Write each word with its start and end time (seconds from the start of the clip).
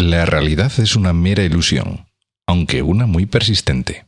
La 0.00 0.26
realidad 0.26 0.70
es 0.78 0.94
una 0.94 1.12
mera 1.12 1.42
ilusión, 1.42 2.06
aunque 2.46 2.82
una 2.82 3.06
muy 3.06 3.26
persistente. 3.26 4.04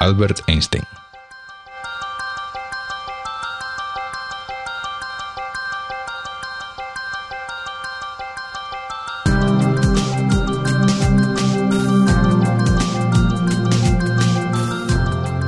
Albert 0.00 0.40
Einstein 0.48 0.82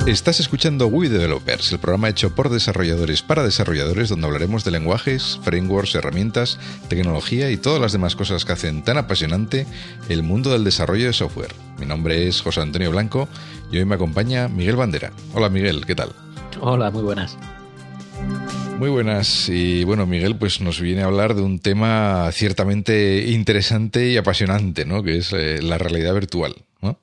Estás 0.09 0.39
escuchando 0.39 0.87
We 0.87 1.07
Developers, 1.07 1.71
el 1.71 1.77
programa 1.77 2.09
hecho 2.09 2.33
por 2.33 2.49
desarrolladores 2.49 3.21
para 3.21 3.43
desarrolladores 3.43 4.09
donde 4.09 4.25
hablaremos 4.25 4.63
de 4.63 4.71
lenguajes, 4.71 5.39
frameworks, 5.43 5.93
herramientas, 5.93 6.57
tecnología 6.87 7.51
y 7.51 7.57
todas 7.57 7.79
las 7.79 7.91
demás 7.91 8.15
cosas 8.15 8.43
que 8.43 8.53
hacen 8.53 8.83
tan 8.83 8.97
apasionante 8.97 9.67
el 10.09 10.23
mundo 10.23 10.51
del 10.51 10.63
desarrollo 10.63 11.05
de 11.05 11.13
software. 11.13 11.53
Mi 11.77 11.85
nombre 11.85 12.27
es 12.27 12.41
José 12.41 12.61
Antonio 12.61 12.89
Blanco 12.89 13.29
y 13.71 13.77
hoy 13.77 13.85
me 13.85 13.93
acompaña 13.93 14.47
Miguel 14.47 14.77
Bandera. 14.77 15.11
Hola 15.35 15.49
Miguel, 15.49 15.85
¿qué 15.85 15.93
tal? 15.93 16.09
Hola, 16.59 16.89
muy 16.89 17.03
buenas. 17.03 17.37
Muy 18.79 18.89
buenas. 18.89 19.47
Y 19.47 19.83
bueno, 19.83 20.07
Miguel, 20.07 20.37
pues 20.37 20.59
nos 20.59 20.81
viene 20.81 21.03
a 21.03 21.05
hablar 21.05 21.35
de 21.35 21.43
un 21.43 21.59
tema 21.59 22.31
ciertamente 22.31 23.27
interesante 23.27 24.09
y 24.09 24.17
apasionante, 24.17 24.85
¿no? 24.85 25.03
Que 25.03 25.17
es 25.17 25.33
eh, 25.33 25.61
la 25.61 25.77
realidad 25.77 26.15
virtual, 26.15 26.55
¿no? 26.81 26.97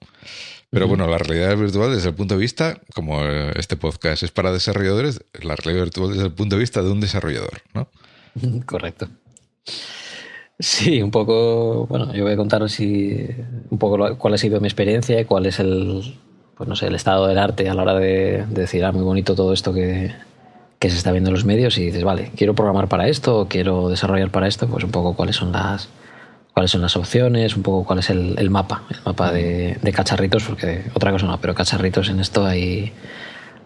Pero 0.71 0.89
bueno, 0.89 1.07
la 1.07 1.19
realidad 1.19 1.57
virtual 1.57 1.95
desde 1.95 2.09
el 2.09 2.15
punto 2.15 2.35
de 2.35 2.41
vista, 2.41 2.81
como 2.95 3.23
eh, 3.23 3.53
este 3.57 3.77
podcast 3.77 4.23
es 4.23 4.31
para 4.31 4.53
desarrolladores, 4.53 5.21
la 5.43 5.55
realidad 5.57 5.85
virtual 5.85 6.13
desde 6.13 6.27
el 6.27 6.33
punto 6.33 6.57
de 6.57 6.61
vista 6.61 6.83
de 6.83 6.91
un 6.91 7.01
desarrollador, 7.01 7.63
¿no? 7.73 7.89
Correcto. 8.67 9.09
Sí, 10.59 11.03
un 11.03 11.11
poco, 11.11 11.87
bueno, 11.87 12.15
yo 12.15 12.25
voy 12.25 12.33
a 12.33 12.37
contaros 12.37 12.73
si, 12.73 13.27
un 13.71 13.79
poco 13.79 14.17
cuál 14.17 14.35
ha 14.35 14.39
sido 14.39 14.61
mi 14.61 14.67
experiencia 14.67 15.21
y 15.21 15.25
cuál 15.27 15.47
es 15.47 15.61
el, 15.61 16.17
pues 16.57 16.69
no 16.69 16.75
sé, 16.75 16.87
el 16.87 16.95
estado 16.95 17.27
del 17.27 17.39
arte 17.39 17.69
a 17.69 17.75
la 17.75 17.83
hora 17.83 17.95
de, 17.95 18.47
decir, 18.49 18.85
ah, 18.85 18.93
muy 18.93 19.03
bonito 19.03 19.35
todo 19.35 19.53
esto 19.53 19.75
que, 19.75 20.15
que, 20.79 20.91
se 20.91 20.97
está 20.97 21.13
viendo 21.13 21.29
en 21.29 21.35
los 21.35 21.45
medios 21.45 21.77
y 21.77 21.85
dices, 21.87 22.05
vale, 22.05 22.33
quiero 22.37 22.55
programar 22.55 22.89
para 22.89 23.07
esto 23.07 23.41
o 23.41 23.49
quiero 23.49 23.91
desarrollar 23.91 24.31
para 24.31 24.49
esto, 24.49 24.67
pues 24.67 24.83
un 24.83 24.91
poco 24.91 25.15
cuáles 25.15 25.37
son 25.37 25.53
las, 25.53 25.91
cuáles 26.57 26.71
son 26.71 26.81
las 26.81 26.97
opciones, 26.97 27.55
un 27.55 27.63
poco 27.63 27.85
cuál 27.85 27.99
es 27.99 28.09
el, 28.09 28.49
mapa, 28.49 28.83
el 28.89 28.97
mapa 29.05 29.31
de, 29.31 29.79
cacharritos, 29.95 30.45
porque 30.45 30.85
otra 30.95 31.13
cosa 31.13 31.27
no, 31.27 31.39
pero 31.39 31.55
cacharritos 31.55 32.09
en 32.09 32.19
esto 32.19 32.47
hay, 32.47 32.95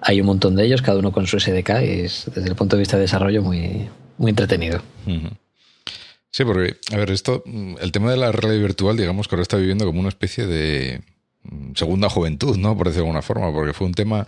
hay 0.01 0.21
un 0.21 0.27
montón 0.27 0.57
de 0.57 0.65
ellos, 0.65 0.83
cada 0.83 0.99
uno 0.99 1.13
con 1.13 1.29
su 1.29 1.39
SDK 1.39 1.69
y 1.85 2.01
es 2.01 2.29
desde 2.35 2.49
el 2.49 2.57
punto 2.57 2.75
de 2.75 2.81
vista 2.81 2.97
de 2.97 3.03
desarrollo 3.03 3.43
muy, 3.43 3.89
muy 4.19 4.31
entretenido. 4.31 4.83
Sí, 6.33 6.45
porque, 6.45 6.79
a 6.93 6.97
ver, 6.97 7.13
esto, 7.13 7.45
el 7.47 7.93
tema 7.93 8.11
de 8.11 8.17
la 8.17 8.33
realidad 8.33 8.61
virtual, 8.61 8.97
digamos 8.97 9.29
que 9.29 9.37
ahora 9.37 9.43
está 9.43 9.57
viviendo 9.57 9.87
como 9.87 10.01
una 10.01 10.09
especie 10.09 10.49
de 10.49 11.01
mm, 11.45 11.75
segunda 11.77 12.09
juventud, 12.09 12.57
¿no? 12.57 12.77
Por 12.77 12.89
decirlo 12.89 13.05
de 13.05 13.09
alguna 13.11 13.23
forma, 13.23 13.53
porque 13.53 13.73
fue 13.73 13.87
un 13.87 13.95
tema 13.95 14.27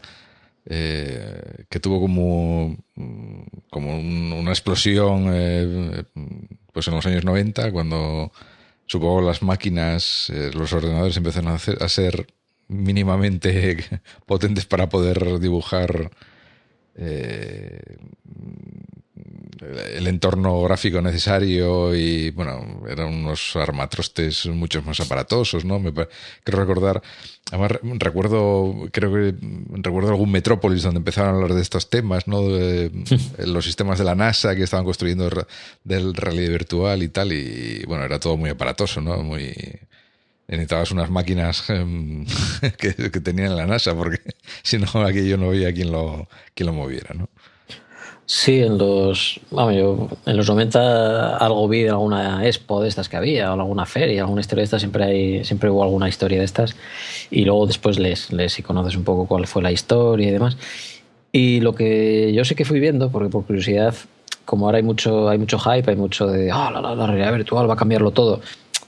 eh, 0.66 1.64
que 1.68 1.80
tuvo 1.80 2.00
como, 2.00 2.76
mm, 2.94 3.42
como 3.70 3.98
una 3.98 4.52
explosión 4.52 5.30
eh, 5.32 6.04
pues 6.72 6.86
en 6.86 6.94
los 6.94 7.04
años 7.06 7.24
90, 7.24 7.72
cuando 7.72 8.30
supongo 8.92 9.22
las 9.22 9.40
máquinas, 9.40 10.28
eh, 10.28 10.50
los 10.52 10.70
ordenadores 10.74 11.16
empezaron 11.16 11.54
a, 11.54 11.88
ser 11.88 12.26
mínimamente 12.68 13.78
potentes 14.26 14.66
para 14.66 14.90
poder 14.90 15.40
dibujar 15.40 16.10
eh, 16.94 17.96
el 19.94 20.06
entorno 20.06 20.62
gráfico 20.62 21.02
necesario 21.02 21.94
y 21.94 22.30
bueno, 22.30 22.82
eran 22.88 23.08
unos 23.08 23.54
armatrostes 23.56 24.46
mucho 24.46 24.82
más 24.82 25.00
aparatosos, 25.00 25.64
¿no? 25.64 25.78
Me, 25.78 25.92
quiero 25.92 26.60
recordar, 26.60 27.02
además 27.50 27.72
recuerdo, 27.82 28.88
creo 28.90 29.12
que 29.12 29.34
recuerdo 29.82 30.10
algún 30.10 30.32
Metrópolis 30.32 30.82
donde 30.82 30.98
empezaron 30.98 31.30
a 31.30 31.34
hablar 31.34 31.54
de 31.54 31.62
estos 31.62 31.90
temas, 31.90 32.26
¿no? 32.26 32.42
De, 32.48 32.90
los 33.46 33.64
sistemas 33.64 33.98
de 33.98 34.04
la 34.04 34.14
NASA 34.14 34.56
que 34.56 34.62
estaban 34.62 34.84
construyendo 34.84 35.30
del 35.84 36.14
realidad 36.14 36.50
virtual 36.50 37.02
y 37.02 37.08
tal, 37.08 37.32
y 37.32 37.84
bueno, 37.86 38.04
era 38.04 38.18
todo 38.18 38.36
muy 38.36 38.50
aparatoso, 38.50 39.00
¿no? 39.00 39.22
Muy 39.22 39.54
necesitabas 40.48 40.90
unas 40.90 41.10
máquinas 41.10 41.68
em, 41.70 42.26
que, 42.78 42.94
que 42.94 43.20
tenían 43.20 43.56
la 43.56 43.66
NASA, 43.66 43.94
porque 43.94 44.20
si 44.62 44.78
no, 44.78 44.86
aquí 45.02 45.28
yo 45.28 45.36
no 45.36 45.48
veía 45.48 45.72
quién 45.72 45.92
lo, 45.92 46.28
quién 46.54 46.66
lo 46.66 46.72
moviera, 46.72 47.14
¿no? 47.14 47.28
Sí, 48.34 48.62
en 48.62 48.78
los, 48.78 49.40
vamos, 49.50 49.74
yo, 49.74 50.08
en 50.24 50.38
los 50.38 50.48
90 50.48 51.36
algo 51.36 51.68
vi 51.68 51.82
de 51.82 51.90
alguna 51.90 52.46
expo 52.46 52.80
de 52.80 52.88
estas 52.88 53.10
que 53.10 53.18
había, 53.18 53.50
o 53.50 53.60
alguna 53.60 53.84
feria, 53.84 54.22
alguna 54.22 54.40
historia 54.40 54.62
de 54.62 54.64
estas, 54.64 54.80
siempre, 54.80 55.04
hay, 55.04 55.44
siempre 55.44 55.68
hubo 55.68 55.82
alguna 55.82 56.08
historia 56.08 56.38
de 56.38 56.46
estas. 56.46 56.74
Y 57.30 57.44
luego 57.44 57.66
después 57.66 57.98
lees, 57.98 58.32
lees 58.32 58.58
y 58.58 58.62
conoces 58.62 58.96
un 58.96 59.04
poco 59.04 59.26
cuál 59.26 59.46
fue 59.46 59.60
la 59.60 59.70
historia 59.70 60.28
y 60.28 60.30
demás. 60.30 60.56
Y 61.30 61.60
lo 61.60 61.74
que 61.74 62.32
yo 62.32 62.42
sé 62.46 62.54
que 62.54 62.64
fui 62.64 62.80
viendo, 62.80 63.10
porque 63.10 63.28
por 63.28 63.44
curiosidad, 63.44 63.94
como 64.46 64.64
ahora 64.64 64.78
hay 64.78 64.82
mucho, 64.82 65.28
hay 65.28 65.36
mucho 65.36 65.58
hype, 65.58 65.90
hay 65.90 65.96
mucho 65.96 66.26
de, 66.26 66.50
ah, 66.50 66.70
la, 66.72 66.80
la, 66.80 67.06
realidad 67.06 67.34
virtual 67.34 67.68
va 67.68 67.74
a 67.74 67.76
cambiarlo 67.76 68.12
todo. 68.12 68.40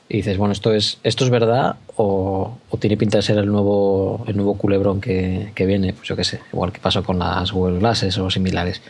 Y 0.09 0.19
dices, 0.19 0.39
bueno, 0.39 0.53
esto 0.53 0.73
es, 0.73 0.99
esto 1.03 1.23
es 1.23 1.29
verdad 1.29 1.77
o, 1.97 2.57
tiene 2.81 2.97
pinta 2.97 3.19
de 3.19 3.23
ser 3.23 3.37
el 3.37 3.47
nuevo, 3.47 4.25
el 4.27 4.37
nuevo 4.37 4.57
culebrón 4.57 5.03
que, 5.03 5.53
que, 5.55 5.67
viene, 5.67 5.93
pues 5.93 6.09
yo 6.09 6.17
qué 6.17 6.25
sé, 6.25 6.41
igual 6.51 6.73
que 6.73 6.81
pasó 6.81 7.05
con 7.05 7.19
las 7.19 7.53
Google 7.53 7.79
Glasses 7.79 8.17
o 8.17 8.31
similares. 8.31 8.81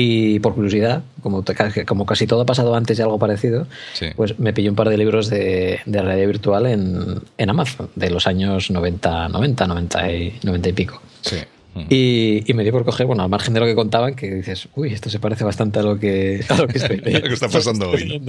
Y 0.00 0.38
por 0.38 0.54
curiosidad, 0.54 1.02
como, 1.22 1.44
como 1.84 2.06
casi 2.06 2.28
todo 2.28 2.42
ha 2.42 2.46
pasado 2.46 2.72
antes 2.76 2.96
de 2.96 3.02
algo 3.02 3.18
parecido, 3.18 3.66
pues 4.14 4.38
me 4.38 4.52
pillé 4.52 4.70
un 4.70 4.76
par 4.76 4.90
de 4.90 4.96
libros 4.96 5.28
de, 5.28 5.80
de 5.84 6.02
realidad 6.02 6.28
virtual 6.28 6.66
en, 6.66 7.20
en, 7.36 7.50
Amazon, 7.50 7.90
de 7.96 8.08
los 8.08 8.28
años 8.28 8.70
90, 8.70 9.28
90, 9.28 9.66
90 9.66 10.12
y, 10.12 10.38
90 10.44 10.68
y 10.68 10.72
pico. 10.72 11.02
Sí. 11.22 11.38
Y, 11.90 12.54
me 12.54 12.62
dio 12.62 12.70
por 12.70 12.84
coger, 12.84 13.06
bueno, 13.06 13.24
al 13.24 13.28
margen 13.28 13.54
de 13.54 13.60
lo 13.60 13.66
que 13.66 13.74
contaban, 13.74 14.14
que 14.14 14.36
dices, 14.36 14.68
uy, 14.76 14.92
esto 14.92 15.10
se 15.10 15.18
parece 15.18 15.42
bastante 15.42 15.80
a 15.80 15.82
lo 15.82 15.98
que, 15.98 16.44
a 16.48 16.54
lo 16.56 16.68
que 16.68 16.78
estoy 16.78 16.96
lo 17.04 17.22
que 17.22 17.34
está 17.34 17.48
pasando 17.48 17.90
hoy. 17.90 18.20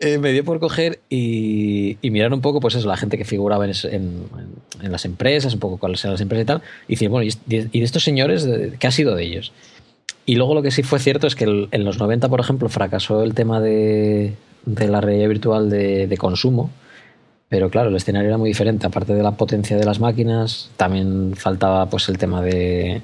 Eh, 0.00 0.16
me 0.16 0.32
dio 0.32 0.44
por 0.46 0.60
coger 0.60 1.00
y, 1.10 1.98
mirar 2.04 2.32
un 2.32 2.40
poco, 2.40 2.60
pues 2.60 2.74
eso, 2.74 2.88
la 2.88 2.96
gente 2.96 3.18
que 3.18 3.26
figuraba 3.26 3.66
en, 3.66 3.74
en, 3.92 4.92
las 4.92 5.04
empresas, 5.04 5.52
un 5.52 5.60
poco 5.60 5.76
cuáles 5.76 6.02
eran 6.04 6.12
las 6.12 6.22
empresas 6.22 6.42
y 6.42 6.46
tal, 6.46 6.62
y 6.88 6.94
decir, 6.94 7.10
bueno, 7.10 7.30
¿y 7.30 7.34
de, 7.44 7.68
estos 7.74 8.02
señores, 8.02 8.48
qué 8.78 8.86
ha 8.86 8.90
sido 8.90 9.14
de 9.14 9.24
ellos? 9.24 9.52
Y 10.26 10.34
luego 10.34 10.54
lo 10.54 10.62
que 10.62 10.70
sí 10.70 10.82
fue 10.82 10.98
cierto 10.98 11.26
es 11.26 11.34
que 11.34 11.68
en 11.70 11.84
los 11.84 11.98
90, 11.98 12.28
por 12.28 12.40
ejemplo, 12.40 12.68
fracasó 12.68 13.22
el 13.22 13.32
tema 13.32 13.60
de, 13.60 14.34
de 14.64 14.88
la 14.88 15.00
realidad 15.00 15.28
virtual 15.28 15.70
de, 15.70 16.06
de 16.06 16.18
consumo 16.18 16.70
pero 17.48 17.70
claro, 17.70 17.90
el 17.90 17.96
escenario 17.96 18.28
era 18.28 18.38
muy 18.38 18.50
diferente. 18.50 18.86
Aparte 18.86 19.14
de 19.14 19.22
la 19.22 19.32
potencia 19.32 19.76
de 19.76 19.84
las 19.84 20.00
máquinas, 20.00 20.70
también 20.76 21.34
faltaba 21.36 21.86
pues 21.86 22.08
el 22.08 22.18
tema 22.18 22.42
de. 22.42 23.02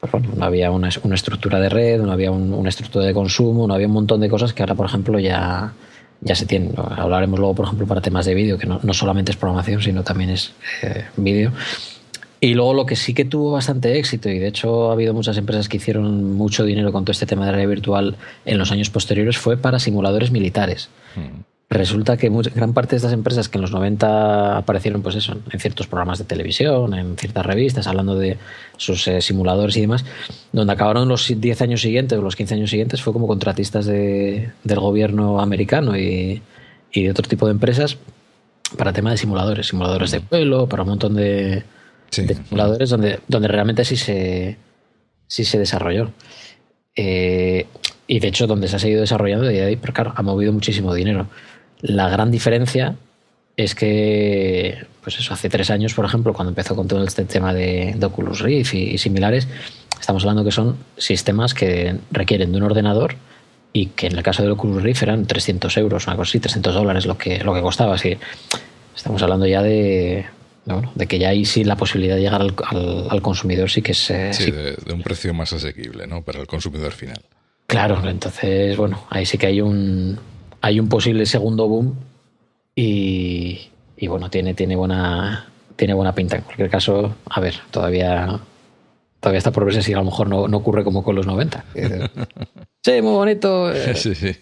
Pues 0.00 0.12
bueno, 0.12 0.28
no 0.36 0.44
había 0.44 0.70
una, 0.70 0.90
una, 1.02 1.14
estructura 1.16 1.58
de 1.58 1.68
red, 1.68 2.00
no 2.00 2.12
había 2.12 2.30
una 2.30 2.68
estructura 2.68 3.04
de 3.04 3.12
consumo, 3.12 3.66
no 3.66 3.74
había 3.74 3.88
un 3.88 3.94
montón 3.94 4.20
de 4.20 4.28
cosas 4.28 4.52
que 4.52 4.62
ahora, 4.62 4.76
por 4.76 4.86
ejemplo, 4.86 5.18
ya, 5.18 5.72
ya 6.20 6.36
se 6.36 6.46
tienen. 6.46 6.72
Hablaremos 6.76 7.36
luego, 7.40 7.56
por 7.56 7.64
ejemplo, 7.66 7.84
para 7.88 8.00
temas 8.00 8.24
de 8.26 8.34
vídeo, 8.34 8.58
que 8.58 8.68
no, 8.68 8.78
no, 8.80 8.94
solamente 8.94 9.32
es 9.32 9.36
programación, 9.36 9.82
sino 9.82 10.04
también 10.04 10.30
es 10.30 10.52
eh, 10.82 11.06
vídeo. 11.16 11.50
Y 12.40 12.54
luego 12.54 12.72
lo 12.72 12.86
que 12.86 12.94
sí 12.94 13.14
que 13.14 13.24
tuvo 13.24 13.52
bastante 13.52 13.98
éxito, 13.98 14.28
y 14.28 14.38
de 14.38 14.46
hecho 14.46 14.90
ha 14.90 14.92
habido 14.92 15.12
muchas 15.12 15.36
empresas 15.36 15.68
que 15.68 15.78
hicieron 15.78 16.34
mucho 16.34 16.64
dinero 16.64 16.92
con 16.92 17.04
todo 17.04 17.12
este 17.12 17.26
tema 17.26 17.44
de 17.44 17.52
realidad 17.52 17.70
virtual 17.70 18.16
en 18.44 18.58
los 18.58 18.70
años 18.70 18.90
posteriores, 18.90 19.38
fue 19.38 19.56
para 19.56 19.80
simuladores 19.80 20.30
militares. 20.30 20.88
Mm. 21.16 21.42
Resulta 21.70 22.16
que 22.16 22.30
gran 22.54 22.72
parte 22.72 22.92
de 22.92 22.96
estas 22.96 23.12
empresas 23.12 23.50
que 23.50 23.58
en 23.58 23.62
los 23.62 23.72
90 23.72 24.56
aparecieron, 24.56 25.02
pues 25.02 25.16
eso, 25.16 25.36
en 25.50 25.60
ciertos 25.60 25.86
programas 25.86 26.18
de 26.18 26.24
televisión, 26.24 26.94
en 26.94 27.18
ciertas 27.18 27.44
revistas, 27.44 27.86
hablando 27.86 28.14
de 28.14 28.38
sus 28.78 29.06
eh, 29.06 29.20
simuladores 29.20 29.76
y 29.76 29.82
demás, 29.82 30.06
donde 30.50 30.72
acabaron 30.72 31.08
los 31.08 31.28
10 31.28 31.60
años 31.60 31.82
siguientes 31.82 32.18
o 32.18 32.22
los 32.22 32.36
15 32.36 32.54
años 32.54 32.70
siguientes 32.70 33.02
fue 33.02 33.12
como 33.12 33.26
contratistas 33.26 33.84
de, 33.84 34.50
del 34.64 34.80
gobierno 34.80 35.40
americano 35.40 35.94
y, 35.98 36.40
y, 36.90 37.02
de 37.02 37.10
otro 37.10 37.28
tipo 37.28 37.44
de 37.44 37.52
empresas 37.52 37.98
para 38.78 38.94
tema 38.94 39.10
de 39.10 39.18
simuladores, 39.18 39.66
simuladores 39.66 40.10
de 40.10 40.20
vuelo, 40.20 40.70
para 40.70 40.84
un 40.84 40.88
montón 40.88 41.16
de, 41.16 41.64
simuladores 42.10 42.90
donde, 42.90 43.20
donde 43.28 43.48
realmente 43.48 43.84
sí 43.84 43.96
se, 43.96 44.56
sí 45.26 45.44
se 45.44 45.58
desarrolló. 45.58 46.10
Eh, 46.96 47.66
y 48.06 48.20
de 48.20 48.28
hecho, 48.28 48.46
donde 48.46 48.68
se 48.68 48.76
ha 48.76 48.78
seguido 48.78 49.02
desarrollando, 49.02 49.46
de 49.46 49.62
ahí, 49.62 49.76
pero 49.76 49.92
claro, 49.92 50.12
ha 50.16 50.22
movido 50.22 50.52
muchísimo 50.52 50.94
dinero. 50.94 51.28
La 51.80 52.08
gran 52.08 52.30
diferencia 52.30 52.96
es 53.56 53.74
que, 53.74 54.86
pues 55.02 55.18
eso, 55.18 55.34
hace 55.34 55.48
tres 55.48 55.70
años, 55.70 55.94
por 55.94 56.04
ejemplo, 56.04 56.32
cuando 56.32 56.50
empezó 56.50 56.74
con 56.74 56.88
todo 56.88 57.04
este 57.04 57.24
tema 57.24 57.52
de, 57.52 57.96
Oculus 58.02 58.40
Rift 58.40 58.74
y, 58.74 58.98
similares, 58.98 59.46
estamos 60.00 60.22
hablando 60.22 60.44
que 60.44 60.52
son 60.52 60.76
sistemas 60.96 61.54
que 61.54 61.96
requieren 62.10 62.50
de 62.50 62.58
un 62.58 62.64
ordenador 62.64 63.16
y 63.72 63.86
que 63.86 64.06
en 64.06 64.16
el 64.16 64.22
caso 64.22 64.42
del 64.42 64.52
Oculus 64.52 64.82
Rift 64.82 65.02
eran 65.02 65.26
300 65.26 65.76
euros, 65.76 66.06
una 66.06 66.16
cosa 66.16 66.30
así, 66.30 66.40
300 66.40 66.74
dólares 66.74 67.04
lo 67.04 67.18
que, 67.18 67.44
lo 67.44 67.52
que 67.52 67.60
costaba. 67.60 67.94
Así 67.94 68.16
estamos 68.96 69.22
hablando 69.22 69.46
ya 69.46 69.62
de, 69.62 70.24
de 70.94 71.06
que 71.06 71.18
ya 71.18 71.30
hay 71.30 71.44
sí 71.44 71.64
la 71.64 71.76
posibilidad 71.76 72.16
de 72.16 72.22
llegar 72.22 72.42
al, 72.42 73.22
consumidor 73.22 73.70
sí 73.70 73.82
que 73.82 73.92
es... 73.92 74.10
Eh, 74.10 74.32
sí, 74.32 74.50
De, 74.50 74.72
de, 74.72 74.92
un 74.92 75.02
precio 75.02 75.32
más 75.34 75.52
asequible, 75.52 76.06
¿no? 76.06 76.22
Para 76.22 76.40
el 76.40 76.46
consumidor 76.46 76.92
final. 76.92 77.20
Claro, 77.66 78.00
entonces, 78.08 78.76
bueno, 78.76 79.04
ahí 79.10 79.26
sí 79.26 79.36
que 79.36 79.46
hay 79.46 79.60
un, 79.60 80.18
hay 80.60 80.80
un 80.80 80.88
posible 80.88 81.26
segundo 81.26 81.68
boom 81.68 81.94
y, 82.74 83.68
y 83.96 84.06
bueno, 84.06 84.30
tiene, 84.30 84.54
tiene, 84.54 84.74
buena, 84.74 85.46
tiene 85.76 85.92
buena 85.94 86.14
pinta. 86.14 86.36
En 86.36 86.42
cualquier 86.42 86.70
caso, 86.70 87.16
a 87.28 87.40
ver, 87.40 87.56
todavía, 87.70 88.40
todavía 89.20 89.38
está 89.38 89.50
por 89.52 89.64
verse 89.64 89.82
si 89.82 89.92
a 89.92 89.98
lo 89.98 90.04
mejor 90.04 90.28
no, 90.28 90.48
no 90.48 90.56
ocurre 90.58 90.84
como 90.84 91.02
con 91.02 91.14
los 91.16 91.26
90. 91.26 91.64
sí, 92.84 93.02
muy 93.02 93.12
bonito. 93.12 93.72
eh, 93.72 93.94
Sí, 93.94 94.14
sí. 94.14 94.34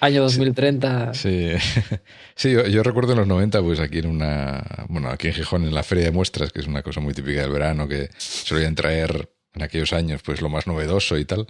Año 0.00 0.22
2030. 0.22 1.14
Sí, 1.14 1.50
sí 2.34 2.52
yo, 2.52 2.66
yo 2.66 2.82
recuerdo 2.82 3.12
en 3.12 3.18
los 3.18 3.26
90, 3.26 3.62
pues 3.62 3.80
aquí 3.80 3.98
en 3.98 4.06
una, 4.06 4.86
bueno, 4.88 5.08
aquí 5.10 5.28
en 5.28 5.34
Gijón, 5.34 5.64
en 5.64 5.74
la 5.74 5.82
feria 5.82 6.04
de 6.04 6.10
muestras, 6.10 6.52
que 6.52 6.60
es 6.60 6.66
una 6.66 6.82
cosa 6.82 7.00
muy 7.00 7.14
típica 7.14 7.42
del 7.42 7.50
verano, 7.50 7.86
que 7.88 8.10
solían 8.16 8.74
traer 8.74 9.30
en 9.54 9.62
aquellos 9.62 9.92
años, 9.92 10.20
pues 10.24 10.40
lo 10.40 10.48
más 10.48 10.66
novedoso 10.66 11.16
y 11.18 11.24
tal. 11.24 11.46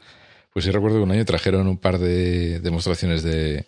Pues 0.52 0.64
sí 0.64 0.70
recuerdo 0.70 0.98
que 0.98 1.02
un 1.04 1.10
año 1.10 1.24
trajeron 1.24 1.66
un 1.66 1.78
par 1.78 1.98
de 1.98 2.60
demostraciones 2.60 3.22
de, 3.24 3.66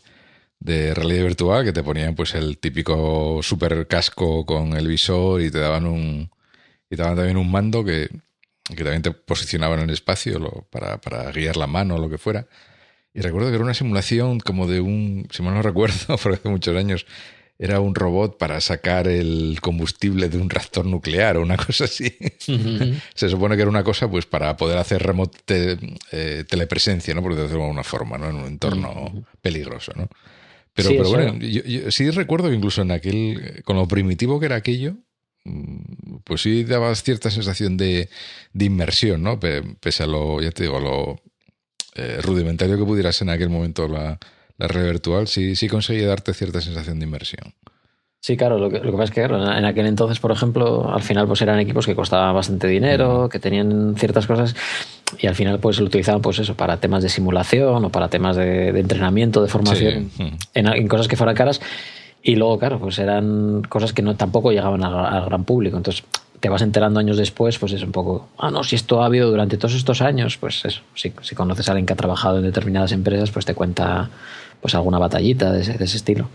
de 0.60 0.94
realidad 0.94 1.24
virtual 1.24 1.64
que 1.64 1.72
te 1.72 1.82
ponían 1.82 2.14
pues 2.14 2.34
el 2.34 2.58
típico 2.58 3.40
super 3.42 3.86
casco 3.88 4.46
con 4.46 4.74
el 4.76 4.86
visor 4.86 5.40
y 5.42 5.50
te 5.50 5.58
daban 5.58 5.86
un 5.86 6.30
y 6.88 6.94
te 6.96 7.02
daban 7.02 7.16
también 7.16 7.36
un 7.38 7.50
mando 7.50 7.84
que, 7.84 8.08
que 8.68 8.82
también 8.82 9.02
te 9.02 9.10
posicionaban 9.12 9.78
en 9.80 9.88
el 9.88 9.94
espacio 9.94 10.38
lo- 10.38 10.66
para, 10.70 11.00
para 11.00 11.30
guiar 11.32 11.56
la 11.56 11.66
mano 11.66 11.96
o 11.96 11.98
lo 11.98 12.08
que 12.10 12.18
fuera. 12.18 12.46
Y 13.14 13.20
recuerdo 13.20 13.48
que 13.48 13.54
era 13.54 13.64
una 13.64 13.74
simulación 13.74 14.40
como 14.40 14.66
de 14.66 14.80
un, 14.80 15.26
si 15.30 15.42
mal 15.42 15.54
no 15.54 15.62
recuerdo, 15.62 16.16
porque 16.22 16.38
hace 16.38 16.48
muchos 16.48 16.76
años, 16.76 17.06
era 17.58 17.80
un 17.80 17.94
robot 17.94 18.36
para 18.36 18.60
sacar 18.60 19.08
el 19.08 19.58
combustible 19.62 20.28
de 20.28 20.36
un 20.36 20.50
reactor 20.50 20.84
nuclear 20.84 21.38
o 21.38 21.42
una 21.42 21.56
cosa 21.66 21.84
así. 21.84 22.14
Se 23.14 23.28
supone 23.30 23.56
que 23.56 23.62
era 23.62 23.70
una 23.70 23.82
cosa 23.84 24.10
pues 24.10 24.26
para 24.26 24.56
poder 24.58 24.76
hacer 24.78 25.02
remote 25.02 25.38
te- 25.44 25.78
eh, 26.12 26.44
telepresencia, 26.46 27.14
¿no? 27.14 27.22
Por 27.22 27.34
decirlo 27.34 27.58
de 27.58 27.64
alguna 27.64 27.84
forma, 27.84 28.18
¿no? 28.18 28.28
En 28.28 28.36
un 28.36 28.46
entorno 28.46 29.24
peligroso, 29.40 29.92
¿no? 29.96 30.08
Pero, 30.74 30.90
Sí, 30.90 30.94
pero 30.98 31.08
bueno, 31.08 31.38
yo, 31.38 31.62
yo 31.64 31.90
sí 31.90 32.10
recuerdo 32.10 32.50
que 32.50 32.56
incluso 32.56 32.82
en 32.82 32.90
aquel, 32.90 33.62
con 33.64 33.76
lo 33.76 33.88
primitivo 33.88 34.38
que 34.38 34.44
era 34.44 34.56
aquello, 34.56 34.96
pues 36.24 36.42
sí 36.42 36.64
daba 36.64 36.94
cierta 36.94 37.30
sensación 37.30 37.76
de, 37.76 38.08
de 38.52 38.64
inmersión, 38.64 39.22
¿no? 39.22 39.38
Pe- 39.38 39.62
Pese 39.80 40.02
a 40.02 40.06
lo, 40.06 40.40
ya 40.40 40.50
te 40.50 40.64
digo, 40.64 40.80
lo 40.80 41.20
eh, 41.94 42.18
rudimentario 42.22 42.76
que 42.78 42.84
pudiera 42.84 43.12
ser 43.12 43.28
en 43.28 43.34
aquel 43.34 43.48
momento 43.50 43.88
la, 43.88 44.18
la 44.58 44.68
red 44.68 44.84
virtual, 44.84 45.28
sí, 45.28 45.56
sí 45.56 45.68
conseguía 45.68 46.08
darte 46.08 46.34
cierta 46.34 46.60
sensación 46.60 46.98
de 46.98 47.06
inmersión. 47.06 47.54
Sí, 48.20 48.36
claro, 48.36 48.58
lo 48.58 48.68
que, 48.68 48.78
lo 48.80 48.86
que 48.90 48.92
pasa 48.92 49.04
es 49.04 49.10
que 49.12 49.20
claro, 49.20 49.40
en 49.56 49.64
aquel 49.64 49.86
entonces, 49.86 50.18
por 50.18 50.32
ejemplo, 50.32 50.92
al 50.92 51.02
final 51.02 51.28
pues 51.28 51.42
eran 51.42 51.60
equipos 51.60 51.86
que 51.86 51.94
costaban 51.94 52.34
bastante 52.34 52.66
dinero, 52.66 53.28
que 53.28 53.38
tenían 53.38 53.94
ciertas 53.96 54.26
cosas 54.26 54.56
y 55.18 55.28
al 55.28 55.36
final 55.36 55.60
pues 55.60 55.78
lo 55.78 55.86
utilizaban 55.86 56.20
pues 56.22 56.40
eso 56.40 56.56
para 56.56 56.78
temas 56.80 57.04
de 57.04 57.08
simulación 57.08 57.84
o 57.84 57.90
para 57.90 58.08
temas 58.08 58.34
de, 58.36 58.72
de 58.72 58.80
entrenamiento, 58.80 59.42
de 59.42 59.48
formación, 59.48 60.10
Sí. 60.16 60.22
Mm. 60.24 60.36
en, 60.54 60.66
en 60.66 60.88
cosas 60.88 61.06
que 61.06 61.14
fueran 61.16 61.36
caras 61.36 61.60
y 62.32 62.36
luego, 62.36 62.58
claro, 62.58 62.78
pues 62.80 62.98
eran 62.98 63.62
cosas 63.68 63.92
que 63.92 64.02
no 64.02 64.16
tampoco 64.16 64.50
llegaban 64.52 64.82
al, 64.84 64.94
al 64.94 65.24
gran 65.26 65.44
público. 65.44 65.76
Entonces 65.76 66.04
te 66.40 66.48
vas 66.48 66.60
enterando 66.62 67.00
años 67.00 67.16
después, 67.16 67.58
pues 67.58 67.72
es 67.72 67.82
un 67.82 67.92
poco, 67.92 68.28
ah, 68.38 68.50
no, 68.50 68.62
si 68.64 68.76
esto 68.76 69.02
ha 69.02 69.06
habido 69.06 69.30
durante 69.30 69.56
todos 69.56 69.74
estos 69.74 70.02
años, 70.02 70.36
pues 70.36 70.64
eso, 70.64 70.82
si, 70.94 71.12
si 71.22 71.34
conoces 71.34 71.68
a 71.68 71.72
alguien 71.72 71.86
que 71.86 71.92
ha 71.92 71.96
trabajado 71.96 72.38
en 72.38 72.44
determinadas 72.44 72.92
empresas, 72.92 73.30
pues 73.30 73.44
te 73.46 73.54
cuenta 73.54 74.10
pues 74.60 74.74
alguna 74.74 74.98
batallita 74.98 75.52
de 75.52 75.62
ese, 75.62 75.74
de 75.78 75.84
ese 75.84 75.96
estilo. 75.96 76.28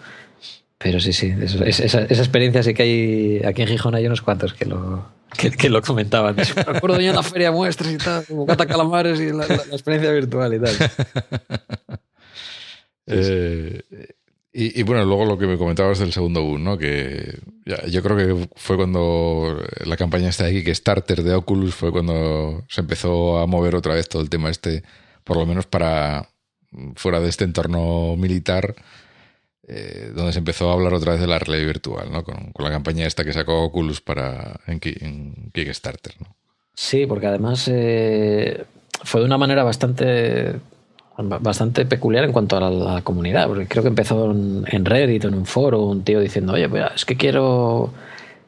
Pero 0.78 1.00
sí, 1.00 1.14
sí, 1.14 1.32
eso- 1.42 1.64
es- 1.64 1.80
esa, 1.80 2.02
esa 2.02 2.22
experiencia 2.22 2.64
sí 2.64 2.74
que 2.74 2.84
hay, 2.84 3.42
aquí 3.46 3.62
en 3.62 3.68
Gijón 3.68 3.94
hay 3.94 4.08
unos 4.08 4.22
cuantos 4.24 4.54
que 4.56 4.66
lo, 4.66 5.06
que, 5.38 5.52
que 5.52 5.70
lo 5.70 5.82
comentaban. 5.84 6.36
Me 6.56 6.78
acuerdo 6.78 7.00
yo 7.00 7.10
en 7.12 7.16
la 7.16 7.22
feria 7.24 7.50
de 7.52 7.56
muestras 7.56 7.92
y 7.92 7.98
tal, 7.98 8.26
como 8.26 8.46
cata 8.48 8.66
calamares 8.66 9.20
y 9.20 9.28
la, 9.28 9.46
la- 9.48 9.66
la 9.70 9.74
experiencia 9.74 10.12
virtual 10.12 10.54
y 10.56 10.60
tal. 10.60 10.76
Eh, 13.08 13.82
y, 14.54 14.84
bueno, 14.84 15.06
luego 15.06 15.26
lo 15.26 15.38
que 15.38 15.48
me 15.48 15.58
comentabas 15.58 16.00
del 16.00 16.12
segundo 16.12 16.44
boom, 16.44 16.64
¿no? 16.64 16.78
Que 16.78 17.40
ya- 17.66 17.86
yo 17.88 18.04
creo 18.04 18.18
que 18.18 18.50
fue 18.56 18.76
cuando 18.76 19.58
la 19.86 19.96
campaña 19.96 20.30
esta 20.30 20.46
de 20.46 20.54
Kickstarter 20.54 21.24
de 21.24 21.34
Oculus 21.34 21.74
fue 21.74 21.92
cuando 21.92 22.64
se 22.68 22.82
empezó 22.82 23.40
a 23.40 23.48
mover 23.48 23.76
otra 23.76 23.94
vez 23.94 24.10
todo 24.10 24.22
el 24.22 24.30
tema 24.30 24.50
este, 24.50 24.84
por 25.24 25.38
lo 25.38 25.46
menos 25.46 25.68
para 25.68 26.30
fuera 26.96 27.20
de 27.20 27.30
este 27.30 27.46
entorno 27.46 28.16
militar, 28.18 28.76
eh, 29.68 30.12
donde 30.14 30.34
se 30.34 30.40
empezó 30.40 30.70
a 30.70 30.74
hablar 30.74 30.94
otra 30.94 31.14
vez 31.14 31.22
de 31.22 31.28
la 31.28 31.40
realidad 31.40 31.68
virtual, 31.68 32.12
¿no? 32.12 32.24
Con, 32.24 32.52
la 32.58 32.72
campaña 32.72 33.08
esta 33.08 33.24
que 33.24 33.34
sacó 33.34 33.64
Oculus 33.64 34.02
para 34.02 34.60
en 34.68 34.80
Kickstarter, 34.80 36.16
¿no? 36.20 36.36
Sí, 36.74 37.06
porque 37.06 37.28
además 37.28 37.70
eh, 37.72 38.66
fue 39.04 39.22
de 39.22 39.26
una 39.26 39.38
manera 39.38 39.64
bastante 39.64 40.56
bastante 41.24 41.86
peculiar 41.86 42.24
en 42.26 42.32
cuanto 42.32 42.58
a 42.58 42.60
la, 42.60 42.70
la 42.70 43.02
comunidad, 43.02 43.48
porque 43.48 43.68
creo 43.68 43.84
que 43.84 43.90
empezó 43.90 44.32
en, 44.32 44.66
en 44.68 44.86
Reddit 44.86 45.26
o 45.26 45.28
en 45.28 45.36
un 45.36 45.46
foro 45.46 45.86
un 45.86 46.04
tío 46.04 46.20
diciendo, 46.20 46.54
oye, 46.54 46.68
pues 46.70 46.84
es 46.96 47.06
que 47.06 47.16
quiero, 47.18 47.92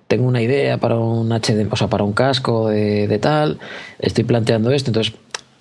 tengo 0.07 0.27
una 0.27 0.41
idea 0.41 0.77
para 0.77 0.97
un 0.97 1.31
HD, 1.31 1.67
o 1.71 1.75
sea, 1.75 1.87
para 1.87 2.03
un 2.03 2.13
casco 2.13 2.69
de, 2.69 3.07
de 3.07 3.19
tal, 3.19 3.59
estoy 3.99 4.23
planteando 4.23 4.71
esto, 4.71 4.89
entonces 4.91 5.13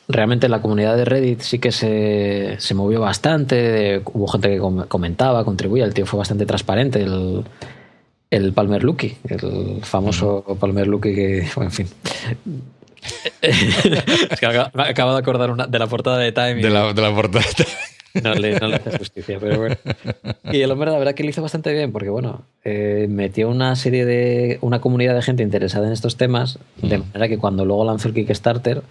realmente 0.08 0.48
la 0.48 0.60
comunidad 0.60 0.96
de 0.96 1.04
Reddit 1.04 1.40
sí 1.40 1.58
que 1.58 1.72
se, 1.72 2.56
se 2.58 2.74
movió 2.74 3.00
bastante, 3.00 3.54
de- 3.56 4.02
hubo 4.12 4.26
gente 4.28 4.48
que 4.50 4.58
com- 4.58 4.84
comentaba, 4.88 5.44
contribuía, 5.44 5.84
el 5.84 5.94
tío 5.94 6.06
fue 6.06 6.18
bastante 6.18 6.44
transparente, 6.44 7.02
el, 7.02 7.44
el 8.30 8.52
Palmer 8.52 8.82
Lucky, 8.82 9.16
el 9.28 9.80
famoso 9.82 10.44
Palmer 10.58 10.86
Lucky 10.86 11.14
que, 11.14 11.48
bueno, 11.54 11.70
en 11.70 11.72
fin. 11.72 11.86
es 13.42 14.40
que 14.40 14.46
me 14.74 14.82
acabo 14.82 15.12
de 15.12 15.18
acordar 15.18 15.50
una- 15.50 15.66
de 15.66 15.78
la 15.78 15.86
portada 15.86 16.18
de 16.18 16.32
Time 16.32 16.60
y 16.60 16.62
De 16.62 16.70
la, 16.70 16.92
de 16.92 17.02
la 17.02 17.14
portada. 17.14 17.44
no, 18.22 18.34
le, 18.34 18.58
no 18.60 18.68
le 18.68 18.76
hace 18.76 18.98
justicia, 18.98 19.38
pero 19.40 19.58
bueno. 19.58 19.76
Y 20.52 20.60
el 20.60 20.70
hombre, 20.70 20.90
la 20.90 20.98
verdad 20.98 21.14
que 21.14 21.22
lo 21.24 21.30
hizo 21.30 21.42
bastante 21.42 21.72
bien, 21.72 21.92
porque 21.92 22.10
bueno, 22.10 22.42
eh, 22.64 23.06
metió 23.08 23.48
una 23.48 23.74
serie 23.76 24.04
de. 24.04 24.58
una 24.60 24.80
comunidad 24.80 25.14
de 25.14 25.22
gente 25.22 25.42
interesada 25.42 25.86
en 25.86 25.92
estos 25.92 26.16
temas, 26.16 26.58
de 26.82 26.98
manera 26.98 27.28
que 27.28 27.38
cuando 27.38 27.64
luego 27.64 27.84
lanzó 27.84 28.08
el 28.08 28.14
Kickstarter 28.14 28.82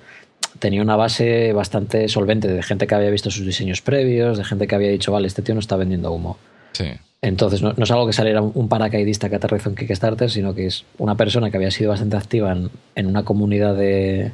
tenía 0.59 0.81
una 0.81 0.95
base 0.95 1.53
bastante 1.53 2.07
solvente 2.09 2.47
de 2.47 2.61
gente 2.63 2.85
que 2.87 2.95
había 2.95 3.09
visto 3.09 3.31
sus 3.31 3.45
diseños 3.45 3.81
previos, 3.81 4.37
de 4.37 4.43
gente 4.43 4.67
que 4.67 4.75
había 4.75 4.89
dicho, 4.89 5.11
vale, 5.11 5.27
este 5.27 5.41
tío 5.41 5.53
no 5.55 5.59
está 5.59 5.75
vendiendo 5.75 6.11
humo. 6.11 6.37
Sí. 6.73 6.85
Entonces, 7.21 7.61
no, 7.61 7.73
no 7.77 7.83
es 7.83 7.91
algo 7.91 8.07
que 8.07 8.13
saliera 8.13 8.41
un 8.41 8.67
paracaidista 8.67 9.29
que 9.29 9.35
aterrizó 9.35 9.69
en 9.69 9.75
Kickstarter, 9.75 10.29
sino 10.31 10.55
que 10.55 10.65
es 10.65 10.85
una 10.97 11.15
persona 11.15 11.51
que 11.51 11.57
había 11.57 11.69
sido 11.69 11.89
bastante 11.91 12.17
activa 12.17 12.51
en, 12.51 12.69
en 12.95 13.05
una 13.05 13.23
comunidad 13.23 13.75
de, 13.75 14.31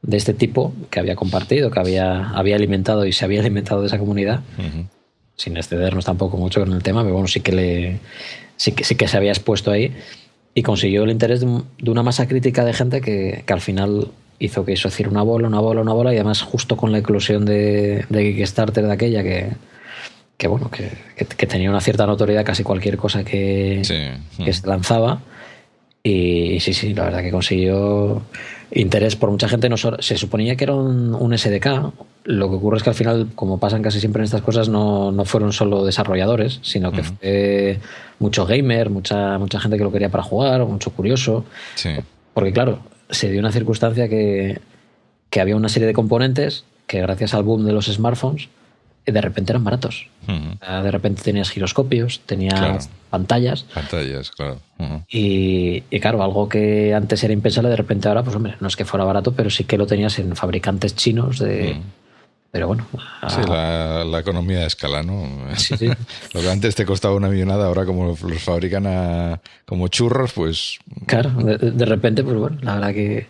de 0.00 0.16
este 0.16 0.32
tipo, 0.32 0.72
que 0.90 1.00
había 1.00 1.16
compartido, 1.16 1.70
que 1.70 1.80
había, 1.80 2.30
había 2.30 2.56
alimentado 2.56 3.04
y 3.04 3.12
se 3.12 3.26
había 3.26 3.40
alimentado 3.40 3.82
de 3.82 3.88
esa 3.88 3.98
comunidad, 3.98 4.40
sin 5.36 5.56
excedernos 5.58 6.04
tampoco 6.06 6.36
mucho 6.38 6.60
con 6.60 6.72
el 6.72 6.82
tema, 6.82 7.02
pero 7.02 7.12
bueno, 7.14 7.28
sí 7.28 7.40
que, 7.40 7.52
le, 7.52 7.98
sí 8.56 8.72
que, 8.72 8.84
sí 8.84 8.94
que 8.94 9.06
se 9.08 9.16
había 9.18 9.32
expuesto 9.32 9.70
ahí 9.70 9.92
y 10.54 10.62
consiguió 10.62 11.02
el 11.04 11.10
interés 11.10 11.40
de, 11.40 11.46
un- 11.46 11.64
de 11.78 11.90
una 11.90 12.02
masa 12.02 12.26
crítica 12.28 12.64
de 12.64 12.72
gente 12.72 13.00
que, 13.02 13.42
que 13.44 13.52
al 13.52 13.60
final 13.60 14.08
hizo 14.38 14.64
que 14.64 14.72
eso 14.72 14.88
hiciera 14.88 15.10
una 15.10 15.22
bola, 15.22 15.48
una 15.48 15.60
bola, 15.60 15.80
una 15.82 15.92
bola, 15.92 16.12
y 16.12 16.16
además 16.16 16.40
justo 16.40 16.76
con 16.76 16.90
la 16.92 16.98
eclosión 16.98 17.44
de, 17.44 18.04
de 18.08 18.32
Kickstarter 18.34 18.86
de 18.86 18.92
aquella 18.92 19.22
que 19.22 19.48
que 20.36 20.48
bueno, 20.48 20.70
que, 20.70 20.90
que- 21.16 21.24
que 21.26 21.46
tenía 21.46 21.70
una 21.70 21.80
cierta 21.80 22.06
notoriedad 22.06 22.44
casi 22.44 22.62
cualquier 22.64 22.96
cosa 22.96 23.24
que, 23.24 23.80
Sí. 23.84 24.44
que 24.44 24.52
se 24.52 24.66
lanzaba. 24.66 25.20
Y, 26.02 26.60
sí, 26.60 26.74
sí, 26.74 26.92
la 26.92 27.04
verdad 27.04 27.22
que 27.22 27.30
consiguió 27.30 28.20
interés 28.72 29.16
por 29.16 29.30
mucha 29.30 29.48
gente. 29.48 29.68
No 29.70 29.76
se 29.78 30.18
suponía 30.18 30.54
que 30.56 30.64
era 30.64 30.74
un, 30.74 31.14
un 31.14 31.38
SDK. 31.38 31.92
Lo 32.24 32.50
que 32.50 32.56
ocurre 32.56 32.76
es 32.76 32.82
que 32.82 32.90
al 32.90 32.94
final, 32.96 33.28
como 33.34 33.58
pasan 33.58 33.80
casi 33.82 34.00
siempre 34.00 34.20
en 34.20 34.24
estas 34.24 34.42
cosas, 34.42 34.68
no, 34.68 35.12
no 35.12 35.24
fueron 35.24 35.52
solo 35.54 35.84
desarrolladores, 35.84 36.58
sino 36.62 36.92
que 36.92 37.04
fue 37.04 37.78
mucho 38.18 38.44
gamer, 38.44 38.90
mucha, 38.90 39.38
mucha 39.38 39.60
gente 39.60 39.78
que 39.78 39.84
lo 39.84 39.92
quería 39.92 40.10
para 40.10 40.22
jugar, 40.24 40.64
mucho 40.66 40.90
curioso. 40.90 41.44
Sí. 41.74 41.90
Porque 42.34 42.52
claro, 42.52 42.80
se 43.08 43.30
dio 43.30 43.40
una 43.40 43.52
circunstancia 43.52 44.06
que, 44.08 44.60
que 45.30 45.40
había 45.40 45.56
una 45.56 45.68
serie 45.70 45.86
de 45.86 45.94
componentes 45.94 46.64
que 46.86 47.00
gracias 47.00 47.32
al 47.32 47.44
boom 47.44 47.64
de 47.64 47.72
los 47.72 47.86
smartphones 47.86 48.48
de 49.12 49.20
repente 49.20 49.52
eran 49.52 49.64
baratos. 49.64 50.06
De 50.26 50.90
repente 50.90 51.22
tenías 51.22 51.50
giroscopios, 51.50 52.20
tenías 52.26 52.58
Claro. 52.60 52.78
pantallas 53.10 53.64
Pantallas, 53.74 54.30
claro. 54.30 54.60
Y, 55.08 55.82
y 55.90 56.00
claro, 56.00 56.22
algo 56.22 56.48
que 56.48 56.94
antes 56.94 57.22
era 57.24 57.32
impensable, 57.32 57.68
de 57.70 57.76
repente 57.76 58.08
ahora, 58.08 58.22
pues 58.22 58.34
hombre, 58.36 58.54
no 58.60 58.68
es 58.68 58.76
que 58.76 58.84
fuera 58.84 59.04
barato, 59.04 59.32
pero 59.32 59.50
sí 59.50 59.64
que 59.64 59.76
lo 59.78 59.86
tenías 59.86 60.18
en 60.18 60.34
fabricantes 60.36 60.94
chinos 60.96 61.38
de... 61.38 61.76
Pero 62.50 62.68
bueno, 62.68 62.86
Sí, 63.28 63.40
la, 63.48 64.04
la 64.04 64.20
economía 64.20 64.60
de 64.60 64.66
escala, 64.66 65.02
¿no? 65.02 65.26
Sí, 65.56 65.76
sí. 65.76 65.88
Lo 66.34 66.40
que 66.40 66.48
antes 66.48 66.76
te 66.76 66.86
costaba 66.86 67.16
una 67.16 67.28
millonada, 67.28 67.66
ahora 67.66 67.84
como 67.84 68.06
los 68.22 68.42
fabrican 68.44 68.86
a- 68.86 69.40
como 69.66 69.88
churros, 69.88 70.32
pues 70.32 70.78
Claro, 71.06 71.30
de, 71.30 71.58
de 71.58 71.84
repente, 71.84 72.22
pues 72.22 72.36
bueno, 72.36 72.56
la 72.62 72.74
verdad 72.76 72.92
que. 72.94 73.26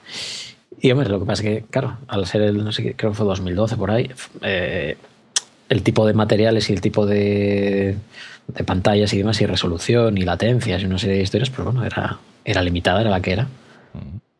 Y 0.78 0.90
hombre, 0.90 1.08
lo 1.08 1.20
que 1.20 1.24
pasa 1.24 1.42
es 1.42 1.48
que, 1.48 1.64
claro, 1.70 1.96
al 2.06 2.26
ser 2.26 2.42
el, 2.42 2.62
no 2.62 2.70
sé 2.70 2.82
qué, 2.82 2.94
creo 2.96 3.12
que 3.12 3.16
fue 3.16 3.24
2012 3.24 3.76
por 3.78 3.90
ahí, 3.92 4.10
eh, 4.42 4.98
el 5.74 5.82
tipo 5.82 6.06
de 6.06 6.14
materiales 6.14 6.70
y 6.70 6.72
el 6.72 6.80
tipo 6.80 7.04
de, 7.04 7.96
de 8.46 8.64
pantallas 8.64 9.12
y 9.12 9.18
demás, 9.18 9.40
y 9.40 9.46
resolución 9.46 10.16
y 10.16 10.22
latencias 10.22 10.80
y 10.80 10.86
una 10.86 10.98
serie 10.98 11.16
de 11.16 11.22
historias, 11.22 11.50
pues 11.50 11.64
bueno, 11.64 11.84
era, 11.84 12.18
era 12.44 12.62
limitada, 12.62 13.00
era 13.00 13.10
la 13.10 13.20
que 13.20 13.32
era. 13.32 13.48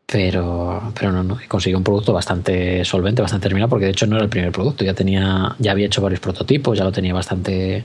Pero, 0.06 0.92
pero 0.96 1.10
no, 1.10 1.24
no, 1.24 1.38
consiguió 1.48 1.76
un 1.76 1.82
producto 1.82 2.12
bastante 2.12 2.84
solvente, 2.84 3.20
bastante 3.20 3.48
terminado, 3.48 3.68
porque 3.68 3.86
de 3.86 3.90
hecho 3.90 4.06
no 4.06 4.14
era 4.14 4.24
el 4.24 4.30
primer 4.30 4.52
producto, 4.52 4.84
ya 4.84 4.94
tenía, 4.94 5.56
ya 5.58 5.72
había 5.72 5.86
hecho 5.86 6.02
varios 6.02 6.20
prototipos, 6.20 6.78
ya 6.78 6.84
lo 6.84 6.92
tenía 6.92 7.12
bastante, 7.12 7.82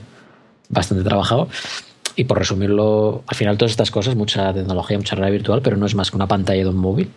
bastante 0.68 1.02
trabajado. 1.02 1.48
Y 2.14 2.24
por 2.24 2.38
resumirlo, 2.38 3.24
al 3.26 3.36
final 3.36 3.58
todas 3.58 3.72
estas 3.72 3.90
cosas, 3.90 4.14
mucha 4.14 4.54
tecnología, 4.54 4.96
mucha 4.96 5.16
realidad 5.16 5.38
virtual, 5.38 5.60
pero 5.62 5.76
no 5.76 5.86
es 5.86 5.96
más 5.96 6.10
que 6.10 6.16
una 6.16 6.28
pantalla 6.28 6.62
de 6.62 6.68
un 6.68 6.76
móvil 6.76 7.10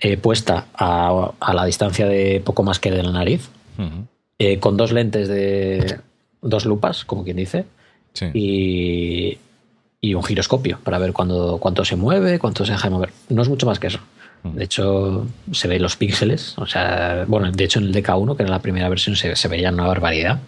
eh, 0.00 0.16
puesta 0.16 0.68
a, 0.72 1.32
la 1.52 1.64
distancia 1.66 2.06
de 2.06 2.40
poco 2.42 2.62
más 2.62 2.78
que 2.78 2.90
de 2.90 3.02
la 3.02 3.12
nariz, 3.12 3.50
eh, 4.38 4.58
con 4.58 4.76
dos 4.76 4.92
lentes 4.92 5.28
de 5.28 6.00
dos 6.40 6.64
lupas, 6.64 7.04
como 7.04 7.24
quien 7.24 7.36
dice, 7.36 7.66
y, 8.34 9.38
y, 10.00 10.14
un 10.14 10.24
giroscopio 10.24 10.80
para 10.82 10.98
ver 10.98 11.12
cuándo, 11.12 11.58
cuánto 11.58 11.84
se 11.84 11.96
mueve, 11.96 12.38
cuánto 12.38 12.64
se 12.64 12.72
deja 12.72 12.88
de 12.88 12.94
mover. 12.94 13.10
No 13.28 13.42
es 13.42 13.48
mucho 13.48 13.66
más 13.66 13.78
que 13.78 13.88
eso. 13.88 14.00
De 14.42 14.64
hecho, 14.64 15.26
se 15.52 15.68
ven 15.68 15.82
los 15.82 15.96
píxeles. 15.96 16.56
O 16.58 16.66
sea, 16.66 17.24
bueno, 17.26 17.50
de 17.50 17.64
hecho 17.64 17.78
en 17.78 17.86
el 17.86 17.94
DK1, 17.94 18.36
que 18.36 18.42
era 18.42 18.50
la 18.50 18.62
primera 18.62 18.88
versión, 18.88 19.16
se, 19.16 19.34
se 19.36 19.48
veía 19.48 19.70
una 19.70 19.86
barbaridad. 19.86 20.40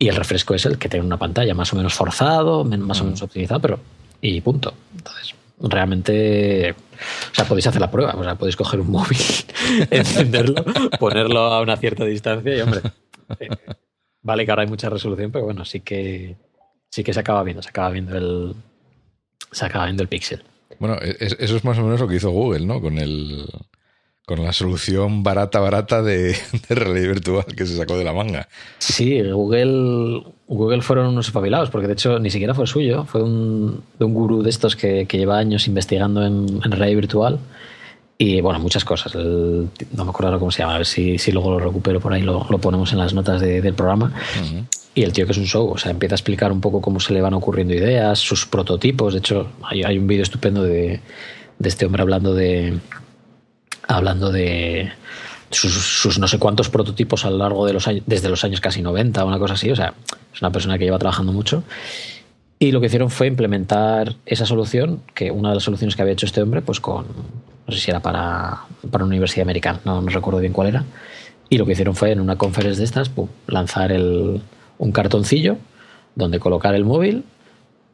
Y 0.00 0.08
el 0.08 0.14
refresco 0.14 0.54
es 0.54 0.64
el 0.64 0.78
que 0.78 0.88
tiene 0.88 1.04
una 1.04 1.16
pantalla 1.16 1.54
más 1.54 1.72
o 1.72 1.76
menos 1.76 1.94
forzado, 1.94 2.64
más 2.64 3.00
o 3.00 3.04
menos 3.04 3.20
optimizado, 3.22 3.60
pero. 3.60 3.80
Y 4.20 4.40
punto. 4.40 4.72
Entonces, 4.96 5.34
realmente. 5.60 6.72
O 6.72 7.34
sea, 7.34 7.44
podéis 7.44 7.66
hacer 7.66 7.80
la 7.80 7.90
prueba. 7.90 8.14
O 8.14 8.24
sea, 8.24 8.34
podéis 8.36 8.56
coger 8.56 8.80
un 8.80 8.90
móvil, 8.90 9.18
encenderlo, 9.90 10.64
ponerlo 10.98 11.40
a 11.40 11.60
una 11.60 11.76
cierta 11.76 12.04
distancia 12.04 12.56
y, 12.56 12.60
hombre. 12.60 12.80
Eh, 13.40 13.48
vale 14.22 14.44
que 14.44 14.50
ahora 14.50 14.62
hay 14.62 14.68
mucha 14.68 14.88
resolución, 14.88 15.30
pero 15.30 15.44
bueno, 15.44 15.64
sí 15.64 15.80
que. 15.80 16.36
Sí 16.90 17.04
que 17.04 17.12
se 17.12 17.20
acaba 17.20 17.42
viendo, 17.42 17.62
se 17.62 17.68
acaba 17.68 17.90
viendo 17.90 18.16
el. 18.16 18.54
Se 19.52 19.66
acaba 19.66 19.84
viendo 19.84 20.02
el 20.02 20.08
píxel. 20.08 20.42
Bueno, 20.78 20.96
e-, 21.02 21.16
eso 21.18 21.56
es 21.56 21.64
más 21.64 21.78
o 21.78 21.82
menos 21.82 22.00
lo 22.00 22.08
que 22.08 22.16
hizo 22.16 22.30
Google, 22.30 22.64
¿no? 22.64 22.80
Con 22.80 22.98
el 22.98 23.46
con 24.28 24.44
la 24.44 24.52
solución 24.52 25.22
barata, 25.22 25.58
barata 25.58 26.02
de, 26.02 26.36
realidad 26.68 27.08
virtual 27.08 27.46
que 27.46 27.64
se 27.64 27.76
sacó 27.76 27.96
de 27.96 28.04
la 28.04 28.12
manga. 28.12 28.46
Sí, 28.78 29.22
Google, 29.22 30.22
Google 30.46 30.82
fueron 30.82 31.06
unos 31.06 31.28
espabilados, 31.28 31.70
porque 31.70 31.86
de 31.86 31.94
hecho 31.94 32.18
ni 32.18 32.28
siquiera 32.28 32.52
fue 32.52 32.66
suyo, 32.66 33.06
fue 33.06 33.22
un, 33.22 33.82
de 33.98 34.04
un 34.04 34.12
gurú 34.12 34.42
de 34.42 34.50
estos 34.50 34.76
que, 34.76 35.06
lleva 35.10 35.38
años 35.38 35.66
investigando 35.66 36.24
en, 36.24 36.60
realidad 36.60 36.96
virtual. 36.96 37.38
Y 38.18 38.40
bueno, 38.42 38.58
muchas 38.58 38.84
cosas. 38.84 39.14
no 39.14 40.04
me 40.04 40.10
acuerdo 40.10 40.38
cómo 40.38 40.50
se 40.50 40.58
llama, 40.58 40.74
a 40.74 40.78
ver 40.78 40.86
si, 40.86 41.18
si 41.18 41.32
luego 41.32 41.52
lo 41.52 41.60
recupero 41.60 41.98
por 42.00 42.12
ahí, 42.12 42.20
lo, 42.20 42.46
lo 42.50 42.58
ponemos 42.58 42.92
en 42.92 42.98
las 42.98 43.14
notas 43.14 43.40
del 43.40 43.74
programa. 43.74 44.12
Y 44.94 45.04
el 45.04 45.12
tío 45.12 45.24
que 45.24 45.32
es 45.32 45.38
un 45.38 45.46
show, 45.46 45.70
o 45.70 45.78
sea, 45.78 45.92
empieza 45.92 46.16
a 46.16 46.16
explicar 46.16 46.50
un 46.50 46.60
poco 46.60 46.80
cómo 46.80 46.98
se 47.00 47.14
le 47.14 47.22
van 47.22 47.32
ocurriendo 47.32 47.72
ideas, 47.72 48.18
sus 48.18 48.44
prototipos. 48.44 49.14
De 49.14 49.20
hecho, 49.20 49.48
hay, 49.62 49.84
hay 49.84 49.96
un 49.96 50.08
vídeo 50.08 50.24
estupendo 50.24 50.64
de, 50.64 51.00
de 51.58 51.68
este 51.68 51.86
hombre 51.86 52.02
hablando 52.02 52.34
de, 52.34 52.78
hablando 53.88 54.30
de 54.30 54.92
sus, 55.50 56.18
no 56.18 56.28
sé 56.28 56.38
cuántos 56.38 56.68
prototipos 56.68 57.24
a 57.24 57.30
lo 57.30 57.38
largo 57.38 57.66
de 57.66 57.72
los 57.72 57.88
años, 57.88 58.04
desde 58.06 58.28
los 58.28 58.44
años 58.44 58.60
casi 58.60 58.82
90, 58.82 59.24
una 59.24 59.38
cosa 59.38 59.54
así. 59.54 59.70
O 59.70 59.76
sea, 59.76 59.94
es 60.32 60.40
una 60.40 60.52
persona 60.52 60.78
que 60.78 60.84
lleva 60.84 60.98
trabajando 60.98 61.32
mucho. 61.32 61.64
Y 62.60 62.72
lo 62.72 62.80
que 62.80 62.86
hicieron 62.86 63.10
fue 63.10 63.26
implementar 63.26 64.16
esa 64.26 64.44
solución, 64.44 65.02
que 65.14 65.30
una 65.30 65.50
de 65.50 65.56
las 65.56 65.64
soluciones 65.64 65.96
que 65.96 66.02
había 66.02 66.12
hecho 66.12 66.26
este 66.26 66.42
hombre, 66.42 66.60
pues 66.60 66.80
con, 66.80 67.06
no 67.66 67.72
sé 67.72 67.80
si 67.80 67.90
era 67.90 68.00
para, 68.00 68.62
para 68.90 69.04
una 69.04 69.12
universidad 69.12 69.44
americana, 69.44 69.80
no, 69.84 70.02
no 70.02 70.08
recuerdo 70.08 70.40
bien 70.40 70.52
cuál 70.52 70.68
era. 70.68 70.84
Y 71.48 71.56
lo 71.56 71.66
que 71.66 71.72
hicieron 71.72 71.94
fue 71.94 72.10
en 72.12 72.20
una 72.20 72.36
conferencia 72.36 72.80
de 72.80 72.84
estas, 72.84 73.10
lanzar 73.46 73.92
el, 73.92 74.42
un 74.78 74.92
cartoncillo 74.92 75.56
donde 76.14 76.40
colocar 76.40 76.74
el 76.74 76.84
móvil 76.84 77.24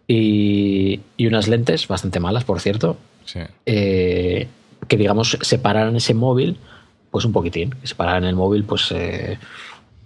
y, 0.08 1.00
y 1.16 1.26
unas 1.26 1.46
lentes 1.46 1.86
bastante 1.86 2.18
malas, 2.18 2.44
por 2.44 2.60
cierto. 2.60 2.96
Sí. 3.26 3.40
Eh, 3.66 4.48
que 4.88 4.96
digamos 4.96 5.38
separaran 5.40 5.96
ese 5.96 6.14
móvil 6.14 6.58
pues 7.10 7.24
un 7.24 7.32
poquitín, 7.32 7.70
que 7.70 7.86
separaran 7.86 8.24
el 8.24 8.34
móvil 8.34 8.64
pues 8.64 8.90
eh, 8.90 9.38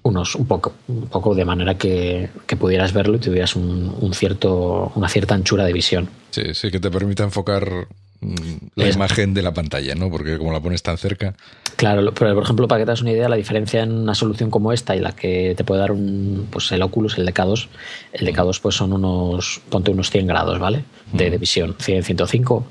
unos 0.02 0.34
un 0.34 0.46
poco, 0.46 0.74
un 0.88 1.06
poco 1.06 1.34
de 1.34 1.44
manera 1.44 1.76
que, 1.76 2.28
pudieras 2.58 2.92
verlo 2.92 3.16
y 3.16 3.20
tuvieras 3.20 3.56
un, 3.56 4.12
cierto, 4.14 4.92
una 4.94 5.08
cierta 5.08 5.34
anchura 5.34 5.64
de 5.64 5.72
visión. 5.72 6.08
Sí, 6.30 6.54
sí, 6.54 6.70
que 6.70 6.80
te 6.80 6.90
permita 6.90 7.24
enfocar 7.24 7.86
mm, 8.20 8.34
la 8.74 8.90
imagen 8.90 9.34
de 9.34 9.42
la 9.42 9.54
pantalla, 9.54 9.94
¿no? 9.94 10.10
Porque 10.10 10.36
como 10.38 10.52
la 10.52 10.60
pones 10.60 10.82
tan 10.82 10.98
cerca. 10.98 11.34
Claro, 11.76 12.12
pero 12.12 12.34
por 12.34 12.42
ejemplo, 12.42 12.68
para 12.68 12.80
que 12.80 12.84
te 12.84 12.90
das 12.90 13.02
una 13.02 13.12
idea, 13.12 13.28
la 13.28 13.36
diferencia 13.36 13.82
en 13.82 13.92
una 13.92 14.14
solución 14.14 14.50
como 14.50 14.72
esta 14.72 14.96
y 14.96 15.00
la 15.00 15.12
que 15.12 15.54
te 15.56 15.64
puede 15.64 15.80
dar 15.80 15.92
un, 15.92 16.48
pues 16.50 16.70
el 16.72 16.82
Oculus, 16.82 17.16
el 17.18 17.26
DK2, 17.26 17.68
el 18.12 18.26
DK2 18.26 18.60
pues 18.60 18.74
son 18.74 18.92
unos, 18.92 19.60
ponte 19.70 19.90
unos 19.90 20.10
100 20.10 20.26
grados, 20.26 20.58
¿vale? 20.58 20.84
De, 21.12 21.30
de 21.30 21.38
visión, 21.38 21.74
100, 21.78 22.02
105 22.02 22.66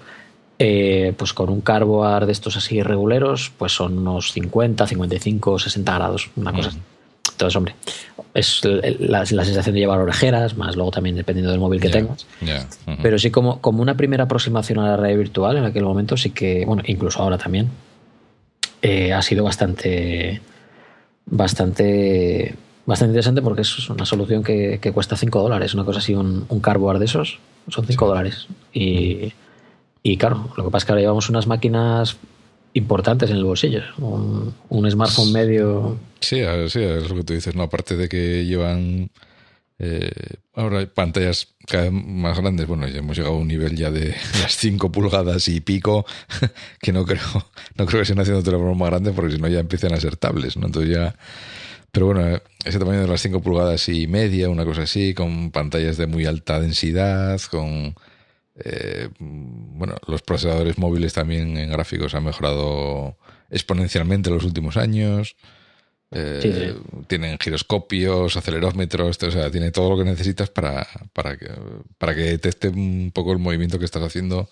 eh, 0.59 1.13
pues 1.15 1.33
con 1.33 1.49
un 1.49 1.61
carboar 1.61 2.25
de 2.25 2.31
estos 2.31 2.57
así 2.57 2.81
reguleros, 2.81 3.51
pues 3.57 3.73
son 3.73 3.99
unos 3.99 4.31
50, 4.31 4.87
55, 4.87 5.59
60 5.59 5.93
grados, 5.93 6.31
una 6.35 6.51
cosa 6.51 6.71
Entonces, 7.31 7.55
hombre, 7.55 7.75
es 8.33 8.61
la, 8.65 9.23
sensación 9.25 9.75
de 9.75 9.79
llevar 9.79 9.99
orejeras, 9.99 10.57
más 10.57 10.75
luego 10.75 10.89
también 10.89 11.15
dependiendo 11.15 11.51
del 11.51 11.59
móvil 11.59 11.79
que 11.79 11.89
tengas. 11.89 12.25
Pero 13.03 13.19
sí, 13.19 13.29
como, 13.29 13.61
como 13.61 13.83
una 13.83 13.95
primera 13.95 14.23
aproximación 14.23 14.79
a 14.79 14.87
la 14.87 14.97
realidad 14.97 15.19
virtual 15.19 15.57
en 15.57 15.65
aquel 15.65 15.83
momento, 15.83 16.17
sí 16.17 16.31
que, 16.31 16.65
bueno, 16.65 16.81
incluso 16.87 17.21
ahora 17.21 17.37
también, 17.37 17.69
eh, 18.81 19.13
ha 19.13 19.21
sido 19.21 19.43
bastante, 19.43 20.41
bastante, 21.27 22.55
bastante 22.87 23.11
interesante 23.11 23.43
porque 23.43 23.61
es 23.61 23.89
una 23.91 24.07
solución 24.07 24.41
que, 24.43 24.91
cuesta 24.91 25.15
5 25.15 25.39
dólares, 25.39 25.75
una 25.75 25.85
cosa 25.85 25.99
así, 25.99 26.15
un, 26.15 26.45
un 26.49 26.59
carboard 26.61 26.97
de 26.97 27.05
esos, 27.05 27.37
son 27.67 27.85
5 27.85 28.07
dólares. 28.07 28.47
Y. 28.73 29.33
Y 30.07 30.15
claro, 30.15 30.49
lo 30.55 30.63
que 30.63 30.71
pasa 30.71 30.83
es 30.83 30.85
que 30.85 30.91
ahora 30.93 31.01
llevamos 31.01 31.29
unas 31.29 31.47
máquinas 31.47 32.15
importantes 32.73 33.29
en 33.29 33.35
el 33.35 33.43
bolsillo. 33.43 33.81
Un, 33.99 34.89
smartphone 34.89 35.33
medio. 35.33 35.97
Sí, 36.21 36.37
sí, 36.69 36.81
es 36.81 37.09
lo 37.09 37.15
que 37.17 37.23
tú 37.25 37.33
dices, 37.33 37.53
¿no? 37.55 37.63
Aparte 37.63 37.97
de 37.97 38.07
que 38.07 38.45
llevan 38.45 39.11
eh, 39.79 40.09
ahora 40.55 40.79
hay 40.79 40.85
pantallas 40.85 41.49
cada 41.67 41.83
vez 41.83 41.91
más 41.91 42.39
grandes. 42.39 42.67
Bueno, 42.67 42.87
ya 42.87 42.99
hemos 42.99 43.17
llegado 43.17 43.35
a 43.35 43.37
un 43.37 43.49
nivel 43.49 43.75
ya 43.75 43.91
de 43.91 44.15
las 44.41 44.55
5 44.55 44.93
pulgadas 44.93 45.49
y 45.49 45.59
pico, 45.59 46.05
que 46.81 46.93
no 46.93 47.05
creo, 47.05 47.21
no 47.75 47.85
creo 47.85 47.99
que 47.99 48.03
estén 48.03 48.19
haciendo 48.21 48.41
teléfonos 48.41 48.77
más 48.77 48.89
grandes 48.89 49.13
porque 49.13 49.35
si 49.35 49.41
no 49.41 49.49
ya 49.49 49.59
empiezan 49.59 49.91
a 49.93 49.99
ser 49.99 50.15
tablets, 50.15 50.55
¿no? 50.55 50.67
Entonces 50.67 50.95
ya. 50.95 51.17
Pero 51.91 52.05
bueno, 52.05 52.39
ese 52.63 52.79
tamaño 52.79 53.01
de 53.01 53.07
las 53.09 53.21
5 53.21 53.41
pulgadas 53.41 53.89
y 53.89 54.07
media, 54.07 54.47
una 54.47 54.63
cosa 54.63 54.83
así, 54.83 55.13
con 55.13 55.51
pantallas 55.51 55.97
de 55.97 56.07
muy 56.07 56.25
alta 56.25 56.61
densidad, 56.61 57.41
con 57.51 57.93
eh, 58.63 59.09
bueno, 59.19 59.95
los 60.07 60.21
procesadores 60.21 60.77
móviles 60.77 61.13
también 61.13 61.57
en 61.57 61.71
gráficos 61.71 62.15
han 62.15 62.25
mejorado 62.25 63.17
exponencialmente 63.49 64.29
en 64.29 64.35
los 64.35 64.45
últimos 64.45 64.77
años. 64.77 65.35
Eh, 66.09 66.73
tienen 67.07 67.37
giroscopios, 67.37 68.37
acelerómetros, 68.37 69.21
o 69.21 69.31
sea, 69.31 69.51
tiene 69.51 69.71
todo 69.71 69.89
lo 69.89 69.97
que 69.97 70.09
necesitas 70.09 70.49
para, 70.49 70.87
para, 71.13 71.37
que, 71.37 71.49
para 71.97 72.15
que 72.15 72.21
detecte 72.21 72.69
un 72.69 73.11
poco 73.13 73.33
el 73.33 73.39
movimiento 73.39 73.77
que 73.77 73.85
estás 73.85 74.03
haciendo 74.03 74.49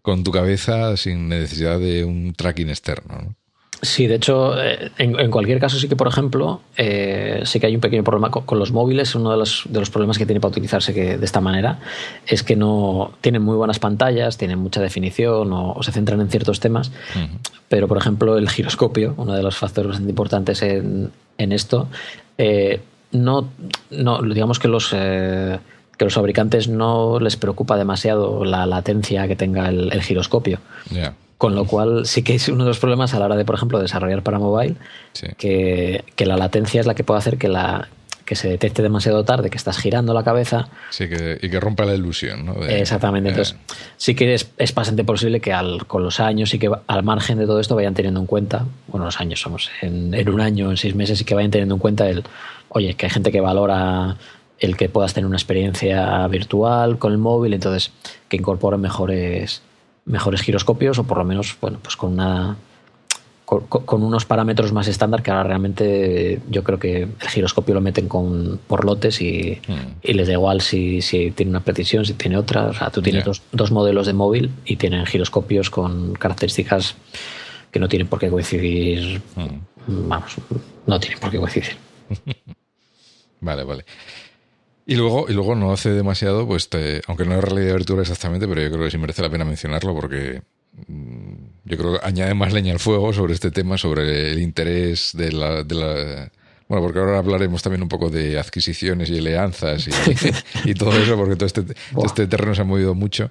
con 0.00 0.24
tu 0.24 0.32
cabeza 0.32 0.96
sin 0.96 1.28
necesidad 1.28 1.78
de 1.78 2.04
un 2.04 2.32
tracking 2.32 2.70
externo. 2.70 3.18
¿no? 3.20 3.36
Sí, 3.80 4.08
de 4.08 4.16
hecho, 4.16 4.60
eh, 4.60 4.90
en, 4.98 5.30
cualquier 5.30 5.60
caso 5.60 5.78
sí 5.78 5.88
que, 5.88 5.94
por 5.94 6.08
ejemplo, 6.08 6.62
eh, 6.76 7.42
sí 7.44 7.60
que 7.60 7.66
hay 7.66 7.76
un 7.76 7.80
pequeño 7.80 8.02
problema 8.02 8.30
con, 8.30 8.58
los 8.58 8.72
móviles. 8.72 9.14
Uno 9.14 9.30
de 9.30 9.36
los, 9.36 9.64
de 9.68 9.78
los, 9.78 9.90
problemas 9.90 10.18
que 10.18 10.26
tiene 10.26 10.40
para 10.40 10.50
utilizarse 10.50 10.92
que, 10.92 11.16
de 11.16 11.24
esta 11.24 11.40
manera 11.40 11.78
es 12.26 12.42
que 12.42 12.56
no 12.56 13.12
tienen 13.20 13.42
muy 13.42 13.54
buenas 13.54 13.78
pantallas, 13.78 14.36
tienen 14.36 14.58
mucha 14.58 14.80
definición 14.80 15.52
o, 15.52 15.80
se 15.82 15.92
centran 15.92 16.20
en 16.20 16.28
ciertos 16.28 16.58
temas. 16.58 16.90
Pero, 17.68 17.86
por 17.86 17.98
ejemplo, 17.98 18.36
el 18.36 18.48
giroscopio, 18.48 19.14
uno 19.16 19.34
de 19.34 19.42
los 19.42 19.56
factores 19.56 19.90
bastante 19.90 20.10
importantes 20.10 20.62
en, 20.62 21.12
en 21.36 21.52
esto, 21.52 21.88
eh, 22.36 22.80
no, 23.12 23.48
no, 23.90 24.22
digamos 24.22 24.58
que 24.58 24.68
los 24.68 24.92
que 25.98 26.04
los 26.04 26.14
fabricantes 26.14 26.68
no 26.68 27.18
les 27.18 27.36
preocupa 27.36 27.76
demasiado 27.76 28.44
la 28.44 28.66
latencia 28.66 29.26
que 29.26 29.34
tenga 29.36 29.68
el, 29.68 30.00
giroscopio. 30.00 30.60
Con 31.38 31.54
lo 31.54 31.64
cual 31.66 32.04
sí 32.04 32.22
que 32.22 32.34
es 32.34 32.48
uno 32.48 32.64
de 32.64 32.70
los 32.70 32.80
problemas 32.80 33.14
a 33.14 33.18
la 33.20 33.26
hora 33.26 33.36
de, 33.36 33.44
por 33.44 33.54
ejemplo, 33.54 33.78
desarrollar 33.78 34.22
para 34.22 34.40
mobile, 34.40 34.74
que, 35.36 36.04
la 36.18 36.36
latencia 36.36 36.80
es 36.80 36.86
la 36.86 36.94
que 36.94 37.04
puede 37.04 37.18
hacer 37.18 37.38
que 37.38 37.48
la 37.48 37.88
que 38.24 38.36
se 38.36 38.46
detecte 38.46 38.82
demasiado 38.82 39.24
tarde, 39.24 39.48
que 39.48 39.56
estás 39.56 39.78
girando 39.78 40.12
la 40.12 40.22
cabeza. 40.22 40.68
Sí, 40.90 41.08
que, 41.08 41.38
y 41.40 41.48
que 41.48 41.60
rompa 41.60 41.86
la 41.86 41.94
ilusión, 41.94 42.44
¿no? 42.44 42.62
Exactamente. 42.62 43.30
Entonces, 43.30 43.56
sí 43.96 44.14
que 44.14 44.34
es, 44.34 44.50
es, 44.58 44.74
bastante 44.74 45.02
posible 45.02 45.40
que 45.40 45.54
al, 45.54 45.86
con 45.86 46.02
los 46.02 46.20
años 46.20 46.52
y 46.52 46.58
que 46.58 46.70
al 46.86 47.02
margen 47.04 47.38
de 47.38 47.46
todo 47.46 47.58
esto 47.58 47.74
vayan 47.74 47.94
teniendo 47.94 48.20
en 48.20 48.26
cuenta, 48.26 48.66
bueno, 48.88 49.06
los 49.06 49.18
años 49.18 49.40
somos, 49.40 49.70
en, 49.80 50.12
en 50.12 50.28
un 50.28 50.42
año, 50.42 50.70
en 50.70 50.76
seis 50.76 50.94
meses, 50.94 51.18
y 51.22 51.24
que 51.24 51.34
vayan 51.34 51.50
teniendo 51.50 51.76
en 51.76 51.78
cuenta 51.78 52.06
el, 52.06 52.22
oye, 52.68 52.92
que 52.92 53.06
hay 53.06 53.10
gente 53.10 53.32
que 53.32 53.40
valora 53.40 54.18
el 54.58 54.76
que 54.76 54.88
puedas 54.88 55.14
tener 55.14 55.26
una 55.26 55.36
experiencia 55.36 56.26
virtual 56.26 56.98
con 56.98 57.12
el 57.12 57.18
móvil, 57.18 57.54
entonces 57.54 57.92
que 58.28 58.36
incorporen 58.36 58.80
mejores 58.80 59.62
mejores 60.08 60.42
giroscopios 60.42 60.98
o 60.98 61.04
por 61.04 61.18
lo 61.18 61.24
menos, 61.24 61.56
bueno, 61.60 61.78
pues 61.82 61.96
con 61.96 62.14
una 62.14 62.56
con, 63.48 64.02
unos 64.02 64.26
parámetros 64.26 64.72
más 64.72 64.88
estándar 64.88 65.22
que 65.22 65.30
ahora 65.30 65.44
realmente 65.44 66.38
yo 66.50 66.62
creo 66.62 66.78
que 66.78 67.02
el 67.02 67.28
giroscopio 67.28 67.74
lo 67.74 67.80
meten 67.80 68.06
con 68.06 68.60
por 68.66 68.84
lotes 68.84 69.22
y, 69.22 69.58
mm. 69.66 70.10
les 70.12 70.26
da 70.26 70.34
igual 70.34 70.60
si, 70.60 71.00
si, 71.00 71.30
tiene 71.30 71.50
una 71.50 71.60
precisión, 71.60 72.04
si 72.04 72.12
tiene 72.12 72.36
otra. 72.36 72.66
O 72.66 72.74
sea, 72.74 72.90
tú 72.90 73.00
tienes 73.00 73.24
dos, 73.24 73.70
modelos 73.70 74.06
de 74.06 74.12
móvil 74.12 74.50
y 74.66 74.76
tienen 74.76 75.06
giroscopios 75.06 75.70
con 75.70 76.12
características 76.12 76.96
que 77.70 77.80
no 77.80 77.88
tienen 77.88 78.06
por 78.06 78.18
qué 78.18 78.28
coincidir. 78.28 79.22
Mm. 79.36 80.08
Vamos, 80.08 80.36
no 80.86 81.00
tienen 81.00 81.18
por 81.18 81.30
qué 81.30 81.38
coincidir. 81.38 81.76
vale, 83.40 83.64
vale. 83.64 83.84
Y 84.88 84.96
luego, 84.96 85.26
y 85.28 85.34
luego 85.34 85.54
no 85.54 85.70
hace 85.70 85.90
demasiado, 85.90 86.46
pues 86.46 86.70
aunque 87.06 87.26
no 87.26 87.34
es 87.34 87.44
realidad 87.44 87.74
virtual 87.74 88.00
exactamente, 88.00 88.48
pero 88.48 88.62
yo 88.62 88.70
creo 88.70 88.84
que 88.84 88.90
sí 88.90 88.96
merece 88.96 89.20
la 89.20 89.28
pena 89.28 89.44
mencionarlo 89.44 89.94
porque 89.94 90.40
mm, 90.86 91.34
yo 91.66 91.76
creo 91.76 91.92
que 91.92 92.06
añade 92.06 92.32
más 92.32 92.54
leña 92.54 92.72
al 92.72 92.78
fuego 92.78 93.12
sobre 93.12 93.34
este 93.34 93.50
tema, 93.50 93.76
sobre 93.76 94.32
el 94.32 94.40
interés 94.40 95.10
de 95.12 95.30
la, 95.30 95.62
de 95.62 95.74
la 95.74 96.32
bueno, 96.68 96.84
porque 96.84 97.00
ahora 97.00 97.18
hablaremos 97.18 97.62
también 97.62 97.82
un 97.82 97.90
poco 97.90 98.08
de 98.08 98.38
adquisiciones 98.38 99.10
y 99.10 99.18
alianzas 99.18 99.86
y, 100.64 100.72
todo 100.72 100.96
eso, 100.98 101.16
porque 101.18 101.36
todo 101.36 101.44
este, 101.44 101.66
este 102.02 102.26
terreno 102.26 102.54
se 102.54 102.62
ha 102.62 102.64
movido 102.64 102.94
mucho. 102.94 103.30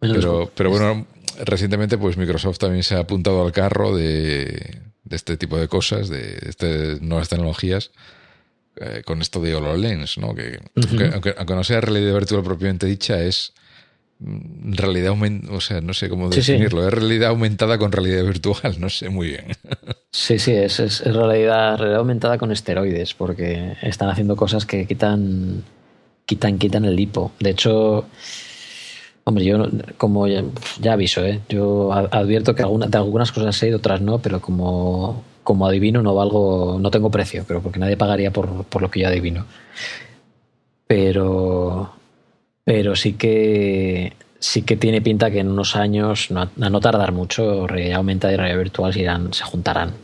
Pero, 0.00 0.50
pero 0.52 0.70
bueno, 0.70 1.06
recientemente 1.44 1.96
pues 1.96 2.16
Microsoft 2.16 2.58
también 2.58 2.82
se 2.82 2.96
ha 2.96 3.00
apuntado 3.00 3.44
al 3.46 3.52
carro 3.52 3.96
de, 3.96 4.80
este 5.08 5.36
tipo 5.36 5.58
de 5.58 5.68
cosas, 5.68 6.08
de, 6.08 6.40
este, 6.42 6.98
nuevas 7.00 7.28
tecnologías, 7.28 7.92
eh, 8.80 9.02
con 9.04 9.20
esto 9.22 9.40
de 9.40 9.54
HoloLens, 9.54 10.18
¿no? 10.18 10.34
Que, 10.34 10.58
aunque, 11.12 11.34
aunque, 11.36 11.54
no 11.54 11.64
sea 11.64 11.80
realidad 11.80 12.14
virtual 12.14 12.42
propiamente 12.42 12.86
dicha, 12.86 13.22
es 13.22 13.52
Mm, 14.20 14.72
realidad 14.74 15.10
aumentada, 15.10 15.56
o 15.56 15.60
sea, 15.60 15.80
no 15.80 15.94
sé 15.94 16.08
cómo 16.08 16.28
definirlo, 16.28 16.86
es 16.86 16.92
realidad 16.92 17.30
aumentada 17.30 17.78
con 17.78 17.92
realidad 17.92 18.24
virtual, 18.24 18.74
no 18.80 18.88
sé 18.88 19.08
muy 19.08 19.28
bien. 19.28 19.46
Sí, 20.10 20.38
sí, 20.38 20.52
es, 20.52 20.80
es, 20.80 21.04
realidad, 21.04 21.76
realidad 21.76 21.98
aumentada 21.98 22.38
con 22.38 22.50
esteroides, 22.50 23.12
porque 23.12 23.74
están 23.82 24.08
haciendo 24.08 24.36
cosas 24.36 24.64
que 24.64 24.86
quitan, 24.86 25.62
quitan, 26.24 26.58
quitan 26.58 26.86
el 26.86 26.98
hipo. 26.98 27.30
De 27.38 27.50
hecho, 27.50 28.06
hombre, 29.24 29.44
yo 29.44 29.68
como 29.98 30.26
ya, 30.26 30.42
aviso, 30.90 31.24
¿eh? 31.24 31.40
yo 31.50 31.92
advierto 31.92 32.54
que 32.54 32.62
alguna, 32.62 32.86
de 32.86 32.96
algunas 32.96 33.30
cosas 33.32 33.54
sé 33.54 33.66
y 33.66 33.70
de 33.70 33.76
otras 33.76 34.00
no, 34.00 34.18
pero 34.18 34.40
como, 34.40 35.22
como 35.48 35.66
adivino 35.66 36.02
no 36.02 36.14
valgo, 36.14 36.76
no 36.78 36.90
tengo 36.90 37.10
precio, 37.10 37.42
pero 37.48 37.62
porque 37.62 37.78
nadie 37.78 37.96
pagaría 37.96 38.30
por, 38.30 38.64
por 38.64 38.82
lo 38.82 38.90
que 38.90 39.00
yo 39.00 39.08
adivino. 39.08 39.46
Pero 40.86 41.90
pero 42.64 42.94
sí 42.94 43.14
que 43.14 44.12
sí 44.38 44.60
que 44.60 44.76
tiene 44.76 45.00
pinta 45.00 45.30
que 45.30 45.38
en 45.38 45.48
unos 45.48 45.74
años, 45.74 46.30
no, 46.30 46.42
a 46.42 46.68
no 46.68 46.80
tardar 46.80 47.12
mucho, 47.12 47.66
realidad 47.66 47.96
aumentada 47.96 48.34
y 48.34 48.36
realidad 48.36 48.58
virtual 48.58 48.92
se, 48.92 49.00
irán, 49.00 49.32
se 49.32 49.44
juntarán. 49.44 49.94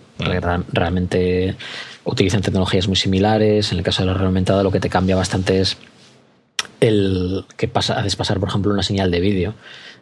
realmente 0.72 1.56
utilizan 2.04 2.40
tecnologías 2.40 2.88
muy 2.88 2.96
similares. 2.96 3.70
En 3.70 3.76
el 3.76 3.84
caso 3.84 4.00
de 4.00 4.06
la 4.06 4.12
realidad 4.14 4.28
aumentada, 4.28 4.62
lo 4.62 4.70
que 4.70 4.80
te 4.80 4.88
cambia 4.88 5.14
bastante 5.14 5.60
es 5.60 5.76
el 6.80 7.44
que 7.58 7.68
pasa, 7.68 7.98
haces 7.98 8.16
pasar, 8.16 8.40
por 8.40 8.48
ejemplo, 8.48 8.72
una 8.72 8.82
señal 8.82 9.10
de 9.10 9.20
vídeo. 9.20 9.54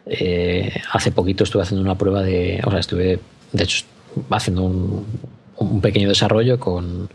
Eh, 0.05 0.71
hace 0.93 1.11
poquito 1.11 1.43
estuve 1.43 1.63
haciendo 1.63 1.83
una 1.83 1.97
prueba 1.97 2.21
de. 2.21 2.61
O 2.63 2.71
sea, 2.71 2.79
estuve, 2.79 3.19
de 3.51 3.63
hecho, 3.65 3.83
haciendo 4.29 4.63
un, 4.63 5.05
un 5.57 5.81
pequeño 5.81 6.07
desarrollo 6.07 6.59
con. 6.59 7.09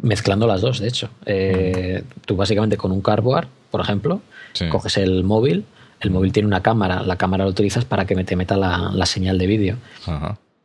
mezclando 0.00 0.46
las 0.46 0.60
dos, 0.60 0.78
de 0.80 0.88
hecho. 0.88 1.10
Eh, 1.26 2.02
tú 2.26 2.36
básicamente 2.36 2.76
con 2.76 2.92
un 2.92 3.00
cardboard, 3.00 3.48
por 3.70 3.80
ejemplo, 3.80 4.20
Coges 4.70 4.96
el 4.96 5.24
móvil, 5.24 5.64
el 6.00 6.10
móvil 6.10 6.32
tiene 6.32 6.46
una 6.46 6.62
cámara, 6.62 7.02
la 7.02 7.16
cámara 7.16 7.44
la 7.44 7.50
utilizas 7.50 7.84
para 7.84 8.06
que 8.06 8.14
te 8.24 8.34
meta 8.36 8.56
la, 8.56 9.06
señal 9.06 9.38
de 9.38 9.46
vídeo. 9.46 9.76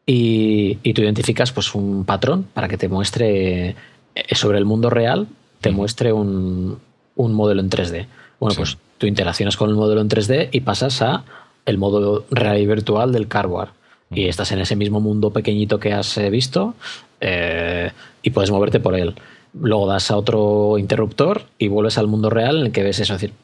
Y, 0.05 0.75
tú 0.93 1.01
identificas 1.01 1.51
pues 1.51 1.75
un 1.75 2.05
patrón 2.05 2.47
para 2.53 2.67
que 2.67 2.77
te 2.77 2.87
muestre 2.87 3.75
eh, 4.15 4.35
sobre 4.35 4.57
el 4.57 4.65
mundo 4.65 4.89
real, 4.89 5.27
te 5.61 5.71
muestre 5.71 6.11
un, 6.11 6.79
modelo 7.15 7.61
en 7.61 7.69
3D. 7.69 8.07
Bueno, 8.39 8.55
pues 8.55 8.77
tú 8.97 9.05
interaccionas 9.05 9.57
con 9.57 9.69
el 9.69 9.75
modelo 9.75 10.01
en 10.01 10.09
3D 10.09 10.49
y 10.51 10.61
pasas 10.61 11.01
a 11.01 11.23
el 11.65 11.77
modo 11.77 12.25
real 12.31 12.57
y 12.57 12.65
virtual 12.65 13.11
del 13.11 13.27
cardboard. 13.27 13.69
Y 14.15 14.27
estás 14.27 14.51
en 14.51 14.59
ese 14.59 14.75
mismo 14.75 14.99
mundo 14.99 15.31
pequeñito 15.31 15.79
que 15.79 15.93
has 15.93 16.17
eh, 16.17 16.29
visto 16.29 16.75
eh, 17.21 17.91
y 18.21 18.29
puedes 18.29 18.51
moverte 18.51 18.79
por 18.79 18.95
él. 18.95 19.15
Luego 19.59 19.87
das 19.87 20.09
a 20.11 20.17
otro 20.17 20.77
interruptor 20.77 21.43
y 21.57 21.67
vuelves 21.67 21.97
al 21.97 22.07
mundo 22.07 22.29
real 22.29 22.59
en 22.59 22.65
el 22.67 22.71
que 22.71 22.83
ves 22.83 22.99
eso. 22.99 23.15
Es 23.15 23.21
decir, 23.21 23.35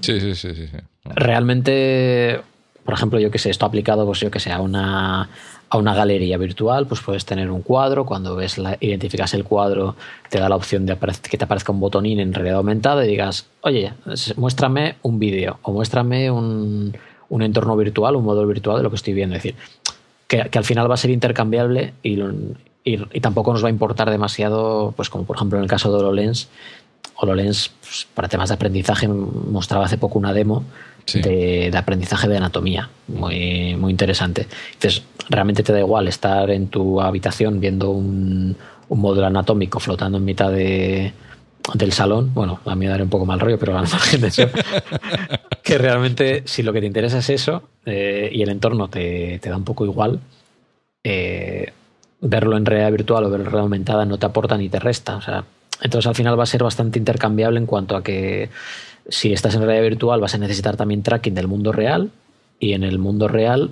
sí, 0.00 0.20
sí, 0.20 0.34
sí, 0.34 0.54
sí, 0.54 0.66
Realmente, 1.04 2.40
por 2.84 2.94
ejemplo, 2.94 3.18
yo 3.18 3.30
que 3.30 3.38
sé, 3.38 3.50
esto 3.50 3.66
aplicado, 3.66 4.04
pues 4.06 4.20
yo 4.20 4.30
que 4.30 4.40
sé, 4.40 4.52
a 4.52 4.60
una, 4.60 5.28
a 5.70 5.78
una 5.78 5.94
galería 5.94 6.36
virtual, 6.36 6.86
pues 6.86 7.00
puedes 7.00 7.24
tener 7.24 7.50
un 7.50 7.62
cuadro, 7.62 8.04
cuando 8.04 8.36
ves 8.36 8.58
la, 8.58 8.76
identificas 8.80 9.32
el 9.34 9.44
cuadro, 9.44 9.96
te 10.28 10.38
da 10.38 10.48
la 10.48 10.56
opción 10.56 10.84
de 10.84 10.96
que 11.30 11.38
te 11.38 11.44
aparezca 11.44 11.72
un 11.72 11.80
botonín 11.80 12.20
en 12.20 12.34
realidad 12.34 12.58
aumentada 12.58 13.04
y 13.04 13.08
digas, 13.08 13.46
oye, 13.62 13.92
muéstrame 14.36 14.96
un 15.02 15.18
vídeo 15.18 15.58
o 15.62 15.72
muéstrame 15.72 16.30
un, 16.30 16.94
un, 17.30 17.42
entorno 17.42 17.76
virtual, 17.76 18.16
un 18.16 18.24
modelo 18.24 18.46
virtual 18.46 18.76
de 18.76 18.82
lo 18.82 18.90
que 18.90 18.96
estoy 18.96 19.14
viendo. 19.14 19.36
Es 19.36 19.42
decir, 19.42 19.58
que, 20.28 20.48
que 20.50 20.58
al 20.58 20.64
final 20.64 20.90
va 20.90 20.94
a 20.94 20.98
ser 20.98 21.10
intercambiable 21.10 21.94
y, 22.02 22.18
y, 22.84 23.20
tampoco 23.20 23.52
nos 23.52 23.64
va 23.64 23.68
a 23.68 23.70
importar 23.70 24.10
demasiado, 24.10 24.92
pues 24.96 25.08
como 25.08 25.24
por 25.24 25.36
ejemplo 25.36 25.58
en 25.58 25.64
el 25.64 25.70
caso 25.70 25.90
de 25.90 25.98
HoloLens, 25.98 26.48
HoloLens, 27.16 27.70
pues, 27.80 28.06
para 28.14 28.28
temas 28.28 28.48
de 28.48 28.54
aprendizaje, 28.54 29.08
mostraba 29.08 29.84
hace 29.84 29.98
poco 29.98 30.18
una 30.18 30.32
demo 30.32 30.64
de, 31.12 31.70
aprendizaje 31.76 32.28
de 32.28 32.36
anatomía, 32.36 32.88
muy, 33.08 33.74
muy 33.76 33.90
interesante. 33.90 34.46
Entonces, 34.74 35.02
realmente 35.28 35.62
te 35.62 35.72
da 35.72 35.80
igual 35.80 36.08
estar 36.08 36.50
en 36.50 36.68
tu 36.68 37.00
habitación 37.00 37.60
viendo 37.60 37.90
un, 37.90 38.56
un 38.88 39.00
módulo 39.00 39.26
anatómico 39.26 39.80
flotando 39.80 40.18
en 40.18 40.24
mitad 40.24 40.50
de, 40.50 41.12
del 41.74 41.92
salón. 41.92 42.32
Bueno, 42.34 42.60
a 42.64 42.74
mí 42.74 42.86
me 42.86 42.90
daría 42.90 43.04
un 43.04 43.10
poco 43.10 43.26
mal 43.26 43.40
rollo, 43.40 43.58
pero 43.58 43.76
al 43.76 43.88
margen 43.90 44.20
de 44.20 44.28
eso, 44.28 44.48
que 45.62 45.78
realmente 45.78 46.42
si 46.46 46.62
lo 46.62 46.72
que 46.72 46.80
te 46.80 46.86
interesa 46.86 47.18
es 47.18 47.30
eso 47.30 47.62
eh, 47.86 48.30
y 48.32 48.42
el 48.42 48.50
entorno 48.50 48.88
te, 48.88 49.38
te, 49.40 49.50
da 49.50 49.56
un 49.56 49.64
poco 49.64 49.84
igual, 49.84 50.20
eh, 51.04 51.72
verlo 52.20 52.56
en 52.56 52.66
realidad 52.66 52.92
virtual 52.92 53.24
o 53.24 53.30
verlo 53.30 53.44
en 53.44 53.50
realidad 53.50 53.64
aumentada 53.64 54.04
no 54.04 54.18
te 54.18 54.26
aporta 54.26 54.56
ni 54.56 54.68
te 54.68 54.78
resta. 54.78 55.16
O 55.16 55.22
sea, 55.22 55.44
entonces 55.82 56.06
al 56.06 56.14
final 56.14 56.38
va 56.38 56.42
a 56.42 56.46
ser 56.46 56.62
bastante 56.62 56.98
intercambiable 56.98 57.58
en 57.58 57.66
cuanto 57.66 57.96
a 57.96 58.02
que 58.02 58.50
si 59.08 59.32
estás 59.32 59.54
en 59.54 59.62
realidad 59.62 59.82
virtual 59.82 60.20
vas 60.20 60.34
a 60.34 60.38
necesitar 60.38 60.76
también 60.76 61.02
tracking 61.02 61.34
del 61.34 61.48
mundo 61.48 61.72
real 61.72 62.10
y 62.58 62.74
en 62.74 62.84
el 62.84 62.98
mundo 62.98 63.28
real 63.28 63.70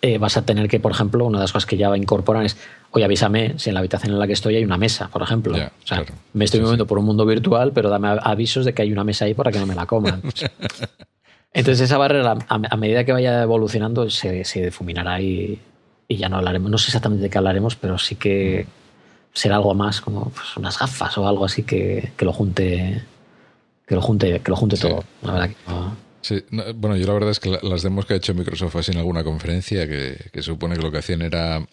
eh, 0.00 0.18
vas 0.18 0.36
a 0.36 0.42
tener 0.42 0.68
que, 0.68 0.78
por 0.78 0.92
ejemplo, 0.92 1.26
una 1.26 1.38
de 1.38 1.44
las 1.44 1.52
cosas 1.52 1.66
que 1.66 1.76
ya 1.76 1.88
va 1.88 1.96
a 1.96 1.98
incorporar 1.98 2.44
es, 2.44 2.56
oye, 2.90 3.04
avísame 3.04 3.58
si 3.58 3.70
en 3.70 3.74
la 3.74 3.80
habitación 3.80 4.12
en 4.12 4.18
la 4.18 4.26
que 4.26 4.32
estoy 4.32 4.56
hay 4.56 4.64
una 4.64 4.78
mesa, 4.78 5.08
por 5.08 5.22
ejemplo. 5.22 5.54
o 5.54 5.86
sea, 5.86 6.04
me 6.32 6.44
estoy 6.44 6.60
moviendo 6.60 6.86
por 6.86 6.98
un 6.98 7.04
mundo 7.04 7.26
virtual, 7.26 7.72
pero 7.72 7.90
dame 7.90 8.08
avisos 8.22 8.64
de 8.64 8.72
que 8.72 8.82
hay 8.82 8.92
una 8.92 9.04
mesa 9.04 9.24
ahí 9.24 9.34
para 9.34 9.52
que 9.52 9.58
no 9.58 9.66
me 9.66 9.74
la 9.74 9.86
coman. 9.86 10.22
Entonces 11.52 11.80
esa 11.80 11.98
barrera, 11.98 12.36
a, 12.48 12.76
medida 12.76 13.04
que 13.04 13.12
vaya 13.12 13.42
evolucionando, 13.42 14.08
se, 14.10 14.44
se 14.44 14.66
difuminará 14.66 15.20
y, 15.20 15.58
y, 16.06 16.16
ya 16.16 16.28
no 16.28 16.36
hablaremos. 16.36 16.70
No 16.70 16.78
sé 16.78 16.88
exactamente 16.88 17.22
de 17.22 17.30
qué 17.30 17.38
hablaremos, 17.38 17.74
pero 17.74 17.98
sí 17.98 18.16
que 18.16 18.66
ser 19.32 19.52
algo 19.52 19.74
más 19.74 20.00
como 20.00 20.30
pues, 20.30 20.56
unas 20.56 20.78
gafas 20.78 21.16
o 21.18 21.26
algo 21.26 21.44
así 21.44 21.62
que, 21.62 22.12
que, 22.16 22.24
lo 22.24 22.32
junte 22.32 23.02
que 23.86 23.94
lo 23.94 24.02
junte 24.02 24.40
que 24.40 24.50
lo 24.50 24.56
junte 24.56 24.76
todo 24.76 25.04
la 25.22 25.32
verdad 25.32 25.50
Sí, 26.20 26.44
bueno, 26.74 26.96
yo 26.96 27.06
la 27.06 27.12
verdad 27.12 27.30
es 27.30 27.38
que 27.38 27.58
las 27.62 27.82
demos 27.82 28.04
que 28.04 28.14
ha 28.14 28.16
hecho 28.16 28.34
Microsoft 28.34 28.74
así 28.74 28.90
en 28.90 28.98
alguna 28.98 29.22
conferencia, 29.22 29.86
que, 29.86 30.16
que 30.32 30.42
supone 30.42 30.76
que 30.76 30.82
lo 30.82 30.90
que 30.90 30.98
hacían 30.98 31.22
era 31.22 31.64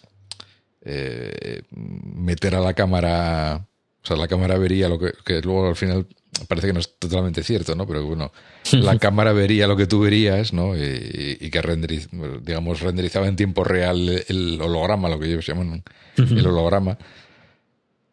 eh, 0.88 1.62
meter 1.70 2.54
a 2.54 2.60
la 2.60 2.74
cámara, 2.74 3.66
o 4.02 4.06
sea, 4.06 4.16
la 4.16 4.28
cámara 4.28 4.56
vería 4.56 4.88
lo 4.88 4.98
que, 4.98 5.12
que 5.24 5.40
luego 5.42 5.68
al 5.68 5.76
final 5.76 6.06
parece 6.48 6.68
que 6.68 6.72
no 6.72 6.80
es 6.80 6.96
totalmente 6.98 7.42
cierto, 7.42 7.74
¿no? 7.74 7.86
Pero 7.86 8.06
bueno, 8.06 8.32
la 8.70 8.96
cámara 8.98 9.32
vería 9.32 9.66
lo 9.66 9.76
que 9.76 9.86
tú 9.86 10.00
verías, 10.00 10.52
¿no? 10.52 10.76
Y, 10.76 11.38
y 11.40 11.50
que 11.50 11.60
renderiz, 11.60 12.08
digamos, 12.42 12.80
renderizaba 12.80 13.26
en 13.26 13.34
tiempo 13.34 13.64
real 13.64 14.24
el 14.28 14.60
holograma, 14.60 15.08
lo 15.08 15.18
que 15.18 15.26
ellos 15.26 15.46
llaman 15.46 15.82
el 16.16 16.46
holograma 16.46 16.96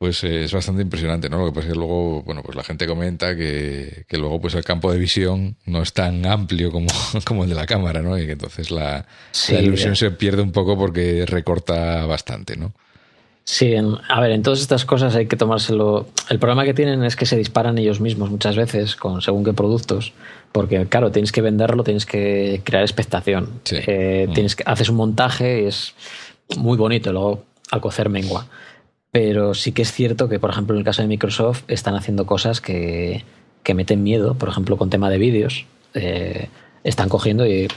pues 0.04 0.22
eh, 0.26 0.44
es 0.44 0.52
bastante 0.52 0.82
impresionante, 0.82 1.30
¿no? 1.30 1.38
Lo 1.38 1.46
que 1.46 1.52
pasa 1.54 1.68
es 1.68 1.74
que 1.74 1.80
luego, 1.80 2.24
bueno, 2.24 2.44
pues 2.44 2.58
la 2.58 2.64
gente 2.66 2.86
comenta 2.86 3.38
que, 3.38 4.04
que, 4.06 4.18
luego 4.18 4.42
pues 4.42 4.54
el 4.54 4.66
campo 4.66 4.92
de 4.92 5.00
visión 5.00 5.56
no 5.66 5.82
es 5.82 5.94
tan 5.94 6.26
amplio 6.26 6.74
como, 6.74 6.88
como 7.26 7.46
el 7.46 7.50
de 7.50 7.56
la 7.56 7.66
cámara, 7.66 8.02
¿no? 8.02 8.20
Y 8.20 8.26
que 8.26 8.34
entonces 8.34 8.70
la, 8.70 9.06
la 9.50 9.60
ilusión 9.62 9.96
se 9.96 10.12
pierde 10.12 10.42
un 10.42 10.52
poco 10.52 10.78
porque 10.78 11.26
recorta 11.26 12.06
bastante, 12.06 12.58
¿no? 12.58 12.74
Sí, 13.46 13.74
a 13.76 14.20
ver, 14.20 14.32
en 14.32 14.44
todas 14.44 14.60
estas 14.60 14.84
cosas 14.84 15.16
hay 15.16 15.28
que 15.28 15.38
tomárselo. 15.38 16.08
El 16.30 16.38
problema 16.38 16.66
que 16.66 16.74
tienen 16.74 17.02
es 17.06 17.16
que 17.16 17.26
se 17.26 17.38
disparan 17.38 17.78
ellos 17.78 18.02
mismos 18.02 18.30
muchas 18.30 18.58
veces 18.58 18.98
con 18.98 19.22
según 19.22 19.46
qué 19.46 19.54
productos, 19.54 20.12
porque 20.52 20.86
claro, 20.88 21.14
tienes 21.14 21.32
que 21.32 21.40
venderlo, 21.40 21.86
tienes 21.86 22.06
que 22.06 22.60
crear 22.66 22.84
expectación. 22.84 23.62
Eh, 23.72 24.28
mm. 24.28 24.34
tienes 24.34 24.58
que, 24.58 24.64
haces 24.66 24.90
un 24.90 24.98
montaje 24.98 25.62
y 25.62 25.68
es 25.68 25.94
muy 26.58 26.78
bonito, 26.78 27.14
luego 27.14 27.46
al 27.72 27.80
cocer 27.80 28.10
mengua. 28.10 28.48
Pero 29.14 29.54
sí 29.54 29.74
que 29.74 29.84
es 29.84 29.92
cierto 29.92 30.28
que, 30.28 30.40
por 30.40 30.50
ejemplo, 30.50 30.74
en 30.74 30.80
el 30.80 30.84
caso 30.84 31.04
de 31.04 31.08
Microsoft 31.08 31.62
están 31.68 31.94
haciendo 31.94 32.26
cosas 32.26 32.60
que, 32.60 33.24
que 33.62 33.76
meten 33.76 34.02
miedo, 34.02 34.34
por 34.34 34.50
ejemplo, 34.50 34.76
con 34.76 34.90
tema 34.90 35.12
de 35.12 35.20
vídeos. 35.20 35.68
Eh, 35.94 36.50
están 36.84 37.10
cogiendo 37.10 37.46
y 37.46 37.68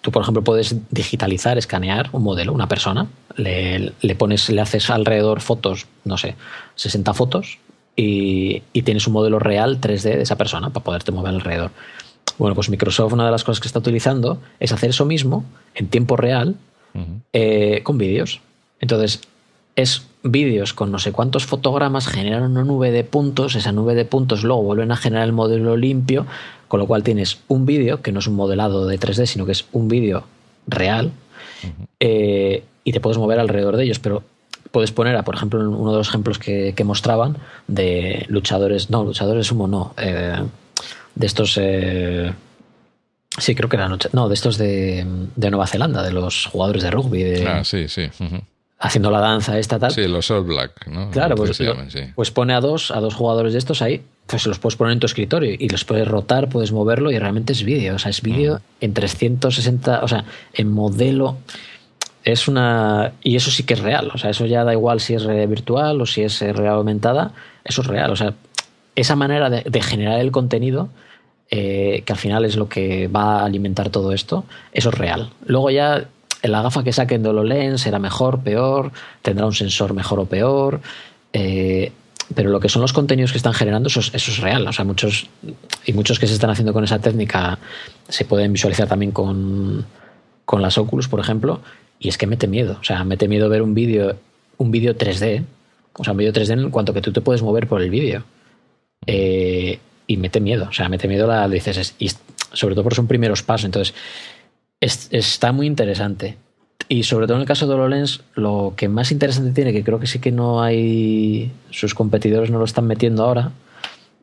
tú, 0.00 0.10
por 0.10 0.22
ejemplo, 0.22 0.42
puedes 0.42 0.74
digitalizar, 0.90 1.58
escanear 1.58 2.08
un 2.10 2.24
modelo, 2.24 2.52
una 2.52 2.66
persona, 2.66 3.06
le, 3.36 3.92
le 4.00 4.14
pones, 4.16 4.50
le 4.50 4.60
haces 4.60 4.90
alrededor 4.90 5.40
fotos, 5.40 5.86
no 6.04 6.18
sé, 6.18 6.34
60 6.74 7.14
fotos 7.14 7.58
y, 7.94 8.64
y, 8.72 8.82
tienes 8.82 9.06
un 9.06 9.12
modelo 9.12 9.38
real 9.38 9.80
3D 9.80 10.16
de 10.16 10.22
esa 10.22 10.36
persona 10.36 10.70
para 10.70 10.82
poderte 10.82 11.12
mover 11.12 11.34
alrededor. 11.34 11.70
Bueno, 12.36 12.56
pues 12.56 12.68
Microsoft 12.68 13.12
una 13.12 13.26
de 13.26 13.30
las 13.30 13.44
cosas 13.44 13.60
que 13.60 13.68
está 13.68 13.78
utilizando 13.78 14.40
es 14.58 14.72
hacer 14.72 14.90
eso 14.90 15.04
mismo 15.04 15.44
en 15.76 15.86
tiempo 15.86 16.16
real 16.16 16.56
eh, 17.32 17.80
con 17.84 17.96
vídeos. 17.96 18.40
Entonces, 18.80 19.20
es 19.76 20.06
vídeos 20.22 20.72
con 20.72 20.90
no 20.90 20.98
sé 20.98 21.12
cuántos 21.12 21.44
fotogramas, 21.44 22.06
generan 22.06 22.50
una 22.50 22.64
nube 22.64 22.90
de 22.90 23.04
puntos, 23.04 23.54
esa 23.56 23.72
nube 23.72 23.94
de 23.94 24.04
puntos 24.04 24.42
luego 24.42 24.62
vuelven 24.62 24.90
a 24.90 24.96
generar 24.96 25.24
el 25.26 25.32
modelo 25.32 25.76
limpio, 25.76 26.26
con 26.68 26.80
lo 26.80 26.86
cual 26.86 27.02
tienes 27.02 27.40
un 27.48 27.66
vídeo 27.66 28.00
que 28.02 28.12
no 28.12 28.20
es 28.20 28.26
un 28.26 28.34
modelado 28.34 28.86
de 28.86 28.98
3D, 28.98 29.26
sino 29.26 29.46
que 29.46 29.52
es 29.52 29.66
un 29.72 29.88
vídeo 29.88 30.24
real, 30.66 31.12
eh, 32.00 32.64
y 32.84 32.92
te 32.92 33.00
puedes 33.00 33.18
mover 33.18 33.38
alrededor 33.38 33.76
de 33.76 33.84
ellos, 33.84 33.98
pero 33.98 34.22
puedes 34.70 34.92
poner, 34.92 35.16
a, 35.16 35.24
por 35.24 35.34
ejemplo, 35.34 35.60
uno 35.60 35.92
de 35.92 35.98
los 35.98 36.08
ejemplos 36.08 36.38
que, 36.38 36.74
mostraban 36.84 37.36
de 37.68 38.24
luchadores, 38.28 38.90
no, 38.90 39.04
luchadores 39.04 39.46
sumo, 39.46 39.68
no, 39.68 39.94
eh, 39.96 40.42
de 41.14 41.26
estos... 41.26 41.58
Eh, 41.60 42.32
sí, 43.38 43.54
creo 43.54 43.68
que 43.68 43.76
eran. 43.76 43.98
No, 44.12 44.28
de 44.28 44.34
estos 44.34 44.58
de, 44.58 45.06
Nueva 45.36 45.66
Zelanda, 45.66 46.02
de 46.02 46.12
los 46.12 46.46
jugadores 46.46 46.82
de 46.82 46.90
rugby. 46.90 47.22
De, 47.22 47.46
ah, 47.46 47.64
sí, 47.64 47.88
sí. 47.88 48.10
Haciendo 48.78 49.10
la 49.10 49.20
danza 49.20 49.58
esta 49.58 49.78
tal. 49.78 49.92
Sí, 49.92 50.06
los 50.06 50.30
All 50.30 50.44
Black, 50.44 50.86
¿no? 50.88 51.10
Claro, 51.10 51.36
pues, 51.36 51.58
pues, 52.14 52.30
pone 52.30 52.54
a 52.54 52.60
dos, 52.60 52.90
a 52.90 53.00
dos 53.00 53.14
jugadores 53.14 53.52
de 53.52 53.58
estos 53.58 53.80
ahí, 53.80 54.02
pues 54.26 54.46
los 54.46 54.58
puedes 54.58 54.76
poner 54.76 54.92
en 54.92 55.00
tu 55.00 55.06
escritorio 55.06 55.54
y 55.58 55.68
los 55.68 55.84
puedes 55.84 56.06
rotar, 56.06 56.48
puedes 56.48 56.72
moverlo 56.72 57.10
y 57.10 57.18
realmente 57.18 57.52
es 57.52 57.62
vídeo. 57.62 57.94
O 57.94 57.98
sea, 57.98 58.10
es 58.10 58.20
vídeo 58.20 58.60
en 58.80 58.92
360, 58.92 60.00
o 60.02 60.08
sea, 60.08 60.24
en 60.52 60.70
modelo 60.70 61.38
es 62.24 62.48
una. 62.48 63.12
Y 63.22 63.36
eso 63.36 63.50
sí 63.50 63.62
que 63.62 63.74
es 63.74 63.80
real. 63.80 64.10
O 64.12 64.18
sea, 64.18 64.30
eso 64.30 64.46
ya 64.46 64.64
da 64.64 64.72
igual 64.72 65.00
si 65.00 65.14
es 65.14 65.26
virtual 65.26 66.00
o 66.00 66.06
si 66.06 66.22
es 66.22 66.40
real 66.40 66.74
aumentada. 66.74 67.32
Eso 67.64 67.82
es 67.82 67.86
real. 67.86 68.10
O 68.10 68.16
sea, 68.16 68.34
esa 68.96 69.16
manera 69.16 69.50
de, 69.50 69.82
generar 69.82 70.20
el 70.20 70.30
contenido, 70.30 70.88
eh, 71.50 72.02
que 72.04 72.12
al 72.12 72.18
final 72.18 72.44
es 72.44 72.56
lo 72.56 72.68
que 72.68 73.08
va 73.08 73.40
a 73.40 73.44
alimentar 73.44 73.90
todo 73.90 74.12
esto, 74.12 74.44
eso 74.72 74.88
es 74.88 74.94
real. 74.94 75.30
Luego 75.46 75.70
ya 75.70 76.08
la 76.50 76.62
gafa 76.62 76.82
que 76.84 76.92
saquen 76.92 77.22
de 77.22 77.28
HoloLens 77.30 77.80
será 77.80 77.98
mejor, 77.98 78.40
peor, 78.40 78.92
tendrá 79.22 79.46
un 79.46 79.54
sensor 79.54 79.94
mejor 79.94 80.20
o 80.20 80.26
peor. 80.26 80.80
Eh, 81.32 81.92
pero 82.34 82.50
lo 82.50 82.60
que 82.60 82.68
son 82.68 82.80
los 82.82 82.92
contenidos 82.92 83.32
que 83.32 83.38
están 83.38 83.52
generando, 83.52 83.88
eso 83.88 84.00
es, 84.00 84.38
real. 84.38 84.66
O 84.66 84.72
sea, 84.72 84.84
muchos, 84.84 85.28
y 85.84 85.92
muchos 85.92 86.18
que 86.18 86.26
se 86.26 86.34
están 86.34 86.50
haciendo 86.50 86.72
con 86.72 86.84
esa 86.84 86.98
técnica 86.98 87.58
se 88.08 88.24
pueden 88.24 88.52
visualizar 88.52 88.88
también 88.88 89.12
con, 89.12 89.84
con 90.44 90.62
las 90.62 90.78
Oculus, 90.78 91.08
por 91.08 91.20
ejemplo, 91.20 91.60
y 91.98 92.08
es 92.08 92.18
que 92.18 92.26
mete 92.26 92.46
miedo. 92.46 92.78
O 92.80 92.84
sea, 92.84 93.04
mete 93.04 93.28
miedo 93.28 93.48
ver 93.48 93.62
un 93.62 93.74
vídeo 93.74 94.16
un 94.58 94.70
vídeo 94.70 94.96
3D. 94.96 95.44
O 95.94 96.04
sea, 96.04 96.12
un 96.12 96.18
vídeo 96.18 96.32
3D 96.32 96.52
en 96.52 96.70
cuanto 96.70 96.92
que 96.92 97.00
tú 97.00 97.12
te 97.12 97.20
puedes 97.20 97.42
mover 97.42 97.66
por 97.66 97.80
el 97.80 97.90
vídeo. 97.90 98.24
Eh, 99.06 99.78
y 100.06 100.16
mete 100.16 100.40
miedo. 100.40 100.66
O 100.68 100.72
sea, 100.72 100.88
mete 100.88 101.08
miedo 101.08 101.26
la 101.26 101.48
dices. 101.48 101.94
Y 101.98 102.10
sobre 102.52 102.74
todo 102.74 102.84
porque 102.84 102.96
son 102.96 103.06
primeros 103.06 103.42
pasos. 103.42 103.66
Entonces, 103.66 103.94
está 104.80 105.52
muy 105.52 105.66
interesante. 105.66 106.36
Y 106.88 107.04
sobre 107.04 107.26
todo 107.26 107.36
en 107.36 107.42
el 107.42 107.46
caso 107.46 107.66
de 107.66 107.74
HoloLens, 107.74 108.22
lo 108.34 108.74
que 108.76 108.88
más 108.88 109.10
interesante 109.10 109.52
tiene, 109.52 109.72
que 109.72 109.82
creo 109.82 109.98
que 109.98 110.06
sí 110.06 110.18
que 110.18 110.32
no 110.32 110.62
hay. 110.62 111.50
Sus 111.70 111.94
competidores 111.94 112.50
no 112.50 112.58
lo 112.58 112.64
están 112.64 112.86
metiendo 112.86 113.24
ahora. 113.24 113.52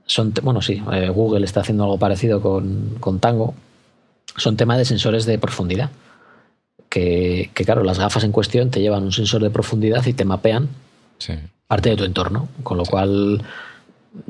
Son, 0.06 0.34
bueno, 0.44 0.62
sí, 0.62 0.82
eh, 0.92 1.10
Google 1.10 1.46
está 1.46 1.62
haciendo 1.62 1.84
algo 1.84 1.98
parecido 1.98 2.42
con, 2.42 2.98
con 3.00 3.20
Tango. 3.20 3.56
Son 4.38 4.58
temas 4.58 4.78
de 4.78 4.86
sensores 4.86 5.26
de 5.26 5.40
profundidad 5.40 5.90
que, 6.92 7.50
claro, 7.66 7.84
las 7.84 7.98
gafas 7.98 8.24
en 8.26 8.34
cuestión 8.34 8.70
te 8.70 8.82
llevan 8.82 9.04
un 9.04 9.14
sensor 9.14 9.42
de 9.42 9.50
profundidad 9.50 10.06
y 10.06 10.14
te 10.14 10.26
mapean 10.26 10.68
parte 11.68 11.90
de 11.90 11.96
tu 11.96 12.04
entorno, 12.04 12.50
con 12.64 12.78
lo 12.78 12.84
cual... 12.84 13.42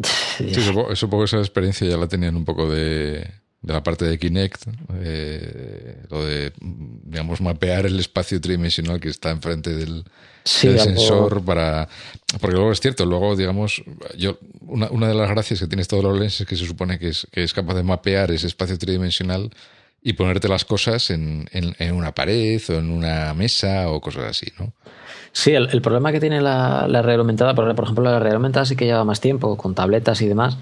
Sí, 0.04 0.54
supongo, 0.94 1.24
que 1.24 1.26
esa 1.26 1.40
experiencia 1.40 1.88
ya 1.88 1.98
la 1.98 2.08
tenían 2.08 2.36
un 2.36 2.46
poco 2.46 2.70
de, 2.70 3.28
la 3.63 3.84
parte 3.84 4.06
de 4.06 4.17
Kinect, 4.17 4.63
eh, 5.02 6.04
lo 6.10 6.26
de, 6.26 6.52
digamos, 6.60 7.41
mapear 7.41 7.86
el 7.86 8.00
espacio 8.00 8.41
tridimensional 8.41 9.00
que 9.00 9.10
está 9.10 9.30
enfrente 9.30 9.71
del, 9.71 10.04
sensor 10.43 11.43
para... 11.43 11.88
Porque 12.39 12.56
luego 12.56 12.71
es 12.71 12.80
cierto, 12.80 13.06
luego, 13.06 13.36
digamos, 13.36 13.84
yo 14.17 14.39
una, 14.62 14.89
una 14.89 15.08
de 15.08 15.13
las 15.13 15.30
gracias 15.30 15.60
que 15.60 15.67
tiene 15.67 15.86
todo 15.86 16.17
lens 16.17 16.41
es 16.41 16.47
que 16.47 16.56
se 16.56 16.65
supone 16.65 16.97
que 16.97 17.10
es, 17.10 17.28
que 17.32 17.43
es 17.43 17.54
capaz 17.54 17.76
de 17.76 17.84
mapear 17.84 18.32
ese 18.32 18.47
espacio 18.47 18.78
tridimensional 18.78 19.52
y 20.02 20.13
ponerte 20.13 20.47
las 20.47 20.65
cosas 20.65 21.12
en, 21.12 21.47
en, 21.52 21.93
una 21.93 22.13
pared 22.13 22.60
o 22.69 22.74
en 22.74 22.89
una 22.89 23.34
mesa 23.36 23.89
o 23.89 24.02
cosas 24.02 24.24
así, 24.24 24.47
¿no? 24.58 24.74
Sí, 25.32 25.54
el, 25.54 25.82
problema 25.82 26.12
que 26.12 26.19
tiene 26.19 26.41
la, 26.41 26.88
la 26.89 27.02
realidad 27.02 27.21
aumentada, 27.21 27.54
por, 27.54 27.69
ejemplo, 27.69 28.04
la 28.04 28.17
realidad 28.17 28.36
aumentada 28.36 28.65
sí 28.65 28.76
que 28.76 28.86
lleva 28.86 29.06
más 29.06 29.21
tiempo, 29.21 29.56
con 29.56 29.76
tabletas 29.76 30.21
y 30.21 30.28
demás. 30.28 30.58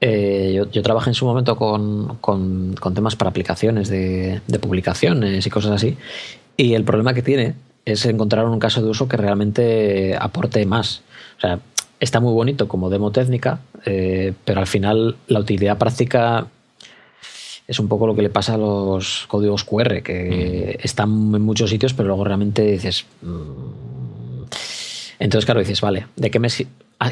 Eh, 0.00 0.52
yo, 0.54 0.70
yo, 0.70 0.82
trabajé 0.82 1.10
en 1.10 1.14
su 1.14 1.24
momento 1.24 1.56
con, 1.56 2.18
con, 2.20 2.74
con 2.74 2.94
temas 2.94 3.16
para 3.16 3.30
aplicaciones 3.30 3.88
de, 3.88 4.42
de, 4.46 4.58
publicaciones 4.58 5.46
y 5.46 5.50
cosas 5.50 5.72
así. 5.72 5.96
Y 6.56 6.74
el 6.74 6.84
problema 6.84 7.14
que 7.14 7.22
tiene 7.22 7.54
es 7.84 8.04
encontrar 8.04 8.46
un 8.46 8.58
caso 8.58 8.82
de 8.82 8.90
uso 8.90 9.08
que 9.08 9.16
realmente 9.16 10.16
aporte 10.18 10.64
más. 10.66 11.02
O 11.38 11.40
sea, 11.40 11.60
está 12.00 12.20
muy 12.20 12.32
bonito 12.32 12.68
como 12.68 12.90
demo 12.90 13.10
técnica, 13.10 13.60
eh, 13.84 14.34
pero 14.44 14.60
al 14.60 14.66
final 14.66 15.16
la 15.28 15.40
utilidad 15.40 15.78
práctica 15.78 16.48
es 17.66 17.78
un 17.80 17.88
poco 17.88 18.06
lo 18.06 18.14
que 18.14 18.22
le 18.22 18.30
pasa 18.30 18.54
a 18.54 18.58
los 18.58 19.26
códigos 19.28 19.64
QR, 19.64 20.02
que 20.02 20.78
están 20.82 21.10
en 21.34 21.42
muchos 21.42 21.70
sitios, 21.70 21.94
pero 21.94 22.08
luego 22.08 22.24
realmente 22.24 22.62
dices. 22.62 23.06
Mm". 23.22 24.44
Entonces, 25.18 25.46
claro, 25.46 25.60
dices, 25.60 25.80
vale, 25.80 26.06
¿de 26.16 26.30
qué 26.30 26.38
me, 26.38 26.48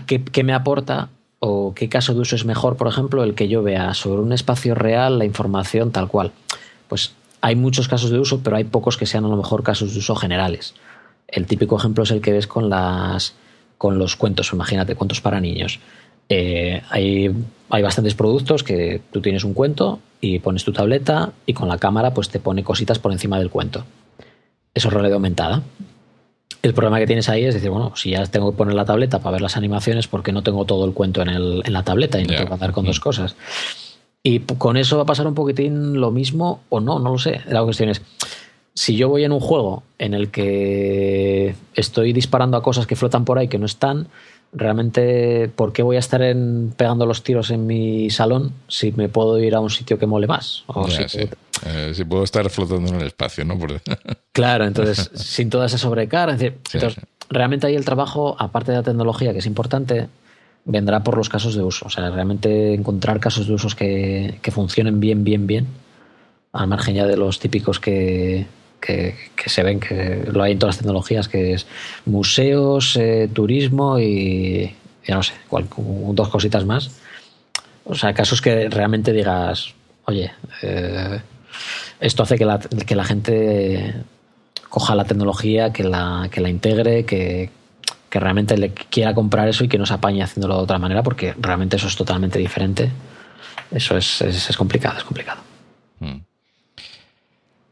qué, 0.07 0.45
me 0.45 0.53
aporta 0.53 1.09
o 1.47 1.75
qué 1.75 1.91
caso 1.91 2.15
de 2.15 2.21
uso 2.21 2.37
es 2.37 2.47
mejor, 2.47 2.77
por 2.77 2.89
ejemplo, 2.89 3.23
el 3.23 3.35
que 3.35 3.49
yo 3.49 3.63
vea 3.63 3.93
sobre 3.93 4.23
un 4.23 4.33
espacio 4.33 4.75
real 4.75 5.19
la 5.19 5.27
información 5.27 5.91
tal 5.91 6.09
cual? 6.09 6.33
Pues 6.89 7.13
hay 7.43 7.55
muchos 7.55 7.87
casos 7.87 8.09
de 8.09 8.19
uso, 8.19 8.41
pero 8.43 8.57
hay 8.57 8.65
pocos 8.65 8.97
que 8.97 9.05
sean 9.05 9.27
a 9.27 9.29
lo 9.29 9.37
mejor 9.37 9.63
casos 9.63 9.93
de 9.93 9.99
uso 9.99 10.17
generales. 10.17 10.75
El 11.29 11.47
típico 11.47 11.77
ejemplo 11.77 12.05
es 12.05 12.11
el 12.13 12.23
que 12.23 12.33
ves 12.33 12.47
con 12.47 12.71
las 12.71 13.35
con 13.77 13.99
los 13.99 14.17
cuentos, 14.17 14.51
imagínate, 14.55 14.95
cuentos 14.95 15.21
para 15.21 15.39
niños. 15.41 15.81
Eh, 16.31 16.81
hay, 16.89 17.31
hay 17.69 17.83
bastantes 17.83 18.15
productos 18.15 18.63
que 18.63 19.03
tú 19.11 19.21
tienes 19.21 19.45
un 19.45 19.53
cuento 19.53 19.99
y 20.23 20.39
pones 20.39 20.65
tu 20.65 20.73
tableta 20.73 21.33
y 21.45 21.53
con 21.53 21.69
la 21.69 21.77
cámara 21.77 22.15
pues 22.15 22.31
te 22.31 22.41
pone 22.41 22.65
cositas 22.65 22.99
por 22.99 23.13
encima 23.13 23.39
del 23.39 23.51
cuento. 23.51 23.85
Eso 24.73 24.89
es 24.89 24.95
realidad 24.95 25.17
aumentada. 25.17 25.63
El 26.65 26.73
problema 26.73 26.99
que 26.99 27.07
tienes 27.07 27.29
ahí 27.29 27.45
es 27.45 27.53
decir, 27.53 27.69
bueno, 27.69 27.93
si 27.95 28.13
ya 28.13 28.25
tengo 28.25 28.51
que 28.51 28.57
poner 28.57 28.75
la 28.75 28.87
tableta 28.87 29.19
para 29.19 29.33
ver 29.33 29.43
las 29.43 29.59
animaciones, 29.59 30.09
porque 30.09 30.33
no 30.33 30.43
tengo 30.43 30.65
todo 30.65 30.87
el 30.87 30.95
cuento 30.95 31.21
en, 31.21 31.29
el, 31.29 31.63
en 31.63 31.73
la 31.75 31.83
tableta 31.83 32.19
y 32.19 32.25
no 32.25 32.33
tengo 32.33 32.47
que 32.47 32.55
andar 32.55 32.73
con 32.73 32.87
dos 32.87 33.01
cosas? 33.01 33.37
Y 34.23 34.41
con 34.41 34.79
eso 34.79 34.97
va 34.97 35.03
a 35.03 35.07
pasar 35.07 35.27
un 35.27 35.35
poquitín 35.35 36.01
lo 36.01 36.11
mismo 36.11 36.63
o 36.71 36.81
no, 36.81 36.99
no 36.99 37.11
lo 37.11 37.19
sé. 37.19 37.43
La 37.49 37.63
cuestión 37.63 37.91
es, 37.91 38.01
si 38.73 38.97
yo 38.97 39.11
voy 39.11 39.25
en 39.25 39.33
un 39.33 39.41
juego 39.41 39.83
en 39.99 40.15
el 40.15 40.31
que 40.31 41.55
estoy 41.75 42.15
disparando 42.15 42.57
a 42.57 42.63
cosas 42.63 42.87
que 42.87 42.97
flotan 42.97 43.27
por 43.27 43.37
ahí 43.37 43.49
que 43.49 43.59
no 43.59 43.67
están, 43.67 44.09
realmente, 44.55 45.51
¿por 45.55 45.75
qué 45.75 45.83
voy 45.83 45.97
a 45.97 45.99
estar 45.99 46.23
en, 46.23 46.73
pegando 46.75 47.05
los 47.05 47.23
tiros 47.23 47.51
en 47.51 47.67
mi 47.67 48.09
salón 48.09 48.53
si 48.69 48.91
me 48.93 49.11
puedo 49.11 49.39
ir 49.39 49.55
a 49.55 49.61
un 49.61 49.69
sitio 49.69 49.99
que 49.99 50.07
mole 50.07 50.27
más? 50.27 50.65
O 50.69 50.89
eh, 51.67 51.93
si, 51.95 52.05
puedo... 52.05 52.25
estar 52.25 52.49
flotando 52.51 52.89
en 52.89 53.01
el 53.01 53.07
espacio, 53.07 53.45
¿no? 53.45 53.59
claro, 54.33 54.65
entonces, 54.65 55.11
sin 55.15 55.51
toda 55.51 55.67
esa 55.67 55.79
sobrecarga. 55.79 56.35
entonces, 56.35 56.97
realmente 57.31 57.67
ahí 57.67 57.75
el 57.75 57.85
trabajo, 57.85 58.37
aparte 58.39 58.73
de 58.73 58.79
la 58.79 58.83
tecnología, 58.83 59.33
que 59.33 59.39
es 59.39 59.47
importante, 59.47 60.09
vendrá 60.65 61.03
por 61.03 61.17
los 61.17 61.29
casos 61.29 61.55
de 61.55 61.63
uso. 61.63 61.87
O 61.87 61.91
sea, 61.91 62.11
realmente 62.11 62.75
encontrar 62.75 63.21
casos 63.21 63.47
de 63.47 63.55
usos 63.55 63.75
que, 63.75 64.39
que 64.43 64.51
funcionen 64.51 65.01
bien, 65.01 65.25
bien, 65.25 65.47
bien, 65.47 65.67
al 66.53 66.69
margen 66.69 66.95
ya 66.95 67.07
de 67.07 67.17
los 67.17 67.39
típicos 67.39 67.81
que, 67.81 68.47
que, 68.81 69.15
se 69.47 69.63
ven, 69.63 69.81
que 69.81 70.25
lo 70.31 70.43
hay 70.43 70.53
en 70.53 70.59
todas 70.59 70.77
las 70.77 70.83
tecnologías, 70.83 71.29
que 71.29 71.55
es 71.55 71.67
museos, 72.05 72.97
eh, 72.97 73.29
turismo 73.33 73.99
y 73.99 74.75
ya 75.07 75.17
no 75.17 75.23
sé, 75.23 75.35
dos 75.51 76.29
cositas 76.29 76.65
más. 76.65 76.91
O 77.85 77.95
sea, 77.95 78.15
casos 78.15 78.41
que 78.41 78.69
realmente 78.69 79.13
digas, 79.13 79.75
oye, 80.07 80.33
eh, 80.63 81.21
esto 82.01 82.23
hace 82.23 82.37
que 82.37 82.45
la, 82.45 82.59
que 82.59 82.95
la 82.95 83.05
gente 83.05 83.95
coja 84.69 84.95
la 84.95 85.05
tecnología, 85.05 85.73
que 85.73 85.85
la, 85.85 86.29
que 86.31 86.41
la 86.41 86.49
integre, 86.49 87.05
que, 87.05 87.51
que 88.11 88.21
realmente 88.21 88.57
le 88.57 88.71
quiera 88.71 89.15
comprar 89.15 89.49
eso 89.49 89.65
y 89.65 89.69
que 89.69 89.79
no 89.79 89.87
se 89.87 89.95
apañe 89.95 90.23
haciéndolo 90.23 90.57
de 90.57 90.63
otra 90.63 90.79
manera, 90.79 91.03
porque 91.03 91.35
realmente 91.39 91.77
eso 91.77 91.89
es 91.89 91.97
totalmente 91.97 92.39
diferente. 92.39 92.91
Eso 93.71 93.97
es, 93.97 94.21
es, 94.21 94.57
complicado, 94.57 94.99
es 94.99 95.05
complicado. 95.05 95.41
Mm. 96.01 96.19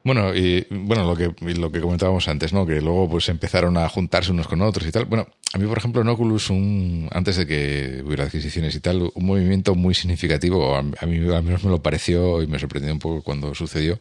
Bueno, 0.05 0.35
y 0.35 0.67
bueno, 0.71 1.05
lo 1.05 1.17
que, 1.17 1.33
lo 1.55 1.71
que 1.71 1.81
comentábamos 1.81 2.27
antes, 2.27 2.53
¿no? 2.53 2.67
Que 2.67 2.81
luego 2.81 3.09
pues 3.09 3.29
empezaron 3.29 3.77
a 3.77 3.89
juntarse 3.89 4.33
unos 4.33 4.49
con 4.49 4.61
otros 4.63 4.87
y 4.87 4.91
tal. 4.91 5.05
Bueno, 5.05 5.29
a 5.53 5.59
mí, 5.59 5.67
por 5.67 5.79
ejemplo, 5.79 6.03
en 6.03 6.09
Oculus, 6.09 6.51
un, 6.51 7.09
antes 7.13 7.37
de 7.37 7.47
que 7.47 8.03
hubiera 8.05 8.25
adquisiciones 8.25 8.75
y 8.75 8.81
tal, 8.81 9.11
un 9.15 9.27
movimiento 9.27 9.77
muy 9.77 9.95
significativo, 9.95 10.75
a, 10.75 10.83
mí 10.83 11.33
al 11.33 11.43
menos 11.45 11.63
me 11.63 11.71
lo 11.71 11.83
pareció 11.83 12.43
y 12.43 12.49
me 12.49 12.59
sorprendió 12.59 12.93
un 12.93 12.99
poco 12.99 13.23
cuando 13.23 13.55
sucedió, 13.55 14.01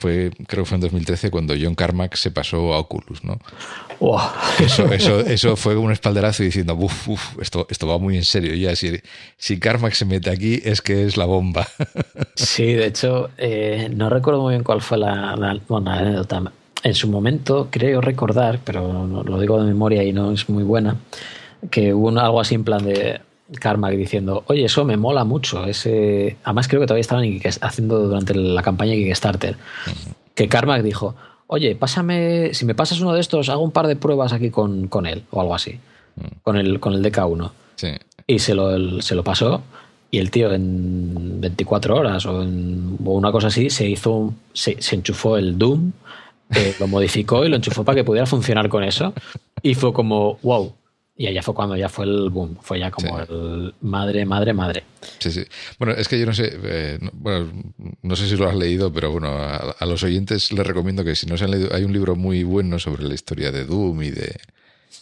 fue, 0.00 0.30
creo 0.46 0.64
que 0.64 0.68
fue 0.68 0.76
en 0.76 0.80
2013 0.80 1.30
cuando 1.30 1.54
John 1.60 1.74
Carmack 1.74 2.16
se 2.16 2.30
pasó 2.30 2.72
a 2.72 2.78
Oculus, 2.78 3.22
¿no? 3.22 3.38
Eso, 4.58 4.84
eso, 4.92 5.20
eso, 5.20 5.56
fue 5.56 5.76
un 5.76 5.92
espalderazo 5.92 6.42
diciendo, 6.42 6.74
uff, 6.74 7.08
uf, 7.08 7.38
esto, 7.40 7.66
esto 7.68 7.86
va 7.86 7.98
muy 7.98 8.16
en 8.16 8.24
serio. 8.24 8.54
Ya, 8.54 8.74
si, 8.74 8.98
si 9.36 9.58
Carmack 9.58 9.92
se 9.92 10.06
mete 10.06 10.30
aquí, 10.30 10.60
es 10.64 10.80
que 10.80 11.04
es 11.04 11.16
la 11.16 11.26
bomba. 11.26 11.68
Sí, 12.34 12.72
de 12.72 12.86
hecho, 12.86 13.30
eh, 13.36 13.90
no 13.94 14.08
recuerdo 14.08 14.40
muy 14.40 14.54
bien 14.54 14.64
cuál 14.64 14.80
fue 14.80 14.96
la, 14.96 15.32
anécdota. 15.32 16.52
en 16.82 16.94
su 16.94 17.08
momento, 17.08 17.68
creo 17.70 18.00
recordar, 18.00 18.60
pero 18.64 19.06
lo 19.06 19.40
digo 19.40 19.60
de 19.60 19.66
memoria 19.66 20.02
y 20.02 20.12
no 20.12 20.32
es 20.32 20.48
muy 20.48 20.64
buena, 20.64 20.96
que 21.70 21.92
hubo 21.92 22.08
algo 22.18 22.40
así 22.40 22.54
en 22.54 22.64
plan 22.64 22.82
de 22.82 23.20
Carmack 23.58 23.94
diciendo, 23.94 24.44
oye, 24.46 24.64
eso 24.64 24.84
me 24.84 24.96
mola 24.96 25.24
mucho. 25.24 25.64
Ese... 25.66 26.36
Además, 26.44 26.68
creo 26.68 26.80
que 26.80 26.86
todavía 26.86 27.00
estaban 27.00 27.24
haciendo 27.60 27.98
durante 28.00 28.34
la 28.34 28.62
campaña 28.62 28.94
Kickstarter. 28.94 29.56
Que 30.34 30.48
Carmack 30.48 30.82
dijo, 30.82 31.14
oye, 31.46 31.74
pásame, 31.74 32.54
si 32.54 32.64
me 32.64 32.74
pasas 32.74 33.00
uno 33.00 33.12
de 33.12 33.20
estos, 33.20 33.48
hago 33.48 33.62
un 33.62 33.72
par 33.72 33.86
de 33.86 33.96
pruebas 33.96 34.32
aquí 34.32 34.50
con, 34.50 34.86
con 34.88 35.06
él, 35.06 35.24
o 35.30 35.40
algo 35.40 35.54
así. 35.54 35.80
Con 36.42 36.56
el, 36.56 36.80
con 36.80 36.92
el 36.92 37.02
DK1. 37.02 37.50
Y 38.26 38.38
se 38.38 38.54
lo, 38.54 39.02
se 39.02 39.14
lo 39.14 39.24
pasó. 39.24 39.62
Y 40.12 40.18
el 40.18 40.30
tío 40.30 40.52
en 40.52 41.40
24 41.40 41.96
horas 41.96 42.26
o, 42.26 42.42
en, 42.42 42.96
una 43.04 43.32
cosa 43.32 43.48
así 43.48 43.70
se 43.70 43.88
hizo, 43.88 44.34
se, 44.52 44.80
se 44.82 44.96
enchufó 44.96 45.36
el 45.36 45.56
Doom, 45.56 45.92
eh, 46.54 46.74
lo 46.80 46.88
modificó 46.88 47.44
y 47.44 47.48
lo 47.48 47.56
enchufó 47.56 47.84
para 47.84 47.96
que 47.96 48.04
pudiera 48.04 48.26
funcionar 48.26 48.68
con 48.68 48.82
eso. 48.82 49.12
Y 49.62 49.74
fue 49.74 49.92
como, 49.92 50.38
wow, 50.42 50.72
y 51.20 51.26
allá 51.26 51.42
fue 51.42 51.52
cuando 51.52 51.76
ya 51.76 51.90
fue 51.90 52.06
el 52.06 52.30
boom, 52.30 52.56
fue 52.62 52.78
ya 52.78 52.90
como 52.90 53.20
el 53.20 53.74
madre, 53.82 54.24
madre, 54.24 54.54
madre. 54.54 54.84
Sí, 55.18 55.30
sí. 55.30 55.44
Bueno, 55.78 55.92
es 55.92 56.08
que 56.08 56.18
yo 56.18 56.24
no 56.24 56.32
sé, 56.32 56.50
eh, 56.64 56.98
bueno, 57.12 57.52
no 58.00 58.16
sé 58.16 58.26
si 58.26 58.36
lo 58.36 58.48
has 58.48 58.56
leído, 58.56 58.90
pero 58.90 59.12
bueno, 59.12 59.28
a, 59.36 59.84
los 59.84 60.02
oyentes 60.02 60.50
les 60.50 60.66
recomiendo 60.66 61.04
que 61.04 61.14
si 61.14 61.26
no 61.26 61.36
se 61.36 61.44
han 61.44 61.50
leído, 61.50 61.74
hay 61.74 61.84
un 61.84 61.92
libro 61.92 62.16
muy 62.16 62.42
bueno 62.42 62.78
sobre 62.78 63.02
la 63.02 63.12
historia 63.12 63.52
de 63.52 63.66
Doom 63.66 64.02
y 64.02 64.10
de 64.12 64.34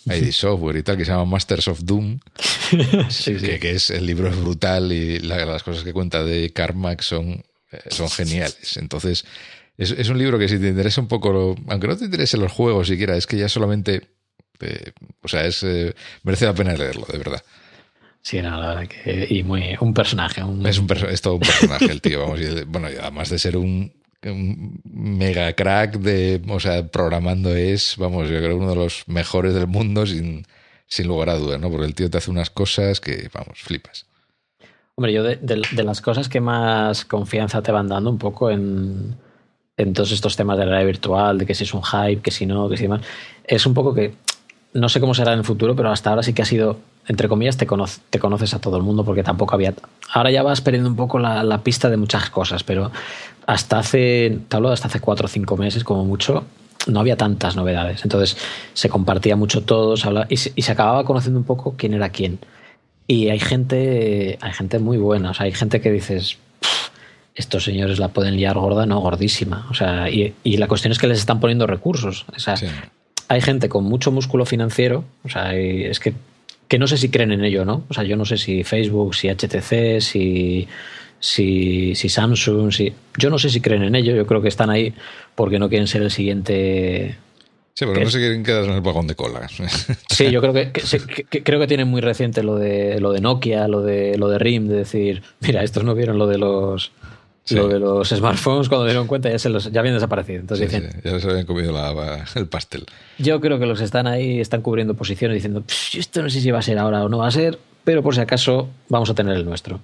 ID 0.06 0.32
Software 0.32 0.78
y 0.78 0.82
tal, 0.82 0.96
que 0.96 1.04
se 1.04 1.12
llama 1.12 1.24
Masters 1.24 1.68
of 1.68 1.84
Doom, 1.84 2.18
sí, 3.10 3.36
que, 3.36 3.60
que, 3.60 3.70
es 3.70 3.90
el 3.90 4.04
libro 4.04 4.28
es 4.28 4.36
brutal 4.40 4.90
y 4.90 5.20
las 5.20 5.62
cosas 5.62 5.84
que 5.84 5.92
cuenta 5.92 6.24
de 6.24 6.50
Carmack 6.52 7.00
son, 7.02 7.44
eh, 7.70 7.78
son 7.90 8.10
geniales. 8.10 8.76
Entonces, 8.76 9.24
es, 9.76 9.92
es 9.92 10.08
un 10.08 10.18
libro 10.18 10.36
que 10.36 10.48
si 10.48 10.58
te 10.58 10.66
interesa 10.66 11.00
un 11.00 11.06
poco, 11.06 11.54
aunque 11.68 11.86
no 11.86 11.96
te 11.96 12.06
interese 12.06 12.38
los 12.38 12.50
juegos 12.50 12.88
siquiera, 12.88 13.16
es 13.16 13.28
que 13.28 13.36
ya 13.36 13.48
solamente 13.48 14.17
eh, 14.60 14.92
o 15.22 15.28
sea, 15.28 15.44
es 15.46 15.62
eh, 15.62 15.94
merece 16.22 16.46
la 16.46 16.54
pena 16.54 16.74
leerlo, 16.74 17.06
de 17.10 17.18
verdad. 17.18 17.42
Sí, 18.22 18.42
no, 18.42 18.60
la 18.60 18.68
verdad 18.68 18.88
que. 18.88 19.26
Y 19.30 19.42
muy. 19.42 19.76
Un 19.80 19.94
personaje. 19.94 20.42
Es, 20.64 20.78
un 20.78 20.88
es 21.08 21.22
todo 21.22 21.34
un 21.34 21.40
personaje 21.40 21.86
el 21.90 22.00
tío, 22.00 22.20
vamos. 22.20 22.40
Y, 22.40 22.64
bueno, 22.64 22.88
además 23.00 23.30
de 23.30 23.38
ser 23.38 23.56
un, 23.56 23.92
mega 24.84 25.52
crack 25.54 25.98
de. 25.98 26.42
O 26.48 26.60
sea, 26.60 26.86
programando 26.88 27.54
es, 27.54 27.96
vamos, 27.96 28.28
yo 28.28 28.38
creo 28.38 28.56
uno 28.56 28.70
de 28.70 28.76
los 28.76 29.04
mejores 29.06 29.54
del 29.54 29.66
mundo 29.66 30.06
sin, 30.06 30.44
sin 30.86 31.06
lugar 31.06 31.30
a 31.30 31.36
dudas, 31.36 31.60
¿no? 31.60 31.70
Porque 31.70 31.86
el 31.86 31.94
tío 31.94 32.10
te 32.10 32.18
hace 32.18 32.30
unas 32.30 32.50
cosas 32.50 33.00
que, 33.00 33.30
vamos, 33.32 33.60
flipas. 33.60 34.06
Hombre, 34.96 35.12
yo 35.12 35.22
de, 35.22 35.36
de 35.36 35.84
las 35.84 36.00
cosas 36.00 36.28
que 36.28 36.40
más 36.40 37.04
confianza 37.04 37.62
te 37.62 37.70
van 37.70 37.86
dando 37.86 38.10
un 38.10 38.18
poco 38.18 38.50
en, 38.50 39.16
en 39.78 39.92
todos 39.92 40.10
estos 40.10 40.36
temas 40.36 40.58
de 40.58 40.64
la 40.64 40.72
realidad 40.72 40.86
virtual, 40.86 41.38
de 41.38 41.46
que 41.46 41.54
si 41.54 41.64
es 41.64 41.72
un 41.72 41.82
hype, 41.82 42.20
que 42.20 42.32
si 42.32 42.44
no, 42.44 42.68
que 42.68 42.76
si 42.76 42.82
demás, 42.82 43.00
es 43.44 43.64
un 43.64 43.72
poco 43.72 43.94
que 43.94 44.12
no 44.72 44.88
sé 44.88 45.00
cómo 45.00 45.14
será 45.14 45.32
en 45.32 45.40
el 45.40 45.44
futuro, 45.44 45.74
pero 45.74 45.90
hasta 45.90 46.10
ahora 46.10 46.22
sí 46.22 46.32
que 46.32 46.42
ha 46.42 46.44
sido, 46.44 46.78
entre 47.06 47.28
comillas, 47.28 47.56
te, 47.56 47.66
te 48.10 48.18
conoces 48.18 48.54
a 48.54 48.60
todo 48.60 48.76
el 48.76 48.82
mundo 48.82 49.04
porque 49.04 49.22
tampoco 49.22 49.54
había... 49.54 49.74
Ahora 50.12 50.30
ya 50.30 50.42
vas 50.42 50.60
perdiendo 50.60 50.90
un 50.90 50.96
poco 50.96 51.18
la, 51.18 51.60
pista 51.62 51.90
de 51.90 51.96
muchas 51.96 52.30
cosas, 52.30 52.64
pero 52.64 52.90
hasta 53.46 53.78
hace, 53.78 54.38
te 54.48 54.56
hablo 54.56 54.70
hasta 54.70 54.88
hace 54.88 55.00
cuatro 55.00 55.26
o 55.26 55.28
cinco 55.28 55.56
meses 55.56 55.84
como 55.84 56.04
mucho, 56.04 56.44
no 56.86 57.00
había 57.00 57.16
tantas 57.16 57.56
novedades. 57.56 58.04
Entonces 58.04 58.36
se 58.74 58.88
compartía 58.88 59.36
mucho 59.36 59.62
todo 59.62 59.94
y, 60.28 60.36
se, 60.36 60.52
y 60.54 60.62
se 60.62 60.72
acababa 60.72 61.04
conociendo 61.04 61.38
un 61.38 61.46
poco 61.46 61.74
quién 61.76 61.94
era 61.94 62.10
quién. 62.10 62.38
Y 63.06 63.30
hay 63.30 63.40
gente, 63.40 64.38
hay 64.40 64.52
gente 64.52 64.78
muy 64.78 64.98
buena, 64.98 65.30
o 65.30 65.34
sea, 65.34 65.46
hay 65.46 65.52
gente 65.52 65.80
que 65.80 65.90
dices, 65.90 66.36
estos 67.34 67.64
señores 67.64 67.98
la 67.98 68.08
pueden 68.08 68.36
liar 68.36 68.58
gorda, 68.58 68.84
no, 68.84 69.00
gordísima. 69.00 69.66
O 69.70 69.74
sea, 69.74 70.10
y, 70.10 70.34
la 70.44 70.66
cuestión 70.66 70.92
es 70.92 70.98
que 70.98 71.06
les 71.06 71.18
están 71.18 71.40
poniendo 71.40 71.66
recursos. 71.66 72.26
O 72.36 72.38
sea, 72.38 72.56
hay 73.28 73.40
gente 73.40 73.68
con 73.68 73.84
mucho 73.84 74.10
músculo 74.10 74.44
financiero, 74.46 75.04
o 75.24 75.28
sea, 75.28 75.54
es 75.54 76.00
que, 76.00 76.14
que 76.66 76.78
no 76.78 76.86
sé 76.86 76.96
si 76.96 77.10
creen 77.10 77.32
en 77.32 77.44
ello, 77.44 77.64
¿no? 77.64 77.84
O 77.88 77.94
sea, 77.94 78.04
yo 78.04 78.16
no 78.16 78.24
sé 78.24 78.38
si 78.38 78.64
Facebook, 78.64 79.14
si 79.14 79.28
HTC, 79.28 80.00
si, 80.00 80.66
si, 81.20 81.94
si 81.94 82.08
Samsung, 82.08 82.72
si... 82.72 82.92
Yo 83.16 83.30
no 83.30 83.38
sé 83.38 83.50
si 83.50 83.60
creen 83.60 83.84
en 83.84 83.94
ello, 83.94 84.14
yo 84.14 84.26
creo 84.26 84.40
que 84.40 84.48
están 84.48 84.70
ahí 84.70 84.94
porque 85.34 85.58
no 85.58 85.68
quieren 85.68 85.86
ser 85.86 86.02
el 86.02 86.10
siguiente 86.10 87.16
Sí, 87.78 87.84
porque 87.84 88.02
no 88.02 88.10
se 88.10 88.18
quieren 88.18 88.42
quedar 88.42 88.64
en 88.64 88.72
el 88.72 88.80
vagón 88.80 89.06
de 89.06 89.14
cola. 89.14 89.46
Sí, 90.10 90.32
yo 90.32 90.40
creo 90.40 90.52
que, 90.52 90.72
creo 91.44 91.60
que 91.60 91.66
tienen 91.68 91.86
muy 91.86 92.00
reciente 92.00 92.42
lo 92.42 92.56
de 92.56 92.98
lo 92.98 93.12
de 93.12 93.20
Nokia, 93.20 93.68
lo 93.68 93.82
de 93.82 94.18
lo 94.18 94.28
de 94.28 94.40
RIM, 94.40 94.66
de 94.66 94.78
decir, 94.78 95.22
mira, 95.38 95.62
estos 95.62 95.84
no 95.84 95.94
vieron 95.94 96.18
lo 96.18 96.26
de 96.26 96.38
los 96.38 96.90
lo 97.50 97.68
de 97.68 97.78
los 97.78 98.08
smartphones, 98.08 98.68
cuando 98.68 98.86
dieron 98.86 99.06
cuenta, 99.06 99.30
ya, 99.30 99.38
se 99.38 99.48
los, 99.48 99.70
ya 99.70 99.80
habían 99.80 99.94
desaparecido. 99.94 100.40
Entonces 100.40 100.70
dicen, 100.70 101.00
ya 101.04 101.18
se 101.18 101.30
habían 101.30 101.46
comido 101.46 101.72
el 102.34 102.46
pastel. 102.46 102.86
Yo 103.18 103.40
creo 103.40 103.58
que 103.58 103.66
los 103.66 103.80
están 103.80 104.06
ahí, 104.06 104.40
están 104.40 104.62
cubriendo 104.62 104.94
posiciones 104.94 105.34
diciendo, 105.34 105.64
esto 105.94 106.22
no 106.22 106.30
sé 106.30 106.40
si 106.40 106.50
va 106.50 106.58
a 106.58 106.62
ser 106.62 106.78
ahora 106.78 107.04
o 107.04 107.08
no 107.08 107.18
va 107.18 107.28
a 107.28 107.30
ser, 107.30 107.58
pero 107.84 108.02
por 108.02 108.14
si 108.14 108.20
acaso 108.20 108.68
vamos 108.88 109.10
a 109.10 109.14
tener 109.14 109.36
el 109.36 109.44
nuestro. 109.44 109.80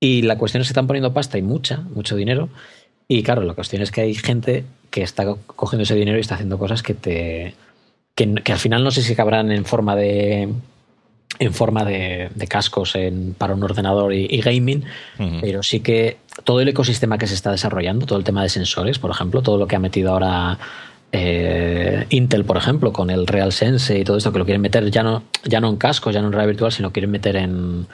Y 0.00 0.22
la 0.22 0.38
cuestión 0.38 0.62
es 0.62 0.68
que 0.68 0.72
están 0.72 0.86
poniendo 0.86 1.12
pasta 1.12 1.38
y 1.38 1.42
mucha, 1.42 1.78
mucho 1.78 2.16
dinero. 2.16 2.48
Y 3.06 3.22
claro, 3.22 3.42
la 3.42 3.54
cuestión 3.54 3.82
es 3.82 3.90
que 3.90 4.00
hay 4.00 4.14
gente 4.14 4.64
que 4.90 5.02
está 5.02 5.24
cogiendo 5.46 5.82
ese 5.82 5.94
dinero 5.94 6.16
y 6.16 6.20
está 6.20 6.36
haciendo 6.36 6.58
cosas 6.58 6.82
que 6.82 6.94
te. 6.94 7.54
que, 8.14 8.34
que 8.34 8.52
al 8.52 8.58
final 8.58 8.82
no 8.82 8.90
sé 8.90 9.02
si 9.02 9.14
cabrán 9.14 9.52
en 9.52 9.64
forma 9.64 9.96
de 9.96 10.48
en 11.38 11.54
forma 11.54 11.84
de, 11.84 12.30
cascos 12.48 12.96
para 13.38 13.54
un 13.54 13.62
ordenador 13.62 14.12
y, 14.12 14.40
gaming, 14.40 14.84
pero 15.40 15.62
sí 15.62 15.80
que 15.80 16.18
todo 16.44 16.60
el 16.60 16.68
ecosistema 16.68 17.18
que 17.18 17.26
se 17.26 17.34
está 17.34 17.50
desarrollando, 17.50 18.06
todo 18.06 18.18
el 18.18 18.24
tema 18.24 18.42
de 18.42 18.48
sensores, 18.48 18.98
por 18.98 19.10
ejemplo, 19.10 19.42
todo 19.42 19.58
lo 19.58 19.66
que 19.66 19.76
ha 19.76 19.78
metido 19.78 20.12
ahora 20.12 20.58
eh, 21.12 22.06
Intel, 22.10 22.44
por 22.44 22.56
ejemplo, 22.56 22.92
con 22.92 23.10
el 23.10 23.26
Real 23.26 23.52
Sense 23.52 23.98
y 23.98 24.04
todo 24.04 24.16
esto, 24.16 24.32
que 24.32 24.38
lo 24.38 24.44
quieren 24.44 24.60
meter 24.62 24.90
ya 24.90 25.02
no, 25.02 25.24
ya 25.44 25.60
no 25.60 25.68
en 25.68 25.76
cascos, 25.76 26.14
ya 26.14 26.20
no 26.20 26.28
en 26.28 26.32
realidad 26.32 26.52
virtual, 26.52 26.72
sino 26.72 26.92
quieren 26.92 27.10
meter 27.10 27.36
en, 27.36 27.86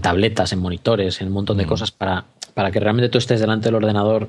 tabletas, 0.00 0.52
en 0.52 0.58
monitores, 0.58 1.20
en 1.20 1.28
un 1.28 1.34
montón 1.34 1.56
de 1.56 1.66
cosas 1.66 1.90
para, 1.90 2.24
para 2.54 2.70
que 2.70 2.80
realmente 2.80 3.08
tú 3.08 3.18
estés 3.18 3.40
delante 3.40 3.66
del 3.66 3.76
ordenador 3.76 4.28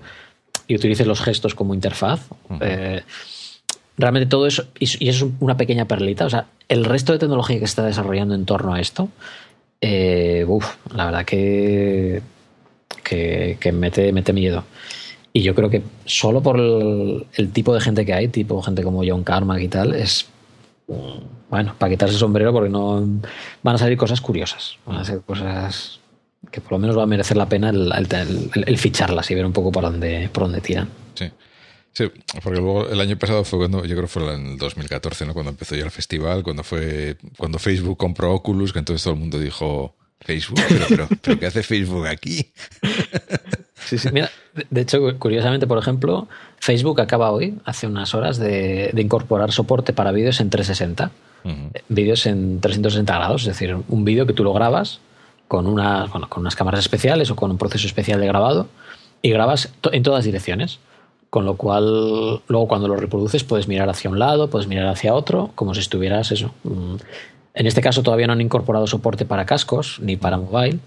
y 0.67 0.75
utilices 0.75 1.07
los 1.07 1.21
gestos 1.21 1.55
como 1.55 1.73
interfaz. 1.73 2.27
Realmente 3.99 4.27
todo 4.29 4.47
eso, 4.47 4.63
y, 4.79 4.85
eso 5.09 5.25
es 5.25 5.31
una 5.41 5.57
pequeña 5.57 5.83
perlita, 5.83 6.25
o 6.25 6.29
sea, 6.29 6.45
el 6.69 6.85
resto 6.85 7.11
de 7.11 7.19
tecnología 7.19 7.59
que 7.59 7.67
se 7.67 7.71
está 7.71 7.85
desarrollando 7.85 8.33
en 8.33 8.45
torno 8.45 8.73
a 8.73 8.79
esto, 8.79 9.09
eh, 9.81 10.45
la 10.95 11.05
verdad 11.05 11.25
que, 11.25 12.21
que, 13.09 13.71
mete, 13.71 14.11
mete 14.11 14.33
miedo. 14.33 14.63
Y 15.33 15.41
yo 15.41 15.53
creo 15.55 15.69
que 15.69 15.81
solo 16.05 16.41
por 16.41 16.59
el, 16.59 17.51
tipo 17.51 17.73
de 17.73 17.81
gente 17.81 18.05
que 18.05 18.13
hay, 18.13 18.27
tipo 18.27 18.61
gente 18.61 18.83
como 18.83 19.03
John 19.05 19.23
Carmack 19.23 19.61
y 19.61 19.67
tal, 19.67 19.95
es 19.95 20.27
bueno, 21.49 21.75
para 21.77 21.91
quitarse 21.91 22.15
el 22.15 22.19
sombrero 22.19 22.51
porque 22.51 22.69
no 22.69 23.05
van 23.61 23.75
a 23.75 23.77
salir 23.77 23.97
cosas 23.97 24.21
curiosas, 24.21 24.77
van 24.85 24.97
a 24.97 25.05
ser 25.05 25.21
cosas 25.21 25.99
que 26.51 26.61
por 26.61 26.73
lo 26.73 26.79
menos 26.79 26.97
va 26.97 27.03
a 27.03 27.07
merecer 27.07 27.37
la 27.37 27.47
pena 27.47 27.69
el, 27.69 27.91
el 28.53 28.77
ficharlas 28.77 29.29
y 29.29 29.35
ver 29.35 29.45
un 29.45 29.53
poco 29.53 29.71
por 29.71 29.83
dónde, 29.83 30.29
por 30.33 30.43
dónde 30.43 30.61
tiran. 30.61 30.89
Sí. 31.13 31.29
Sí, 31.91 32.09
porque 32.43 32.59
luego 32.59 32.87
el 32.87 33.01
año 33.01 33.17
pasado 33.17 33.43
fue 33.43 33.59
cuando, 33.59 33.83
yo 33.83 33.95
creo 33.95 34.03
que 34.03 34.07
fue 34.07 34.33
en 34.33 34.51
el 34.51 34.57
2014, 34.57 35.25
¿no? 35.25 35.33
Cuando 35.33 35.49
empezó 35.51 35.75
ya 35.75 35.83
el 35.83 35.91
festival, 35.91 36.43
cuando 36.43 36.63
fue, 36.63 37.17
cuando 37.35 37.59
Facebook 37.59 37.97
compró 37.97 38.33
Oculus, 38.33 38.71
que 38.71 38.79
entonces 38.79 39.03
todo 39.03 39.15
el 39.15 39.19
mundo 39.19 39.39
dijo, 39.39 39.95
Facebook, 40.21 40.59
pero, 40.87 41.07
pero, 41.21 41.39
¿qué 41.39 41.45
hace 41.45 41.63
Facebook 41.63 42.07
aquí? 42.07 42.51
Sí, 43.85 43.97
sí. 43.97 44.09
Mira, 44.11 44.29
de 44.69 44.81
hecho, 44.81 44.99
curiosamente, 45.17 45.65
por 45.65 45.79
ejemplo, 45.79 46.27
Facebook 46.59 47.01
acaba 47.01 47.31
hoy, 47.31 47.57
hace 47.65 47.87
unas 47.87 48.13
horas, 48.13 48.37
de, 48.37 48.93
incorporar 48.95 49.51
soporte 49.51 49.93
para 49.93 50.11
vídeos 50.11 50.39
en 50.41 50.49
360. 50.49 51.11
Vídeos 51.87 52.25
en 52.25 52.59
360 52.59 53.15
grados, 53.15 53.41
es 53.43 53.47
decir, 53.47 53.77
un 53.87 54.05
vídeo 54.05 54.27
que 54.27 54.33
tú 54.33 54.43
lo 54.43 54.53
grabas 54.53 54.99
con, 55.47 55.65
una, 55.65 56.05
bueno, 56.05 56.29
con 56.29 56.41
unas 56.41 56.55
cámaras 56.55 56.81
especiales 56.81 57.31
o 57.31 57.35
con 57.35 57.49
un 57.49 57.57
proceso 57.57 57.87
especial 57.87 58.19
de 58.19 58.27
grabado 58.27 58.67
y 59.21 59.31
grabas 59.31 59.73
en 59.91 60.03
todas 60.03 60.25
direcciones. 60.25 60.79
Con 61.29 61.45
lo 61.45 61.57
cual, 61.57 62.41
luego 62.47 62.67
cuando 62.67 62.87
lo 62.87 62.95
reproduces 62.95 63.43
puedes 63.43 63.67
mirar 63.67 63.87
hacia 63.87 64.09
un 64.09 64.17
lado, 64.17 64.49
puedes 64.49 64.67
mirar 64.67 64.87
hacia 64.87 65.13
otro, 65.13 65.51
como 65.53 65.75
si 65.75 65.79
estuvieras 65.79 66.31
eso. 66.31 66.51
En 67.59 67.67
este 67.67 67.81
caso 67.81 68.01
todavía 68.01 68.25
no 68.25 68.31
han 68.31 68.39
incorporado 68.39 68.87
soporte 68.87 69.25
para 69.25 69.45
cascos 69.45 69.99
ni 70.01 70.15
para 70.15 70.37
mobile, 70.37 70.79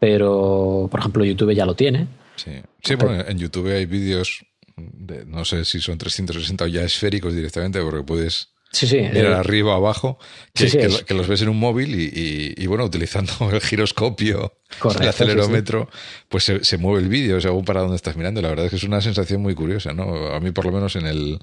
pero 0.00 0.88
por 0.90 0.98
ejemplo 0.98 1.24
YouTube 1.24 1.54
ya 1.54 1.64
lo 1.64 1.74
tiene. 1.74 2.08
Sí, 2.34 2.50
sí 2.82 2.96
bueno, 2.96 3.24
en 3.26 3.38
YouTube 3.38 3.72
hay 3.72 3.86
vídeos, 3.86 4.44
de, 4.76 5.24
no 5.24 5.44
sé 5.44 5.64
si 5.64 5.80
son 5.80 5.98
360 5.98 6.64
o 6.64 6.66
ya 6.66 6.82
esféricos 6.82 7.32
directamente, 7.32 7.80
porque 7.80 8.02
puedes 8.02 8.48
Sí, 8.72 8.88
sí. 8.88 8.98
Era 8.98 9.30
eh, 9.30 9.34
arriba 9.34 9.74
o 9.74 9.76
abajo, 9.76 10.18
que, 10.52 11.14
los 11.14 11.28
ves 11.28 11.42
en 11.42 11.48
un 11.48 11.58
móvil 11.58 11.94
y, 11.94 12.66
bueno, 12.66 12.84
utilizando 12.84 13.32
el 13.52 13.60
giroscopio, 13.60 14.52
el 15.00 15.08
acelerómetro, 15.08 15.88
pues 16.28 16.52
se, 16.60 16.76
mueve 16.76 17.04
el 17.04 17.08
vídeo 17.08 17.40
según 17.40 17.64
para 17.64 17.82
dónde 17.82 17.96
estás 17.96 18.16
mirando. 18.16 18.42
La 18.42 18.48
verdad 18.48 18.66
es 18.66 18.70
que 18.70 18.76
es 18.76 18.84
una 18.84 19.00
sensación 19.00 19.40
muy 19.40 19.54
curiosa, 19.54 19.92
¿no? 19.92 20.34
A 20.34 20.40
mí 20.40 20.50
por 20.50 20.66
lo 20.66 20.72
menos 20.72 20.96
en 20.96 21.06
el 21.06 21.38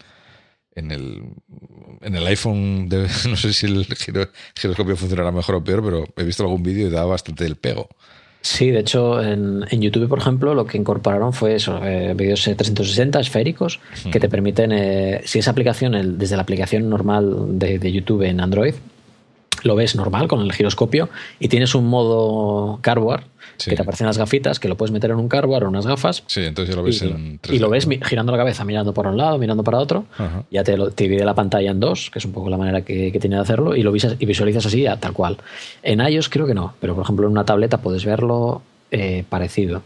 en 0.75 0.91
el, 0.91 1.21
en 2.01 2.15
el 2.15 2.27
iPhone, 2.27 2.89
no 3.29 3.35
sé 3.35 3.53
si 3.53 3.65
el 3.65 3.85
giroscopio 4.55 4.95
funcionará 4.95 5.31
mejor 5.31 5.55
o 5.55 5.63
peor, 5.63 5.83
pero 5.83 6.05
he 6.17 6.23
visto 6.23 6.43
algún 6.43 6.63
vídeo 6.63 6.87
y 6.87 6.91
da 6.91 7.05
bastante 7.05 7.45
el 7.45 7.55
pego. 7.55 7.89
Sí, 8.43 8.71
de 8.71 8.79
hecho, 8.79 9.21
en, 9.23 9.65
YouTube, 9.71 10.09
por 10.09 10.19
ejemplo, 10.19 10.53
lo 10.53 10.65
que 10.65 10.77
incorporaron 10.77 11.31
fue 11.31 11.55
eso, 11.55 11.79
eh, 11.81 12.13
vídeos 12.13 12.43
360 12.43 13.21
esféricos 13.21 13.79
que 14.11 14.19
te 14.19 14.27
permiten, 14.27 14.73
eh, 14.73 15.21
si 15.23 15.39
esa 15.39 15.51
aplicación, 15.51 16.17
desde 16.17 16.35
la 16.35 16.41
aplicación 16.41 16.89
normal 16.89 17.57
de, 17.57 17.91
YouTube 17.93 18.23
en 18.23 18.41
Android, 18.41 18.73
lo 19.63 19.75
ves 19.75 19.95
normal 19.95 20.27
con 20.27 20.41
el 20.41 20.51
giroscopio 20.51 21.07
y 21.39 21.47
tienes 21.47 21.73
un 21.73 21.87
modo 21.87 22.79
carboard 22.81 23.23
que 23.65 23.75
te 23.75 23.81
aparecen 23.81 24.07
las 24.07 24.17
gafitas, 24.17 24.59
que 24.59 24.67
lo 24.67 24.75
puedes 24.75 24.91
meter 24.91 25.11
en 25.11 25.17
un 25.17 25.27
carboard 25.27 25.63
o 25.63 25.69
unas 25.69 25.85
gafas. 25.85 26.23
Sí, 26.27 26.41
entonces 26.41 26.73
ya 26.73 26.79
lo 26.79 26.83
ves 26.83 27.01
y, 27.01 27.07
en 27.07 27.39
Y 27.49 27.59
lo 27.59 27.69
ves 27.69 27.87
girando 28.03 28.31
la 28.31 28.37
cabeza, 28.37 28.63
mirando 28.65 28.93
por 28.93 29.07
un 29.07 29.17
lado, 29.17 29.37
mirando 29.37 29.63
para 29.63 29.79
otro. 29.79 30.05
Ya 30.51 30.63
te, 30.63 30.77
te, 30.91 31.03
divide 31.03 31.25
la 31.25 31.35
pantalla 31.35 31.71
en 31.71 31.79
dos, 31.79 32.09
que 32.11 32.19
es 32.19 32.25
un 32.25 32.31
poco 32.31 32.49
la 32.49 32.57
manera 32.57 32.81
que, 32.81 33.11
tiene 33.19 33.35
de 33.35 33.41
hacerlo, 33.41 33.75
y 33.75 33.83
lo 33.83 33.93
y 33.95 34.25
visualizas 34.25 34.65
así, 34.65 34.85
tal 34.99 35.13
cual. 35.13 35.37
En 35.81 35.99
iOS 35.99 36.29
creo 36.29 36.45
que 36.47 36.53
no, 36.53 36.73
pero 36.79 36.95
por 36.95 37.03
ejemplo 37.03 37.25
en 37.25 37.31
una 37.31 37.45
tableta 37.45 37.77
puedes 37.77 38.05
verlo 38.05 38.61
eh, 38.91 39.23
parecido. 39.29 39.81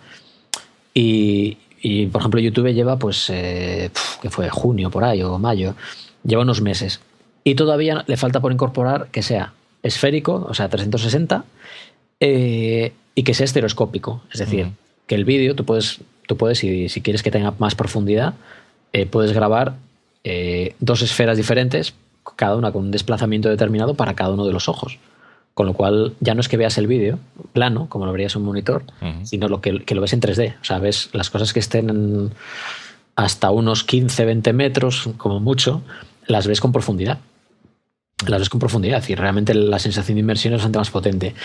Y, 0.94 1.58
y, 1.82 2.08
por 2.08 2.22
ejemplo 2.22 2.40
YouTube 2.40 2.74
lleva, 2.74 2.98
pues, 2.98 3.30
eh, 3.30 3.90
que 4.22 4.30
fue 4.30 4.50
junio 4.50 4.90
por 4.90 5.04
ahí 5.04 5.22
o 5.22 5.38
mayo, 5.38 5.76
lleva 6.24 6.42
unos 6.42 6.62
meses. 6.62 7.02
Y 7.44 7.56
todavía 7.56 8.04
le 8.08 8.18
falta 8.18 8.42
por 8.42 8.52
incorporar 8.52 9.08
que 9.12 9.22
sea 9.22 9.54
esférico, 9.84 10.46
o 10.50 10.54
sea, 10.54 10.70
360, 10.70 11.46
eh, 12.20 12.94
y 13.18 13.24
que 13.24 13.34
sea 13.34 13.46
estereoscópico. 13.46 14.22
Es 14.32 14.40
decir, 14.40 14.70
que 15.08 15.16
el 15.16 15.26
vídeo 15.26 15.56
tú 15.56 15.66
puedes, 15.66 16.02
tú 16.28 16.38
puedes 16.38 16.60
si, 16.60 16.88
si 16.88 17.02
quieres 17.02 17.24
que 17.24 17.32
tenga 17.32 17.52
más 17.58 17.74
profundidad, 17.74 18.36
eh, 18.94 19.08
puedes 19.08 19.34
grabar 19.34 19.74
eh, 20.24 20.76
dos 20.80 21.02
esferas 21.02 21.36
diferentes, 21.36 21.96
cada 22.36 22.56
una 22.56 22.72
con 22.72 22.84
un 22.84 22.92
desplazamiento 22.92 23.50
determinado 23.50 23.96
para 23.96 24.14
cada 24.14 24.32
uno 24.32 24.46
de 24.46 24.54
los 24.54 24.70
ojos. 24.70 25.00
Con 25.56 25.66
lo 25.66 25.74
cual 25.74 26.14
ya 26.20 26.36
no 26.36 26.42
es 26.42 26.48
que 26.48 26.58
veas 26.58 26.78
el 26.78 26.86
vídeo 26.86 27.18
plano, 27.54 27.88
como 27.90 28.06
lo 28.06 28.12
verías 28.12 28.36
en 28.36 28.42
un 28.42 28.50
monitor, 28.50 28.84
sino 29.24 29.48
lo 29.48 29.62
que, 29.62 29.84
que, 29.84 29.96
lo 29.96 30.02
ves 30.02 30.14
en 30.14 30.22
3D. 30.22 30.54
O 30.62 30.64
sea, 30.64 30.78
ves 30.78 31.10
las 31.14 31.32
cosas 31.32 31.54
que 31.54 31.60
estén 31.60 32.30
hasta 33.16 33.50
unos 33.50 33.84
15, 33.84 34.26
20 34.26 34.54
metros, 34.54 35.10
como 35.18 35.40
mucho, 35.40 35.82
las 36.28 36.46
ves 36.46 36.62
con 36.62 36.72
profundidad 36.72 37.18
las 38.26 38.40
ves 38.40 38.50
con 38.50 38.60
profundidad 38.60 39.04
y 39.08 39.16
realmente 39.16 39.54
la 39.54 39.78
sensación 39.78 40.16
de 40.16 40.22
inmersión 40.22 40.54
es 40.54 40.58
bastante 40.58 40.80
más 40.80 40.90
potente. 40.90 41.36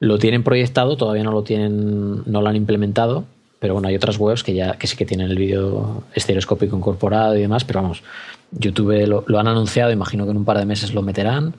Lo 0.00 0.18
tienen 0.18 0.42
proyectado, 0.42 0.96
todavía 0.96 1.24
no 1.24 1.32
lo 1.32 1.42
tienen, 1.42 2.22
no 2.26 2.42
lo 2.42 2.48
han 2.48 2.56
implementado, 2.56 3.24
pero 3.58 3.74
bueno, 3.74 3.88
hay 3.88 3.96
otras 3.96 4.18
webs 4.18 4.42
que 4.42 4.54
ya 4.54 4.74
que 4.74 4.86
sí 4.86 4.96
que 4.96 5.06
tienen 5.06 5.30
el 5.30 5.38
vídeo 5.38 6.04
estereoscópico 6.14 6.76
incorporado 6.76 7.36
y 7.36 7.40
demás, 7.40 7.64
pero 7.64 7.82
vamos, 7.82 8.02
YouTube 8.52 9.24
lo, 9.26 9.38
han 9.38 9.48
anunciado, 9.48 9.90
imagino 9.90 10.24
que 10.24 10.32
en 10.32 10.36
un 10.36 10.44
par 10.44 10.58
de 10.58 10.66
meses 10.66 10.92
lo 10.92 11.02
meterán 11.02 11.54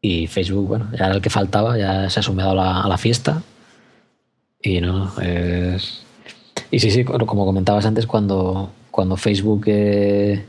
y 0.00 0.26
Facebook, 0.26 0.68
bueno, 0.68 0.88
ya 0.92 1.06
era 1.06 1.14
el 1.14 1.20
que 1.20 1.30
faltaba, 1.30 1.76
ya 1.76 2.08
se 2.08 2.20
ha 2.20 2.22
sumado 2.22 2.60
a 2.60 2.88
la, 2.88 2.98
fiesta 2.98 3.42
y 4.62 4.80
no, 4.80 5.12
es... 5.20 6.02
Y 6.70 6.80
sí, 6.80 6.90
sí, 6.90 7.04
como 7.04 7.46
comentabas 7.46 7.86
antes, 7.86 8.06
cuando, 8.06 8.70
cuando 8.90 9.16
Facebook... 9.16 9.64
Eh, 9.66 10.44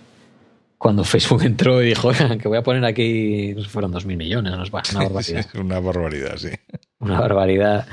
cuando 0.80 1.04
Facebook 1.04 1.44
entró 1.46 1.84
y 1.84 1.88
dijo 1.88 2.10
que 2.42 2.48
voy 2.48 2.58
a 2.58 2.64
poner 2.64 2.84
aquí, 2.86 3.54
fueron 3.68 3.92
dos 3.92 4.06
mil 4.06 4.18
millones, 4.18 4.54
una 4.54 4.64
barbaridad. 5.04 5.46
una 5.56 5.80
barbaridad, 5.80 6.38
sí. 6.38 6.50
Una 7.02 7.20
barbaridad. 7.20 7.88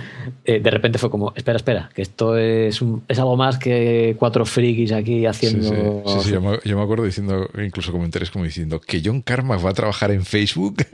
Eh, 0.45 0.59
de 0.59 0.71
repente 0.71 0.99
fue 0.99 1.11
como, 1.11 1.33
espera, 1.37 1.57
espera, 1.57 1.91
que 1.95 2.03
esto 2.03 2.37
es, 2.37 2.81
es 3.07 3.19
algo 3.19 3.37
más 3.37 3.57
que 3.57 4.17
cuatro 4.19 4.45
frikis 4.45 4.91
aquí 4.91 5.27
haciendo... 5.27 6.03
Sí, 6.07 6.19
sí, 6.25 6.31
Yo, 6.33 6.41
me, 6.41 6.83
acuerdo 6.83 7.05
diciendo, 7.05 7.49
incluso 7.63 7.93
comentarios 7.93 8.33
como 8.33 8.45
diciendo, 8.45 8.81
que 8.81 9.03
John 9.05 9.23
Carmack 9.23 9.65
va 9.65 9.71
a 9.71 9.75
trabajar 9.75 10.11
en 10.11 10.25
Facebook. 10.25 10.85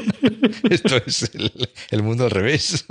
esto 0.70 0.96
es 1.06 1.30
el 1.90 2.02
mundo 2.02 2.24
al 2.24 2.30
revés. 2.30 2.84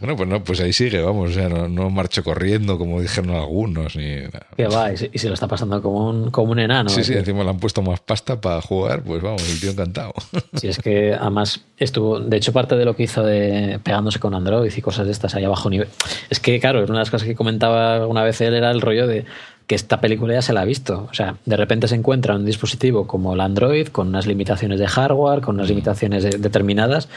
Bueno, 0.00 0.16
pues 0.16 0.28
no, 0.28 0.44
pues 0.44 0.60
ahí 0.60 0.72
sigue, 0.72 1.00
vamos, 1.00 1.30
o 1.30 1.32
sea, 1.32 1.48
no, 1.48 1.68
no 1.68 1.90
marcho 1.90 2.24
corriendo 2.24 2.78
como 2.78 3.00
dijeron 3.00 3.30
algunos. 3.30 3.96
Ni 3.96 4.16
Que 4.56 4.66
va, 4.66 4.92
y 4.92 4.96
se, 4.96 5.28
lo 5.28 5.34
está 5.34 5.46
pasando 5.46 5.80
como 5.82 6.08
un, 6.08 6.30
como 6.30 6.52
un 6.52 6.58
enano. 6.58 6.90
Sí, 6.90 7.04
sí, 7.04 7.14
encima 7.14 7.44
le 7.44 7.50
han 7.50 7.58
puesto 7.58 7.82
más 7.82 8.00
pasta 8.00 8.40
para 8.40 8.60
jugar, 8.60 9.02
pues 9.02 9.22
vamos, 9.22 9.48
el 9.50 9.60
tío 9.60 9.70
encantado. 9.70 10.12
Sí, 10.54 10.68
es 10.68 10.78
que 10.78 11.14
además 11.14 11.64
estuvo, 11.78 12.20
de 12.20 12.36
hecho, 12.36 12.52
parte 12.52 12.76
de 12.76 12.84
lo 12.84 12.94
que 12.94 13.04
hizo 13.04 13.22
de 13.22 13.78
pegándose 13.82 14.18
con 14.18 14.34
Android 14.34 14.70
y 14.74 14.82
cosas 14.82 15.06
de 15.06 15.12
estas 15.12 15.34
ahí 15.34 15.44
abajo 15.44 15.70
nivel. 15.70 15.88
Es 16.28 16.40
que, 16.40 16.58
claro, 16.60 16.80
una 16.80 16.94
de 16.94 16.98
las 16.98 17.10
cosas 17.10 17.26
que 17.26 17.34
comentaba 17.34 18.06
una 18.06 18.22
vez 18.24 18.40
él 18.40 18.54
era 18.54 18.70
el 18.70 18.80
rollo 18.80 19.06
de 19.06 19.24
que 19.70 19.76
esta 19.76 20.00
película 20.00 20.34
ya 20.34 20.42
se 20.42 20.52
la 20.52 20.62
ha 20.62 20.64
visto. 20.64 21.06
O 21.08 21.14
sea, 21.14 21.36
de 21.46 21.56
repente 21.56 21.86
se 21.86 21.94
encuentra 21.94 22.34
un 22.34 22.44
dispositivo 22.44 23.06
como 23.06 23.34
el 23.34 23.40
Android 23.40 23.86
con 23.86 24.08
unas 24.08 24.26
limitaciones 24.26 24.80
de 24.80 24.88
hardware, 24.88 25.42
con 25.42 25.54
unas 25.54 25.68
mm. 25.68 25.70
limitaciones 25.70 26.24
determinadas, 26.42 27.08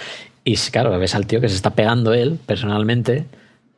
y 0.44 0.56
claro, 0.56 0.96
ves 1.00 1.16
al 1.16 1.26
tío 1.26 1.42
que 1.42 1.50
se 1.50 1.56
está 1.56 1.72
pegando 1.72 2.14
él 2.14 2.38
personalmente 2.46 3.26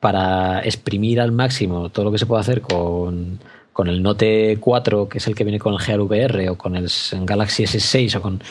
para 0.02 0.60
exprimir 0.60 1.22
al 1.22 1.32
máximo 1.32 1.88
todo 1.88 2.04
lo 2.04 2.12
que 2.12 2.18
se 2.18 2.26
puede 2.26 2.42
hacer 2.42 2.60
con, 2.60 3.40
con 3.72 3.88
el 3.88 4.04
Note 4.04 4.58
4, 4.60 5.08
que 5.08 5.20
es 5.20 5.28
el 5.28 5.36
que 5.36 5.46
viene 5.46 5.58
con 5.58 5.72
el 5.72 5.80
Gear 5.80 6.02
VR, 6.02 6.50
o 6.50 6.58
con 6.58 6.76
el 6.76 6.90
Galaxy 7.22 7.64
S6, 7.64 8.18
o 8.18 8.22
con 8.22 8.44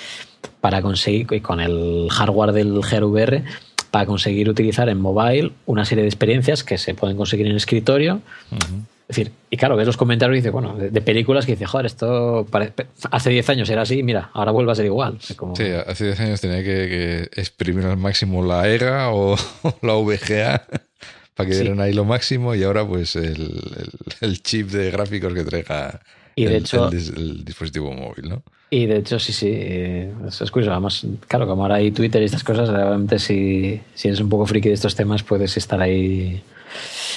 para 0.63 0.81
conseguir 0.81 1.43
con 1.43 1.61
el 1.61 2.09
hardware 2.11 2.53
del 2.53 2.83
Gear 2.83 3.05
VR 3.05 3.45
para 3.91 4.07
conseguir 4.07 4.49
utilizar 4.49 4.89
en 4.89 4.99
mobile 4.99 5.53
una 5.67 5.85
serie 5.85 6.01
de 6.01 6.09
experiencias 6.09 6.65
que 6.65 6.79
se 6.79 6.95
pueden 6.95 7.19
conseguir 7.19 7.47
en 7.47 7.57
escritorio. 7.57 8.23
Es 9.07 9.17
decir, 9.17 9.33
y 9.51 9.59
claro, 9.59 9.77
ves 9.77 9.87
los 9.87 9.99
comentarios 9.99 10.35
y 10.35 10.39
dices, 10.39 10.53
bueno, 10.53 10.77
de, 10.77 11.01
películas 11.03 11.45
que 11.45 11.53
dices, 11.53 11.69
joder, 11.69 11.87
esto 11.87 12.47
hace 13.11 13.31
10 13.31 13.51
años 13.51 13.69
era 13.69 13.83
así, 13.83 14.03
mira, 14.03 14.31
ahora 14.33 14.51
vuelve 14.51 14.73
a 14.73 14.75
ser 14.75 14.87
igual. 14.87 15.19
Sí, 15.21 15.35
hace 15.87 16.07
10 16.07 16.21
años 16.21 16.41
tenía 16.41 16.65
que, 16.65 17.29
exprimir 17.37 17.85
al 17.85 17.99
máximo 17.99 18.43
la 18.43 18.67
EGA 18.67 19.11
o, 19.13 19.37
la 19.83 19.95
VGA 19.95 20.67
para 21.35 21.51
que 21.51 21.55
dieran 21.55 21.81
ahí 21.81 21.93
lo 21.93 22.07
máximo 22.07 22.55
y 22.55 22.63
ahora 22.63 22.87
pues 22.87 23.15
el, 23.17 24.43
chip 24.43 24.71
de 24.71 24.91
gráficos 24.91 25.35
que 25.35 25.45
traiga 25.45 26.01
y 26.35 26.47
de 26.47 26.57
el, 26.57 26.63
hecho, 26.63 26.89
el, 26.89 27.45
dispositivo 27.45 27.93
móvil, 27.93 28.31
¿no? 28.31 28.43
Y 28.71 28.87
de 28.87 28.97
hecho, 28.97 29.19
sí, 29.21 29.33
sí, 29.33 29.53
es 29.53 30.51
curioso. 30.51 30.73
Además, 30.73 31.07
claro, 31.29 31.47
como 31.47 31.63
ahora 31.63 31.77
hay 31.77 31.93
Twitter 31.93 32.23
y 32.23 32.25
estas 32.25 32.43
cosas, 32.43 32.71
realmente 32.71 33.19
si, 33.21 33.81
si 33.95 34.09
eres 34.09 34.19
un 34.19 34.29
poco 34.29 34.47
friki 34.47 34.69
de 34.69 34.75
estos 34.75 34.97
temas, 34.97 35.23
puedes 35.23 35.57
estar 35.57 35.81
ahí 35.81 36.43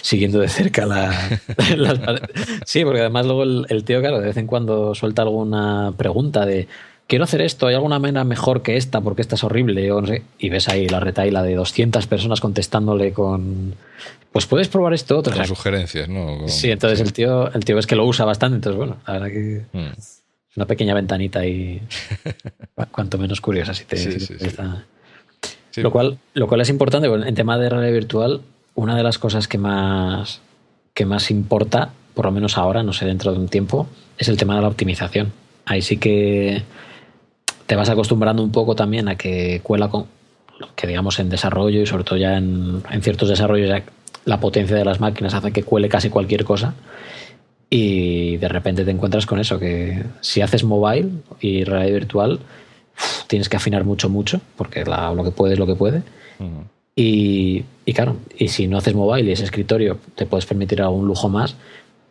siguiendo 0.01 0.39
de 0.39 0.49
cerca 0.49 0.85
la, 0.85 1.39
Sí, 2.65 2.83
porque 2.83 3.01
además 3.01 3.25
luego 3.25 3.43
el, 3.43 3.83
tío, 3.83 3.99
claro, 3.99 4.19
de 4.19 4.27
vez 4.27 4.37
en 4.37 4.47
cuando 4.47 4.95
suelta 4.95 5.21
alguna 5.21 5.93
pregunta 5.97 6.45
de 6.45 6.67
quiero 7.07 7.23
hacer 7.23 7.41
esto, 7.41 7.67
¿hay 7.67 7.75
alguna 7.75 7.99
manera 7.99 8.23
mejor 8.23 8.61
que 8.61 8.77
esta 8.77 9.01
porque 9.01 9.21
esta 9.21 9.35
es 9.35 9.43
horrible? 9.43 9.91
O 9.91 10.01
no 10.01 10.07
sé, 10.07 10.23
y 10.37 10.49
ves 10.49 10.69
ahí 10.69 10.87
la 10.87 10.99
retaila 10.99 11.41
de 11.41 11.55
200 11.55 12.05
personas 12.07 12.41
contestándole 12.41 13.13
con 13.13 13.75
pues 14.31 14.45
puedes 14.45 14.67
probar 14.67 14.93
esto 14.93 15.17
otro. 15.17 15.35
Con 15.35 15.47
sugerencias, 15.47 16.07
¿no? 16.09 16.47
sí, 16.47 16.69
entonces 16.69 16.99
el 16.99 17.13
tío 17.13 17.51
el 17.53 17.65
tío 17.65 17.79
es 17.79 17.87
que 17.87 17.95
lo 17.95 18.05
usa 18.05 18.25
bastante, 18.25 18.55
entonces 18.55 18.77
bueno, 18.77 18.97
la 19.07 19.13
verdad 19.13 19.27
que 19.27 19.65
mm. 19.71 19.91
una 20.57 20.65
pequeña 20.65 20.93
ventanita 20.93 21.45
y 21.45 21.81
cuanto 22.91 23.17
menos 23.17 23.41
curiosa 23.41 23.73
si 23.73 23.85
te, 23.85 23.97
Lo 25.77 25.91
cual, 25.91 26.19
lo 26.33 26.47
cual 26.47 26.61
es 26.61 26.69
importante, 26.69 27.07
en 27.07 27.35
tema 27.35 27.57
de 27.57 27.69
realidad 27.69 27.93
virtual, 27.93 28.41
una 28.77 28.95
de 28.95 29.01
las 29.01 29.17
cosas 29.17 29.47
que 29.47 29.57
más, 29.57 30.39
que 30.93 31.05
más 31.05 31.31
importa, 31.31 31.89
por 32.13 32.25
lo 32.25 32.31
menos 32.31 32.59
ahora, 32.59 32.83
no 32.83 32.93
sé, 32.93 33.05
dentro 33.05 33.31
de 33.31 33.39
un 33.39 33.47
tiempo, 33.47 33.87
es 34.19 34.27
el 34.29 34.37
tema 34.37 34.55
de 34.55 34.61
la 34.61 34.67
optimización. 34.67 35.33
Ahí 35.65 35.81
sí 35.81 35.97
que 35.97 36.61
te 37.65 37.75
vas 37.75 37.89
acostumbrando 37.89 38.43
un 38.43 38.51
poco 38.51 38.75
también 38.75 39.07
a 39.07 39.15
que 39.15 39.61
cuela 39.63 39.89
con, 39.89 40.05
que 40.75 40.85
digamos 40.85 41.19
en 41.19 41.29
desarrollo 41.29 41.81
y 41.81 41.87
sobre 41.87 42.03
todo 42.03 42.17
ya 42.17 42.37
en, 42.37 42.83
ciertos 43.01 43.29
desarrollos 43.29 43.67
ya 43.67 43.83
la 44.25 44.39
potencia 44.39 44.75
de 44.75 44.85
las 44.85 44.99
máquinas 44.99 45.33
hace 45.33 45.51
que 45.51 45.63
cuele 45.63 45.89
casi 45.89 46.11
cualquier 46.11 46.43
cosa 46.43 46.75
y 47.71 48.37
de 48.37 48.47
repente 48.47 48.85
te 48.85 48.91
encuentras 48.91 49.25
con 49.25 49.39
eso, 49.39 49.57
que 49.57 50.03
si 50.21 50.41
haces 50.41 50.63
mobile 50.63 51.09
y 51.41 51.63
realidad 51.63 51.93
virtual 51.93 52.39
tienes 53.25 53.49
que 53.49 53.57
afinar 53.57 53.85
mucho, 53.85 54.07
mucho, 54.07 54.39
porque 54.55 54.85
lo 54.85 55.23
que 55.23 55.31
puede 55.31 55.53
es 55.53 55.59
lo 55.59 55.65
que 55.65 55.75
puede. 55.75 56.03
Y, 56.99 57.63
claro, 57.93 58.17
y 58.39 58.47
si 58.47 58.67
no 58.67 58.79
haces 58.79 58.95
mobile 58.95 59.29
y 59.29 59.31
es 59.31 59.41
escritorio, 59.41 59.99
te 60.15 60.25
puedes 60.25 60.47
permitir 60.47 60.81
algún 60.81 61.05
lujo 61.05 61.29
más, 61.29 61.55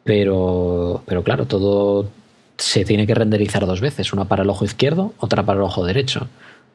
pero, 0.05 1.03
pero 1.07 1.25
claro, 1.25 1.47
todo 1.47 2.09
se 2.57 2.85
tiene 2.85 3.05
que 3.05 3.17
renderizar 3.17 3.67
dos 3.67 3.81
veces, 3.81 4.13
una 4.13 4.27
para 4.27 4.45
el 4.45 4.49
ojo 4.49 4.65
izquierdo, 4.65 5.13
otra 5.19 5.45
para 5.45 5.59
el 5.59 5.65
ojo 5.65 5.85
derecho. 5.85 6.29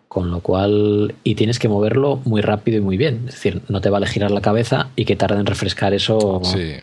Con 0.10 0.30
lo 0.30 0.42
cual, 0.42 1.16
y 1.24 1.36
tienes 1.36 1.58
que 1.58 1.70
moverlo 1.70 2.20
muy 2.26 2.42
rápido 2.42 2.80
y 2.80 2.82
muy 2.82 2.98
bien. 2.98 3.24
Es 3.30 3.36
decir, 3.36 3.62
no 3.70 3.80
te 3.80 3.90
vale 3.90 4.08
girar 4.08 4.30
la 4.30 4.42
cabeza 4.42 4.90
y 4.98 5.06
que 5.06 5.16
tarde 5.16 5.40
en 5.40 5.46
refrescar 5.46 5.94
eso. 5.94 6.42
Sí, 6.44 6.74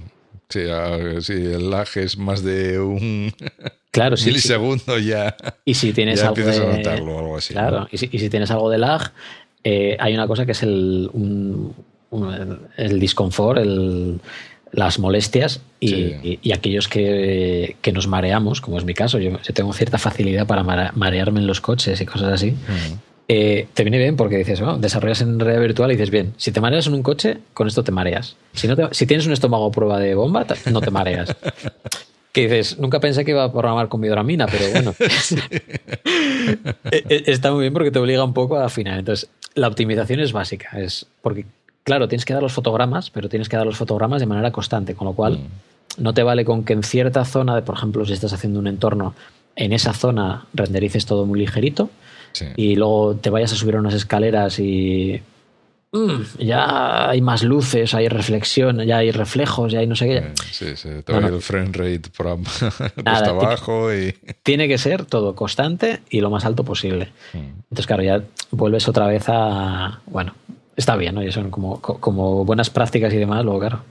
sí, 0.49 1.33
el 1.35 1.69
lag 1.69 1.89
es 1.97 2.17
más 2.17 2.43
de 2.43 2.81
un 2.81 3.35
claro, 3.91 4.17
sí, 4.17 4.31
milisegundo 4.31 4.99
ya. 4.99 5.37
Y 5.67 5.75
si 5.75 5.93
tienes 5.93 6.21
ya 6.21 6.29
algo 6.29 6.41
empiezas 6.41 6.65
a 6.65 6.75
notarlo 6.75 7.19
algo 7.19 7.37
así. 7.37 7.53
Claro, 7.53 7.87
y, 7.93 7.99
si, 7.99 8.09
y 8.11 8.19
si 8.19 8.31
tienes 8.31 8.51
algo 8.51 8.71
de 8.71 8.79
lag, 8.79 9.13
eh, 9.65 9.97
hay 9.99 10.15
una 10.15 10.27
cosa 10.27 10.47
que 10.47 10.53
es 10.53 10.63
el, 10.63 11.11
el 12.77 13.01
disconfort, 13.01 13.59
el, 13.59 14.21
las 14.73 14.99
molestias 14.99 15.61
y, 15.81 16.53
aquellos 16.53 16.89
que, 16.89 17.77
nos 17.93 18.07
mareamos, 18.07 18.61
como 18.61 18.79
es 18.79 18.85
mi 18.85 18.95
caso. 18.95 19.19
Yo, 19.19 19.39
tengo 19.55 19.73
cierta 19.73 19.99
facilidad 19.99 20.47
para 20.47 20.63
marearme 20.63 21.41
en 21.41 21.47
los 21.47 21.61
coches 21.61 22.01
y 22.01 22.07
cosas 22.07 22.33
así. 22.33 22.55
eh, 23.29 23.67
te 23.75 23.85
viene 23.85 23.99
bien 23.99 24.17
porque 24.17 24.39
dices, 24.39 24.61
bueno, 24.61 24.79
desarrollas 24.79 25.21
en 25.21 25.39
realidad 25.39 25.61
virtual 25.61 25.91
y 25.91 25.95
dices, 25.95 26.11
bien, 26.11 26.35
si 26.37 26.53
te 26.53 26.61
mareas 26.61 26.87
en 26.87 26.95
un 26.95 27.03
coche, 27.03 27.39
con 27.55 27.67
esto 27.67 27.85
te 27.85 27.93
mareas. 27.93 28.37
Si, 28.53 28.69
no 28.69 28.77
si 28.93 29.07
tienes 29.07 29.27
un 29.27 29.33
estómago 29.33 29.67
a 29.67 29.73
prueba 29.73 29.99
de 29.99 30.15
bomba, 30.15 30.47
no 30.71 30.81
te 30.81 30.91
mareas. 30.91 31.35
que 32.43 32.55
dices, 32.55 32.79
nunca 32.79 33.01
pensé 33.01 33.25
que 33.25 33.33
iba 33.33 33.45
a 33.45 33.53
programar 33.53 33.89
con 33.89 34.01
mina 34.01 34.47
pero 34.47 34.71
bueno. 34.73 34.95
E, 36.91 37.05
e, 37.09 37.31
está 37.31 37.53
muy 37.53 37.61
bien 37.61 37.75
porque 37.75 37.91
te 37.91 37.99
obliga 37.99 38.25
un 38.25 38.33
poco 38.33 38.57
a 38.57 38.65
afinar. 38.65 38.99
Entonces, 38.99 39.29
la 39.55 39.69
optimización 39.69 40.21
es 40.21 40.33
básica. 40.33 40.79
Es 40.79 41.07
porque, 41.21 41.45
claro, 41.85 42.09
tienes 42.09 42.25
que 42.25 42.33
dar 42.33 42.43
los 42.43 42.55
fotogramas, 42.55 43.11
pero 43.11 43.29
tienes 43.29 43.51
que 43.51 43.57
dar 43.57 43.67
los 43.67 43.77
fotogramas 43.77 44.21
de 44.21 44.27
manera 44.27 44.51
constante, 44.51 44.95
con 44.95 45.07
lo 45.07 45.13
cual 45.13 45.35
mm. 45.35 46.03
no 46.03 46.15
te 46.15 46.23
vale 46.23 46.47
con 46.47 46.65
que 46.65 46.73
en 46.73 46.83
cierta 46.83 47.27
zona, 47.27 47.63
por 47.63 47.77
ejemplo, 47.77 48.07
si 48.07 48.15
estás 48.15 48.33
haciendo 48.33 48.61
un 48.61 48.67
entorno, 48.67 49.15
en 49.57 49.73
esa 49.73 49.93
zona 49.93 50.47
renderices 50.55 51.05
todo 51.05 51.27
muy 51.27 51.41
ligerito 51.41 51.91
y 52.57 52.77
luego 52.77 53.17
te 53.17 53.29
vayas 53.29 53.53
a 53.53 53.57
subir 53.57 53.75
a 53.75 53.81
unas 53.81 53.95
escaleras 53.95 54.59
y 54.61 55.21
mm, 55.93 56.39
ya 56.39 57.11
hay 57.11 57.21
más 57.21 57.43
luces, 57.43 57.95
hay 57.95 58.09
reflexión, 58.09 58.81
ya 58.85 58.99
hay 58.99 59.11
reflejos, 59.11 59.73
ya 59.73 59.81
hay 59.81 59.87
no 59.87 59.97
sé 59.97 60.07
qué. 60.07 60.25
Sí, 60.51 60.77
sí, 60.77 60.89
te 61.05 61.13
va 61.13 61.27
el 61.27 61.41
frame 61.41 61.73
rate 61.73 62.11
por 62.17 62.29
abajo 63.07 63.95
y... 63.95 64.15
Tiene 64.43 64.69
que 64.69 64.79
ser 64.79 65.05
todo 65.05 65.35
constante 65.35 66.01
y 66.11 66.21
lo 66.21 66.31
más 66.31 66.45
alto 66.45 66.65
posible. 66.65 67.13
Mm. 67.33 67.39
Entonces, 67.39 67.87
claro, 67.87 68.03
ya 68.03 68.23
vuelves 68.51 68.89
otra 68.89 69.07
vez 69.07 69.25
a... 69.29 70.01
Bueno, 70.07 70.35
está 70.77 70.97
bien, 70.97 71.15
¿no? 71.15 71.23
Y 71.23 71.33
son 71.33 71.51
como, 71.51 71.81
como 71.81 72.45
buenas 72.45 72.71
prácticas 72.71 73.13
y 73.13 73.17
demás, 73.17 73.45
luego, 73.45 73.61
claro, 73.61 73.83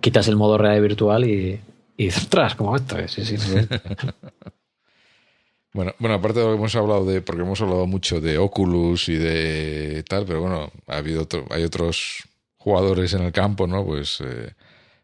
quitas 0.00 0.28
el 0.28 0.36
modo 0.36 0.58
realidad 0.58 0.82
virtual 0.82 1.24
y, 1.24 1.60
y 1.96 2.08
ostras, 2.08 2.54
como 2.54 2.76
esto. 2.76 2.96
Sí, 3.08 3.24
sí, 3.24 3.36
sí. 3.36 3.54
Bueno, 5.76 5.92
bueno, 5.98 6.14
aparte 6.14 6.38
de 6.38 6.46
lo 6.46 6.52
que 6.52 6.56
hemos 6.56 6.74
hablado 6.74 7.04
de, 7.04 7.20
porque 7.20 7.42
hemos 7.42 7.60
hablado 7.60 7.86
mucho 7.86 8.18
de 8.18 8.38
Oculus 8.38 9.10
y 9.10 9.16
de 9.16 10.02
tal, 10.08 10.24
pero 10.24 10.40
bueno, 10.40 10.72
ha 10.86 10.96
habido 10.96 11.28
hay 11.50 11.64
otros 11.64 12.24
jugadores 12.56 13.12
en 13.12 13.24
el 13.24 13.30
campo, 13.30 13.66
¿no? 13.66 13.84
Pues 13.84 14.22
eh, 14.22 14.54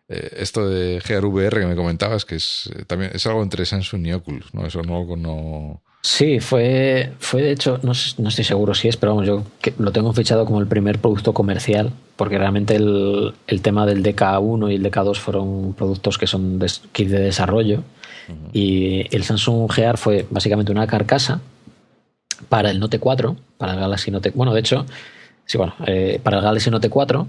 eh, 0.08 0.30
esto 0.38 0.66
de 0.66 0.98
GRVR 1.06 1.60
que 1.60 1.66
me 1.66 1.76
comentabas, 1.76 2.24
que 2.24 2.36
es 2.36 2.70
eh, 2.74 2.84
también 2.86 3.10
es 3.14 3.26
algo 3.26 3.42
entre 3.42 3.66
Samsung 3.66 4.06
y 4.06 4.12
Oculus, 4.14 4.54
¿no? 4.54 4.64
Eso 4.64 4.82
no, 4.82 5.04
no... 5.14 5.82
Sí, 6.00 6.40
fue, 6.40 7.12
fue 7.18 7.42
de 7.42 7.52
hecho, 7.52 7.78
no, 7.82 7.92
no, 8.16 8.28
estoy 8.30 8.44
seguro 8.44 8.72
si 8.72 8.88
es, 8.88 8.96
pero 8.96 9.12
vamos, 9.14 9.26
yo 9.26 9.44
lo 9.76 9.92
tengo 9.92 10.14
fichado 10.14 10.46
como 10.46 10.58
el 10.58 10.68
primer 10.68 11.00
producto 11.00 11.34
comercial, 11.34 11.92
porque 12.16 12.38
realmente 12.38 12.76
el, 12.76 13.34
el 13.46 13.60
tema 13.60 13.84
del 13.84 14.02
DK1 14.02 14.72
y 14.72 14.76
el 14.76 14.82
DK2 14.82 15.16
fueron 15.16 15.74
productos 15.74 16.16
que 16.16 16.26
son 16.26 16.58
de 16.58 17.06
desarrollo 17.06 17.84
y 18.52 19.14
el 19.14 19.24
Samsung 19.24 19.70
Gear 19.70 19.96
fue 19.98 20.26
básicamente 20.30 20.72
una 20.72 20.86
carcasa 20.86 21.40
para 22.48 22.70
el 22.70 22.78
Note 22.78 22.98
4, 22.98 23.36
para 23.58 23.74
el 23.74 23.80
Galaxy 23.80 24.10
Note. 24.10 24.30
Bueno, 24.34 24.52
de 24.52 24.60
hecho, 24.60 24.86
sí, 25.44 25.58
bueno, 25.58 25.74
eh, 25.86 26.20
para 26.22 26.38
el 26.38 26.42
Galaxy 26.42 26.70
Note 26.70 26.88
4. 26.88 27.26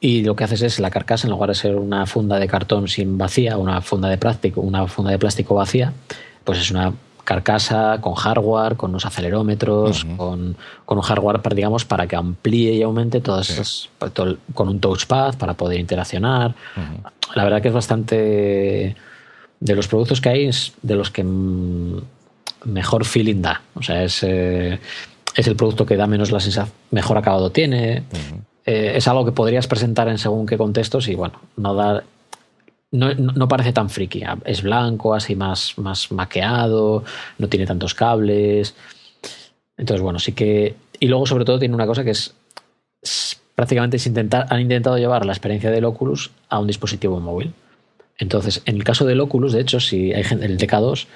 Y 0.00 0.22
lo 0.22 0.36
que 0.36 0.44
haces 0.44 0.62
es 0.62 0.78
la 0.78 0.90
carcasa, 0.90 1.26
en 1.26 1.32
lugar 1.32 1.48
de 1.48 1.56
ser 1.56 1.74
una 1.74 2.06
funda 2.06 2.38
de 2.38 2.46
cartón 2.46 2.86
sin 2.86 3.18
vacía, 3.18 3.56
una 3.56 3.80
funda 3.80 4.08
de 4.08 4.16
plástico, 4.16 4.60
una 4.60 4.86
funda 4.86 5.10
de 5.10 5.18
plástico 5.18 5.56
vacía, 5.56 5.92
pues 6.44 6.58
es 6.60 6.70
una 6.70 6.92
carcasa 7.24 7.98
con 8.00 8.14
hardware, 8.14 8.76
con 8.76 8.90
unos 8.90 9.04
acelerómetros, 9.04 10.06
con, 10.16 10.56
un 10.86 11.00
hardware, 11.02 11.42
digamos, 11.54 11.84
para 11.84 12.06
que 12.06 12.16
amplíe 12.16 12.72
y 12.74 12.82
aumente 12.82 13.20
todas 13.20 13.50
esas, 13.50 13.90
pues, 13.98 14.12
con 14.54 14.68
un 14.68 14.80
touchpad 14.80 15.36
para 15.36 15.54
poder 15.54 15.78
interaccionar. 15.78 16.54
La 17.34 17.44
verdad 17.44 17.60
que 17.60 17.68
es 17.68 17.74
bastante 17.74 18.96
de 19.60 19.74
los 19.74 19.88
productos 19.88 20.20
que 20.20 20.28
hay 20.28 20.46
es 20.46 20.72
de 20.82 20.94
los 20.94 21.10
que 21.10 21.24
mejor 22.64 23.04
feeling 23.04 23.42
da. 23.42 23.62
O 23.74 23.82
sea, 23.82 24.04
es, 24.04 24.22
eh, 24.22 24.78
es 25.34 25.46
el 25.46 25.56
producto 25.56 25.86
que 25.86 25.96
da 25.96 26.06
menos 26.06 26.30
la 26.30 26.40
sensación, 26.40 26.74
mejor 26.90 27.18
acabado 27.18 27.50
tiene. 27.50 28.04
Eh, 28.64 28.92
es 28.96 29.08
algo 29.08 29.24
que 29.24 29.32
podrías 29.32 29.66
presentar 29.66 30.08
en 30.08 30.18
según 30.18 30.46
qué 30.46 30.58
contextos 30.58 31.08
y 31.08 31.14
bueno, 31.14 31.40
no 31.56 31.74
da. 31.74 32.04
No, 32.90 33.12
no, 33.12 33.48
parece 33.48 33.74
tan 33.74 33.90
friki. 33.90 34.22
Es 34.46 34.62
blanco, 34.62 35.12
así 35.12 35.36
más, 35.36 35.76
más 35.76 36.10
maqueado, 36.10 37.04
no 37.36 37.48
tiene 37.48 37.66
tantos 37.66 37.94
cables. 37.94 38.74
Entonces, 39.76 40.02
bueno, 40.02 40.18
sí 40.18 40.32
que. 40.32 40.74
Y 40.98 41.06
luego, 41.06 41.26
sobre 41.26 41.44
todo, 41.44 41.58
tiene 41.58 41.74
una 41.74 41.86
cosa 41.86 42.02
que 42.02 42.12
es. 42.12 42.34
prácticamente 43.54 43.98
es 43.98 44.06
intentar, 44.06 44.46
han 44.48 44.62
intentado 44.62 44.96
llevar 44.96 45.26
la 45.26 45.32
experiencia 45.32 45.70
del 45.70 45.84
Oculus 45.84 46.30
a 46.48 46.58
un 46.58 46.66
dispositivo 46.66 47.20
móvil. 47.20 47.52
Entonces, 48.18 48.62
en 48.66 48.76
el 48.76 48.84
caso 48.84 49.04
del 49.04 49.20
Oculus, 49.20 49.52
de 49.52 49.60
hecho, 49.60 49.80
si 49.80 50.12
hay 50.12 50.24
gente, 50.24 50.44
el 50.44 50.58
DK2, 50.58 51.06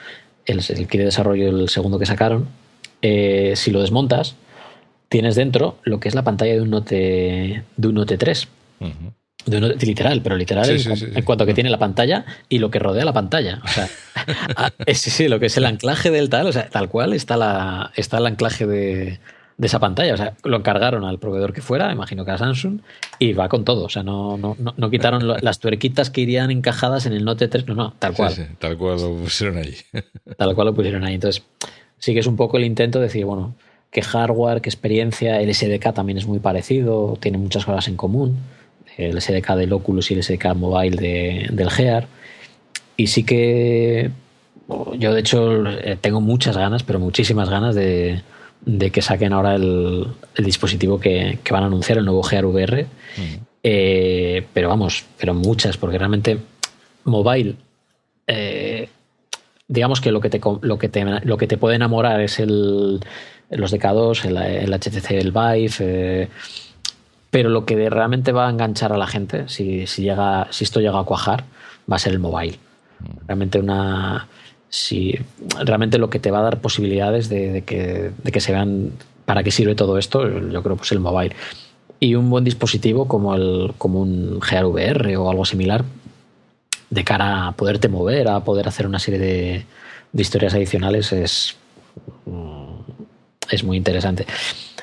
el, 0.46 0.58
el 0.58 0.88
kit 0.88 1.00
de 1.00 1.04
desarrollo, 1.04 1.48
el 1.48 1.68
segundo 1.68 1.98
que 1.98 2.06
sacaron, 2.06 2.48
eh, 3.02 3.54
si 3.56 3.72
lo 3.72 3.80
desmontas, 3.80 4.36
tienes 5.08 5.34
dentro 5.34 5.78
lo 5.82 6.00
que 6.00 6.08
es 6.08 6.14
la 6.14 6.22
pantalla 6.22 6.54
de 6.54 6.60
un 6.62 6.70
Note, 6.70 7.64
de 7.76 7.88
un 7.88 7.94
Note 7.94 8.16
3. 8.16 8.48
de 9.46 9.56
un 9.56 9.68
literal, 9.68 10.22
pero 10.22 10.36
literal 10.36 10.70
en, 10.70 11.24
cuanto 11.24 11.44
a 11.44 11.46
que 11.46 11.54
tiene 11.54 11.68
la 11.68 11.78
pantalla 11.78 12.24
y 12.48 12.60
lo 12.60 12.70
que 12.70 12.78
rodea 12.78 13.04
la 13.04 13.12
pantalla. 13.12 13.60
O 13.64 13.68
sea, 13.68 13.88
sí, 14.94 15.10
sí, 15.10 15.28
lo 15.28 15.40
que 15.40 15.46
es 15.46 15.56
el 15.56 15.66
anclaje 15.66 16.12
del 16.12 16.30
tal, 16.30 16.46
o 16.46 16.52
sea, 16.52 16.68
tal 16.70 16.88
cual 16.88 17.12
está, 17.12 17.36
la, 17.36 17.90
está 17.96 18.18
el 18.18 18.26
anclaje 18.26 18.66
de, 18.66 19.18
de 19.56 19.66
esa 19.66 19.78
pantalla. 19.78 20.14
O 20.14 20.16
sea, 20.16 20.34
lo 20.44 20.56
encargaron 20.56 21.04
al 21.04 21.18
proveedor 21.18 21.52
que 21.52 21.60
fuera, 21.60 21.92
imagino 21.92 22.24
que 22.24 22.30
a 22.30 22.38
Samsung, 22.38 22.80
y 23.18 23.32
va 23.32 23.48
con 23.48 23.64
todo. 23.64 23.84
O 23.84 23.88
sea, 23.88 24.02
no, 24.02 24.36
no, 24.36 24.56
no, 24.58 24.90
quitaron 24.90 25.26
las 25.26 25.58
tuerquitas 25.58 26.10
que 26.10 26.22
irían 26.22 26.50
encajadas 26.50 27.06
en 27.06 27.12
el 27.12 27.24
Note 27.24 27.48
3, 27.48 27.66
no, 27.68 27.74
no, 27.74 27.94
tal 27.98 28.14
cual. 28.14 28.34
tal 28.58 28.76
cual 28.76 29.00
lo 29.00 29.16
pusieron 29.16 29.58
ahí. 29.58 29.74
Tal 30.36 30.54
cual 30.54 30.68
lo 30.68 30.74
pusieron 30.74 31.04
ahí. 31.04 31.14
Entonces, 31.14 31.42
sí 31.98 32.14
que 32.14 32.20
es 32.20 32.26
un 32.26 32.36
poco 32.36 32.56
el 32.56 32.64
intento 32.64 32.98
de 32.98 33.06
decir, 33.06 33.24
bueno, 33.24 33.54
qué 33.90 34.02
hardware, 34.02 34.60
qué 34.60 34.70
experiencia, 34.70 35.40
el 35.40 35.54
SDK 35.54 35.92
también 35.92 36.18
es 36.18 36.26
muy 36.26 36.38
parecido, 36.38 37.18
tiene 37.20 37.38
muchas 37.38 37.64
cosas 37.64 37.88
en 37.88 37.96
común, 37.96 38.38
el 38.96 39.20
SDK 39.20 39.54
del 39.54 39.72
Oculus 39.72 40.10
y 40.10 40.14
el 40.14 40.22
SDK 40.22 40.54
mobile 40.54 40.96
de, 40.96 41.48
del 41.52 41.70
Gear. 41.70 42.08
Y 42.96 43.08
sí 43.08 43.24
que 43.24 44.10
yo 44.98 45.12
de 45.12 45.20
hecho 45.20 45.66
eh, 45.66 45.98
tengo 46.00 46.20
muchas 46.20 46.56
ganas, 46.56 46.82
pero 46.82 46.98
muchísimas 46.98 47.48
ganas 47.50 47.74
de, 47.74 48.22
de 48.64 48.90
que 48.90 49.02
saquen 49.02 49.32
ahora 49.32 49.54
el, 49.54 50.06
dispositivo 50.38 51.00
que, 51.00 51.38
van 51.50 51.64
a 51.64 51.66
anunciar, 51.66 51.98
el 51.98 52.04
nuevo 52.04 52.22
Gear 52.22 52.44
VR. 52.46 52.86
Eh, 53.62 54.46
pero 54.52 54.68
vamos, 54.68 55.04
pero 55.18 55.34
muchas, 55.34 55.76
porque 55.76 55.98
realmente 55.98 56.38
mobile, 57.04 57.56
eh, 58.26 58.88
digamos 59.68 60.00
que 60.00 60.12
lo 60.12 60.20
que, 60.20 60.30
te, 60.30 60.40
lo, 60.62 60.78
que 60.78 60.88
te, 60.88 61.04
lo 61.24 61.36
que 61.36 61.46
te 61.46 61.56
puede 61.56 61.76
enamorar 61.76 62.20
es 62.20 62.38
el, 62.38 63.00
los 63.50 63.72
DK2, 63.72 64.24
el, 64.24 64.36
el 64.36 64.72
HTC, 64.72 65.10
el 65.12 65.32
Vive. 65.32 65.74
Eh, 65.80 66.28
pero 67.30 67.48
lo 67.48 67.64
que 67.64 67.88
realmente 67.88 68.30
va 68.30 68.46
a 68.46 68.50
enganchar 68.50 68.92
a 68.92 68.98
la 68.98 69.06
gente, 69.06 69.48
si, 69.48 69.86
si, 69.86 70.02
llega, 70.02 70.48
si 70.50 70.64
esto 70.64 70.80
llega 70.80 71.00
a 71.00 71.04
cuajar, 71.04 71.44
va 71.90 71.96
a 71.96 71.98
ser 71.98 72.12
el 72.12 72.18
mobile. 72.18 72.58
Realmente 73.26 73.58
una 73.58 74.28
si 74.72 75.18
realmente 75.62 75.98
lo 75.98 76.08
que 76.08 76.18
te 76.18 76.30
va 76.30 76.38
a 76.38 76.42
dar 76.44 76.62
posibilidades 76.62 77.28
de, 77.28 77.62
que, 77.66 78.40
se 78.40 78.52
vean 78.52 78.92
para 79.26 79.42
qué 79.42 79.50
sirve 79.50 79.74
todo 79.74 79.98
esto, 79.98 80.26
yo 80.26 80.62
creo 80.62 80.76
pues 80.76 80.90
el 80.92 80.98
mobile. 80.98 81.36
Y 82.00 82.14
un 82.14 82.30
buen 82.30 82.42
dispositivo 82.42 83.06
como, 83.06 83.34
el, 83.34 83.74
como 83.76 84.00
un 84.00 84.40
GRVR 84.40 85.14
o 85.18 85.30
algo 85.30 85.44
similar, 85.44 85.84
de 86.88 87.04
cara 87.04 87.48
a 87.48 87.52
poderte 87.52 87.88
mover, 87.88 88.28
a 88.28 88.40
poder 88.44 88.66
hacer 88.66 88.86
una 88.86 88.98
serie 88.98 89.20
de, 89.20 89.66
historias 90.14 90.54
adicionales, 90.54 91.12
es, 91.12 91.54
es 93.50 93.64
muy 93.64 93.76
interesante. 93.76 94.24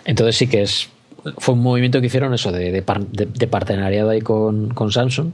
Entonces 0.05 0.37
sí 0.37 0.47
que 0.47 0.61
es 0.61 0.87
fue 1.39 1.55
un 1.55 1.63
movimiento 1.63 1.99
que 1.99 2.07
hicieron 2.07 2.33
eso 2.35 2.51
de, 2.51 2.71
de, 2.71 3.47
partenariado 3.47 4.11
ahí 4.11 4.21
con, 4.21 4.69
con 4.69 4.91
Samsung 4.91 5.31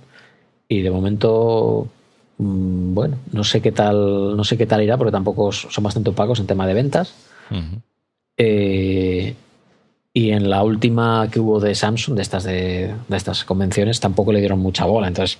y 0.67 0.81
de 0.81 0.89
momento 0.89 1.89
Mm, 1.89 1.94
bueno, 2.37 3.17
no 3.31 3.43
sé 3.43 3.61
qué 3.61 3.71
tal, 3.71 4.35
no 4.35 4.43
sé 4.43 4.57
qué 4.57 4.65
tal 4.65 4.81
irá, 4.81 4.97
porque 4.97 5.11
tampoco 5.11 5.51
son 5.51 5.83
bastante 5.83 6.09
opacos 6.09 6.39
en 6.39 6.47
tema 6.47 6.67
de 6.67 6.73
ventas. 6.73 7.13
Eh, 8.37 9.35
y 10.13 10.31
en 10.31 10.49
la 10.49 10.63
última 10.63 11.29
que 11.31 11.39
hubo 11.39 11.59
de 11.59 11.75
Samsung, 11.75 12.15
de 12.15 12.21
estas 12.21 12.43
de, 12.43 12.93
estas 13.09 13.43
convenciones, 13.43 13.99
tampoco 13.99 14.31
le 14.31 14.39
dieron 14.39 14.59
mucha 14.59 14.85
bola. 14.85 15.07
Entonces, 15.07 15.39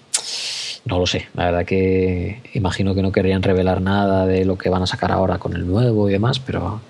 no 0.85 0.99
lo 0.99 1.05
sé. 1.05 1.27
La 1.33 1.45
verdad 1.45 1.65
que 1.65 2.41
imagino 2.53 2.95
que 2.95 3.01
no 3.01 3.11
querían 3.11 3.43
revelar 3.43 3.81
nada 3.81 4.25
de 4.25 4.45
lo 4.45 4.57
que 4.57 4.69
van 4.69 4.83
a 4.83 4.87
sacar 4.87 5.11
ahora 5.11 5.37
con 5.37 5.53
el 5.53 5.67
nuevo 5.67 6.09
y 6.09 6.13
demás, 6.13 6.39
pero, 6.39 6.81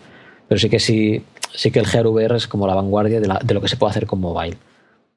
pero 0.47 0.59
sí 0.59 0.69
que 0.69 0.79
sí, 0.79 1.23
sí 1.53 1.71
que 1.71 1.79
el 1.79 1.85
GRVR 1.85 2.35
es 2.35 2.47
como 2.47 2.67
la 2.67 2.75
vanguardia 2.75 3.19
de, 3.19 3.39
de 3.43 3.53
lo 3.53 3.61
que 3.61 3.67
se 3.67 3.77
puede 3.77 3.91
hacer 3.91 4.05
con 4.05 4.19
mobile. 4.19 4.57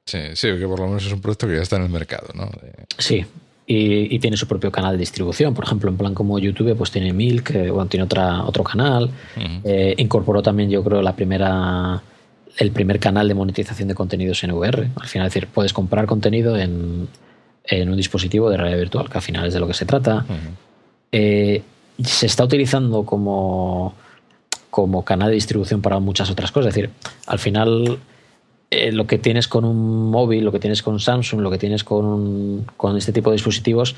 Sí, 0.05 0.19
sí, 0.33 0.47
que 0.57 0.67
por 0.67 0.79
lo 0.79 0.87
menos 0.87 1.05
es 1.05 1.13
un 1.13 1.21
producto 1.21 1.47
que 1.47 1.55
ya 1.55 1.61
está 1.61 1.75
en 1.75 1.83
el 1.83 1.89
mercado, 1.89 2.29
¿no? 2.33 2.49
Sí, 2.97 3.25
y, 3.71 4.17
tiene 4.17 4.35
su 4.35 4.47
propio 4.47 4.71
canal 4.71 4.93
de 4.93 4.97
distribución. 4.97 5.53
Por 5.53 5.63
ejemplo, 5.63 5.91
en 5.91 5.97
plan 5.97 6.15
como 6.15 6.39
YouTube, 6.39 6.75
pues 6.75 6.89
tiene 6.89 7.13
Milk, 7.13 7.53
bueno, 7.71 7.85
tiene 7.85 8.03
otra, 8.03 8.43
otro 8.43 8.63
canal. 8.63 9.11
Eh, 9.63 9.93
incorporó 9.99 10.41
también, 10.41 10.71
yo 10.71 10.83
creo, 10.83 11.03
la 11.03 11.15
primera 11.15 12.01
el 12.57 12.71
primer 12.71 12.99
canal 12.99 13.27
de 13.27 13.35
monetización 13.35 13.87
de 13.87 13.93
contenidos 13.93 14.43
en 14.43 14.51
VR. 14.51 14.89
Al 14.99 15.07
final, 15.07 15.27
es 15.27 15.33
decir, 15.33 15.47
puedes 15.53 15.71
comprar 15.71 16.07
contenido 16.07 16.57
en, 16.57 17.07
en 17.63 17.89
un 17.89 17.95
dispositivo 17.95 18.49
de 18.49 18.57
realidad 18.57 18.79
virtual, 18.79 19.07
que 19.07 19.19
al 19.19 19.21
final 19.21 19.45
es 19.45 19.53
de 19.53 19.59
lo 19.59 19.67
que 19.67 19.75
se 19.75 19.85
trata. 19.85 20.25
Eh, 21.11 21.61
se 22.03 22.25
está 22.25 22.45
utilizando 22.45 23.03
como 23.03 23.93
como 24.71 25.03
canal 25.03 25.29
de 25.29 25.35
distribución 25.35 25.81
para 25.81 25.99
muchas 25.99 26.29
otras 26.31 26.51
cosas. 26.51 26.69
Es 26.69 26.75
decir, 26.75 26.89
al 27.27 27.37
final 27.37 27.99
eh, 28.71 28.91
lo 28.91 29.07
que 29.07 29.17
tienes 29.17 29.47
con 29.47 29.65
un 29.65 30.11
móvil, 30.11 30.45
lo 30.45 30.51
que 30.51 30.59
tienes 30.59 30.83
con 30.83 30.99
Samsung, 30.99 31.41
lo 31.41 31.49
que 31.49 31.57
tienes 31.57 31.83
con, 31.83 32.65
con 32.77 32.97
este 32.97 33.11
tipo 33.11 33.31
de 33.31 33.35
dispositivos 33.35 33.95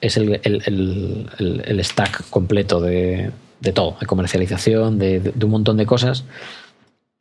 es 0.00 0.16
el, 0.16 0.40
el, 0.44 1.84
stack 1.84 2.28
completo 2.30 2.80
de, 2.80 3.30
de, 3.60 3.72
todo, 3.72 3.96
de 4.00 4.06
comercialización, 4.06 4.98
de, 4.98 5.32
un 5.40 5.50
montón 5.50 5.76
de 5.76 5.86
cosas. 5.86 6.24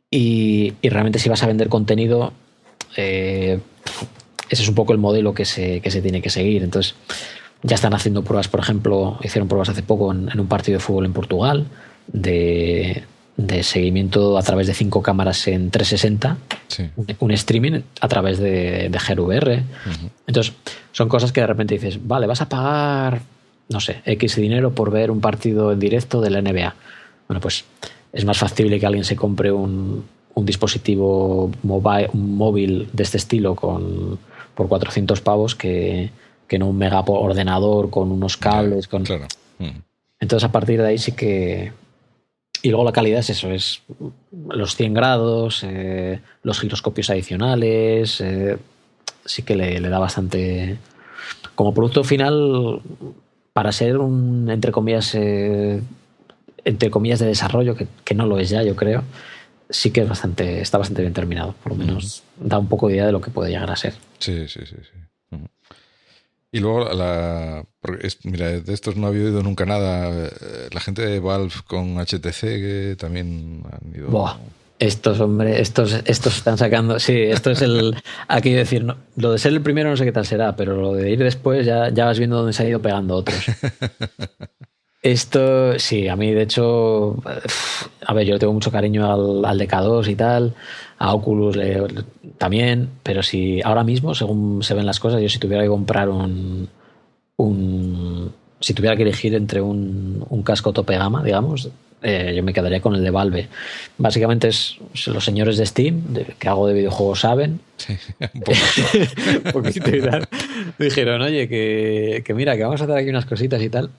Y, 0.10 0.74
realmente 0.84 1.20
si 1.20 1.30
vas 1.30 1.44
a 1.44 1.48
vender 1.48 1.70
contenido, 1.70 2.34
eh, 2.96 3.60
ese 4.50 4.64
es 4.64 4.70
un 4.70 4.76
poco 4.76 4.94
el 4.94 5.00
modelo 5.00 5.34
que 5.34 5.46
se, 5.46 5.82
que 5.82 5.92
se 5.92 6.02
tiene 6.02 6.22
que 6.22 6.30
seguir. 6.30 6.64
Entonces, 6.64 6.96
ya 7.64 7.76
están 7.76 7.94
haciendo 7.94 8.24
pruebas, 8.24 8.48
por 8.48 8.60
ejemplo, 8.60 9.20
hicieron 9.24 9.48
pruebas 9.48 9.70
hace 9.70 9.84
poco 9.84 10.12
en, 10.12 10.40
un 10.40 10.48
partido 10.48 10.78
de 10.78 10.84
fútbol 10.84 11.06
en 11.06 11.14
Portugal 11.14 11.68
de, 12.08 13.04
seguimiento 13.62 14.38
a 14.38 14.42
través 14.42 14.68
de 14.68 14.74
cinco 14.74 15.02
cámaras 15.02 15.48
en 15.48 15.70
360, 15.70 16.38
un, 17.20 17.32
streaming 17.32 17.82
a 18.02 18.08
través 18.08 18.40
de, 18.40 18.90
de 18.90 18.98
GRVR. 18.98 19.64
Entonces, 20.26 20.54
son 20.92 21.08
cosas 21.08 21.32
que 21.32 21.42
de 21.42 21.48
repente 21.48 21.76
dices, 21.76 22.00
vale, 22.06 22.28
vas 22.28 22.42
a 22.42 22.50
pagar, 22.50 23.22
no 23.70 23.80
sé, 23.80 24.02
X 24.06 24.36
dinero 24.36 24.72
por 24.72 24.92
ver 24.92 25.12
un 25.12 25.22
partido 25.22 25.72
en 25.72 25.80
directo 25.80 26.22
de 26.22 26.30
la 26.30 26.42
NBA. 26.42 26.76
Bueno, 27.28 27.42
pues 27.42 27.66
es 28.12 28.26
más 28.26 28.38
factible 28.38 28.80
que 28.80 28.86
alguien 28.86 29.04
se 29.04 29.16
compre 29.16 29.52
un, 29.52 30.06
un 30.34 30.46
dispositivo 30.46 31.52
mobile, 31.64 32.10
un 32.14 32.38
móvil 32.38 32.90
de 32.92 33.04
este 33.04 33.18
estilo 33.18 33.56
con, 33.56 34.18
por 34.56 34.68
400 34.68 35.22
pavos 35.22 35.56
que 35.56 36.10
que 36.48 36.58
no 36.58 36.68
un 36.68 36.78
mega 36.78 37.02
ordenador 37.02 37.90
con 37.90 38.12
unos 38.12 38.38
cables. 38.38 38.88
con... 38.88 39.04
Mm. 39.04 39.82
Entonces 40.20 40.44
a 40.48 40.52
partir 40.52 40.82
de 40.82 40.88
ahí 40.88 40.98
sí 40.98 41.12
que... 41.12 41.72
Y 42.62 42.70
luego 42.70 42.84
la 42.84 42.92
calidad 42.92 43.20
es 43.20 43.30
eso, 43.30 43.52
es 43.52 43.82
los 44.32 44.76
100 44.76 44.94
grados, 44.94 45.64
eh, 45.64 46.20
los 46.44 46.60
giroscopios 46.60 47.10
adicionales, 47.10 48.22
eh, 48.22 48.58
sí 49.26 49.44
que 49.44 49.56
le, 49.56 49.80
da 49.80 50.00
bastante... 50.00 50.78
Como 51.56 51.74
producto 51.74 52.04
final, 52.04 52.82
para 53.54 53.72
ser 53.72 53.98
un, 53.98 54.50
entre 54.50 54.72
comillas, 54.72 55.16
eh, 55.16 55.82
entre 56.64 56.90
comillas 56.92 57.20
de 57.20 57.28
desarrollo, 57.28 57.76
que, 57.76 58.16
no 58.16 58.26
lo 58.26 58.38
es 58.38 58.50
ya, 58.50 58.64
yo 58.64 58.76
creo, 58.76 59.04
sí 59.70 59.92
que 59.92 60.02
es 60.02 60.10
bastante, 60.10 60.62
está 60.62 60.78
bastante 60.78 61.02
bien 61.02 61.14
terminado. 61.14 61.56
Por 61.64 61.74
lo 61.74 61.80
menos 61.80 62.24
da 62.38 62.60
un 62.60 62.68
poco 62.68 62.88
de 62.88 62.96
idea 62.96 63.08
de 63.08 63.12
lo 63.12 63.22
que 63.22 63.32
puede 63.32 63.52
llegar 63.52 63.72
a 63.72 63.76
ser. 63.76 63.96
Sí, 64.20 64.48
sí, 64.48 64.62
sí. 64.66 64.76
sí. 64.82 65.00
Y 66.52 66.60
luego, 66.60 66.86
la, 66.94 67.66
mira, 68.24 68.52
de 68.52 68.74
estos 68.74 68.96
no 68.96 69.08
había 69.08 69.26
oído 69.26 69.44
nunca 69.44 69.66
nada. 69.66 70.28
Eh, 70.28 70.70
la 70.72 70.80
gente 70.80 71.06
de 71.06 71.20
Valve 71.20 71.54
con 71.68 71.98
HTC 71.98 72.40
que 72.42 72.96
también 72.98 73.64
han 73.72 73.96
ido. 73.96 74.08
Buah. 74.10 74.38
Estos, 74.80 75.20
hombre, 75.20 75.60
estos, 75.60 75.94
estos 76.06 76.38
están 76.38 76.58
sacando. 76.58 77.00
Sí, 77.00 77.20
esto 77.20 77.52
es 77.52 77.62
el. 77.64 77.96
Aquí 78.28 78.52
decir, 78.52 78.84
no, 78.84 78.96
lo 79.16 79.32
de 79.32 79.40
ser 79.40 79.54
el 79.54 79.62
primero 79.62 79.90
no 79.90 79.98
sé 79.98 80.06
qué 80.06 80.12
tal 80.12 80.26
será, 80.26 80.56
pero 80.56 80.76
lo 80.80 80.94
de 80.94 81.10
ir 81.10 81.20
después 81.20 81.66
ya, 81.66 81.90
ya 81.90 82.06
vas 82.06 82.20
viendo 82.20 82.38
dónde 82.38 82.54
se 82.54 82.64
han 82.64 82.70
ido 82.70 82.82
pegando 82.82 83.16
otros. 83.16 83.44
Esto, 85.02 85.80
sí, 85.80 86.08
a 86.08 86.16
mí 86.16 86.32
de 86.32 86.44
hecho, 86.44 87.16
a 88.06 88.14
ver, 88.14 88.28
yo 88.28 88.40
tengo 88.40 88.54
mucho 88.54 88.72
cariño 88.72 89.12
al, 89.12 89.46
al 89.46 89.60
DK2 89.60 90.10
y 90.10 90.16
tal, 90.16 90.56
a 91.00 91.14
Oculus 91.14 91.58
también, 92.38 92.90
pero 93.04 93.24
si 93.24 93.62
ahora 93.64 93.84
mismo, 93.84 94.16
según 94.16 94.64
se 94.64 94.74
ven 94.74 94.86
las 94.86 95.00
cosas, 95.00 95.22
yo 95.22 95.30
si 95.30 95.40
tuviera 95.40 95.64
que 95.64 95.70
comprar 95.70 96.10
un, 96.10 96.70
un 97.38 98.34
si 98.60 98.74
tuviera 98.74 98.96
que 98.96 99.04
elegir 99.04 99.36
entre 99.36 99.62
un, 99.62 100.26
un 100.30 100.44
casco 100.44 100.74
tope 100.74 100.98
gama, 100.98 101.24
digamos, 101.24 101.70
eh, 102.02 102.34
yo 102.36 102.44
me 102.44 102.54
quedaría 102.54 102.80
con 102.80 102.96
el 102.96 103.04
de 103.04 103.12
Valve. 103.12 103.48
Básicamente 103.98 104.50
es 104.50 104.78
los 105.08 105.24
señores 105.24 105.58
de 105.58 105.66
Steam, 105.66 106.04
que 106.38 106.48
hago 106.48 106.68
de 106.68 106.74
videojuegos 106.74 107.22
saben. 107.22 107.60
un 109.46 109.52
poquito 109.52 109.96
y 109.96 110.02
tal. 110.02 110.28
Dijeron, 110.78 111.22
oye, 111.22 111.48
que, 111.48 112.24
que 112.26 112.34
mira, 112.34 112.56
que 112.56 112.64
vamos 112.64 112.82
a 112.82 112.84
hacer 112.86 112.98
aquí 112.98 113.10
unas 113.10 113.26
cositas 113.26 113.62
y 113.62 113.70
tal. 113.70 113.90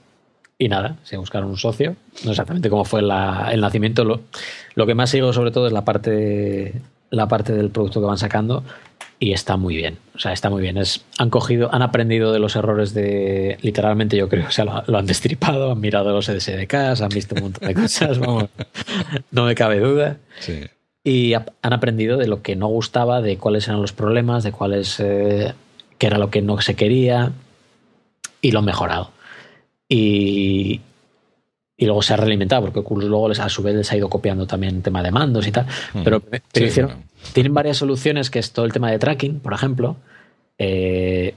Y 0.58 0.68
nada, 0.68 0.96
se 1.04 1.16
buscaron 1.16 1.50
un 1.50 1.56
socio. 1.56 1.94
No 2.24 2.32
exactamente 2.32 2.68
cómo 2.68 2.84
fue 2.84 3.00
el 3.00 3.60
nacimiento. 3.60 4.04
Lo, 4.04 4.22
lo, 4.74 4.86
que 4.86 4.94
más 4.94 5.10
sigo 5.10 5.32
sobre 5.32 5.52
todo 5.52 5.68
es 5.68 5.72
la 5.72 5.84
parte, 5.84 6.74
la 7.10 7.28
parte 7.28 7.52
del 7.52 7.70
producto 7.70 8.00
que 8.00 8.06
van 8.06 8.18
sacando 8.18 8.64
y 9.20 9.32
está 9.32 9.56
muy 9.56 9.76
bien. 9.76 9.98
O 10.14 10.18
sea, 10.18 10.32
está 10.32 10.50
muy 10.50 10.62
bien. 10.62 10.76
Es, 10.78 11.04
han 11.18 11.30
cogido, 11.30 11.72
han 11.72 11.82
aprendido 11.82 12.32
de 12.32 12.38
los 12.38 12.56
errores 12.56 12.94
de, 12.94 13.58
literalmente 13.62 14.16
yo 14.16 14.28
creo, 14.28 14.46
o 14.46 14.50
sea, 14.50 14.64
lo, 14.64 14.98
han 14.98 15.06
destripado, 15.06 15.72
han 15.72 15.80
mirado 15.80 16.12
los 16.12 16.26
SDKs, 16.26 17.02
han 17.02 17.08
visto 17.08 17.34
un 17.34 17.42
montón 17.42 17.68
de 17.68 17.74
cosas, 17.74 18.18
no 19.30 19.44
me 19.44 19.54
cabe 19.54 19.80
duda. 19.80 20.18
Y 21.02 21.34
han 21.34 21.72
aprendido 21.72 22.16
de 22.16 22.28
lo 22.28 22.42
que 22.42 22.54
no 22.54 22.68
gustaba, 22.68 23.20
de 23.20 23.38
cuáles 23.38 23.66
eran 23.68 23.80
los 23.80 23.92
problemas, 23.92 24.44
de 24.44 24.52
cuáles, 24.52 25.00
eh, 25.00 25.54
qué 25.98 26.06
era 26.06 26.18
lo 26.18 26.30
que 26.30 26.42
no 26.42 26.60
se 26.60 26.74
quería 26.74 27.32
y 28.40 28.52
lo 28.52 28.60
han 28.60 28.66
mejorado. 28.66 29.10
Y, 29.88 30.80
y 31.76 31.86
luego 31.86 32.02
se 32.02 32.12
ha 32.12 32.16
realimentado, 32.16 32.62
porque 32.62 32.80
Oculus 32.80 33.08
luego 33.08 33.30
a 33.30 33.48
su 33.48 33.62
vez 33.62 33.76
les 33.76 33.92
ha 33.92 33.96
ido 33.96 34.08
copiando 34.10 34.46
también 34.46 34.82
tema 34.82 35.02
de 35.02 35.12
mandos 35.12 35.46
y 35.46 35.52
tal. 35.52 35.66
Mm. 35.94 36.02
Pero, 36.02 36.22
tienen 37.32 37.54
varias 37.54 37.76
soluciones, 37.76 38.30
que 38.30 38.40
es 38.40 38.52
todo 38.52 38.64
el 38.64 38.72
tema 38.72 38.90
de 38.90 38.98
tracking, 38.98 39.40
por 39.40 39.54
ejemplo. 39.54 39.96
Eh, 40.58 41.34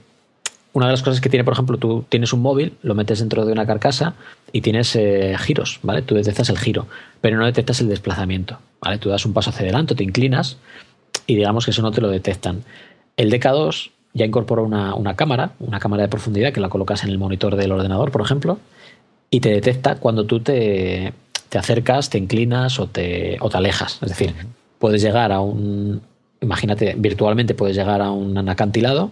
una 0.72 0.86
de 0.86 0.92
las 0.92 1.02
cosas 1.02 1.20
que 1.20 1.28
tiene, 1.28 1.44
por 1.44 1.52
ejemplo, 1.52 1.76
tú 1.76 2.04
tienes 2.08 2.32
un 2.32 2.40
móvil, 2.40 2.74
lo 2.82 2.94
metes 2.94 3.20
dentro 3.20 3.44
de 3.44 3.52
una 3.52 3.66
carcasa 3.66 4.14
y 4.52 4.62
tienes 4.62 4.96
eh, 4.96 5.36
giros, 5.38 5.80
¿vale? 5.82 6.02
Tú 6.02 6.14
detectas 6.14 6.48
el 6.48 6.58
giro, 6.58 6.86
pero 7.20 7.36
no 7.36 7.44
detectas 7.44 7.80
el 7.80 7.88
desplazamiento, 7.88 8.58
¿vale? 8.80 8.98
Tú 8.98 9.10
das 9.10 9.26
un 9.26 9.34
paso 9.34 9.50
hacia 9.50 9.62
adelante, 9.62 9.94
te 9.94 10.02
inclinas 10.02 10.56
y 11.26 11.36
digamos 11.36 11.66
que 11.66 11.72
eso 11.72 11.82
no 11.82 11.90
te 11.90 12.00
lo 12.00 12.08
detectan. 12.08 12.64
El 13.16 13.30
DK2 13.30 13.90
ya 14.14 14.26
incorpora 14.26 14.62
una, 14.62 14.94
una, 14.94 15.16
cámara, 15.16 15.52
una 15.60 15.78
cámara 15.78 16.02
de 16.02 16.08
profundidad 16.08 16.52
que 16.52 16.60
la 16.60 16.68
colocas 16.68 17.04
en 17.04 17.10
el 17.10 17.18
monitor 17.18 17.56
del 17.56 17.72
ordenador, 17.72 18.10
por 18.10 18.22
ejemplo, 18.22 18.58
y 19.30 19.40
te 19.40 19.50
detecta 19.50 19.96
cuando 19.96 20.26
tú 20.26 20.40
te, 20.40 21.14
te 21.48 21.58
acercas, 21.58 22.10
te 22.10 22.18
inclinas 22.18 22.78
o 22.78 22.86
te, 22.86 23.38
o 23.40 23.48
te 23.48 23.56
alejas. 23.56 23.98
Es 24.02 24.10
decir, 24.10 24.34
puedes 24.78 25.00
llegar 25.02 25.32
a 25.32 25.40
un, 25.40 26.02
imagínate, 26.40 26.94
virtualmente 26.96 27.54
puedes 27.54 27.76
llegar 27.76 28.02
a 28.02 28.10
un 28.10 28.36
acantilado 28.48 29.10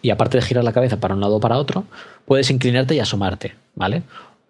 y 0.00 0.10
aparte 0.10 0.38
de 0.38 0.42
girar 0.42 0.64
la 0.64 0.72
cabeza 0.72 0.98
para 0.98 1.14
un 1.14 1.20
lado 1.20 1.36
o 1.36 1.40
para 1.40 1.58
otro, 1.58 1.84
puedes 2.24 2.50
inclinarte 2.50 2.94
y 2.94 3.00
asomarte, 3.00 3.54
¿vale? 3.74 4.02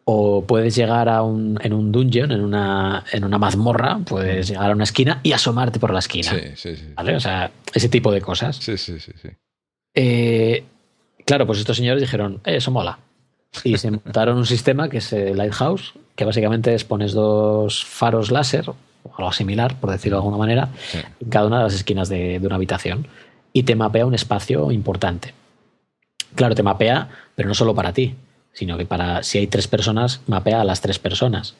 O 0.04 0.44
puedes 0.44 0.74
llegar 0.74 1.08
a 1.08 1.22
un, 1.22 1.58
en 1.62 1.72
un 1.72 1.92
dungeon, 1.92 2.32
en 2.32 2.40
una, 2.40 3.04
en 3.12 3.24
una 3.24 3.38
mazmorra, 3.38 3.98
puedes 4.04 4.48
llegar 4.48 4.70
a 4.70 4.74
una 4.74 4.84
esquina 4.84 5.20
y 5.22 5.32
asomarte 5.32 5.78
por 5.78 5.92
la 5.92 5.98
esquina. 5.98 6.30
Sí, 6.30 6.40
sí, 6.56 6.76
sí. 6.76 6.86
¿Vale? 6.94 7.16
O 7.16 7.20
sea, 7.20 7.50
ese 7.74 7.88
tipo 7.88 8.10
de 8.10 8.20
cosas. 8.20 8.56
Sí, 8.56 8.78
sí, 8.78 8.98
sí. 8.98 9.12
sí. 9.20 9.28
Eh, 9.94 10.64
claro, 11.24 11.46
pues 11.46 11.58
estos 11.58 11.76
señores 11.76 12.00
dijeron, 12.00 12.40
eh, 12.44 12.56
eso 12.56 12.70
mola. 12.70 12.98
Y 13.64 13.76
se 13.76 13.90
montaron 13.90 14.38
un 14.38 14.46
sistema 14.46 14.88
que 14.88 14.98
es 14.98 15.12
el 15.12 15.36
Lighthouse, 15.36 15.94
que 16.16 16.24
básicamente 16.24 16.74
es 16.74 16.84
pones 16.84 17.12
dos 17.12 17.84
faros 17.84 18.30
láser, 18.30 18.68
o 18.68 18.76
algo 19.18 19.32
similar, 19.32 19.78
por 19.78 19.90
decirlo 19.90 20.16
de 20.16 20.20
alguna 20.20 20.38
manera, 20.38 20.70
en 21.20 21.28
cada 21.28 21.46
una 21.46 21.58
de 21.58 21.64
las 21.64 21.74
esquinas 21.74 22.08
de, 22.08 22.40
una 22.42 22.56
habitación, 22.56 23.06
y 23.52 23.64
te 23.64 23.76
mapea 23.76 24.06
un 24.06 24.14
espacio 24.14 24.72
importante. 24.72 25.34
Claro, 26.34 26.54
te 26.54 26.62
mapea, 26.62 27.10
pero 27.34 27.48
no 27.48 27.54
solo 27.54 27.74
para 27.74 27.92
ti, 27.92 28.14
sino 28.54 28.78
que 28.78 28.86
para 28.86 29.22
si 29.22 29.38
hay 29.38 29.46
tres 29.46 29.68
personas, 29.68 30.22
mapea 30.26 30.62
a 30.62 30.64
las 30.64 30.80
tres 30.80 30.98
personas. 30.98 31.54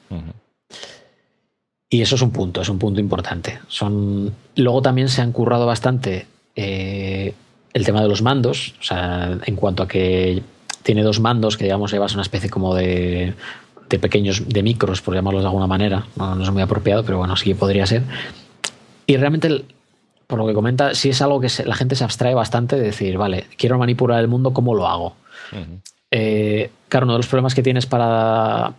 Y 1.91 2.01
eso 2.01 2.15
es 2.15 2.23
un 2.23 2.31
punto, 2.31 2.63
es 2.63 2.71
un 2.71 2.79
punto 2.79 3.01
importante. 3.01 3.61
Son... 3.69 4.35
Luego 4.57 4.81
también 4.81 5.11
se 5.11 5.21
han 5.21 5.33
currado 5.33 5.67
bastante 5.67 6.27
eh, 6.57 7.35
el 7.73 7.85
tema 7.85 8.03
de 8.03 8.09
los 8.09 8.23
mandos, 8.23 8.75
o 8.81 8.83
sea, 8.83 9.39
en 9.45 9.57
cuanto 9.57 9.83
a 9.83 9.89
que 9.89 10.43
tiene 10.83 11.03
dos 11.03 11.21
mandos 11.21 11.57
que 11.57 11.65
digamos 11.65 11.93
llevas 11.93 12.13
una 12.15 12.23
especie 12.23 12.51
como 12.51 12.75
de, 12.75 13.35
de 13.89 13.99
pequeños, 13.99 14.49
de 14.49 14.63
micros, 14.63 15.01
por 15.01 15.15
llamarlos 15.15 15.43
de 15.43 15.49
alguna 15.49 15.67
manera, 15.67 16.07
no, 16.17 16.43
es 16.43 16.51
muy 16.51 16.63
apropiado, 16.63 17.05
pero 17.05 17.19
bueno, 17.19 17.37
sí 17.37 17.55
podría 17.55 17.87
ser. 17.87 18.03
Y 19.07 19.17
realmente, 19.17 19.65
por 20.27 20.39
lo 20.39 20.47
que 20.47 20.55
comenta, 20.55 20.95
sí 20.95 21.11
es 21.11 21.23
algo 21.23 21.41
que 21.41 21.49
la 21.65 21.75
gente 21.75 21.95
se 21.95 22.05
abstrae 22.05 22.35
bastante 22.35 22.77
de 22.77 22.83
decir, 22.83 23.17
vale, 23.19 23.47
quiero 23.57 23.79
manipular 23.79 24.21
el 24.21 24.29
mundo, 24.29 24.53
¿cómo 24.53 24.75
lo 24.75 24.89
hago? 24.89 25.17
Eh, 26.11 26.71
claro, 26.89 27.07
uno 27.07 27.15
de 27.15 27.19
los 27.19 27.27
problemas 27.27 27.55
que 27.55 27.63
tienes 27.63 27.87
para, 27.87 28.75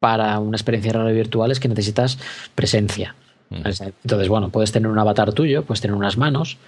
para 0.00 0.38
una 0.38 0.56
experiencia 0.56 0.92
real 0.92 1.12
virtual 1.12 1.50
es 1.50 1.60
que 1.60 1.68
necesitas 1.68 2.18
presencia. 2.54 3.14
Entonces, 3.50 4.28
bueno, 4.28 4.50
puedes 4.50 4.72
tener 4.72 4.90
un 4.90 4.98
avatar 4.98 5.32
tuyo, 5.32 5.64
puedes 5.64 5.80
tener 5.80 5.96
unas 5.96 6.18
manos, 6.18 6.58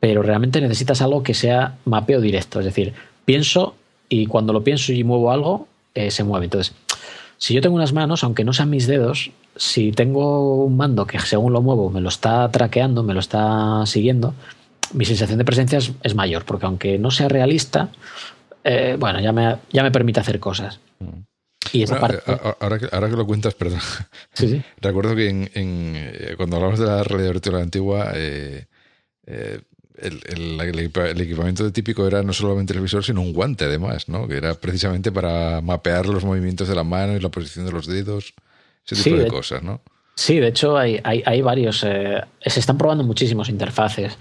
pero 0.00 0.22
realmente 0.22 0.60
necesitas 0.60 1.02
algo 1.02 1.22
que 1.22 1.34
sea 1.34 1.76
mapeo 1.84 2.20
directo. 2.20 2.58
Es 2.60 2.66
decir, 2.66 2.94
pienso 3.24 3.74
y 4.08 4.26
cuando 4.26 4.52
lo 4.52 4.62
pienso 4.62 4.92
y 4.92 5.04
muevo 5.04 5.30
algo, 5.30 5.68
eh, 5.94 6.10
se 6.10 6.24
mueve. 6.24 6.44
Entonces, 6.46 6.74
si 7.38 7.54
yo 7.54 7.60
tengo 7.60 7.74
unas 7.76 7.92
manos, 7.92 8.24
aunque 8.24 8.44
no 8.44 8.52
sean 8.52 8.70
mis 8.70 8.86
dedos, 8.86 9.30
si 9.56 9.92
tengo 9.92 10.64
un 10.64 10.76
mando 10.76 11.06
que 11.06 11.18
según 11.18 11.52
lo 11.52 11.62
muevo 11.62 11.90
me 11.90 12.00
lo 12.00 12.08
está 12.08 12.48
traqueando, 12.50 13.02
me 13.02 13.14
lo 13.14 13.20
está 13.20 13.84
siguiendo, 13.86 14.34
mi 14.92 15.04
sensación 15.04 15.38
de 15.38 15.44
presencia 15.44 15.78
es, 16.02 16.14
mayor, 16.14 16.44
porque 16.44 16.66
aunque 16.66 16.98
no 16.98 17.10
sea 17.10 17.28
realista, 17.28 17.88
eh, 18.64 18.96
bueno, 18.98 19.20
ya 19.20 19.32
me, 19.32 19.56
ya 19.72 19.82
me 19.82 19.90
permite 19.90 20.20
hacer 20.20 20.38
cosas. 20.38 20.80
Y 21.72 21.82
esa 21.82 21.98
Bueno, 21.98 22.16
parte... 22.18 22.32
a- 22.32 22.56
ahora, 22.60 22.78
que, 22.78 22.88
ahora 22.92 23.10
que 23.10 23.16
lo 23.16 23.26
cuentas, 23.26 23.54
perdón. 23.54 23.80
Sí, 24.32 24.48
sí. 24.48 24.62
Recuerdo 24.80 25.16
que 25.16 25.28
en, 25.28 25.50
en, 25.54 25.92
eh, 25.96 26.34
cuando 26.36 26.56
hablamos 26.56 26.78
de 26.78 26.86
la 26.86 27.02
realidad 27.02 27.32
virtual 27.32 27.62
antigua, 27.62 28.12
eh, 28.14 28.66
eh, 29.26 29.60
el, 29.98 30.20
el- 30.26 30.60
el 30.60 30.78
equipa- 30.78 31.08
el 31.08 31.20
equipamiento 31.20 31.70
típico 31.72 32.06
era 32.06 32.22
no 32.22 32.32
solamente 32.32 32.72
el 32.74 32.80
visor, 32.80 33.04
sino 33.04 33.20
un 33.20 33.32
guante 33.32 33.64
además, 33.64 34.08
¿no? 34.08 34.26
Que 34.28 34.36
era 34.36 34.54
precisamente 34.54 35.10
para 35.12 35.60
mapear 35.60 36.06
los 36.06 36.24
movimientos 36.24 36.68
de 36.68 36.74
la 36.74 36.84
mano 36.84 37.14
y 37.16 37.20
la 37.20 37.28
posición 37.30 37.66
de 37.66 37.72
los 37.72 37.86
dedos, 37.86 38.34
ese 38.84 38.96
Sí, 38.96 39.04
tipo 39.04 39.16
de 39.16 39.24
de- 39.24 39.30
cosas, 39.30 39.62
¿no? 39.62 39.80
Sí, 40.14 40.38
de 40.40 40.48
hecho 40.48 40.78
hay, 40.78 40.98
hay, 41.04 41.22
hay 41.26 41.42
varios. 41.42 41.84
eh, 41.84 42.22
se 42.44 42.60
están 42.60 42.78
probando 42.78 43.04
muchísimos 43.04 43.50
interfaces. 43.50 44.16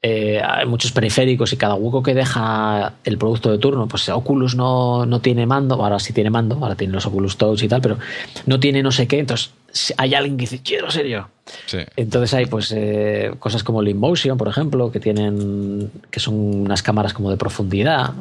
Eh, 0.00 0.40
hay 0.42 0.66
muchos 0.66 0.92
periféricos 0.92 1.52
y 1.52 1.56
cada 1.56 1.74
hueco 1.74 2.02
que 2.02 2.14
deja 2.14 2.94
el 3.04 3.16
producto 3.18 3.50
de 3.50 3.58
turno, 3.58 3.86
pues 3.88 4.08
Oculus 4.10 4.54
no, 4.54 5.04
no 5.06 5.20
tiene 5.20 5.46
mando, 5.46 5.74
ahora 5.82 5.98
sí 5.98 6.12
tiene 6.14 6.30
mando, 6.30 6.56
ahora 6.60 6.74
tiene 6.76 6.92
los 6.94 7.04
Oculus 7.06 7.36
Touch 7.38 7.62
y 7.62 7.68
tal, 7.68 7.80
pero 7.82 7.98
no 8.46 8.58
tiene 8.60 8.82
no 8.82 8.90
sé 8.92 9.06
qué, 9.06 9.18
entonces 9.18 9.52
hay 9.96 10.14
alguien 10.14 10.36
que 10.36 10.42
dice, 10.42 10.60
quiero 10.62 10.90
ser 10.90 11.06
yo. 11.06 11.28
Sí. 11.66 11.78
Entonces 11.96 12.32
hay 12.34 12.46
pues 12.46 12.72
eh, 12.72 13.32
cosas 13.38 13.62
como 13.62 13.82
el 13.82 13.88
InMotion, 13.88 14.38
por 14.38 14.48
ejemplo, 14.48 14.90
que 14.90 15.00
tienen 15.00 15.90
que 16.10 16.20
son 16.20 16.34
unas 16.34 16.82
cámaras 16.82 17.12
como 17.12 17.30
de 17.30 17.36
profundidad. 17.36 18.12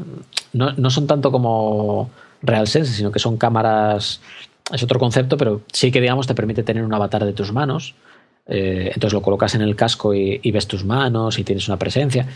No, 0.52 0.74
no 0.74 0.90
son 0.90 1.08
tanto 1.08 1.32
como 1.32 2.10
RealSense, 2.42 2.94
sino 2.94 3.12
que 3.12 3.20
son 3.20 3.38
cámaras. 3.38 4.22
Es 4.72 4.84
otro 4.84 5.00
concepto, 5.00 5.38
pero 5.38 5.62
sí 5.72 5.92
que 5.92 6.02
digamos 6.02 6.28
te 6.28 6.36
permite 6.36 6.64
tener 6.64 6.84
un 6.84 6.94
avatar 6.94 7.26
de 7.26 7.34
tus 7.34 7.52
manos. 7.52 7.96
Eh, 8.46 8.92
entonces 8.94 9.14
lo 9.14 9.22
colocas 9.22 9.56
en 9.56 9.62
el 9.62 9.76
casco 9.76 10.14
y, 10.14 10.40
y 10.44 10.52
ves 10.52 10.68
tus 10.68 10.84
manos 10.84 11.40
y 11.40 11.44
tienes 11.44 11.68
una 11.68 11.78
presencia. 11.78 12.28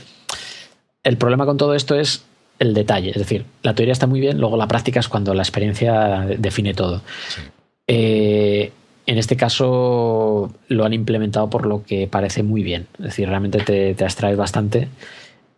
El 1.04 1.18
problema 1.18 1.46
con 1.46 1.58
todo 1.58 1.74
esto 1.74 1.96
es 1.96 2.24
el 2.60 2.74
detalle. 2.74 3.10
Es 3.10 3.18
decir, 3.18 3.46
la 3.62 3.76
teoría 3.76 3.92
está 3.92 4.08
muy 4.08 4.20
bien, 4.20 4.40
luego 4.40 4.58
la 4.58 4.68
práctica 4.68 5.00
es 5.00 5.08
cuando 5.08 5.34
la 5.34 5.44
experiencia 5.44 6.26
define 6.38 6.74
todo. 6.74 7.02
Sí. 7.28 7.42
Eh, 7.88 8.72
en 9.08 9.18
este 9.18 9.38
caso 9.38 10.52
lo 10.68 10.86
han 10.86 10.94
implementado 10.94 11.50
por 11.50 11.66
lo 11.66 11.84
que 11.84 12.08
parece 12.08 12.44
muy 12.44 12.62
bien. 12.62 12.88
Es 13.00 13.06
decir, 13.06 13.28
realmente 13.28 13.60
te, 13.60 13.96
te 13.96 14.04
bastante. 14.36 14.90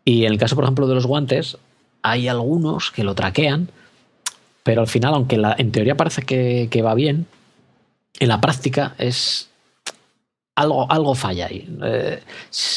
Y 0.06 0.26
en 0.26 0.32
el 0.32 0.38
caso, 0.38 0.56
por 0.56 0.64
ejemplo, 0.64 0.88
de 0.88 0.94
los 0.96 1.08
guantes, 1.08 1.58
hay 2.04 2.28
algunos 2.28 2.92
que 2.92 3.04
lo 3.04 3.16
traquean, 3.16 3.70
pero 4.64 4.82
al 4.82 4.88
final, 4.88 5.16
aunque 5.16 5.38
la- 5.38 5.56
en 5.58 5.72
teoría 5.72 5.98
parece 5.98 6.22
que, 6.22 6.70
va 6.84 6.94
bien, 6.94 7.26
en 8.20 8.28
la 8.30 8.40
práctica 8.40 8.94
es 9.00 9.50
algo, 10.56 10.92
algo 10.92 11.16
falla 11.16 11.48
ahí. 11.48 11.68
Eh, 11.84 12.20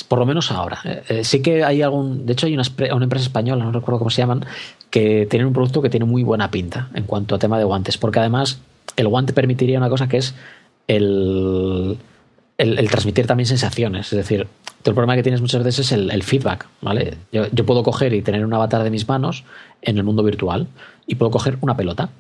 por 0.09 0.19
lo 0.21 0.25
menos 0.27 0.51
ahora. 0.51 0.79
Eh, 0.85 1.03
eh, 1.09 1.25
sí 1.25 1.43
que 1.43 1.65
hay 1.65 1.83
algún. 1.83 2.25
De 2.25 2.33
hecho, 2.33 2.47
hay 2.47 2.55
una, 2.55 2.65
una 2.95 3.05
empresa 3.05 3.25
española, 3.27 3.65
no 3.65 3.73
recuerdo 3.73 3.99
cómo 3.99 4.11
se 4.11 4.23
llaman, 4.23 4.47
que 4.89 5.27
tienen 5.29 5.49
un 5.49 5.53
producto 5.53 5.83
que 5.83 5.91
tiene 5.91 6.07
muy 6.07 6.23
buena 6.23 6.51
pinta 6.51 6.89
en 6.95 7.05
cuanto 7.05 7.35
a 7.35 7.39
tema 7.39 7.59
de 7.59 7.65
guantes. 7.65 7.99
Porque 7.99 8.21
además, 8.21 8.61
el 8.97 9.09
guante 9.09 9.33
permitiría 9.33 9.79
una 9.79 9.89
cosa 9.91 10.09
que 10.09 10.17
es 10.19 10.35
el, 10.87 11.99
el, 12.59 12.79
el 12.79 12.91
transmitir 12.91 13.27
también 13.27 13.47
sensaciones. 13.47 14.13
Es 14.13 14.17
decir, 14.17 14.47
tú 14.83 14.91
el 14.91 14.95
problema 14.95 15.17
que 15.17 15.23
tienes 15.23 15.41
muchas 15.41 15.63
veces 15.63 15.87
es 15.87 15.93
el, 15.93 16.11
el 16.11 16.23
feedback. 16.23 16.67
¿vale? 16.81 17.17
Yo, 17.33 17.47
yo 17.51 17.67
puedo 17.67 17.83
coger 17.83 18.13
y 18.15 18.23
tener 18.23 18.45
un 18.45 18.55
avatar 18.55 18.83
de 18.83 18.91
mis 18.91 19.09
manos 19.09 19.45
en 19.81 19.99
el 19.99 20.05
mundo 20.05 20.23
virtual 20.23 20.67
y 21.07 21.17
puedo 21.17 21.31
coger 21.31 21.59
una 21.61 21.77
pelota. 21.77 22.11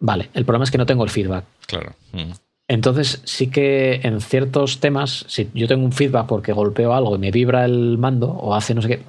Vale, 0.00 0.30
el 0.34 0.44
problema 0.44 0.64
es 0.64 0.70
que 0.70 0.78
no 0.78 0.86
tengo 0.86 1.04
el 1.04 1.10
feedback. 1.10 1.44
Claro. 1.66 1.92
Ujú. 2.12 2.32
Entonces, 2.68 3.20
sí 3.24 3.50
que 3.50 4.00
en 4.02 4.20
ciertos 4.20 4.80
temas, 4.80 5.24
si 5.28 5.50
yo 5.52 5.68
tengo 5.68 5.84
un 5.84 5.92
feedback 5.92 6.26
porque 6.26 6.52
golpeo 6.52 6.94
algo 6.94 7.14
y 7.16 7.18
me 7.18 7.30
vibra 7.30 7.64
el 7.64 7.98
mando 7.98 8.30
o 8.30 8.54
hace 8.54 8.74
no 8.74 8.82
sé 8.82 8.88
qué, 8.88 9.02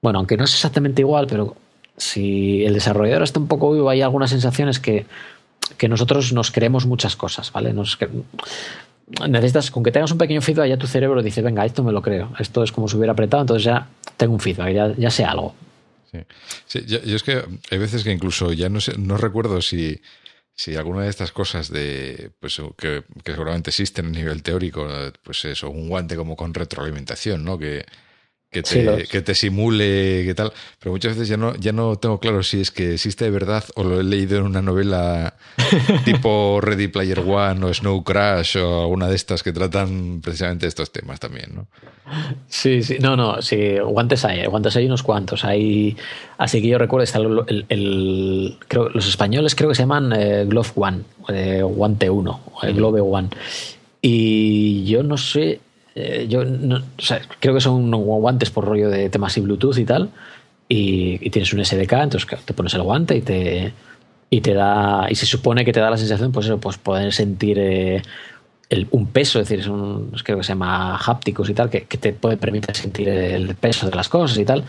bueno, 0.00 0.20
aunque 0.20 0.36
no 0.36 0.44
es 0.44 0.52
exactamente 0.52 1.02
igual, 1.02 1.26
pero 1.26 1.56
si 1.96 2.64
el 2.64 2.74
desarrollador 2.74 3.22
está 3.22 3.40
un 3.40 3.48
poco 3.48 3.72
vivo, 3.72 3.88
hay 3.90 4.02
algunas 4.02 4.30
sensaciones 4.30 4.78
que, 4.78 5.06
que 5.76 5.88
nosotros 5.88 6.32
nos 6.32 6.50
creemos 6.50 6.86
muchas 6.86 7.16
cosas, 7.16 7.52
¿vale? 7.52 7.72
Nos 7.72 7.98
necesitas, 9.28 9.70
con 9.70 9.82
que 9.82 9.92
tengas 9.92 10.10
un 10.12 10.18
pequeño 10.18 10.40
feedback, 10.40 10.68
ya 10.68 10.76
tu 10.76 10.86
cerebro 10.86 11.22
dice, 11.22 11.42
venga, 11.42 11.64
esto 11.64 11.82
me 11.82 11.92
lo 11.92 12.02
creo, 12.02 12.32
esto 12.38 12.62
es 12.62 12.72
como 12.72 12.88
si 12.88 12.96
hubiera 12.96 13.12
apretado, 13.12 13.42
entonces 13.42 13.64
ya 13.64 13.86
tengo 14.16 14.34
un 14.34 14.40
feedback, 14.40 14.72
ya, 14.72 14.94
ya 14.96 15.10
sé 15.10 15.24
algo. 15.24 15.54
Sí. 16.10 16.18
Sí, 16.66 16.84
yo, 16.86 17.02
yo 17.02 17.16
es 17.16 17.22
que 17.22 17.42
hay 17.70 17.78
veces 17.78 18.04
que 18.04 18.12
incluso 18.12 18.52
ya 18.52 18.68
no 18.68 18.80
sé, 18.80 18.96
no 18.98 19.16
recuerdo 19.16 19.60
si, 19.60 20.00
si 20.54 20.76
alguna 20.76 21.02
de 21.02 21.10
estas 21.10 21.32
cosas 21.32 21.70
de 21.70 22.30
pues 22.40 22.60
que, 22.78 23.02
que 23.22 23.32
seguramente 23.32 23.70
existen 23.70 24.06
a 24.06 24.10
nivel 24.10 24.42
teórico, 24.42 24.88
pues 25.22 25.44
eso, 25.44 25.70
un 25.70 25.88
guante 25.88 26.16
como 26.16 26.36
con 26.36 26.54
retroalimentación, 26.54 27.44
¿no? 27.44 27.58
Que, 27.58 27.84
que 28.54 28.62
te, 28.62 28.68
Sí, 28.70 28.82
los- 28.82 29.08
que 29.08 29.20
te 29.20 29.34
simule, 29.34 30.22
que 30.24 30.34
tal. 30.34 30.52
Pero 30.78 30.92
muchas 30.92 31.12
veces 31.14 31.28
ya 31.28 31.36
no, 31.36 31.54
ya 31.56 31.72
no 31.72 31.96
tengo 31.96 32.18
claro 32.20 32.42
si 32.42 32.60
es 32.62 32.70
que 32.70 32.94
existe 32.94 33.24
de 33.26 33.30
verdad 33.30 33.64
o 33.74 33.84
lo 33.84 34.00
he 34.00 34.04
leído 34.04 34.38
en 34.38 34.44
una 34.44 34.62
novela 34.62 35.34
tipo 36.04 36.60
Ready 36.62 36.88
Player 36.88 37.18
One 37.20 37.64
o 37.66 37.74
Snow 37.74 38.02
Crash 38.04 38.56
o 38.56 38.82
alguna 38.82 39.08
de 39.08 39.16
estas 39.16 39.42
que 39.42 39.52
tratan 39.52 40.20
precisamente 40.22 40.66
estos 40.66 40.90
temas 40.92 41.20
también, 41.20 41.50
¿no? 41.54 41.66
Sí, 42.48 42.82
sí, 42.82 42.98
no, 43.00 43.16
no, 43.16 43.40
sí, 43.42 43.78
guantes 43.78 44.24
hay, 44.24 44.44
guantes 44.46 44.76
hay 44.76 44.86
unos 44.86 45.02
cuantos. 45.02 45.44
Hay, 45.44 45.96
así 46.38 46.60
que 46.62 46.68
yo 46.68 46.78
recuerdo, 46.78 47.02
está 47.04 47.18
el, 47.18 47.40
el- 47.48 47.66
el- 47.68 48.56
creo, 48.68 48.88
los 48.90 49.08
españoles 49.08 49.54
creo 49.54 49.68
que 49.70 49.74
se 49.74 49.82
llaman 49.82 50.12
eh, 50.14 50.44
Glove 50.46 50.70
One, 50.76 50.98
eh, 51.28 51.62
guante 51.62 52.08
1, 52.08 52.40
el 52.62 52.74
Glove 52.74 53.00
One. 53.00 53.28
Y 54.02 54.84
yo 54.84 55.02
no 55.02 55.16
sé, 55.16 55.60
eh, 55.94 56.26
yo 56.28 56.44
no- 56.44 56.76
o 56.98 57.02
sea, 57.02 57.20
creo 57.40 57.54
que 57.54 57.60
son 57.60 57.90
guantes 57.90 58.50
por 58.50 58.64
rollo 58.64 58.88
de 58.90 59.08
temas 59.10 59.36
y 59.36 59.40
Bluetooth 59.40 59.78
y 59.78 59.84
tal. 59.84 60.10
Y, 60.68 61.18
y 61.24 61.30
tienes 61.30 61.52
un 61.52 61.60
SDK, 61.64 61.92
entonces 62.04 62.26
te 62.44 62.54
pones 62.54 62.72
el 62.74 62.82
guante 62.82 63.16
y 63.16 63.20
te, 63.20 63.72
y 64.30 64.40
te 64.40 64.54
da, 64.54 65.06
y 65.10 65.14
se 65.14 65.26
supone 65.26 65.64
que 65.64 65.72
te 65.72 65.80
da 65.80 65.90
la 65.90 65.98
sensación, 65.98 66.32
pues 66.32 66.46
eso, 66.46 66.58
pues 66.58 66.78
poder 66.78 67.12
sentir 67.12 67.58
eh, 67.60 68.02
el- 68.70 68.88
un 68.90 69.08
peso, 69.08 69.38
es 69.40 69.46
decir, 69.48 69.60
es 69.60 69.68
un, 69.68 70.10
creo 70.24 70.38
que 70.38 70.42
se 70.42 70.48
llama 70.48 70.96
hápticos 70.96 71.50
y 71.50 71.54
tal, 71.54 71.68
que, 71.68 71.82
que 71.82 71.98
te 71.98 72.12
puede 72.14 72.38
permitir 72.38 72.74
sentir 72.74 73.08
el 73.10 73.54
peso 73.56 73.88
de 73.90 73.94
las 73.94 74.08
cosas 74.08 74.38
y 74.38 74.44
tal. 74.46 74.64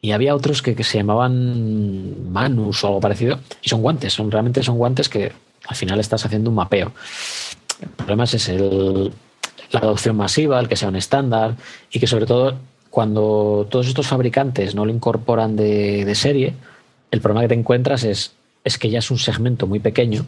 Y 0.00 0.10
había 0.12 0.34
otros 0.34 0.62
que, 0.62 0.74
que 0.74 0.82
se 0.82 0.98
llamaban 0.98 2.32
Manus 2.32 2.82
o 2.82 2.86
algo 2.88 3.00
parecido, 3.00 3.38
y 3.62 3.68
son 3.68 3.82
guantes, 3.82 4.12
son 4.14 4.30
realmente 4.30 4.62
son 4.62 4.78
guantes 4.78 5.08
que 5.10 5.30
al 5.68 5.76
final 5.76 6.00
estás 6.00 6.24
haciendo 6.24 6.48
un 6.50 6.56
mapeo. 6.56 6.90
El 7.82 7.88
problema 7.90 8.24
es 8.24 8.34
ese, 8.34 8.56
el- 8.56 9.12
la 9.72 9.80
adopción 9.80 10.16
masiva, 10.16 10.60
el 10.60 10.68
que 10.68 10.76
sea 10.76 10.88
un 10.88 10.96
estándar, 10.96 11.56
y 11.90 11.98
que 11.98 12.06
sobre 12.06 12.26
todo 12.26 12.54
cuando 12.90 13.66
todos 13.70 13.88
estos 13.88 14.06
fabricantes 14.06 14.74
no 14.74 14.84
lo 14.84 14.92
incorporan 14.92 15.56
de, 15.56 16.04
de 16.04 16.14
serie, 16.14 16.54
el 17.10 17.20
problema 17.20 17.42
que 17.42 17.48
te 17.48 17.54
encuentras 17.54 18.04
es, 18.04 18.32
es 18.64 18.78
que 18.78 18.90
ya 18.90 18.98
es 19.00 19.10
un 19.10 19.18
segmento 19.18 19.66
muy 19.66 19.80
pequeño. 19.80 20.24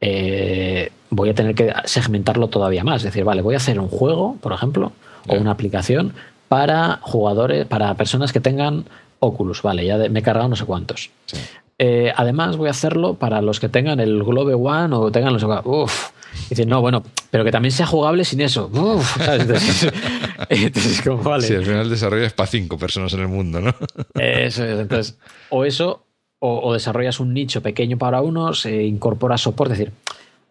eh, 0.00 0.90
voy 1.10 1.28
a 1.28 1.34
tener 1.34 1.54
que 1.54 1.72
segmentarlo 1.84 2.48
todavía 2.48 2.84
más. 2.84 2.96
Es 2.98 3.04
decir, 3.04 3.24
vale, 3.24 3.42
voy 3.42 3.54
a 3.54 3.58
hacer 3.58 3.78
un 3.80 3.88
juego, 3.88 4.36
por 4.40 4.52
ejemplo, 4.52 4.92
o 5.28 5.34
una 5.34 5.50
aplicación 5.50 6.14
para 6.48 6.98
jugadores, 7.02 7.66
para 7.66 7.94
personas 7.94 8.32
que 8.32 8.40
tengan 8.40 8.84
Oculus. 9.18 9.62
Vale, 9.62 9.84
ya 9.84 9.98
de- 9.98 10.08
me 10.08 10.20
he 10.20 10.22
cargado 10.22 10.48
no 10.48 10.56
sé 10.56 10.64
cuántos. 10.64 11.10
Sí. 11.26 11.36
Eh, 11.78 12.12
además, 12.16 12.56
voy 12.56 12.68
a 12.68 12.72
hacerlo 12.72 13.14
para 13.14 13.40
los 13.42 13.58
que 13.60 13.68
tengan 13.68 14.00
el 14.00 14.22
Globe 14.22 14.54
One 14.54 14.94
o 14.94 15.10
tengan 15.10 15.32
los. 15.32 15.42
Uf. 15.64 16.10
Dicen, 16.48 16.68
no, 16.68 16.80
bueno, 16.80 17.02
pero 17.30 17.44
que 17.44 17.50
también 17.50 17.72
sea 17.72 17.86
jugable 17.86 18.24
sin 18.24 18.40
eso. 18.40 18.70
Uf, 18.72 19.16
¿sabes? 19.16 19.42
Entonces, 19.42 19.92
entonces, 20.48 21.02
como 21.02 21.22
vale. 21.22 21.46
Sí, 21.46 21.54
al 21.54 21.64
final 21.64 21.82
el 21.82 21.90
desarrollo 21.90 22.24
es 22.24 22.32
para 22.32 22.46
cinco 22.46 22.78
personas 22.78 23.12
en 23.14 23.20
el 23.20 23.28
mundo, 23.28 23.60
¿no? 23.60 23.74
Eso 24.14 24.64
es. 24.64 24.78
Entonces, 24.78 25.18
o 25.50 25.64
eso, 25.64 26.04
o, 26.38 26.60
o 26.68 26.72
desarrollas 26.72 27.20
un 27.20 27.34
nicho 27.34 27.62
pequeño 27.62 27.98
para 27.98 28.20
unos, 28.20 28.66
e 28.66 28.84
incorporas 28.84 29.40
soporte. 29.40 29.74
Es 29.74 29.78
decir, 29.78 29.92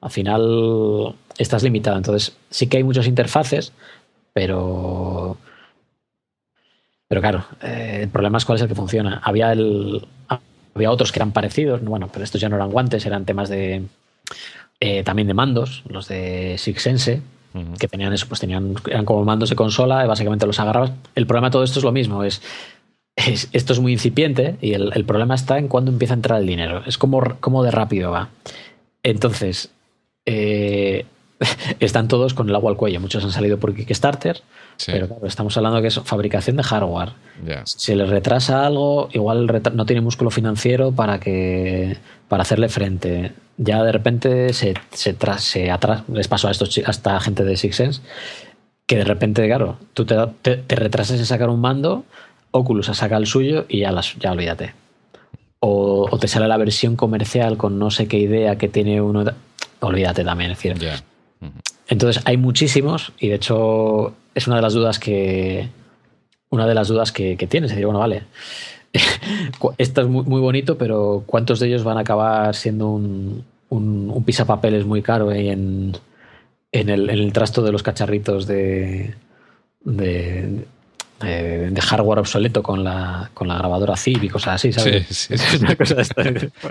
al 0.02 0.12
final 0.12 1.16
estás 1.38 1.64
limitado. 1.64 1.98
Entonces, 1.98 2.36
sí 2.50 2.68
que 2.68 2.78
hay 2.78 2.84
muchas 2.84 3.08
interfaces, 3.08 3.74
pero. 4.34 5.38
Pero 7.08 7.22
claro, 7.22 7.46
eh, 7.64 8.02
el 8.04 8.10
problema 8.10 8.38
es 8.38 8.46
cuál 8.46 8.58
es 8.58 8.62
el 8.62 8.68
que 8.68 8.76
funciona. 8.76 9.20
Había 9.24 9.52
el. 9.52 10.06
Había 10.76 10.92
otros 10.92 11.12
que 11.12 11.20
eran 11.20 11.32
parecidos, 11.32 11.84
bueno, 11.84 12.10
pero 12.12 12.24
estos 12.24 12.40
ya 12.40 12.48
no 12.48 12.56
eran 12.56 12.70
guantes, 12.70 13.06
eran 13.06 13.26
temas 13.26 13.50
de. 13.50 13.84
Eh, 14.80 15.04
también 15.04 15.28
de 15.28 15.34
mandos, 15.34 15.84
los 15.88 16.08
de 16.08 16.56
Six 16.58 16.82
Sense, 16.82 17.22
que 17.80 17.88
tenían 17.88 18.14
eso, 18.14 18.28
pues 18.28 18.40
tenían, 18.40 18.76
eran 18.88 19.06
como 19.06 19.26
mandos 19.26 19.50
de 19.50 19.56
consola, 19.56 20.06
y 20.06 20.08
básicamente 20.08 20.46
los 20.46 20.60
agarrabas. 20.60 20.92
El 21.16 21.26
problema 21.26 21.48
de 21.48 21.52
todo 21.54 21.64
esto 21.64 21.80
es 21.80 21.84
lo 21.86 21.92
mismo, 21.92 22.24
es, 22.24 22.42
es- 23.16 23.50
esto 23.52 23.74
es 23.74 23.80
muy 23.80 23.92
incipiente 23.92 24.56
y 24.62 24.74
el, 24.74 24.92
el 24.94 25.04
problema 25.04 25.36
está 25.36 25.58
en 25.58 25.68
cuando 25.68 25.92
empieza 25.92 26.14
a 26.14 26.18
entrar 26.18 26.40
el 26.40 26.48
dinero. 26.48 26.84
Es 26.86 26.98
como, 26.98 27.22
como 27.40 27.64
de 27.64 27.72
rápido 27.72 28.12
va. 28.12 28.30
Entonces, 29.04 29.72
eh, 30.26 31.06
están 31.80 32.08
todos 32.08 32.34
con 32.34 32.50
el 32.50 32.56
agua 32.56 32.72
al 32.72 32.78
cuello. 32.78 33.00
Muchos 33.00 33.24
han 33.24 33.32
salido 33.32 33.58
por 33.60 33.74
Kickstarter, 33.76 34.42
Sí, 34.78 34.92
pero 34.94 35.08
claro, 35.08 35.28
estamos 35.28 35.56
hablando 35.58 35.82
que 35.82 35.88
es 35.88 36.00
fabricación 36.00 36.56
de 36.58 36.64
hardware. 36.64 37.10
ya. 37.46 37.64
Si 37.66 37.94
les 37.96 38.08
retrasa 38.10 38.66
algo, 38.66 39.10
igual 39.14 39.46
no 39.74 39.86
tiene 39.86 40.02
músculo 40.02 40.30
financiero 40.32 40.92
para 40.92 41.20
que 41.20 41.98
para 42.28 42.44
hacerle 42.44 42.70
frente. 42.70 43.34
Ya 43.58 43.84
de 43.84 43.92
repente 43.92 44.54
se, 44.54 44.74
se, 44.92 45.18
tra- 45.18 45.38
se 45.40 45.70
les 46.14 46.28
pasó 46.30 46.48
a, 46.48 46.52
estos, 46.52 46.70
chi- 46.70 46.84
a 46.86 46.92
esta 46.92 47.20
gente 47.20 47.44
de 47.44 47.58
Six 47.58 47.76
Sense 47.76 48.02
que 48.86 48.96
de 48.98 49.04
repente, 49.04 49.46
claro, 49.48 49.78
tú 49.94 50.06
te, 50.06 50.16
te- 50.42 50.58
te 50.58 50.76
retrasas 50.76 51.20
en 51.20 51.26
sacar 51.26 51.50
un 51.50 51.60
mando, 51.60 52.06
Oculus 52.52 52.88
saca 52.88 53.18
el 53.18 53.28
suyo 53.28 53.66
y 53.68 53.80
ya, 53.82 53.92
las, 53.92 54.16
ya 54.16 54.32
olvídate. 54.32 54.74
o, 55.60 56.10
te 56.20 56.28
sale 56.28 56.48
la 56.48 56.58
versión 56.58 56.96
comercial 56.96 57.58
con 57.58 57.78
no 57.80 57.92
sé 57.92 58.08
qué 58.08 58.18
idea 58.18 58.58
que 58.58 58.68
tiene 58.70 59.02
uno. 59.02 59.26
Olvídate 59.82 60.24
también, 60.24 60.52
es 60.52 60.58
decir. 60.58 60.74
Entonces 61.88 62.22
hay 62.26 62.38
muchísimos 62.38 63.14
y 63.20 63.30
de 63.30 63.36
hecho 63.36 64.14
es 64.36 64.48
una 64.48 64.58
de 64.58 64.62
las 64.62 64.74
dudas 64.74 65.00
que 65.00 65.70
una 66.50 66.68
de 66.68 66.74
las 66.74 66.88
dudas 66.88 67.12
que, 67.12 67.36
tienes. 67.36 67.72
Es 67.72 67.76
decir, 67.76 67.86
bueno, 67.86 68.00
vale, 68.00 68.24
esto 69.78 70.02
es 70.02 70.08
muy, 70.08 70.24
muy, 70.26 70.42
bonito, 70.42 70.78
pero 70.78 71.24
¿cuántos 71.26 71.60
de 71.60 71.68
ellos 71.68 71.84
van 71.84 71.98
a 71.98 72.02
acabar 72.02 72.56
siendo 72.56 72.90
un, 72.90 73.44
un, 73.70 74.12
un 74.14 74.24
pisapapeles 74.24 74.86
muy 74.86 75.02
caro 75.02 75.32
en, 75.32 75.96
en, 76.72 76.90
el, 76.90 77.10
en 77.10 77.20
el 77.20 77.34
trasto 77.34 77.62
de 77.62 77.72
los 77.72 77.84
cacharritos 77.84 78.48
de, 78.48 79.14
de, 79.82 80.66
de, 81.20 81.82
hardware 81.82 82.20
obsoleto 82.20 82.64
con 82.64 82.84
la, 82.84 83.30
con 83.34 83.48
la 83.48 83.58
grabadora 83.58 83.96
ZIP 83.96 84.24
y 84.24 84.30
cosas 84.30 84.56
así, 84.56 84.74
¿sabes? 84.74 85.06
Sí, 85.08 85.14
sí, 85.14 85.34
es 85.56 85.62
una 85.62 85.76
cosa 85.76 85.96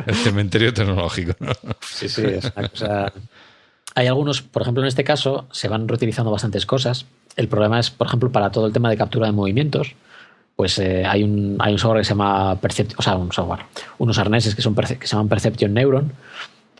El 0.06 0.14
cementerio 0.14 0.72
tecnológico, 0.72 1.34
¿no? 1.40 1.52
Sí, 1.80 2.08
sí, 2.08 2.22
es 2.24 2.52
una 2.56 2.68
cosa. 2.68 3.12
Hay 3.98 4.06
algunos, 4.06 4.42
por 4.42 4.62
ejemplo, 4.62 4.84
en 4.84 4.86
este 4.86 5.02
caso, 5.02 5.48
se 5.50 5.66
van 5.66 5.88
reutilizando 5.88 6.30
bastantes 6.30 6.66
cosas. 6.66 7.06
El 7.34 7.48
problema 7.48 7.80
es, 7.80 7.90
por 7.90 8.06
ejemplo, 8.06 8.30
para 8.30 8.50
todo 8.50 8.68
el 8.68 8.72
tema 8.72 8.90
de 8.90 8.96
captura 8.96 9.26
de 9.26 9.32
movimientos, 9.32 9.96
pues 10.54 10.78
eh, 10.78 11.04
hay, 11.04 11.24
un, 11.24 11.56
hay 11.58 11.72
un 11.72 11.80
software 11.80 12.02
que 12.02 12.04
se 12.04 12.10
llama 12.10 12.54
Perception, 12.60 12.96
o 12.96 13.02
sea, 13.02 13.16
un 13.16 13.32
software, 13.32 13.62
unos 13.98 14.16
arneses 14.18 14.54
que, 14.54 14.62
son, 14.62 14.76
que 14.76 15.04
se 15.04 15.16
llaman 15.16 15.28
Perception 15.28 15.74
Neuron, 15.74 16.12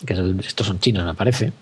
que 0.06 0.14
estos 0.46 0.68
son 0.68 0.78
chinos, 0.78 1.04
me 1.04 1.14
parece. 1.14 1.52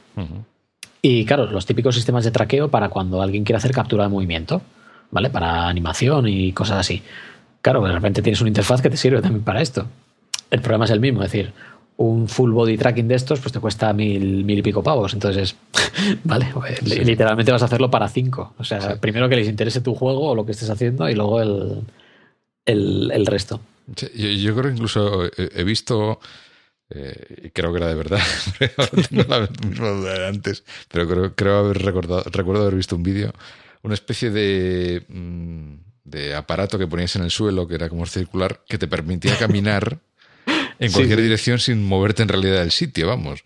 Y 1.00 1.24
claro, 1.24 1.46
los 1.46 1.64
típicos 1.64 1.94
sistemas 1.94 2.24
de 2.24 2.32
traqueo 2.32 2.68
para 2.68 2.90
cuando 2.90 3.22
alguien 3.22 3.42
quiere 3.42 3.56
hacer 3.56 3.72
captura 3.72 4.04
de 4.04 4.10
movimiento. 4.10 4.60
¿vale? 5.10 5.30
Para 5.30 5.68
animación 5.68 6.28
y 6.28 6.52
cosas 6.52 6.78
así. 6.78 7.02
Claro, 7.62 7.82
de 7.82 7.92
repente 7.92 8.20
tienes 8.20 8.40
una 8.40 8.48
interfaz 8.48 8.82
que 8.82 8.90
te 8.90 8.96
sirve 8.96 9.22
también 9.22 9.42
para 9.42 9.62
esto. 9.62 9.86
El 10.50 10.60
problema 10.60 10.84
es 10.84 10.90
el 10.90 11.00
mismo, 11.00 11.22
es 11.22 11.32
decir, 11.32 11.52
un 11.98 12.28
full 12.28 12.52
body 12.52 12.76
tracking 12.76 13.08
de 13.08 13.14
estos 13.14 13.40
pues 13.40 13.52
te 13.52 13.60
cuesta 13.60 13.92
mil, 13.92 14.44
mil 14.44 14.58
y 14.58 14.62
pico 14.62 14.82
pavos. 14.82 15.14
Entonces, 15.14 15.56
vale, 16.24 16.48
pues, 16.52 16.82
literalmente 16.82 17.52
vas 17.52 17.62
a 17.62 17.66
hacerlo 17.66 17.90
para 17.90 18.08
cinco. 18.08 18.54
O 18.58 18.64
sea, 18.64 18.96
primero 19.00 19.28
que 19.28 19.36
les 19.36 19.48
interese 19.48 19.80
tu 19.80 19.94
juego 19.94 20.30
o 20.30 20.34
lo 20.34 20.44
que 20.44 20.52
estés 20.52 20.70
haciendo 20.70 21.08
y 21.08 21.14
luego 21.14 21.40
el, 21.40 21.82
el, 22.66 23.26
resto. 23.26 23.60
yo, 24.14 24.54
creo 24.54 24.64
que 24.64 24.72
incluso 24.72 25.24
he 25.36 25.64
visto, 25.64 26.20
eh, 26.90 27.44
y 27.44 27.50
creo 27.50 27.72
que 27.72 27.78
era 27.78 27.88
de 27.88 27.94
verdad, 27.94 28.20
tengo 29.08 29.24
la 29.28 29.48
misma 29.66 29.88
duda 29.88 30.18
de 30.18 30.26
antes, 30.26 30.64
pero 30.88 31.08
creo, 31.08 31.34
creo 31.34 31.58
haber 31.58 31.82
recordado, 31.82 32.24
recuerdo 32.30 32.62
haber 32.62 32.76
visto 32.76 32.96
un 32.96 33.02
vídeo 33.02 33.32
una 33.86 33.94
especie 33.94 34.30
de, 34.30 35.04
mm, 35.08 35.74
de 36.04 36.34
aparato 36.34 36.78
que 36.78 36.88
ponías 36.88 37.14
en 37.16 37.22
el 37.22 37.30
suelo, 37.30 37.68
que 37.68 37.76
era 37.76 37.88
como 37.88 38.04
circular, 38.04 38.62
que 38.68 38.78
te 38.78 38.88
permitía 38.88 39.38
caminar 39.38 40.00
en 40.78 40.92
cualquier 40.92 41.20
dirección 41.22 41.58
sin 41.58 41.84
moverte 41.84 42.22
en 42.22 42.28
realidad 42.28 42.60
del 42.60 42.70
sitio, 42.70 43.06
vamos. 43.06 43.42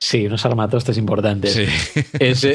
Sí, 0.00 0.26
unos 0.26 0.46
armatostes 0.46 0.96
importantes. 0.96 1.52
Sí. 1.52 1.66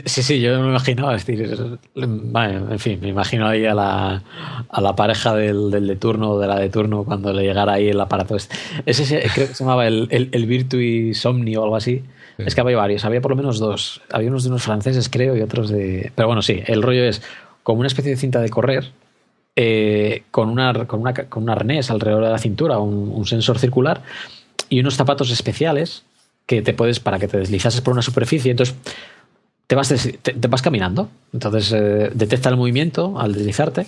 sí, 0.05 0.23
sí, 0.23 0.39
yo 0.39 0.61
me 0.61 0.69
imaginaba, 0.69 1.13
es 1.13 1.25
decir, 1.25 1.57
en 1.95 2.79
fin, 2.79 2.99
me 3.01 3.09
imagino 3.09 3.47
ahí 3.47 3.65
a 3.65 3.73
la, 3.73 4.23
a 4.69 4.81
la 4.81 4.95
pareja 4.95 5.35
del, 5.35 5.69
del, 5.69 5.87
de 5.87 5.95
turno 5.97 6.31
o 6.31 6.39
de 6.39 6.47
la 6.47 6.57
de 6.57 6.69
turno 6.69 7.03
cuando 7.03 7.33
le 7.33 7.43
llegara 7.43 7.73
ahí 7.73 7.89
el 7.89 7.99
aparato 7.99 8.37
este. 8.37 8.55
Ese 8.85 9.03
creo 9.33 9.49
que 9.49 9.55
se 9.55 9.63
llamaba 9.65 9.87
el, 9.87 10.07
el, 10.09 10.29
el 10.31 10.45
Virtui 10.45 11.13
Somni 11.13 11.57
o 11.57 11.63
algo 11.63 11.75
así. 11.75 12.03
Es 12.37 12.55
que 12.55 12.61
había 12.61 12.77
varios, 12.77 13.03
había 13.03 13.21
por 13.21 13.31
lo 13.31 13.35
menos 13.37 13.59
dos. 13.59 14.01
Había 14.09 14.29
unos 14.29 14.43
de 14.43 14.49
unos 14.49 14.63
franceses, 14.63 15.09
creo, 15.09 15.35
y 15.35 15.41
otros 15.41 15.69
de. 15.69 16.11
Pero 16.15 16.27
bueno, 16.27 16.41
sí, 16.41 16.63
el 16.65 16.81
rollo 16.81 17.03
es 17.03 17.21
como 17.61 17.79
una 17.79 17.87
especie 17.87 18.11
de 18.11 18.17
cinta 18.17 18.39
de 18.39 18.49
correr 18.49 18.91
eh, 19.55 20.23
con, 20.31 20.49
una, 20.49 20.85
con, 20.87 21.01
una, 21.01 21.13
con 21.13 21.43
un 21.43 21.49
arnés 21.49 21.91
alrededor 21.91 22.23
de 22.23 22.31
la 22.31 22.39
cintura, 22.39 22.79
un, 22.79 23.25
sensor 23.25 23.59
circular 23.59 24.01
y 24.67 24.79
unos 24.79 24.95
zapatos 24.95 25.29
especiales 25.29 26.03
que 26.47 26.61
te 26.61 26.73
puedes 26.73 26.99
para 26.99 27.19
que 27.19 27.27
te 27.27 27.37
deslizases 27.37 27.81
por 27.81 27.93
una 27.93 28.01
superficie. 28.01 28.51
Entonces 28.51 28.75
te 29.67 29.75
vas, 29.75 29.93
te, 30.21 30.47
vas 30.47 30.61
caminando. 30.61 31.09
Entonces 31.33 31.71
eh, 31.71 32.11
detecta 32.13 32.49
el 32.49 32.57
movimiento 32.57 33.19
al 33.19 33.33
deslizarte. 33.33 33.85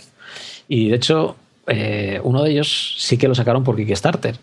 Y 0.68 0.90
de 0.90 0.96
hecho, 0.96 1.36
eh, 1.68 2.20
uno 2.24 2.44
de 2.44 2.52
ellos 2.52 2.96
sí 3.00 3.18
que 3.18 3.28
lo 3.28 3.36
sacaron 3.36 3.64
por 3.64 3.76
Kickstarter. 3.76 4.38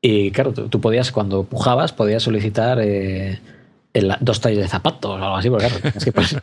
Y 0.00 0.30
claro, 0.30 0.52
tú, 0.52 0.80
podías, 0.80 1.10
cuando 1.10 1.44
pujabas, 1.44 1.92
podías 1.92 2.22
solicitar 2.22 2.78
dos 4.20 4.40
tallos 4.40 4.60
de 4.60 4.68
zapatos 4.68 5.12
o 5.12 5.14
algo 5.14 5.36
así, 5.36 5.50
porque 5.50 5.68
claro, 5.68 6.42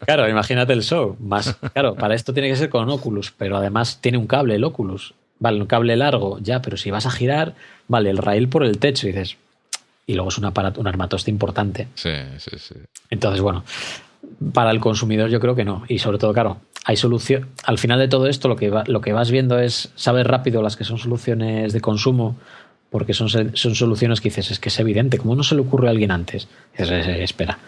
claro, 0.06 0.28
imagínate 0.28 0.72
el 0.72 0.82
show. 0.82 1.16
Más, 1.20 1.56
claro, 1.72 1.94
para 1.94 2.14
esto 2.14 2.32
tiene 2.32 2.48
que 2.48 2.56
ser 2.56 2.68
con 2.68 2.88
Oculus, 2.90 3.32
pero 3.36 3.56
además 3.56 3.98
tiene 4.00 4.18
un 4.18 4.26
cable 4.26 4.56
el 4.56 4.64
Oculus. 4.64 5.14
Vale, 5.38 5.60
un 5.60 5.66
cable 5.66 5.96
largo, 5.96 6.38
ya, 6.40 6.62
pero 6.62 6.76
si 6.76 6.90
vas 6.90 7.06
a 7.06 7.10
girar, 7.10 7.54
vale, 7.88 8.10
el 8.10 8.18
rail 8.18 8.48
por 8.48 8.64
el 8.64 8.78
techo, 8.78 9.08
y 9.08 9.12
dices. 9.12 9.36
Y 10.06 10.14
luego 10.14 10.28
es 10.28 10.38
un 10.38 10.44
aparato, 10.44 10.80
un 10.80 10.86
armatoste 10.86 11.30
importante. 11.30 11.88
Sí, 11.94 12.10
sí, 12.38 12.58
sí. 12.58 12.74
Entonces, 13.10 13.40
bueno, 13.40 13.64
para 14.52 14.70
el 14.70 14.80
consumidor 14.80 15.30
yo 15.30 15.40
creo 15.40 15.54
que 15.54 15.64
no. 15.64 15.84
Y 15.88 15.98
sobre 15.98 16.18
todo, 16.18 16.32
claro, 16.32 16.58
hay 16.84 16.96
solución. 16.96 17.48
Al 17.64 17.78
final 17.78 17.98
de 17.98 18.08
todo 18.08 18.26
esto, 18.26 18.48
lo 18.48 18.56
que, 18.56 18.72
lo 18.86 19.00
que 19.00 19.12
vas 19.12 19.30
viendo 19.30 19.58
es 19.58 19.90
saber 19.94 20.26
rápido 20.28 20.62
las 20.62 20.76
que 20.76 20.84
son 20.84 20.98
soluciones 20.98 21.72
de 21.72 21.80
consumo 21.80 22.36
porque 22.92 23.14
son, 23.14 23.28
son 23.28 23.74
soluciones 23.74 24.20
que 24.20 24.28
dices, 24.28 24.50
es 24.50 24.60
que 24.60 24.68
es 24.68 24.78
evidente, 24.78 25.18
¿cómo 25.18 25.34
no 25.34 25.42
se 25.42 25.54
le 25.54 25.62
ocurre 25.62 25.88
a 25.88 25.90
alguien 25.90 26.10
antes? 26.10 26.46
Dices, 26.78 27.08
espera. 27.08 27.58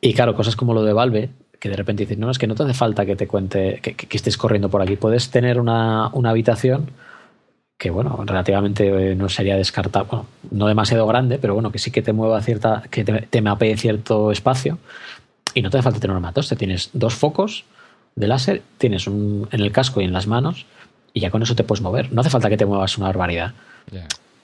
Y 0.00 0.14
claro, 0.14 0.34
cosas 0.34 0.54
como 0.54 0.72
lo 0.72 0.84
de 0.84 0.92
Valve, 0.92 1.28
que 1.58 1.68
de 1.68 1.76
repente 1.76 2.04
dices, 2.04 2.16
no, 2.16 2.30
es 2.30 2.38
que 2.38 2.46
no 2.46 2.54
te 2.54 2.62
hace 2.62 2.72
falta 2.72 3.04
que 3.04 3.16
te 3.16 3.26
cuente, 3.26 3.80
que, 3.82 4.16
estés 4.16 4.38
corriendo 4.38 4.70
por 4.70 4.80
aquí. 4.80 4.94
Puedes 4.94 5.28
tener 5.30 5.58
una, 5.58 6.06
habitación 6.06 6.88
que, 7.76 7.90
bueno, 7.90 8.22
relativamente 8.24 9.10
eh, 9.10 9.16
no 9.16 9.28
sería 9.28 9.56
descartable, 9.56 10.08
bueno, 10.08 10.26
no 10.52 10.68
demasiado 10.68 11.04
grande, 11.06 11.38
pero 11.38 11.54
bueno, 11.54 11.72
que 11.72 11.80
sí 11.80 11.90
que 11.90 12.00
te 12.00 12.12
mueva 12.12 12.40
cierta, 12.40 12.84
que 12.90 13.04
te, 13.04 13.22
te 13.22 13.42
mapee 13.42 13.76
cierto 13.76 14.30
espacio 14.30 14.78
y 15.52 15.62
no 15.62 15.70
te 15.70 15.78
hace 15.78 15.84
falta 15.84 15.98
tener 15.98 16.16
un 16.16 16.32
te 16.32 16.56
Tienes 16.56 16.90
dos 16.92 17.14
focos 17.14 17.64
de 18.14 18.28
láser, 18.28 18.62
tienes 18.78 19.08
un 19.08 19.48
en 19.50 19.60
el 19.60 19.72
casco 19.72 20.00
y 20.00 20.04
en 20.04 20.12
las 20.12 20.28
manos 20.28 20.66
y 21.12 21.20
ya 21.20 21.30
con 21.30 21.42
eso 21.42 21.56
te 21.56 21.64
puedes 21.64 21.82
mover. 21.82 22.12
No 22.12 22.20
hace 22.20 22.30
falta 22.30 22.48
que 22.48 22.56
te 22.56 22.66
muevas 22.66 22.96
una 22.98 23.08
barbaridad. 23.08 23.52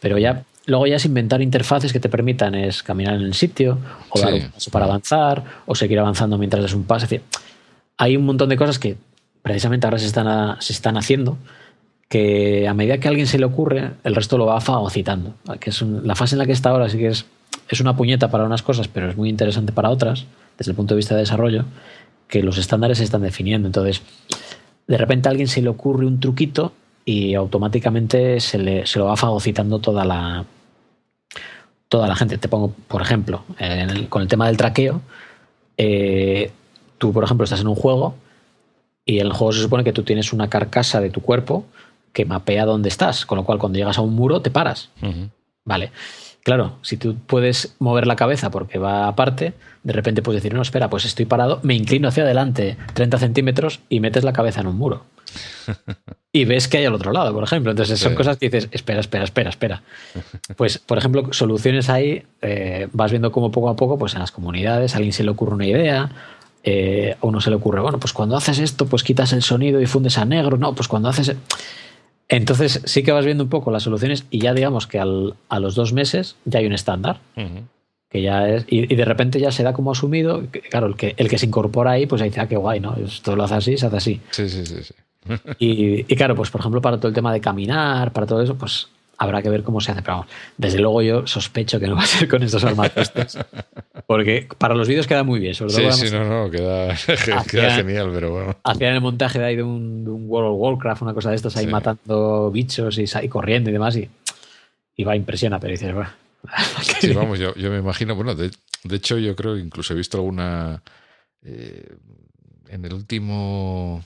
Pero 0.01 0.19
ya 0.19 0.45
luego 0.67 0.87
ya 0.87 0.97
es 0.97 1.05
inventar 1.05 1.41
interfaces 1.43 1.93
que 1.93 2.01
te 2.01 2.09
permitan 2.09 2.55
es 2.55 2.83
caminar 2.83 3.15
en 3.15 3.23
el 3.23 3.35
sitio, 3.35 3.79
o 4.11 4.21
dar 4.21 4.35
un 4.35 4.51
paso 4.51 4.71
para 4.71 4.85
avanzar, 4.85 5.45
o 5.65 5.75
seguir 5.75 5.99
avanzando 5.99 6.39
mientras 6.39 6.63
das 6.63 6.75
un 6.75 6.85
paso. 6.85 7.05
Es 7.05 7.11
decir, 7.11 7.25
hay 7.97 8.17
un 8.17 8.27
montón 8.27 8.49
de 8.49 8.57
cosas 8.57 8.79
que 8.79 8.97
precisamente 9.43 9.87
ahora 9.87 9.99
se 9.99 10.07
están, 10.07 10.61
se 10.61 10.73
están 10.73 10.97
haciendo 10.97 11.39
que 12.09 12.69
a 12.69 12.75
medida 12.75 12.99
que 12.99 13.09
a 13.09 13.11
alguien 13.11 13.27
se 13.27 13.39
le 13.39 13.47
ocurre, 13.47 13.93
el 14.05 14.15
resto 14.15 14.39
lo 14.39 14.47
va 14.47 14.61
fagocitando. 14.61 15.35
Que 15.61 15.71
es 15.71 15.83
la 15.83 16.15
fase 16.15 16.35
en 16.35 16.41
la 16.41 16.47
que 16.47 16.53
está 16.53 16.71
ahora 16.71 16.89
sí 16.89 16.99
que 16.99 17.09
es, 17.09 17.27
es 17.69 17.81
una 17.81 17.97
puñeta 17.97 18.31
para 18.31 18.45
unas 18.45 18.63
cosas, 18.63 18.89
pero 18.89 19.09
es 19.09 19.17
muy 19.17 19.29
interesante 19.29 19.73
para 19.73 19.91
otras, 19.91 20.27
desde 20.59 20.73
el 20.73 20.77
punto 20.77 20.95
de 20.95 20.99
vista 20.99 21.15
de 21.15 21.21
desarrollo, 21.21 21.65
que 22.29 22.43
los 22.43 22.59
estándares 22.59 22.99
se 22.99 23.05
están 23.05 23.23
definiendo. 23.23 23.67
Entonces, 23.67 24.03
de 24.87 24.99
repente 24.99 25.29
a 25.29 25.31
alguien 25.31 25.49
se 25.49 25.63
le 25.63 25.69
ocurre 25.69 26.07
un 26.07 26.21
truquito 26.21 26.73
y 27.09 27.35
automáticamente 27.35 28.41
se, 28.41 28.59
le, 28.59 28.85
se 28.85 28.99
lo 28.99 29.07
va 29.07 29.17
fagocitando 29.17 29.79
toda 29.79 30.05
la, 30.05 30.45
toda 31.89 32.09
la 32.09 32.17
gente. 32.17 32.37
Te 32.37 32.49
pongo, 32.49 32.75
por 32.89 33.01
ejemplo, 33.01 33.45
con 34.09 34.23
el 34.23 34.29
tema 34.29 34.49
del 34.49 34.57
traqueo, 34.57 35.01
eh, 35.79 36.51
tú, 36.99 37.13
por 37.13 37.23
ejemplo, 37.23 37.45
estás 37.45 37.61
en 37.61 37.69
un 37.69 37.77
juego 37.77 38.17
y 39.05 39.21
en 39.21 39.27
el 39.27 39.33
juego 39.33 39.53
se 39.53 39.63
supone 39.63 39.85
que 39.85 39.93
tú 39.93 40.03
tienes 40.03 40.33
una 40.33 40.51
carcasa 40.51 41.01
de 41.01 41.11
tu 41.11 41.23
cuerpo 41.23 41.65
que 42.13 42.25
mapea 42.25 42.65
dónde 42.65 42.89
estás, 42.89 43.25
con 43.25 43.37
lo 43.37 43.45
cual 43.45 43.61
cuando 43.61 43.79
llegas 43.79 43.99
a 43.99 44.03
un 44.03 44.15
muro 44.15 44.43
te 44.43 44.51
paras. 44.51 44.91
Vale. 45.65 45.93
Claro, 46.43 46.79
si 46.83 46.97
tú 46.97 47.17
puedes 47.27 47.77
mover 47.79 48.09
la 48.09 48.17
cabeza 48.17 48.51
porque 48.51 48.79
va 48.79 49.07
aparte, 49.07 49.53
de 49.85 49.93
repente 49.93 50.23
puedes 50.23 50.43
decir, 50.43 50.55
no, 50.55 50.63
espera, 50.63 50.91
pues 50.91 51.05
estoy 51.05 51.27
parado, 51.27 51.61
me 51.63 51.75
inclino 51.75 52.09
hacia 52.09 52.25
adelante 52.25 52.77
30 52.95 53.19
centímetros 53.19 53.81
y 53.89 54.01
metes 54.01 54.25
la 54.25 54.33
cabeza 54.33 54.61
en 54.61 54.69
un 54.69 54.77
muro. 54.77 55.05
Y 56.37 56.45
ves 56.45 56.69
que 56.69 56.79
hay 56.79 56.85
al 56.85 56.95
otro 56.95 57.13
lado, 57.13 57.33
por 57.33 57.45
ejemplo. 57.45 57.71
Entonces 57.71 57.99
son 57.99 58.15
cosas 58.15 58.37
que 58.37 58.51
dices, 58.51 58.69
espera, 58.71 59.01
espera, 59.01 59.25
espera, 59.25 59.51
espera. 59.51 59.83
Pues, 60.57 60.79
por 60.79 60.99
ejemplo, 60.99 61.33
soluciones 61.33 61.89
ahí, 61.89 62.25
eh, 62.43 62.89
vas 62.93 63.11
viendo 63.11 63.33
cómo 63.33 63.51
poco 63.51 63.71
a 63.71 63.77
poco, 63.77 63.99
pues 63.99 64.13
en 64.15 64.21
las 64.21 64.33
comunidades, 64.33 64.95
a 64.95 64.99
alguien 64.99 65.13
se 65.15 65.25
le 65.25 65.31
ocurre 65.31 65.55
una 65.55 65.67
idea, 65.67 66.11
eh, 66.63 67.17
a 67.21 67.27
uno 67.27 67.41
se 67.41 67.49
le 67.49 67.57
ocurre, 67.57 67.81
bueno, 67.81 67.99
pues 67.99 68.13
cuando 68.13 68.37
haces 68.37 68.59
esto, 68.59 68.87
pues 68.87 69.03
quitas 69.03 69.33
el 69.33 69.43
sonido 69.43 69.81
y 69.81 69.87
fundes 69.87 70.19
a 70.19 70.25
negro, 70.25 70.59
no, 70.59 70.75
pues 70.75 70.89
cuando 70.89 71.09
haces... 71.09 71.35
Entonces 72.29 72.83
sí 72.85 73.03
que 73.03 73.13
vas 73.13 73.25
viendo 73.25 73.45
un 73.45 73.51
poco 73.51 73.71
las 73.71 73.85
soluciones 73.85 74.27
y 74.31 74.41
ya 74.41 74.53
digamos 74.53 74.87
que 74.87 74.99
a 74.99 75.05
los 75.05 75.75
dos 75.75 75.93
meses 75.93 76.37
ya 76.45 76.59
hay 76.59 76.67
un 76.67 76.73
estándar. 76.73 77.21
Que 78.11 78.21
ya 78.21 78.49
es, 78.49 78.65
y, 78.69 78.95
de 78.95 79.05
repente 79.05 79.41
ya 79.41 79.53
se 79.53 79.63
da 79.63 79.73
como 79.73 79.93
asumido, 79.93 80.43
claro, 80.71 80.89
el 80.89 80.97
que, 80.97 81.15
el 81.17 81.29
que 81.29 81.39
se 81.39 81.47
incorpora 81.47 81.93
ahí, 81.93 82.07
pues 82.07 82.21
ahí 82.21 82.29
dice, 82.29 82.41
ah, 82.41 82.49
qué 82.49 82.57
guay, 82.57 82.81
¿no? 82.81 82.97
Esto 82.97 83.37
lo 83.37 83.45
hace 83.45 83.55
así, 83.55 83.77
se 83.77 83.87
hace 83.87 83.97
así. 83.97 84.21
Sí, 84.31 84.49
sí, 84.49 84.67
sí. 84.67 84.83
sí. 84.83 84.95
Y, 85.59 86.05
claro, 86.17 86.35
pues 86.35 86.51
por 86.51 86.61
ejemplo, 86.61 86.81
para 86.81 86.99
todo 86.99 87.09
el 87.09 87.15
tema 87.15 87.33
de 87.33 87.41
caminar, 87.41 88.13
para 88.13 88.27
todo 88.27 88.43
eso, 88.43 88.57
pues 88.57 88.89
habrá 89.19 89.43
que 89.43 89.49
ver 89.49 89.63
cómo 89.63 89.81
se 89.81 89.93
hace. 89.93 90.03
Pero 90.03 90.19
vamos, 90.19 90.33
desde 90.57 90.79
luego 90.79 91.03
yo 91.03 91.27
sospecho 91.27 91.81
que 91.81 91.87
no 91.87 91.97
va 91.97 92.03
a 92.03 92.07
ser 92.07 92.29
con 92.29 92.43
estos 92.43 92.65
armatostes. 92.65 93.39
Porque 94.07 94.47
para 94.59 94.75
los 94.75 94.87
vídeos 94.87 95.07
queda 95.07 95.25
muy 95.25 95.41
bien. 95.41 95.55
Sobre 95.55 95.73
todo 95.73 95.93
sí, 95.93 96.09
sí, 96.09 96.15
no, 96.15 96.25
no, 96.45 96.51
queda, 96.51 96.95
genial, 97.47 98.11
pero 98.13 98.31
bueno. 98.31 98.57
Hacían 98.63 98.95
el 98.95 99.01
montaje 99.01 99.39
de 99.39 99.45
ahí 99.47 99.57
de 99.57 99.63
un, 99.63 100.05
World 100.07 100.51
of 100.51 100.57
Warcraft, 100.59 101.03
una 101.03 101.15
cosa 101.15 101.31
de 101.31 101.37
estas, 101.37 101.57
ahí 101.57 101.67
matando 101.67 102.51
bichos 102.51 102.99
y, 102.99 103.05
y, 103.23 103.29
corriendo 103.29 103.71
y 103.71 103.73
demás. 103.73 103.97
Y, 103.97 104.09
y 104.97 105.05
va, 105.05 105.17
impresiona, 105.17 105.59
pero 105.59 105.73
dices, 105.73 105.93
bueno. 105.93 106.11
Sí, 107.01 107.13
vamos, 107.13 107.39
yo, 107.39 107.53
me 107.57 107.79
imagino, 107.79 108.15
bueno, 108.15 108.35
de, 108.35 108.51
hecho 108.91 109.19
yo 109.19 109.35
creo 109.35 109.57
incluso 109.57 109.93
he 109.93 109.97
visto 109.97 110.19
alguna... 110.19 110.83
Eh, 111.43 111.97
en 112.69 112.85
el 112.85 112.95
último... 112.95 114.05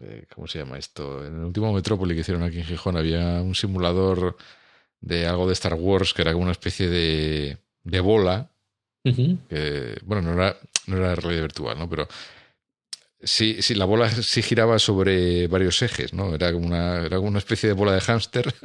Eh, 0.00 0.24
¿Cómo 0.34 0.46
se 0.46 0.58
llama 0.58 0.78
esto? 0.78 1.24
En 1.24 1.38
el 1.38 1.44
último 1.44 1.72
Metrópoli 1.72 2.14
que 2.14 2.20
hicieron 2.20 2.42
aquí 2.42 2.58
en 2.58 2.64
Gijón 2.64 2.96
había 2.96 3.40
un 3.40 3.54
simulador 3.54 4.36
de 5.00 5.26
algo 5.26 5.46
de 5.46 5.52
Star 5.52 5.74
Wars 5.74 6.12
que 6.14 6.22
era 6.22 6.32
como 6.32 6.44
una 6.44 6.52
especie 6.52 6.88
de, 6.88 7.58
de 7.84 8.00
bola. 8.00 8.50
que, 9.48 9.98
bueno, 10.04 10.22
no 10.22 10.32
era, 10.34 10.56
no 10.86 10.96
era 10.96 11.14
realidad 11.14 11.42
virtual, 11.42 11.78
¿no? 11.78 11.88
Pero 11.88 12.08
Sí, 13.22 13.56
sí, 13.60 13.74
la 13.74 13.86
bola 13.86 14.10
sí 14.10 14.42
giraba 14.42 14.78
sobre 14.78 15.48
varios 15.48 15.80
ejes, 15.80 16.12
¿no? 16.12 16.34
Era 16.34 16.52
como 16.52 16.66
una, 16.66 16.98
era 17.04 17.16
como 17.16 17.28
una 17.28 17.38
especie 17.38 17.68
de 17.68 17.72
bola 17.72 17.92
de 17.92 18.00
hámster. 18.00 18.54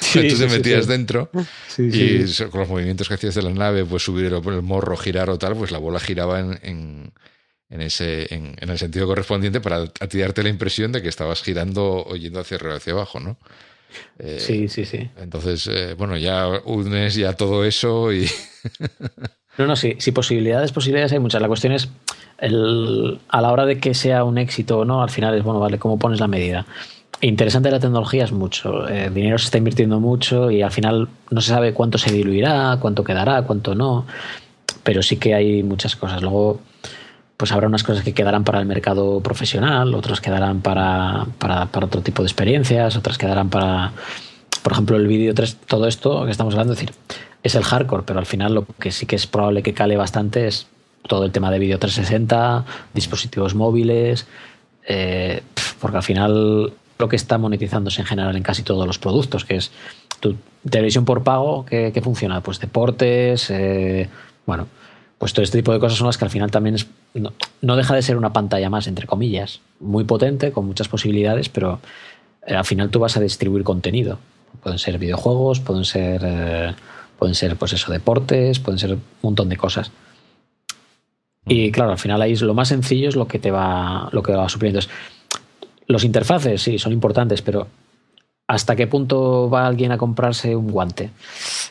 Sí, 0.00 0.28
Tú 0.28 0.38
te 0.38 0.46
metías 0.46 0.86
dentro 0.86 1.30
y 1.76 2.24
con 2.48 2.60
los 2.60 2.68
movimientos 2.68 3.06
que 3.08 3.14
hacías 3.14 3.34
de 3.34 3.42
la 3.42 3.50
nave, 3.50 3.84
pues 3.84 4.04
subir 4.04 4.26
el, 4.26 4.34
el 4.34 4.62
morro, 4.62 4.96
girar 4.96 5.28
o 5.28 5.36
tal, 5.36 5.54
pues 5.56 5.72
la 5.72 5.78
bola 5.78 6.00
giraba 6.00 6.40
en, 6.40 6.58
en, 6.62 7.12
ese, 7.70 8.32
en, 8.34 8.56
el 8.58 8.78
sentido 8.78 9.06
correspondiente 9.06 9.60
para 9.60 9.86
tirarte 9.86 10.42
la 10.42 10.48
impresión 10.48 10.92
de 10.92 11.02
que 11.02 11.08
estabas 11.08 11.42
girando 11.42 12.04
o 12.04 12.16
yendo 12.16 12.40
hacia 12.40 12.56
arriba 12.56 12.76
hacia 12.76 12.92
abajo, 12.92 13.20
¿no? 13.20 13.36
Eh, 14.18 14.38
sí, 14.40 14.68
sí, 14.68 14.84
sí. 14.84 15.08
Entonces, 15.20 15.66
eh, 15.68 15.94
bueno, 15.96 16.16
ya 16.16 16.48
unes 16.64 17.14
ya 17.14 17.32
todo 17.34 17.64
eso 17.64 18.12
y... 18.12 18.26
no, 19.58 19.66
no, 19.66 19.76
sí, 19.76 19.96
sí, 19.98 20.12
posibilidades, 20.12 20.72
posibilidades 20.72 21.12
hay 21.12 21.18
muchas. 21.18 21.40
La 21.40 21.48
cuestión 21.48 21.72
es 21.72 21.88
el, 22.38 23.20
a 23.28 23.40
la 23.40 23.52
hora 23.52 23.66
de 23.66 23.78
que 23.78 23.94
sea 23.94 24.24
un 24.24 24.38
éxito 24.38 24.78
o 24.78 24.84
no, 24.84 25.02
al 25.02 25.10
final 25.10 25.36
es, 25.36 25.44
bueno, 25.44 25.60
vale, 25.60 25.78
¿cómo 25.78 25.98
pones 25.98 26.20
la 26.20 26.28
medida? 26.28 26.66
Interesante 27.22 27.70
la 27.70 27.80
tecnología 27.80 28.24
es 28.24 28.32
mucho. 28.32 28.88
El 28.88 28.96
eh, 28.96 29.10
dinero 29.10 29.38
se 29.38 29.44
está 29.44 29.58
invirtiendo 29.58 30.00
mucho 30.00 30.50
y 30.50 30.62
al 30.62 30.70
final 30.70 31.08
no 31.30 31.40
se 31.40 31.50
sabe 31.50 31.74
cuánto 31.74 31.98
se 31.98 32.10
diluirá, 32.12 32.78
cuánto 32.80 33.04
quedará, 33.04 33.42
cuánto 33.42 33.74
no. 33.74 34.06
Pero 34.82 35.02
sí 35.02 35.18
que 35.18 35.34
hay 35.34 35.62
muchas 35.62 35.96
cosas. 35.96 36.22
Luego, 36.22 36.60
pues 37.40 37.52
habrá 37.52 37.68
unas 37.68 37.82
cosas 37.82 38.04
que 38.04 38.12
quedarán 38.12 38.44
para 38.44 38.60
el 38.60 38.66
mercado 38.66 39.22
profesional, 39.22 39.94
otras 39.94 40.20
quedarán 40.20 40.60
para, 40.60 41.24
para, 41.38 41.62
otro 41.62 42.02
tipo 42.02 42.22
de 42.22 42.26
experiencias, 42.26 42.98
otras 42.98 43.16
quedarán 43.16 43.48
para, 43.48 43.92
por 44.62 44.72
ejemplo, 44.72 44.98
el 44.98 45.06
vídeo 45.06 45.32
3, 45.32 45.56
todo 45.66 45.86
esto 45.86 46.26
que 46.26 46.32
estamos 46.32 46.52
hablando, 46.52 46.74
es 46.74 46.80
decir, 46.80 46.94
es 47.42 47.54
el 47.54 47.64
hardcore, 47.64 48.02
pero 48.04 48.18
al 48.18 48.26
final 48.26 48.52
lo 48.52 48.66
que 48.66 48.90
sí 48.90 49.06
que 49.06 49.16
es 49.16 49.26
probable 49.26 49.62
que 49.62 49.72
cale 49.72 49.96
bastante 49.96 50.48
es 50.48 50.66
todo 51.08 51.24
el 51.24 51.32
tema 51.32 51.50
de 51.50 51.58
vídeo 51.60 51.78
360, 51.78 52.66
dispositivos 52.92 53.54
móviles, 53.54 54.26
eh, 54.86 55.42
porque 55.80 55.96
al 55.96 56.02
final 56.02 56.74
lo 56.98 57.08
que 57.08 57.16
está 57.16 57.38
monetizándose 57.38 58.02
en 58.02 58.06
general 58.06 58.36
en 58.36 58.42
casi 58.42 58.62
todos 58.64 58.86
los 58.86 58.98
productos, 58.98 59.46
que 59.46 59.56
es 59.56 59.72
tu 60.20 60.36
televisión 60.68 61.06
por 61.06 61.22
pago, 61.22 61.64
que, 61.64 61.98
funciona? 62.04 62.42
Pues 62.42 62.60
deportes, 62.60 63.48
eh, 63.48 64.10
bueno, 64.44 64.66
pues 65.20 65.34
todo 65.34 65.42
este 65.42 65.58
tipo 65.58 65.70
de 65.74 65.78
cosas 65.78 65.98
son 65.98 66.06
las 66.06 66.16
que 66.16 66.24
al 66.24 66.30
final 66.30 66.50
también 66.50 66.76
es, 66.76 66.86
no, 67.12 67.76
deja 67.76 67.94
de 67.94 68.00
ser 68.00 68.16
una 68.16 68.32
pantalla 68.32 68.70
más, 68.70 68.86
entre 68.86 69.06
comillas, 69.06 69.60
muy 69.78 70.04
potente, 70.04 70.50
con 70.50 70.64
muchas 70.64 70.88
posibilidades, 70.88 71.50
pero 71.50 71.78
eh, 72.46 72.54
al 72.54 72.64
final 72.64 72.88
tú 72.88 73.00
vas 73.00 73.18
a 73.18 73.20
distribuir 73.20 73.62
contenido. 73.62 74.18
Pueden 74.62 74.78
ser 74.78 74.98
videojuegos, 74.98 75.60
pueden 75.60 75.84
ser, 75.84 76.74
pueden 77.18 77.34
ser 77.34 77.56
pues 77.56 77.74
eso, 77.74 77.92
deportes, 77.92 78.60
pueden 78.60 78.78
ser 78.78 78.94
un 78.94 79.02
montón 79.20 79.50
de 79.50 79.58
cosas. 79.58 79.92
Y 81.46 81.70
claro, 81.70 81.90
al 81.90 81.98
final 81.98 82.22
ahí 82.22 82.34
lo 82.36 82.54
más 82.54 82.68
sencillo 82.68 83.10
es 83.10 83.14
lo 83.14 83.28
que 83.28 83.38
te 83.38 83.50
va, 83.50 84.08
lo 84.12 84.22
que 84.22 84.32
va 84.32 84.48
supliendo. 84.48 84.80
los 85.86 86.02
interfaces 86.02 86.62
sí 86.62 86.78
son 86.78 86.94
importantes, 86.94 87.42
pero 87.42 87.66
¿hasta 88.50 88.74
qué 88.74 88.88
punto 88.88 89.48
va 89.48 89.64
alguien 89.64 89.92
a 89.92 89.98
comprarse 89.98 90.56
un 90.56 90.72
guante? 90.72 91.10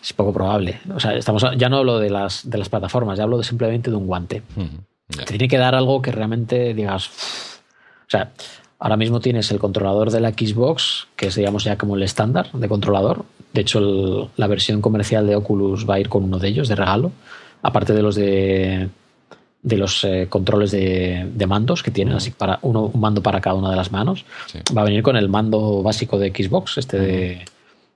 Es 0.01 0.13
poco 0.13 0.31
probable. 0.31 0.79
O 0.95 0.99
sea, 0.99 1.13
estamos, 1.13 1.45
ya 1.57 1.67
no 1.67 1.77
hablo 1.77 1.99
de 1.99 2.09
las, 2.09 2.49
de 2.49 2.57
las 2.57 2.69
plataformas, 2.69 3.17
ya 3.17 3.25
hablo 3.25 3.37
de 3.37 3.43
simplemente 3.43 3.89
de 3.89 3.97
un 3.97 4.07
guante. 4.07 4.43
Te 5.09 5.25
tiene 5.25 5.49
que 5.49 5.57
dar 5.57 5.75
algo 5.75 6.01
que 6.01 6.13
realmente 6.13 6.73
digas. 6.73 7.07
O 7.07 8.09
sea, 8.09 8.31
ahora 8.79 8.95
mismo 8.95 9.19
tienes 9.19 9.51
el 9.51 9.59
controlador 9.59 10.09
de 10.09 10.21
la 10.21 10.29
Xbox, 10.29 11.09
que 11.17 11.27
es 11.27 11.35
digamos 11.35 11.65
ya 11.65 11.77
como 11.77 11.97
el 11.97 12.03
estándar 12.03 12.49
de 12.53 12.69
controlador. 12.69 13.25
De 13.51 13.59
hecho, 13.59 14.31
la 14.37 14.47
versión 14.47 14.79
comercial 14.79 15.27
de 15.27 15.35
Oculus 15.35 15.87
va 15.87 15.95
a 15.95 15.99
ir 15.99 16.07
con 16.07 16.23
uno 16.23 16.39
de 16.39 16.47
ellos 16.47 16.69
de 16.69 16.75
regalo. 16.75 17.11
Aparte 17.61 17.93
de 17.93 18.01
los 18.01 18.15
de 18.15 18.87
de 19.61 19.77
los 19.77 20.03
eh, 20.03 20.27
controles 20.29 20.71
de, 20.71 21.45
mandos 21.47 21.83
que 21.83 21.91
tienen, 21.91 22.15
así 22.15 22.31
para 22.31 22.59
uno, 22.61 22.85
un 22.93 23.01
mando 23.01 23.21
para 23.21 23.41
cada 23.41 23.55
una 23.55 23.69
de 23.69 23.75
las 23.75 23.91
manos. 23.91 24.25
Va 24.75 24.81
a 24.81 24.85
venir 24.85 25.03
con 25.03 25.17
el 25.17 25.29
mando 25.29 25.83
básico 25.83 26.17
de 26.17 26.29
Xbox, 26.29 26.77
este 26.77 26.99
de. 26.99 27.45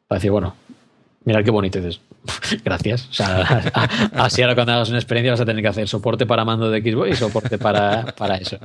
Para 0.08 0.18
decir, 0.20 0.32
bueno, 0.32 0.56
mirad 1.24 1.44
qué 1.44 1.52
bonito. 1.52 1.80
es 1.80 2.00
gracias. 2.64 3.08
O 3.10 3.14
sea, 3.14 3.72
así 4.14 4.42
ahora 4.42 4.56
cuando 4.56 4.74
hagas 4.74 4.90
una 4.90 4.98
experiencia 4.98 5.32
vas 5.32 5.42
a 5.42 5.46
tener 5.46 5.62
que 5.62 5.70
hacer 5.70 5.88
soporte 5.88 6.26
para 6.26 6.46
mando 6.46 6.70
de 6.70 6.82
Xbox 6.82 7.12
y 7.12 7.16
soporte 7.16 7.58
para, 7.58 8.06
para 8.18 8.36
eso. 8.36 8.58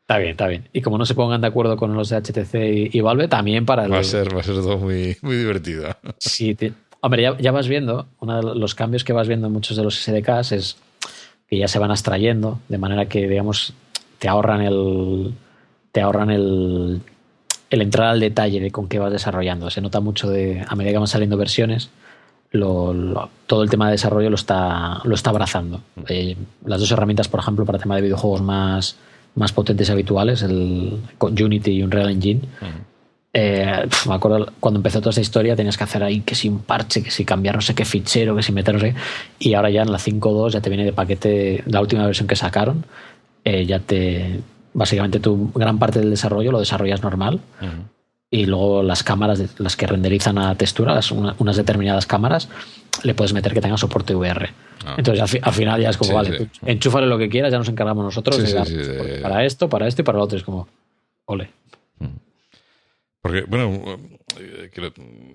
Está 0.00 0.18
bien, 0.18 0.32
está 0.32 0.46
bien. 0.48 0.68
Y 0.74 0.82
como 0.82 0.98
no 0.98 1.06
se 1.06 1.14
pongan 1.14 1.40
de 1.40 1.46
acuerdo 1.46 1.78
con 1.78 1.94
los 1.94 2.10
de 2.10 2.20
HTC 2.20 2.94
y, 2.94 3.00
Valve, 3.00 3.26
también 3.26 3.64
para 3.64 3.88
Va 3.88 4.00
a 4.00 4.04
ser, 4.04 4.36
va 4.36 4.40
a 4.40 4.42
ser 4.42 4.56
todo 4.56 4.76
muy, 4.76 5.16
muy 5.22 5.36
divertido. 5.36 5.96
Sí, 6.18 6.54
hombre, 7.00 7.22
ya, 7.22 7.38
ya, 7.38 7.52
vas 7.52 7.68
viendo, 7.68 8.06
uno 8.20 8.36
de 8.36 8.54
los 8.60 8.74
cambios 8.74 9.02
que 9.02 9.14
vas 9.14 9.28
viendo 9.28 9.46
en 9.46 9.54
muchos 9.54 9.78
de 9.78 9.82
los 9.82 9.96
SDKs 9.96 10.52
es 10.52 10.76
ya 11.58 11.68
se 11.68 11.78
van 11.78 11.90
extrayendo, 11.90 12.60
de 12.68 12.78
manera 12.78 13.06
que, 13.06 13.28
digamos, 13.28 13.74
te 14.18 14.28
ahorran 14.28 14.62
el. 14.62 15.34
te 15.92 16.00
ahorran 16.00 16.30
el, 16.30 17.00
el 17.70 17.82
entrar 17.82 18.08
al 18.08 18.20
detalle 18.20 18.60
de 18.60 18.70
con 18.70 18.88
qué 18.88 18.98
vas 18.98 19.12
desarrollando. 19.12 19.70
Se 19.70 19.80
nota 19.80 20.00
mucho 20.00 20.28
de. 20.28 20.64
a 20.66 20.74
medida 20.74 20.92
que 20.92 20.98
van 20.98 21.06
saliendo 21.06 21.36
versiones, 21.36 21.90
lo, 22.50 23.30
todo 23.46 23.62
el 23.62 23.70
tema 23.70 23.86
de 23.86 23.92
desarrollo 23.92 24.30
lo 24.30 24.36
está, 24.36 25.00
lo 25.04 25.14
está 25.14 25.30
abrazando. 25.30 25.80
Eh, 26.08 26.36
las 26.64 26.80
dos 26.80 26.90
herramientas, 26.90 27.28
por 27.28 27.40
ejemplo, 27.40 27.64
para 27.64 27.76
el 27.76 27.82
tema 27.82 27.96
de 27.96 28.02
videojuegos 28.02 28.42
más, 28.42 28.96
más 29.34 29.52
potentes 29.52 29.88
y 29.88 29.92
habituales, 29.92 30.42
el 30.42 31.00
Unity 31.20 31.72
y 31.72 31.82
Unreal 31.82 32.10
Engine, 32.10 32.40
eh, 33.36 33.88
me 34.06 34.14
acuerdo 34.14 34.46
cuando 34.60 34.78
empezó 34.78 35.00
toda 35.00 35.10
esta 35.10 35.20
historia 35.20 35.56
tenías 35.56 35.76
que 35.76 35.82
hacer 35.82 36.04
ahí 36.04 36.20
que 36.20 36.36
si 36.36 36.48
un 36.48 36.60
parche, 36.60 37.02
que 37.02 37.10
si 37.10 37.24
cambiar 37.24 37.56
no 37.56 37.60
sé 37.60 37.74
qué 37.74 37.84
fichero, 37.84 38.36
que 38.36 38.44
si 38.44 38.52
meter 38.52 38.74
no 38.74 38.80
sé. 38.80 38.94
Y 39.40 39.54
ahora 39.54 39.70
ya 39.70 39.82
en 39.82 39.90
la 39.90 39.98
5.2 39.98 40.52
ya 40.52 40.60
te 40.60 40.70
viene 40.70 40.84
de 40.84 40.92
paquete, 40.92 41.64
la 41.66 41.80
última 41.80 42.06
versión 42.06 42.28
que 42.28 42.36
sacaron, 42.36 42.86
eh, 43.44 43.66
ya 43.66 43.80
te. 43.80 44.40
Básicamente 44.72 45.18
tu 45.18 45.50
gran 45.52 45.80
parte 45.80 45.98
del 45.98 46.10
desarrollo 46.10 46.52
lo 46.52 46.60
desarrollas 46.60 47.02
normal. 47.02 47.40
Y 48.30 48.46
luego 48.46 48.82
las 48.82 49.02
cámaras, 49.04 49.40
las 49.58 49.76
que 49.76 49.86
renderizan 49.86 50.38
a 50.38 50.54
textura, 50.56 50.98
unas 51.38 51.56
determinadas 51.56 52.06
cámaras, 52.06 52.48
le 53.02 53.14
puedes 53.14 53.32
meter 53.32 53.52
que 53.52 53.60
tenga 53.60 53.76
soporte 53.76 54.14
VR. 54.14 54.50
Ah. 54.84 54.94
Entonces 54.96 55.36
al, 55.40 55.52
final 55.52 55.80
ya 55.80 55.90
es 55.90 55.96
como, 55.96 56.14
vale, 56.14 56.48
enchúfale 56.66 57.06
lo 57.06 57.18
que 57.18 57.28
quieras, 57.28 57.52
ya 57.52 57.58
nos 57.58 57.68
encargamos 57.68 58.04
nosotros 58.04 58.36
de 58.38 59.20
para 59.22 59.44
esto, 59.44 59.68
para 59.68 59.86
esto 59.86 60.02
y 60.02 60.04
para 60.04 60.18
lo 60.18 60.24
otro. 60.24 60.36
Es 60.36 60.44
como, 60.44 60.66
ole. 61.26 61.50
Porque, 63.24 63.40
bueno, 63.48 63.98
eh, 64.38 64.70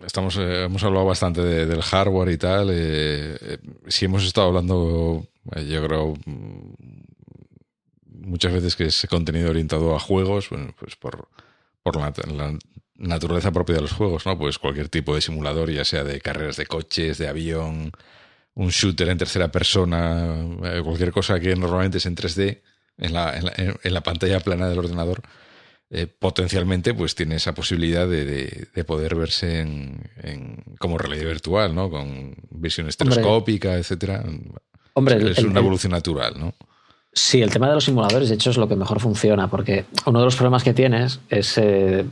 estamos, 0.05 0.37
eh, 0.37 0.65
hemos 0.65 0.83
hablado 0.83 1.07
bastante 1.07 1.41
del 1.41 1.81
hardware 1.81 2.29
y 2.29 2.37
tal. 2.37 2.69
Eh, 2.71 3.57
si 3.87 4.05
hemos 4.05 4.23
estado 4.25 4.49
hablando, 4.49 5.25
yo 5.67 5.87
creo, 5.87 6.13
mm, 6.23 6.73
muchas 8.05 8.53
veces 8.53 8.75
que 8.75 8.85
es 8.85 9.07
contenido 9.09 9.49
orientado 9.49 9.95
a 9.95 9.99
juegos, 9.99 10.51
bueno, 10.51 10.71
pues 10.77 10.95
por, 10.97 11.29
por 11.81 11.97
la, 11.97 12.13
naturaleza 12.93 13.51
propia 13.51 13.77
de 13.77 13.81
los 13.81 13.93
juegos, 13.93 14.23
¿no? 14.27 14.37
Pues 14.37 14.59
cualquier 14.59 14.89
tipo 14.89 15.15
de 15.15 15.21
simulador, 15.21 15.71
ya 15.71 15.83
sea 15.83 16.03
de 16.03 16.21
carreras 16.21 16.57
de 16.57 16.67
coches, 16.67 17.17
de 17.17 17.27
avión, 17.27 17.91
un 18.53 18.69
shooter 18.69 19.09
en 19.09 19.17
tercera 19.17 19.51
persona, 19.51 20.35
cualquier 20.83 21.11
cosa 21.11 21.39
que 21.39 21.55
normalmente 21.55 21.97
es 21.97 22.05
en 22.05 22.15
3D, 22.15 22.61
en 22.99 23.13
la, 23.13 23.35
en 23.35 23.45
la, 23.45 23.53
en 23.81 23.93
la 23.95 24.01
pantalla 24.01 24.41
plana 24.41 24.69
del 24.69 24.77
ordenador 24.77 25.23
eh, 25.91 26.05
potencialmente 26.05 26.93
pues 26.93 27.15
tiene 27.15 27.35
esa 27.35 27.55
posibilidad 27.55 28.07
de, 28.07 28.67
de, 28.73 28.83
poder 28.83 29.15
verse 29.15 29.61
en, 29.61 30.03
como 30.77 30.99
realidad 30.99 31.25
virtual, 31.25 31.73
¿no? 31.73 31.89
Con 31.89 32.35
visión 32.51 32.87
estereoscópica, 32.87 33.75
etcétera. 33.75 34.23
Hombre, 34.93 35.31
es, 35.31 35.39
una 35.39 35.59
evolución 35.59 35.91
natural, 35.91 36.35
¿no? 36.37 36.53
Sí, 37.11 37.41
el 37.41 37.49
tema 37.49 37.67
de 37.67 37.73
los 37.73 37.85
simuladores, 37.85 38.29
de 38.29 38.35
hecho, 38.35 38.51
es 38.51 38.57
lo 38.57 38.67
que 38.67 38.75
mejor 38.75 38.99
funciona, 38.99 39.49
porque 39.49 39.85
uno 40.05 40.19
de 40.19 40.25
los 40.25 40.35
problemas 40.35 40.63
que 40.63 40.75
tienes 40.75 41.19
es, 41.27 41.57
eh, 41.57 42.05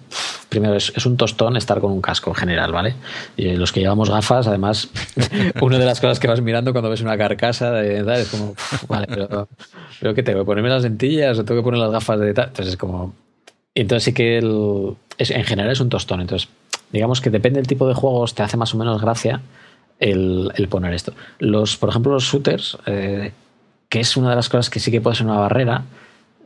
primero, 0.50 0.76
es, 0.76 1.06
un 1.06 1.16
tostón 1.16 1.56
estar 1.56 1.80
con 1.80 1.92
un 1.92 2.02
casco 2.02 2.32
en 2.32 2.36
general, 2.36 2.72
¿vale? 2.72 2.96
Y 3.36 3.56
los 3.58 3.72
que 3.72 3.82
llevamos 3.82 4.10
gafas, 4.10 4.48
además, 4.48 4.90
una 5.62 5.78
de 5.78 5.86
las 5.86 6.02
cosas 6.02 6.20
que 6.20 6.28
vas 6.28 6.42
mirando 6.42 6.72
cuando 6.72 6.90
ves 6.90 7.02
una 7.02 7.16
carcasa 7.16 7.72
de 7.74 8.22
es 8.22 8.30
como, 8.30 8.56
vale, 8.88 9.06
pero, 9.08 9.48
pero 10.00 10.16
¿qué 10.16 10.24
tengo 10.24 10.40
que 10.40 10.46
ponerme 10.46 10.70
las 10.70 10.82
lentillas 10.82 11.38
o 11.38 11.46
tengo 11.46 11.62
que 11.62 11.66
poner 11.66 11.80
las 11.80 11.92
gafas 11.92 12.20
de 12.20 12.34
tal? 12.34 12.48
Entonces 12.48 12.74
es 12.74 12.78
como, 12.78 13.14
entonces 13.82 14.04
sí 14.06 14.14
que 14.14 14.38
el, 14.38 14.96
en 15.18 15.44
general 15.44 15.72
es 15.72 15.80
un 15.80 15.90
tostón. 15.90 16.22
Entonces, 16.22 16.50
digamos 16.92 17.22
que 17.22 17.30
depende 17.30 17.60
del 17.60 17.68
tipo 17.68 17.88
de 17.88 17.94
juegos, 17.94 18.34
te 18.34 18.44
hace 18.44 18.58
más 18.58 18.74
o 18.74 18.78
menos 18.78 19.02
gracia 19.02 19.42
el, 20.00 20.52
poner 20.70 20.94
esto. 20.94 21.14
Los, 21.40 21.78
por 21.78 21.90
ejemplo, 21.90 22.14
los 22.14 22.24
shooters, 22.24 22.78
eh, 22.86 23.32
que 23.90 24.00
es 24.00 24.18
una 24.18 24.32
de 24.32 24.36
las 24.36 24.50
cosas 24.50 24.70
que 24.70 24.80
sí 24.80 24.92
que 24.92 25.02
puede 25.02 25.16
ser 25.16 25.26
una 25.26 25.40
barrera. 25.40 25.84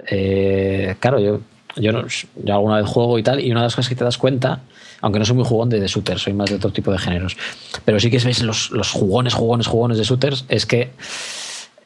Eh, 0.07 0.95
claro, 0.99 1.19
yo 1.19 1.41
yo, 1.75 1.91
no, 1.91 2.05
yo 2.07 2.53
alguna 2.53 2.77
vez 2.77 2.85
juego 2.85 3.17
y 3.19 3.23
tal, 3.23 3.39
y 3.39 3.51
una 3.51 3.61
de 3.61 3.65
las 3.67 3.75
cosas 3.75 3.89
que 3.89 3.95
te 3.95 4.03
das 4.03 4.17
cuenta, 4.17 4.61
aunque 5.01 5.19
no 5.19 5.25
soy 5.25 5.35
muy 5.35 5.45
jugón 5.45 5.69
de, 5.69 5.85
shooters, 5.87 6.21
soy 6.21 6.33
más 6.33 6.49
de 6.49 6.57
otro 6.57 6.71
tipo 6.71 6.91
de 6.91 6.97
géneros, 6.97 7.37
pero 7.85 7.99
sí 7.99 8.09
que 8.09 8.19
ves 8.19 8.43
los, 8.43 8.71
los 8.71 8.91
jugones, 8.91 9.33
jugones, 9.33 9.67
jugones 9.67 9.97
de 9.97 10.03
shooters, 10.03 10.45
es 10.49 10.65
que 10.65 10.91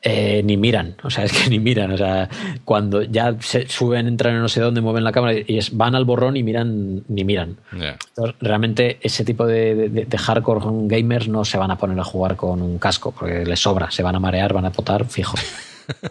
eh, 0.08 0.42
ni 0.46 0.56
miran, 0.56 0.96
o 1.04 1.10
sea, 1.10 1.24
es 1.26 1.32
que 1.34 1.50
ni 1.50 1.58
miran, 1.60 1.92
o 1.92 1.98
sea, 1.98 2.30
cuando 2.64 3.02
ya 3.02 3.36
se 3.40 3.68
suben, 3.68 4.08
entran 4.08 4.36
en 4.36 4.42
no 4.42 4.48
sé 4.48 4.62
dónde, 4.62 4.80
mueven 4.80 5.04
la 5.04 5.12
cámara 5.12 5.34
y 5.46 5.58
es, 5.58 5.76
van 5.76 5.96
al 5.96 6.06
borrón 6.06 6.38
y 6.38 6.44
miran, 6.44 7.04
ni 7.08 7.24
miran. 7.26 7.58
Entonces, 8.10 8.36
realmente 8.40 9.00
ese 9.02 9.26
tipo 9.26 9.46
de, 9.48 9.74
de- 9.90 10.06
de 10.06 10.18
hardcore 10.18 10.62
gamers 10.88 11.28
no 11.28 11.44
se 11.44 11.58
van 11.58 11.72
a 11.72 11.78
poner 11.78 12.00
a 12.00 12.04
jugar 12.04 12.36
con 12.36 12.62
un 12.62 12.78
casco 12.78 13.12
porque 13.18 13.44
les 13.46 13.60
sobra, 13.60 13.90
se 13.90 14.04
van 14.04 14.16
a 14.16 14.20
marear, 14.20 14.54
van 14.54 14.66
a 14.66 14.72
potar, 14.72 15.06
fijo. 15.06 15.36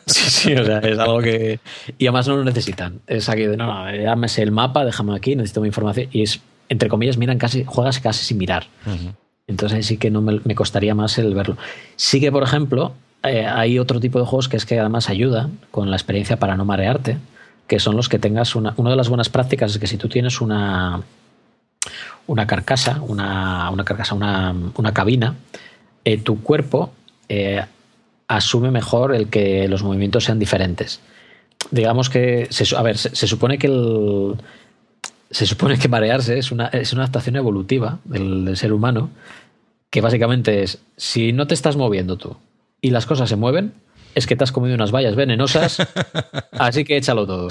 Sí, 0.06 0.30
sí, 0.30 0.54
o 0.54 0.64
sea, 0.64 0.78
es 0.78 0.96
algo 1.00 1.18
que. 1.20 1.58
Y 1.98 2.06
además 2.06 2.28
no 2.28 2.36
lo 2.36 2.44
necesitan. 2.44 3.00
Es 3.08 3.28
aquí 3.28 3.42
de, 3.42 3.56
no, 3.56 3.66
no, 3.66 3.92
ya 3.96 4.14
me 4.14 4.28
sé 4.28 4.42
el 4.42 4.52
mapa, 4.52 4.84
déjame 4.84 5.16
aquí, 5.16 5.34
necesito 5.34 5.60
mi 5.62 5.66
información. 5.66 6.06
Y 6.12 6.22
es, 6.22 6.40
entre 6.68 6.88
comillas, 6.88 7.16
miran 7.16 7.38
casi, 7.38 7.64
juegas 7.64 7.98
casi 7.98 8.24
sin 8.24 8.38
mirar. 8.38 8.66
Entonces 9.48 9.74
ahí 9.76 9.82
sí 9.82 9.96
que 9.96 10.12
no 10.12 10.22
me, 10.22 10.40
me 10.44 10.54
costaría 10.54 10.94
más 10.94 11.18
el 11.18 11.34
verlo. 11.34 11.56
Sí 11.96 12.20
que, 12.20 12.30
por 12.30 12.44
ejemplo, 12.44 12.94
eh, 13.24 13.46
hay 13.46 13.78
otro 13.78 14.00
tipo 14.00 14.18
de 14.18 14.26
juegos 14.26 14.48
que 14.48 14.56
es 14.56 14.66
que 14.66 14.78
además 14.78 15.08
ayuda 15.08 15.48
con 15.70 15.90
la 15.90 15.96
experiencia 15.96 16.38
para 16.38 16.56
no 16.56 16.64
marearte, 16.64 17.18
que 17.66 17.80
son 17.80 17.96
los 17.96 18.08
que 18.08 18.18
tengas 18.18 18.54
una... 18.54 18.74
Una 18.76 18.90
de 18.90 18.96
las 18.96 19.08
buenas 19.08 19.28
prácticas 19.28 19.72
es 19.72 19.78
que 19.78 19.86
si 19.86 19.96
tú 19.96 20.08
tienes 20.08 20.40
una 20.40 21.02
una 22.26 22.46
carcasa, 22.46 23.00
una, 23.02 23.70
una 23.70 23.84
carcasa, 23.84 24.14
una, 24.14 24.54
una 24.76 24.94
cabina, 24.94 25.34
eh, 26.04 26.18
tu 26.18 26.42
cuerpo 26.42 26.92
eh, 27.28 27.64
asume 28.28 28.70
mejor 28.70 29.14
el 29.14 29.28
que 29.28 29.68
los 29.68 29.82
movimientos 29.82 30.24
sean 30.24 30.38
diferentes. 30.38 31.00
Digamos 31.70 32.10
que, 32.10 32.46
se, 32.50 32.76
a 32.76 32.82
ver, 32.82 32.98
se, 32.98 33.26
supone 33.26 33.58
que 33.58 33.66
el, 33.66 34.36
se 35.30 35.46
supone 35.46 35.78
que 35.78 35.88
marearse 35.88 36.38
es 36.38 36.50
una, 36.52 36.68
es 36.68 36.92
una 36.92 37.02
adaptación 37.02 37.36
evolutiva 37.36 37.98
del 38.04 38.56
ser 38.56 38.72
humano, 38.72 39.10
que 39.90 40.00
básicamente 40.00 40.62
es, 40.62 40.78
si 40.96 41.32
no 41.32 41.46
te 41.46 41.54
estás 41.54 41.76
moviendo 41.76 42.16
tú 42.16 42.36
y 42.84 42.90
las 42.90 43.06
cosas 43.06 43.30
se 43.30 43.36
mueven, 43.36 43.72
es 44.14 44.26
que 44.26 44.36
te 44.36 44.44
has 44.44 44.52
comido 44.52 44.74
unas 44.74 44.92
vallas 44.92 45.16
venenosas, 45.16 45.78
así 46.52 46.84
que 46.84 46.98
échalo 46.98 47.26
todo. 47.26 47.48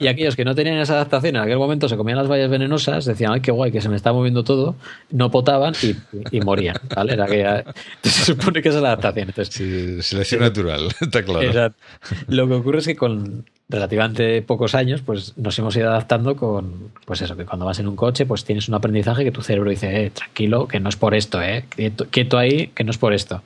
Y, 0.00 0.08
aquellos 0.08 0.34
que 0.34 0.44
no 0.44 0.56
tenían 0.56 0.78
esa 0.78 0.94
adaptación 0.94 1.36
en 1.36 1.42
aquel 1.42 1.56
momento 1.56 1.88
se 1.88 1.96
comían 1.96 2.18
las 2.18 2.28
vallas 2.28 2.50
venenosas, 2.50 3.04
decían, 3.04 3.32
ay, 3.32 3.42
qué 3.42 3.52
guay, 3.52 3.70
que 3.70 3.80
se 3.80 3.88
me 3.88 3.94
está 3.94 4.12
moviendo 4.12 4.42
todo, 4.42 4.74
no 5.10 5.30
potaban 5.30 5.74
y, 5.82 5.94
y 6.36 6.40
morían. 6.40 6.76
¿vale? 6.94 7.12
Era 7.12 7.26
que- 7.26 7.64
se 8.08 8.24
supone 8.24 8.60
que 8.60 8.70
esa 8.70 8.78
es 8.78 8.82
la 8.82 8.88
adaptación. 8.88 9.28
Entonces, 9.28 9.54
Sí, 9.54 10.02
selección 10.02 10.40
natural, 10.40 10.88
está 11.00 11.22
claro. 11.22 11.42
Exacto. 11.42 11.78
Lo 12.26 12.48
que 12.48 12.54
ocurre 12.54 12.78
es 12.80 12.86
que 12.86 12.96
con 12.96 13.44
relativamente 13.68 14.42
pocos 14.42 14.74
años, 14.74 15.00
pues 15.00 15.38
nos 15.38 15.56
hemos 15.60 15.76
ido 15.76 15.88
adaptando 15.88 16.34
con, 16.34 16.90
pues 17.06 17.22
eso, 17.22 17.36
que 17.36 17.46
cuando 17.46 17.64
vas 17.66 17.78
en 17.78 17.86
un 17.86 17.94
coche, 17.94 18.26
pues 18.26 18.44
tienes 18.44 18.68
un 18.68 18.74
aprendizaje 18.74 19.22
que 19.22 19.30
tu 19.30 19.42
cerebro 19.42 19.70
dice, 19.70 20.06
eh, 20.06 20.10
tranquilo, 20.10 20.66
que 20.66 20.80
no 20.80 20.88
es 20.88 20.96
por 20.96 21.14
esto, 21.14 21.40
eh, 21.40 21.64
quieto, 21.68 22.06
quieto 22.10 22.36
ahí, 22.36 22.66
que 22.74 22.82
no 22.84 22.90
es 22.90 22.98
por 22.98 23.14
esto. 23.14 23.42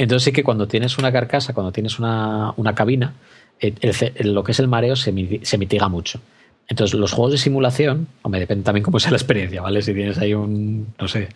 Entonces 0.00 0.24
sí 0.24 0.32
que 0.32 0.42
cuando 0.42 0.66
tienes 0.66 0.96
una 0.96 1.12
carcasa, 1.12 1.52
cuando 1.52 1.72
tienes 1.72 1.98
una, 1.98 2.54
una 2.56 2.74
cabina, 2.74 3.12
el 3.58 4.32
lo 4.32 4.42
que 4.42 4.52
es 4.52 4.58
el 4.58 4.66
mareo 4.66 4.96
se, 4.96 5.12
se 5.42 5.58
mitiga 5.58 5.88
mucho. 5.88 6.22
Entonces 6.68 6.98
los 6.98 7.12
juegos 7.12 7.32
de 7.32 7.38
simulación, 7.38 8.08
hombre, 8.22 8.40
depende 8.40 8.64
también 8.64 8.82
cómo 8.82 8.98
sea 8.98 9.10
la 9.10 9.18
experiencia, 9.18 9.60
¿vale? 9.60 9.82
Si 9.82 9.92
tienes 9.92 10.16
ahí 10.16 10.32
un, 10.32 10.94
no 10.98 11.06
sé, 11.06 11.28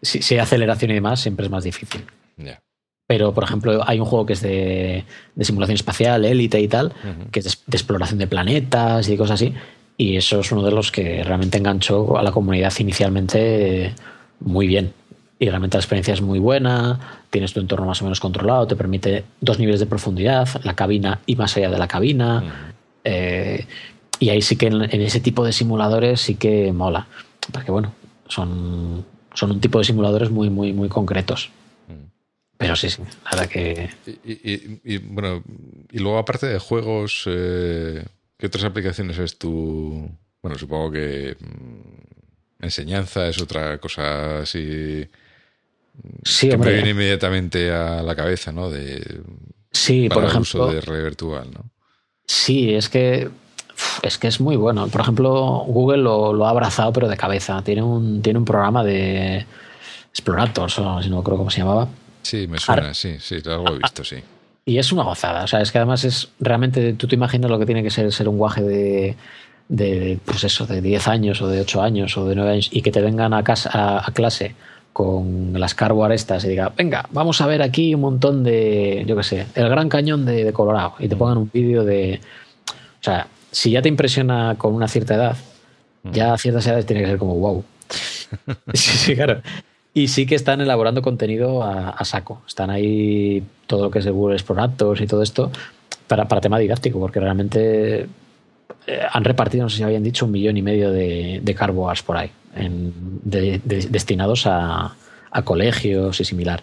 si, 0.00 0.22
si 0.22 0.34
hay 0.34 0.40
aceleración 0.40 0.92
y 0.92 0.94
demás, 0.94 1.18
siempre 1.18 1.46
es 1.46 1.50
más 1.50 1.64
difícil. 1.64 2.04
Ya. 2.36 2.60
Pero, 3.08 3.34
por 3.34 3.42
ejemplo, 3.42 3.82
hay 3.84 3.98
un 3.98 4.06
juego 4.06 4.24
que 4.24 4.34
es 4.34 4.40
de, 4.40 5.04
de 5.34 5.44
simulación 5.44 5.74
espacial, 5.74 6.24
élite 6.24 6.60
y 6.60 6.68
tal, 6.68 6.92
que 7.32 7.40
es 7.40 7.44
de, 7.44 7.50
de 7.66 7.76
exploración 7.76 8.20
de 8.20 8.28
planetas 8.28 9.08
y 9.08 9.16
cosas 9.16 9.42
así. 9.42 9.52
Y 9.96 10.16
eso 10.16 10.38
es 10.38 10.52
uno 10.52 10.62
de 10.62 10.70
los 10.70 10.92
que 10.92 11.24
realmente 11.24 11.58
enganchó 11.58 12.16
a 12.16 12.22
la 12.22 12.30
comunidad 12.30 12.72
inicialmente 12.78 13.94
muy 14.38 14.68
bien. 14.68 14.92
Y 15.38 15.48
realmente 15.50 15.76
la 15.76 15.80
experiencia 15.82 16.14
es 16.14 16.22
muy 16.22 16.38
buena, 16.38 17.22
tienes 17.30 17.52
tu 17.52 17.60
entorno 17.60 17.84
más 17.86 18.00
o 18.00 18.04
menos 18.06 18.20
controlado, 18.20 18.66
te 18.66 18.74
permite 18.76 19.24
dos 19.40 19.58
niveles 19.58 19.80
de 19.80 19.86
profundidad, 19.86 20.48
la 20.64 20.74
cabina 20.74 21.20
y 21.26 21.36
más 21.36 21.54
allá 21.56 21.68
de 21.70 21.78
la 21.78 21.86
cabina. 21.88 22.72
Eh, 23.04 23.66
y 24.18 24.30
ahí 24.30 24.40
sí 24.40 24.56
que 24.56 24.68
en, 24.68 24.82
en 24.82 25.00
ese 25.02 25.20
tipo 25.20 25.44
de 25.44 25.52
simuladores 25.52 26.22
sí 26.22 26.36
que 26.36 26.72
mola. 26.72 27.06
Porque 27.52 27.70
bueno, 27.70 27.92
son, 28.28 29.04
son 29.34 29.50
un 29.50 29.60
tipo 29.60 29.78
de 29.78 29.84
simuladores 29.84 30.30
muy, 30.30 30.48
muy, 30.48 30.72
muy 30.72 30.88
concretos. 30.88 31.50
Pero 32.58 32.74
sí, 32.74 32.88
sí, 32.88 33.02
verdad 33.30 33.46
que 33.50 33.90
Y, 34.24 34.32
y- 34.32 34.80
y, 34.82 34.96
bueno, 34.98 35.42
y 35.92 35.98
luego 35.98 36.16
aparte 36.16 36.46
de 36.46 36.58
juegos, 36.58 37.24
eh, 37.26 38.02
¿qué 38.38 38.46
otras 38.46 38.64
aplicaciones 38.64 39.18
ves 39.18 39.36
tú? 39.38 40.08
Bueno, 40.40 40.56
supongo 40.56 40.90
que 40.92 41.36
mm, 41.38 42.64
enseñanza 42.64 43.28
es 43.28 43.42
otra 43.42 43.76
cosa 43.76 44.38
así 44.38 45.06
sí, 46.24 46.48
que 46.48 46.56
me 46.56 46.72
viene 46.72 46.90
inmediatamente 46.90 47.72
a 47.72 48.02
la 48.02 48.14
cabeza, 48.14 48.52
¿no? 48.52 48.70
De, 48.70 49.22
sí, 49.70 50.08
para 50.08 50.22
por 50.22 50.30
el 50.30 50.40
uso 50.40 50.58
ejemplo, 50.58 50.74
de 50.74 50.80
realidad 50.80 51.04
virtual, 51.04 51.50
¿no? 51.52 51.70
sí, 52.26 52.74
es 52.74 52.88
que 52.88 53.30
es 54.02 54.18
que 54.18 54.28
es 54.28 54.40
muy 54.40 54.56
bueno. 54.56 54.88
Por 54.88 55.00
ejemplo, 55.00 55.64
Google 55.66 55.98
lo, 55.98 56.32
lo 56.32 56.46
ha 56.46 56.50
abrazado 56.50 56.92
pero 56.92 57.08
de 57.08 57.16
cabeza. 57.16 57.62
Tiene 57.62 57.82
un 57.82 58.22
tiene 58.22 58.38
un 58.38 58.44
programa 58.44 58.82
de 58.82 59.44
Explorators, 60.10 60.78
o 60.78 61.02
si 61.02 61.10
no 61.10 61.22
creo 61.22 61.36
cómo 61.36 61.50
se 61.50 61.58
llamaba. 61.58 61.88
Sí, 62.22 62.46
me 62.46 62.58
suena, 62.58 62.94
sí, 62.94 63.16
sí, 63.20 63.36
algo 63.46 63.74
he 63.74 63.78
visto, 63.78 64.02
sí. 64.02 64.16
Y 64.64 64.78
es 64.78 64.90
una 64.90 65.04
gozada. 65.04 65.44
O 65.44 65.46
sea, 65.46 65.60
es 65.60 65.70
que 65.70 65.78
además 65.78 66.04
es 66.04 66.28
realmente, 66.40 66.94
tú 66.94 67.06
te 67.06 67.14
imaginas 67.14 67.50
lo 67.50 67.58
que 67.58 67.66
tiene 67.66 67.82
que 67.82 67.90
ser 67.90 68.10
ser 68.12 68.28
un 68.28 68.38
guaje 68.38 68.62
de, 68.62 69.16
de 69.68 70.18
pues 70.24 70.42
eso, 70.42 70.66
de 70.66 70.80
10 70.80 71.08
años 71.08 71.42
o 71.42 71.48
de 71.48 71.60
8 71.60 71.82
años 71.82 72.16
o 72.16 72.26
de 72.26 72.34
9 72.34 72.50
años 72.50 72.68
y 72.72 72.82
que 72.82 72.90
te 72.90 73.00
vengan 73.00 73.32
a, 73.32 73.44
casa, 73.44 73.70
a, 73.72 74.08
a 74.08 74.12
clase 74.12 74.54
con 74.96 75.52
las 75.52 75.74
carboar 75.74 76.10
estas 76.12 76.42
y 76.46 76.48
diga, 76.48 76.72
venga, 76.74 77.06
vamos 77.10 77.42
a 77.42 77.46
ver 77.46 77.60
aquí 77.60 77.94
un 77.94 78.00
montón 78.00 78.42
de, 78.42 79.04
yo 79.06 79.14
qué 79.14 79.22
sé, 79.22 79.46
el 79.54 79.68
Gran 79.68 79.90
Cañón 79.90 80.24
de, 80.24 80.42
de 80.42 80.52
Colorado 80.54 80.94
y 80.98 81.06
te 81.06 81.16
pongan 81.16 81.36
un 81.36 81.50
vídeo 81.52 81.84
de... 81.84 82.18
O 82.66 83.04
sea, 83.04 83.26
si 83.50 83.72
ya 83.72 83.82
te 83.82 83.90
impresiona 83.90 84.54
con 84.56 84.72
una 84.72 84.88
cierta 84.88 85.16
edad, 85.16 85.36
ya 86.02 86.32
a 86.32 86.38
ciertas 86.38 86.66
edades 86.66 86.86
tiene 86.86 87.02
que 87.02 87.08
ser 87.08 87.18
como 87.18 87.34
wow. 87.34 87.62
sí, 88.72 88.96
sí, 88.96 89.14
claro. 89.14 89.42
Y 89.92 90.08
sí 90.08 90.24
que 90.24 90.34
están 90.34 90.62
elaborando 90.62 91.02
contenido 91.02 91.62
a, 91.62 91.90
a 91.90 92.04
saco. 92.06 92.40
Están 92.48 92.70
ahí 92.70 93.42
todo 93.66 93.82
lo 93.82 93.90
que 93.90 93.98
es 93.98 94.06
el 94.06 94.14
Google 94.14 94.36
Explorators 94.36 95.02
y 95.02 95.06
todo 95.06 95.22
esto 95.22 95.52
para, 96.06 96.26
para 96.26 96.40
tema 96.40 96.58
didáctico, 96.58 96.98
porque 96.98 97.20
realmente 97.20 98.06
eh, 98.86 99.00
han 99.12 99.24
repartido, 99.24 99.64
no 99.64 99.68
sé 99.68 99.76
si 99.76 99.82
habían 99.82 100.02
dicho, 100.02 100.24
un 100.24 100.32
millón 100.32 100.56
y 100.56 100.62
medio 100.62 100.90
de, 100.90 101.40
de 101.42 101.54
por 102.06 102.16
ahí, 102.16 102.30
en- 102.56 102.92
de- 103.24 103.60
de- 103.64 103.86
destinados 103.88 104.46
a, 104.46 104.94
a 105.30 105.42
colegios 105.42 106.20
y 106.20 106.24
similar. 106.24 106.62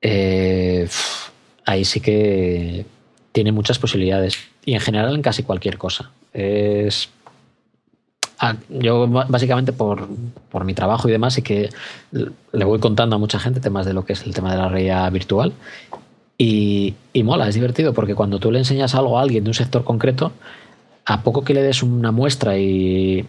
Eh, 0.00 0.88
ahí 1.64 1.84
sí 1.84 2.00
que 2.00 2.86
tiene 3.32 3.52
muchas 3.52 3.78
posibilidades. 3.78 4.36
Y 4.64 4.74
en 4.74 4.80
general 4.80 5.14
en 5.14 5.22
casi 5.22 5.42
cualquier 5.42 5.78
cosa. 5.78 6.10
Es. 6.32 7.08
Ah, 8.38 8.54
yo 8.68 9.06
básicamente 9.08 9.72
por, 9.72 10.08
por 10.50 10.64
mi 10.66 10.74
trabajo 10.74 11.08
y 11.08 11.12
demás 11.12 11.32
sí 11.34 11.40
que 11.40 11.70
le 12.12 12.64
voy 12.66 12.78
contando 12.80 13.16
a 13.16 13.18
mucha 13.18 13.38
gente 13.38 13.60
temas 13.60 13.86
de 13.86 13.94
lo 13.94 14.04
que 14.04 14.12
es 14.12 14.24
el 14.24 14.34
tema 14.34 14.50
de 14.52 14.58
la 14.58 14.68
realidad 14.68 15.10
virtual 15.10 15.54
y, 16.36 16.92
y 17.14 17.22
mola, 17.22 17.48
es 17.48 17.54
divertido 17.54 17.94
porque 17.94 18.14
cuando 18.14 18.38
tú 18.38 18.52
le 18.52 18.58
enseñas 18.58 18.94
algo 18.94 19.18
a 19.18 19.22
alguien 19.22 19.42
de 19.44 19.48
un 19.50 19.54
sector 19.54 19.84
concreto, 19.84 20.32
a 21.06 21.22
poco 21.22 21.44
que 21.44 21.54
le 21.54 21.62
des 21.62 21.82
una 21.82 22.12
muestra 22.12 22.58
y, 22.58 23.24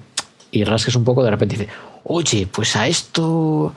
y 0.52 0.64
rasques 0.64 0.96
un 0.96 1.04
poco, 1.04 1.24
de 1.24 1.32
repente 1.32 1.58
dice, 1.58 1.70
oye, 2.04 2.48
pues 2.52 2.76
a 2.76 2.88
esto, 2.88 3.74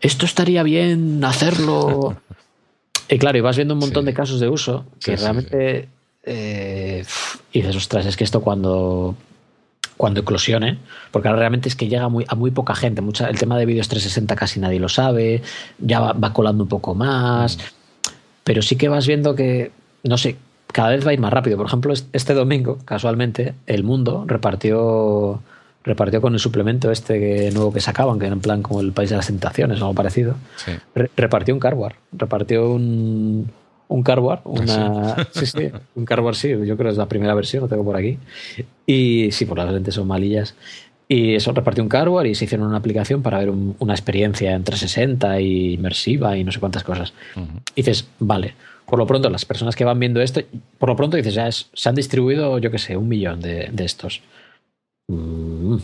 esto 0.00 0.26
estaría 0.26 0.62
bien 0.62 1.22
hacerlo. 1.24 2.16
y 3.08 3.18
claro, 3.18 3.38
y 3.38 3.40
vas 3.40 3.56
viendo 3.56 3.74
un 3.74 3.80
montón 3.80 4.04
Sí. 4.04 4.06
de 4.06 4.14
casos 4.14 4.40
de 4.40 4.48
uso 4.48 4.84
que 5.00 5.12
Sí, 5.12 5.16
sí, 5.16 5.22
realmente 5.22 5.88
eh, 6.24 7.04
y 7.52 7.60
dices, 7.60 7.76
ostras, 7.76 8.06
es 8.06 8.16
que 8.16 8.24
esto 8.24 8.40
cuando 8.40 9.14
cuando 9.96 10.20
eclosione, 10.20 10.76
porque 11.10 11.28
ahora 11.28 11.38
realmente 11.40 11.70
es 11.70 11.74
que 11.76 11.88
llega 11.88 12.10
muy, 12.10 12.26
a 12.28 12.34
muy 12.34 12.50
poca 12.50 12.74
gente. 12.74 13.00
Mucha, 13.00 13.28
el 13.30 13.38
tema 13.38 13.56
de 13.56 13.64
vídeos 13.64 13.88
360 13.88 14.36
casi 14.36 14.60
nadie 14.60 14.78
lo 14.78 14.90
sabe, 14.90 15.40
ya 15.78 16.00
va, 16.00 16.12
va 16.12 16.34
colando 16.34 16.64
un 16.64 16.68
poco 16.68 16.94
más, 16.94 17.56
pero 18.44 18.60
sí 18.60 18.76
que 18.76 18.90
vas 18.90 19.06
viendo 19.06 19.34
que, 19.34 19.70
no 20.02 20.18
sé, 20.18 20.36
cada 20.70 20.90
vez 20.90 21.06
va 21.06 21.12
a 21.12 21.14
ir 21.14 21.20
más 21.20 21.32
rápido. 21.32 21.56
Por 21.56 21.64
ejemplo, 21.64 21.94
es- 21.94 22.06
este 22.12 22.34
domingo, 22.34 22.76
casualmente, 22.84 23.54
El 23.66 23.84
Mundo 23.84 24.24
repartió 24.26 25.40
repartió 25.86 26.20
con 26.20 26.34
el 26.34 26.40
suplemento 26.40 26.90
este 26.90 27.18
que- 27.18 27.50
nuevo 27.52 27.72
que 27.72 27.80
sacaban, 27.80 28.18
que 28.18 28.26
era 28.26 28.34
en 28.34 28.40
plan 28.40 28.60
como 28.62 28.80
el 28.82 28.92
País 28.92 29.08
de 29.10 29.16
las 29.16 29.28
Tentaciones 29.28 29.80
o 29.80 29.84
algo 29.84 29.94
parecido. 29.94 30.34
Sí. 30.56 30.72
Re- 30.94 31.10
repartió 31.16 31.54
un 31.54 31.60
carwar, 31.60 31.94
repartió 32.12 32.70
un, 32.70 33.50
un 33.88 34.02
carwar, 34.02 34.42
una, 34.44 35.28
sí, 35.32 35.46
sí, 35.46 35.70
un 35.94 36.04
carwar 36.04 36.34
sí, 36.34 36.48
yo 36.50 36.76
creo 36.76 36.76
que 36.76 36.90
es 36.90 36.96
la 36.98 37.06
primera 37.06 37.34
versión, 37.34 37.62
lo 37.62 37.68
tengo 37.68 37.84
por 37.84 37.96
aquí. 37.96 38.18
Y 38.84 39.30
sí, 39.32 39.46
por 39.46 39.56
las 39.58 39.72
lentes 39.72 39.94
son 39.94 40.06
malillas. 40.06 40.54
Y 41.08 41.36
eso 41.36 41.52
repartió 41.52 41.84
un 41.84 41.88
hardware 41.88 42.26
y 42.26 42.34
se 42.34 42.46
hicieron 42.46 42.66
una 42.66 42.78
aplicación 42.78 43.22
para 43.22 43.38
ver 43.38 43.50
una 43.50 43.94
experiencia 43.94 44.52
en 44.54 44.64
360 44.64 45.40
y 45.40 45.74
inmersiva 45.74 46.36
y 46.36 46.42
no 46.42 46.50
sé 46.50 46.58
cuántas 46.58 46.82
cosas. 46.82 47.14
Y 47.76 47.82
dices, 47.82 48.08
vale, 48.18 48.54
por 48.86 48.98
lo 48.98 49.06
pronto 49.06 49.30
las 49.30 49.44
personas 49.44 49.76
que 49.76 49.84
van 49.84 50.00
viendo 50.00 50.20
esto, 50.20 50.40
por 50.78 50.88
lo 50.88 50.96
pronto 50.96 51.16
dices, 51.16 51.34
ya 51.34 51.48
se 51.52 51.88
han 51.88 51.94
distribuido, 51.94 52.58
yo 52.58 52.72
qué 52.72 52.78
sé, 52.78 52.96
un 52.96 53.06
millón 53.06 53.40
de, 53.40 53.70
estos. 53.84 54.20
Mm, 55.08 55.76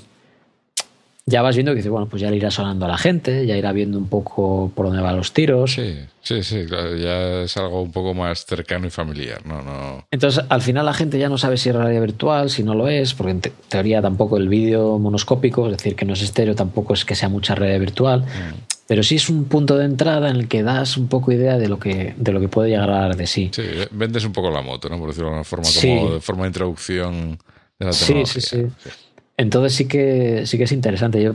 ya 1.25 1.41
vas 1.41 1.55
viendo 1.55 1.73
que 1.73 1.77
dices, 1.77 1.91
bueno, 1.91 2.09
pues 2.09 2.21
ya 2.21 2.31
le 2.31 2.37
irá 2.37 2.51
sonando 2.51 2.85
a 2.85 2.89
la 2.89 2.99
gente, 2.99 3.47
ya 3.47 3.57
irá 3.57 3.71
viendo 3.73 3.97
un 3.97 4.09
poco 4.09 4.73
por 4.75 4.87
dónde 4.87 5.01
van 5.03 5.17
los 5.17 5.33
tiros. 5.33 5.73
Sí, 5.73 6.01
sí, 6.21 6.43
sí, 6.43 6.67
ya 6.69 7.43
es 7.43 7.57
algo 7.57 7.81
un 7.83 7.93
poco 7.93 8.13
más 8.13 8.45
cercano 8.45 8.89
y 8.89 8.91
familiar, 8.91 9.47
¿no? 9.47 9.63
no... 9.63 10.05
Entonces, 10.11 10.45
al 10.49 10.63
final 10.63 10.85
la 10.85 10.95
gente 10.95 11.21
ya 11.21 11.29
no 11.29 11.39
sabe 11.39 11.59
si 11.59 11.69
es 11.69 11.77
realidad 11.77 12.01
virtual, 12.01 12.51
si 12.51 12.65
no 12.65 12.75
lo 12.75 12.89
es, 12.89 13.15
porque 13.15 13.31
en 13.31 13.41
teoría 13.41 14.03
tampoco 14.03 14.37
el 14.37 14.49
vídeo 14.49 14.99
monoscópico, 14.99 15.67
es 15.67 15.77
decir, 15.77 15.95
que 15.95 16.05
no 16.05 16.15
es 16.15 16.23
estéreo, 16.23 16.57
tampoco 16.57 16.93
es 16.93 17.05
que 17.05 17.15
sea 17.15 17.29
mucha 17.29 17.55
realidad 17.55 17.79
virtual, 17.79 18.23
mm. 18.23 18.73
pero 18.89 19.05
sí 19.05 19.15
es 19.15 19.29
un 19.29 19.45
punto 19.45 19.79
de 19.79 19.85
entrada 19.85 20.29
en 20.29 20.37
el 20.37 20.49
que 20.49 20.65
das 20.65 20.97
un 20.97 21.07
poco 21.07 21.31
idea 21.31 21.57
de 21.57 21.69
lo 21.69 21.79
que, 21.79 22.15
de 22.17 22.33
lo 22.33 22.41
que 22.41 22.49
puede 22.49 22.71
llegar 22.71 22.91
a 22.91 22.99
dar 22.99 23.17
de 23.17 23.29
sí. 23.29 23.49
Sí, 23.55 23.63
vendes 23.93 24.25
un 24.25 24.33
poco 24.33 24.51
la 24.51 24.61
moto, 24.61 24.89
¿no? 24.89 24.99
Por 24.99 25.11
decirlo 25.11 25.31
de 25.31 25.37
alguna 25.37 25.45
forma, 25.45 25.69
como 25.81 26.15
de 26.15 26.21
forma 26.21 26.43
de 26.43 26.49
introducción 26.49 27.39
de 27.79 27.87
la 27.87 27.93
tecnología. 27.93 28.27
sí, 28.27 28.41
sí. 28.41 28.67
sí. 28.77 28.91
Entonces 29.37 29.75
sí 29.75 29.89
que, 29.89 30.47
sí 30.47 30.59
que 30.59 30.65
es 30.65 30.73
interesante. 30.73 31.23
Yo, 31.23 31.35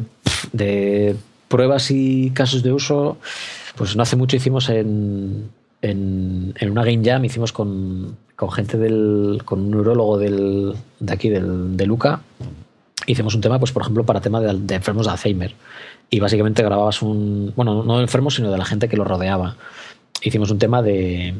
de 0.53 1.15
pruebas 1.47 1.91
y 1.91 2.31
casos 2.31 2.63
de 2.63 2.73
uso, 2.73 3.17
pues 3.75 3.95
no 3.95 4.03
hace 4.03 4.15
mucho 4.15 4.35
hicimos 4.35 4.69
en, 4.69 5.49
en, 5.81 6.53
una 6.69 6.83
Game 6.83 7.03
Jam, 7.03 7.23
hicimos 7.25 7.51
con, 7.53 8.17
con 8.35 8.51
gente 8.51 8.77
del, 8.77 9.41
con 9.45 9.59
un 9.59 9.71
neurólogo 9.71 10.17
del, 10.17 10.73
de 10.99 11.13
aquí, 11.13 11.29
del, 11.29 11.77
de 11.77 11.85
Luca, 11.85 12.21
hicimos 13.05 13.35
un 13.35 13.41
tema, 13.41 13.59
pues 13.59 13.71
por 13.71 13.81
ejemplo, 13.81 14.05
para 14.05 14.21
tema 14.21 14.41
de, 14.41 14.75
enfermos 14.75 15.05
de 15.05 15.11
Alzheimer. 15.11 15.55
Y 16.09 16.19
básicamente 16.19 16.63
grababas 16.63 17.01
un, 17.01 17.53
bueno, 17.55 17.83
no 17.83 17.97
de 17.97 18.03
enfermos, 18.03 18.35
sino 18.35 18.51
de 18.51 18.57
la 18.57 18.65
gente 18.65 18.87
que 18.87 18.95
lo 18.95 19.03
rodeaba. 19.03 19.57
Hicimos 20.21 20.51
un 20.51 20.57
tema 20.57 20.81
de, 20.81 21.35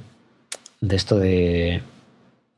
de 0.81 0.95
esto 0.95 1.17
de 1.17 1.81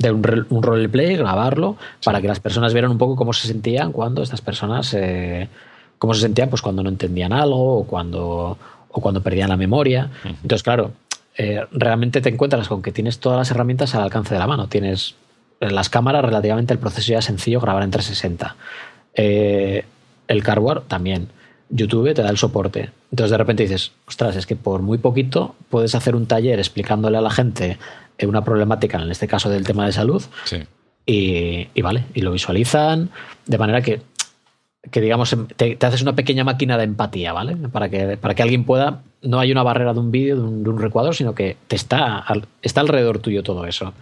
de 0.01 0.11
un, 0.11 0.47
un 0.49 0.63
roleplay, 0.63 1.17
grabarlo, 1.17 1.75
para 2.05 2.21
que 2.21 2.27
las 2.29 2.39
personas 2.39 2.73
vieran 2.73 2.89
un 2.89 2.97
poco 2.97 3.17
cómo 3.17 3.33
se 3.33 3.49
sentían 3.49 3.91
cuando 3.91 4.23
estas 4.23 4.39
personas, 4.39 4.93
eh, 4.93 5.49
cómo 5.97 6.13
se 6.13 6.21
sentían 6.21 6.49
pues 6.49 6.61
cuando 6.61 6.81
no 6.81 6.89
entendían 6.89 7.33
algo 7.33 7.79
o 7.79 7.83
cuando, 7.85 8.57
o 8.89 9.01
cuando 9.01 9.21
perdían 9.21 9.49
la 9.49 9.57
memoria. 9.57 10.09
Entonces, 10.23 10.63
claro, 10.63 10.93
eh, 11.37 11.65
realmente 11.73 12.21
te 12.21 12.29
encuentras 12.29 12.69
con 12.69 12.81
que 12.81 12.93
tienes 12.93 13.19
todas 13.19 13.37
las 13.37 13.51
herramientas 13.51 13.93
al 13.93 14.03
alcance 14.03 14.33
de 14.33 14.39
la 14.39 14.47
mano. 14.47 14.69
Tienes 14.69 15.15
las 15.59 15.89
cámaras, 15.89 16.23
relativamente 16.23 16.73
el 16.73 16.79
proceso 16.79 17.11
ya 17.11 17.19
es 17.19 17.25
sencillo, 17.25 17.59
grabar 17.59 17.83
en 17.83 17.91
360. 17.91 18.55
Eh, 19.15 19.83
el 20.29 20.43
hardware 20.43 20.81
también. 20.81 21.27
YouTube 21.69 22.13
te 22.13 22.23
da 22.23 22.29
el 22.29 22.37
soporte. 22.37 22.89
Entonces 23.11 23.31
de 23.31 23.37
repente 23.37 23.63
dices, 23.63 23.91
ostras, 24.07 24.37
es 24.37 24.45
que 24.45 24.55
por 24.55 24.81
muy 24.81 24.97
poquito 24.97 25.55
puedes 25.69 25.93
hacer 25.93 26.15
un 26.15 26.25
taller 26.25 26.57
explicándole 26.57 27.17
a 27.17 27.21
la 27.21 27.29
gente 27.29 27.77
una 28.27 28.43
problemática, 28.43 29.01
en 29.01 29.11
este 29.11 29.27
caso 29.27 29.49
del 29.49 29.65
tema 29.65 29.85
de 29.85 29.91
salud, 29.91 30.23
y, 31.05 31.81
vale, 31.81 32.05
y 32.13 32.21
lo 32.21 32.31
visualizan 32.31 33.09
de 33.47 33.57
manera 33.57 33.81
que, 33.81 34.01
que 34.91 35.01
digamos, 35.01 35.35
te, 35.55 35.77
haces 35.81 36.01
una 36.01 36.15
pequeña 36.15 36.43
máquina 36.43 36.77
de 36.77 36.83
empatía, 36.83 37.33
¿vale? 37.33 37.55
Para 37.55 37.89
que, 37.89 38.17
para 38.17 38.35
que 38.35 38.43
alguien 38.43 38.63
pueda, 38.63 39.01
no 39.21 39.39
hay 39.39 39.51
una 39.51 39.63
barrera 39.63 39.93
de 39.93 39.99
un 39.99 40.11
vídeo, 40.11 40.35
de 40.35 40.43
un, 40.43 40.63
de 40.63 40.71
recuadro, 40.71 41.13
sino 41.13 41.33
que 41.33 41.57
te 41.67 41.75
está, 41.75 42.25
está 42.61 42.81
alrededor 42.81 43.19
tuyo 43.19 43.41
todo 43.41 43.65
eso. 43.65 43.93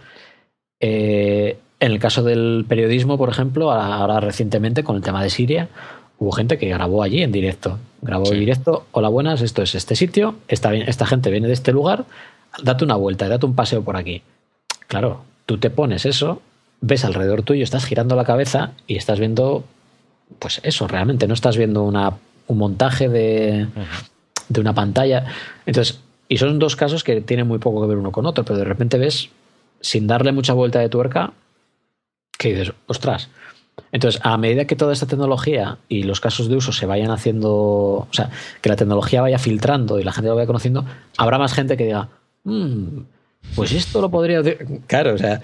Eh, 0.80 1.58
en 1.80 1.92
el 1.92 1.98
caso 1.98 2.22
del 2.22 2.64
periodismo, 2.68 3.16
por 3.16 3.30
ejemplo, 3.30 3.70
ahora 3.70 4.20
recientemente 4.20 4.82
con 4.82 4.96
el 4.96 5.02
tema 5.02 5.22
de 5.22 5.30
Siria, 5.30 5.68
hubo 6.18 6.32
gente 6.32 6.58
que 6.58 6.68
grabó 6.68 7.02
allí 7.02 7.22
en 7.22 7.32
directo. 7.32 7.78
Grabó 8.02 8.32
en 8.32 8.40
directo, 8.40 8.86
hola 8.92 9.08
buenas, 9.08 9.40
esto 9.42 9.62
es 9.62 9.74
este 9.74 9.96
sitio, 9.96 10.36
esta, 10.48 10.74
esta 10.74 11.06
gente 11.06 11.30
viene 11.30 11.46
de 11.46 11.54
este 11.54 11.72
lugar, 11.72 12.04
date 12.62 12.84
una 12.84 12.96
vuelta, 12.96 13.28
date 13.28 13.46
un 13.46 13.54
paseo 13.54 13.82
por 13.82 13.96
aquí. 13.96 14.22
Claro, 14.86 15.24
tú 15.46 15.58
te 15.58 15.70
pones 15.70 16.06
eso, 16.06 16.42
ves 16.80 17.04
alrededor 17.04 17.42
tuyo, 17.42 17.64
estás 17.64 17.84
girando 17.84 18.16
la 18.16 18.24
cabeza 18.24 18.72
y 18.86 18.96
estás 18.96 19.18
viendo, 19.18 19.64
pues 20.38 20.60
eso, 20.62 20.86
realmente, 20.88 21.26
no 21.26 21.34
estás 21.34 21.56
viendo 21.56 21.82
una, 21.82 22.14
un 22.46 22.58
montaje 22.58 23.08
de, 23.08 23.66
de 24.48 24.60
una 24.60 24.74
pantalla. 24.74 25.26
Entonces, 25.66 26.00
y 26.28 26.38
son 26.38 26.58
dos 26.58 26.76
casos 26.76 27.04
que 27.04 27.20
tienen 27.20 27.46
muy 27.46 27.58
poco 27.58 27.80
que 27.80 27.88
ver 27.88 27.98
uno 27.98 28.12
con 28.12 28.26
otro, 28.26 28.44
pero 28.44 28.58
de 28.58 28.64
repente 28.64 28.98
ves, 28.98 29.30
sin 29.80 30.06
darle 30.06 30.32
mucha 30.32 30.52
vuelta 30.52 30.78
de 30.78 30.88
tuerca, 30.88 31.32
que 32.38 32.54
dices, 32.54 32.72
ostras. 32.86 33.28
Entonces, 33.92 34.20
a 34.24 34.36
medida 34.36 34.66
que 34.66 34.76
toda 34.76 34.92
esta 34.92 35.06
tecnología 35.06 35.78
y 35.88 36.02
los 36.02 36.20
casos 36.20 36.48
de 36.48 36.56
uso 36.56 36.72
se 36.72 36.86
vayan 36.86 37.10
haciendo, 37.10 37.50
o 37.50 38.08
sea, 38.10 38.30
que 38.60 38.68
la 38.68 38.76
tecnología 38.76 39.22
vaya 39.22 39.38
filtrando 39.38 39.98
y 39.98 40.04
la 40.04 40.12
gente 40.12 40.28
lo 40.28 40.34
vaya 40.34 40.46
conociendo, 40.46 40.84
habrá 41.16 41.38
más 41.38 41.54
gente 41.54 41.76
que 41.76 41.84
diga, 41.84 42.08
Mm, 42.48 43.04
pues 43.54 43.72
esto 43.72 44.00
lo 44.00 44.10
podría. 44.10 44.42
Claro, 44.86 45.14
o 45.14 45.18
sea. 45.18 45.40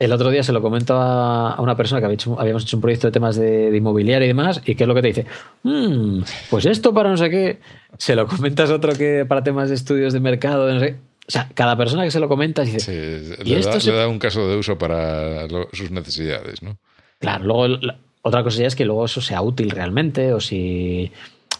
El 0.00 0.12
otro 0.12 0.30
día 0.30 0.44
se 0.44 0.52
lo 0.52 0.62
comento 0.62 0.94
a, 0.96 1.60
una 1.60 1.76
persona 1.76 2.00
que 2.00 2.16
habíamos 2.38 2.62
hecho 2.62 2.76
un 2.76 2.80
proyecto 2.80 3.08
de 3.08 3.12
temas 3.12 3.34
de, 3.34 3.76
inmobiliario 3.76 4.26
y 4.26 4.28
demás, 4.28 4.62
y 4.64 4.76
qué 4.76 4.84
es 4.84 4.88
lo 4.88 4.94
que 4.94 5.02
te 5.02 5.08
dice, 5.08 5.26
mm, 5.64 6.20
pues 6.50 6.66
esto 6.66 6.94
para 6.94 7.10
no 7.10 7.16
sé 7.16 7.28
qué, 7.28 7.58
se 7.98 8.14
lo 8.14 8.28
comentas 8.28 8.70
a 8.70 8.76
otro 8.76 8.92
que 8.92 9.24
para 9.26 9.42
temas 9.42 9.70
de 9.70 9.74
estudios 9.74 10.12
de 10.12 10.20
mercado, 10.20 10.72
no 10.72 10.78
sé. 10.78 10.96
O 11.26 11.30
sea, 11.30 11.48
cada 11.52 11.76
persona 11.76 12.04
que 12.04 12.12
se 12.12 12.20
lo 12.20 12.28
comenta 12.28 12.62
dice. 12.62 12.80
Sí, 12.80 12.92
le, 13.44 13.60
da, 13.60 13.76
le, 13.76 13.92
da, 13.92 14.08
un 14.08 14.20
caso 14.20 14.48
de 14.48 14.56
uso 14.56 14.78
para 14.78 15.46
sus 15.72 15.90
necesidades, 15.90 16.62
¿no? 16.62 16.78
Claro, 17.18 17.44
luego 17.44 17.78
otra 18.22 18.42
cosa 18.44 18.60
ya 18.60 18.68
es 18.68 18.76
que 18.76 18.84
luego 18.84 19.04
eso 19.04 19.20
sea 19.20 19.42
útil 19.42 19.70
realmente, 19.70 20.32
o 20.32 20.40
si. 20.40 21.10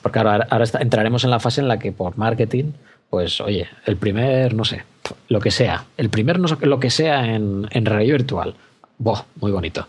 Porque 0.00 0.20
ahora, 0.20 0.46
ahora 0.48 0.64
entraremos 0.80 1.24
en 1.24 1.30
la 1.30 1.40
fase 1.40 1.60
en 1.60 1.68
la 1.68 1.78
que 1.78 1.90
por 1.90 2.16
marketing 2.16 2.72
pues 3.10 3.40
oye, 3.40 3.68
el 3.86 3.96
primer, 3.96 4.54
no 4.54 4.64
sé, 4.64 4.84
lo 5.28 5.40
que 5.40 5.50
sea, 5.50 5.86
el 5.96 6.10
primer 6.10 6.38
no 6.38 6.48
sé, 6.48 6.56
lo 6.66 6.80
que 6.80 6.90
sea 6.90 7.34
en, 7.34 7.66
en 7.70 7.84
realidad 7.84 8.16
virtual. 8.16 8.54
Boh, 8.98 9.24
muy 9.36 9.52
bonito. 9.52 9.86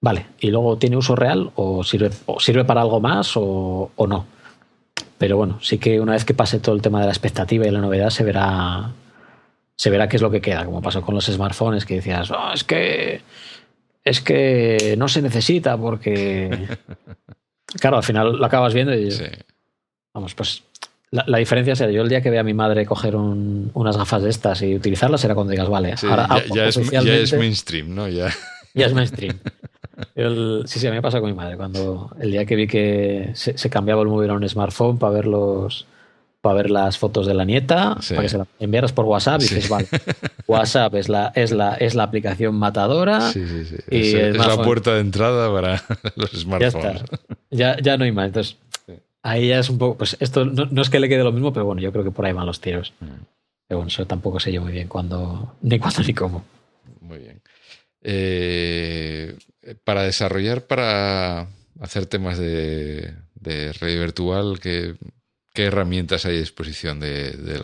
Vale, 0.00 0.26
y 0.38 0.50
luego 0.50 0.78
tiene 0.78 0.96
uso 0.96 1.14
real 1.14 1.50
o 1.56 1.84
sirve, 1.84 2.10
o 2.26 2.40
sirve 2.40 2.64
para 2.64 2.80
algo 2.80 3.00
más 3.00 3.36
o, 3.36 3.90
o, 3.94 4.06
no. 4.06 4.26
Pero 5.18 5.36
bueno, 5.36 5.58
sí 5.60 5.78
que 5.78 6.00
una 6.00 6.12
vez 6.12 6.24
que 6.24 6.32
pase 6.32 6.60
todo 6.60 6.74
el 6.74 6.80
tema 6.80 7.00
de 7.00 7.06
la 7.06 7.12
expectativa 7.12 7.66
y 7.66 7.70
la 7.70 7.80
novedad 7.80 8.08
se 8.10 8.24
verá 8.24 8.90
se 9.76 9.88
verá 9.88 10.08
qué 10.08 10.16
es 10.16 10.22
lo 10.22 10.30
que 10.30 10.42
queda, 10.42 10.66
como 10.66 10.82
pasó 10.82 11.00
con 11.00 11.14
los 11.14 11.24
smartphones 11.24 11.86
que 11.86 11.94
decías, 11.94 12.30
oh, 12.30 12.52
es 12.52 12.64
que 12.64 13.22
es 14.04 14.20
que 14.20 14.94
no 14.98 15.08
se 15.08 15.22
necesita 15.22 15.76
porque 15.76 16.68
claro, 17.80 17.96
al 17.96 18.02
final 18.02 18.36
lo 18.36 18.44
acabas 18.44 18.74
viendo 18.74 18.94
y 18.94 19.08
vamos, 20.12 20.34
pues 20.34 20.64
la, 21.12 21.38
diferencia 21.38 21.74
sería, 21.74 21.96
yo 21.96 22.02
el 22.02 22.08
día 22.08 22.20
que 22.20 22.30
vea 22.30 22.42
a 22.42 22.44
mi 22.44 22.54
madre 22.54 22.86
coger 22.86 23.16
unas 23.16 23.96
gafas 23.96 24.22
de 24.22 24.30
estas 24.30 24.62
y 24.62 24.76
utilizarlas 24.76 25.20
será 25.20 25.34
cuando 25.34 25.50
digas, 25.50 25.68
vale, 25.68 25.94
ahora 26.08 26.28
ya, 26.54 26.66
es, 26.66 27.32
mainstream, 27.32 27.94
¿no? 27.94 28.08
Ya, 28.08 28.32
ya 28.74 28.86
es 28.86 28.94
mainstream. 28.94 29.36
sí, 30.66 30.78
sí, 30.78 30.86
a 30.86 30.90
mí 30.90 30.96
me 30.96 31.02
pasa 31.02 31.20
con 31.20 31.30
mi 31.30 31.36
madre. 31.36 31.56
Cuando 31.56 32.12
el 32.20 32.30
día 32.30 32.44
que 32.44 32.54
vi 32.54 32.68
que 32.68 33.30
se, 33.34 33.70
cambiaba 33.70 34.02
el 34.02 34.08
móvil 34.08 34.30
a 34.30 34.34
un 34.34 34.48
smartphone 34.48 34.98
para 34.98 35.12
ver 35.12 35.26
los 35.26 35.86
para 36.40 36.54
ver 36.54 36.70
las 36.70 36.96
fotos 36.96 37.26
de 37.26 37.34
la 37.34 37.44
nieta, 37.44 37.98
para 38.08 38.22
que 38.22 38.28
se 38.28 38.38
las 38.38 38.48
enviaras 38.60 38.92
por 38.92 39.04
WhatsApp 39.04 39.42
y 39.42 39.44
dices, 39.44 39.68
vale, 39.68 39.88
WhatsApp 40.46 40.94
es 40.94 41.10
la, 41.10 41.32
es 41.34 41.50
la, 41.50 41.74
es 41.74 41.94
la 41.94 42.04
aplicación 42.04 42.54
matadora. 42.54 43.32
Sí, 43.32 43.46
sí, 43.46 43.64
sí. 43.66 43.76
Y 43.90 44.16
es, 44.16 44.36
la 44.36 44.62
puerta 44.62 44.94
de 44.94 45.00
entrada 45.00 45.52
para 45.52 45.82
los 46.14 46.30
smartphones. 46.30 47.02
Ya, 47.50 47.76
ya, 47.76 47.82
ya 47.82 47.96
no 47.98 48.04
hay 48.04 48.12
más. 48.12 48.28
Entonces, 48.28 48.56
Ahí 49.22 49.48
ya 49.48 49.58
es 49.58 49.68
un 49.68 49.78
poco, 49.78 49.98
pues 49.98 50.16
esto 50.20 50.44
no, 50.44 50.80
es 50.80 50.90
que 50.90 50.98
le 50.98 51.08
quede 51.08 51.24
lo 51.24 51.32
mismo, 51.32 51.52
pero 51.52 51.66
bueno, 51.66 51.82
yo 51.82 51.92
creo 51.92 52.04
que 52.04 52.10
por 52.10 52.24
ahí 52.24 52.32
van 52.32 52.46
los 52.46 52.60
tiros. 52.60 52.94
Mm. 53.00 53.06
Pero 53.66 53.78
bueno, 53.78 53.88
eso 53.88 54.06
tampoco 54.06 54.40
sé 54.40 54.52
yo 54.52 54.62
muy 54.62 54.72
bien 54.72 54.88
cuándo, 54.88 55.56
ni 55.62 55.78
cuándo 55.78 56.02
ni 56.02 56.14
cómo. 56.14 56.44
Muy 57.00 57.18
bien. 57.18 57.42
Eh, 58.02 59.36
para 59.84 60.02
desarrollar, 60.02 60.66
para 60.66 61.48
hacer 61.80 62.06
temas 62.06 62.38
de, 62.38 63.14
de 63.34 63.72
red 63.74 64.00
virtual, 64.00 64.58
¿qué, 64.60 64.96
¿qué, 65.52 65.64
herramientas 65.64 66.24
hay 66.24 66.36
a 66.36 66.40
disposición 66.40 66.98
de, 66.98 67.32
de, 67.32 67.60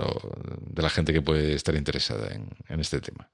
la 0.82 0.90
gente 0.90 1.12
que 1.12 1.22
puede 1.22 1.54
estar 1.54 1.74
interesada 1.74 2.34
en, 2.34 2.48
en 2.68 2.80
este 2.80 3.00
tema? 3.00 3.30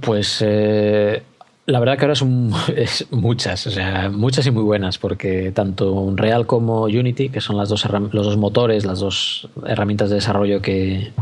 Pues 0.00 0.42
eh, 0.44 1.22
la 1.70 1.80
verdad 1.80 1.96
que 1.96 2.04
ahora 2.04 2.14
son 2.14 2.52
es 2.76 3.06
muchas, 3.10 3.66
o 3.66 3.70
sea, 3.70 4.08
muchas 4.10 4.46
y 4.46 4.50
muy 4.50 4.62
buenas, 4.62 4.98
porque 4.98 5.52
tanto 5.52 5.92
Unreal 5.92 6.46
como 6.46 6.82
Unity, 6.82 7.28
que 7.28 7.40
son 7.40 7.56
las 7.56 7.68
dos 7.68 7.86
los 8.12 8.26
dos 8.26 8.36
motores, 8.36 8.84
las 8.84 9.00
dos 9.00 9.48
herramientas 9.66 10.10
de 10.10 10.16
desarrollo 10.16 10.60
que 10.60 11.12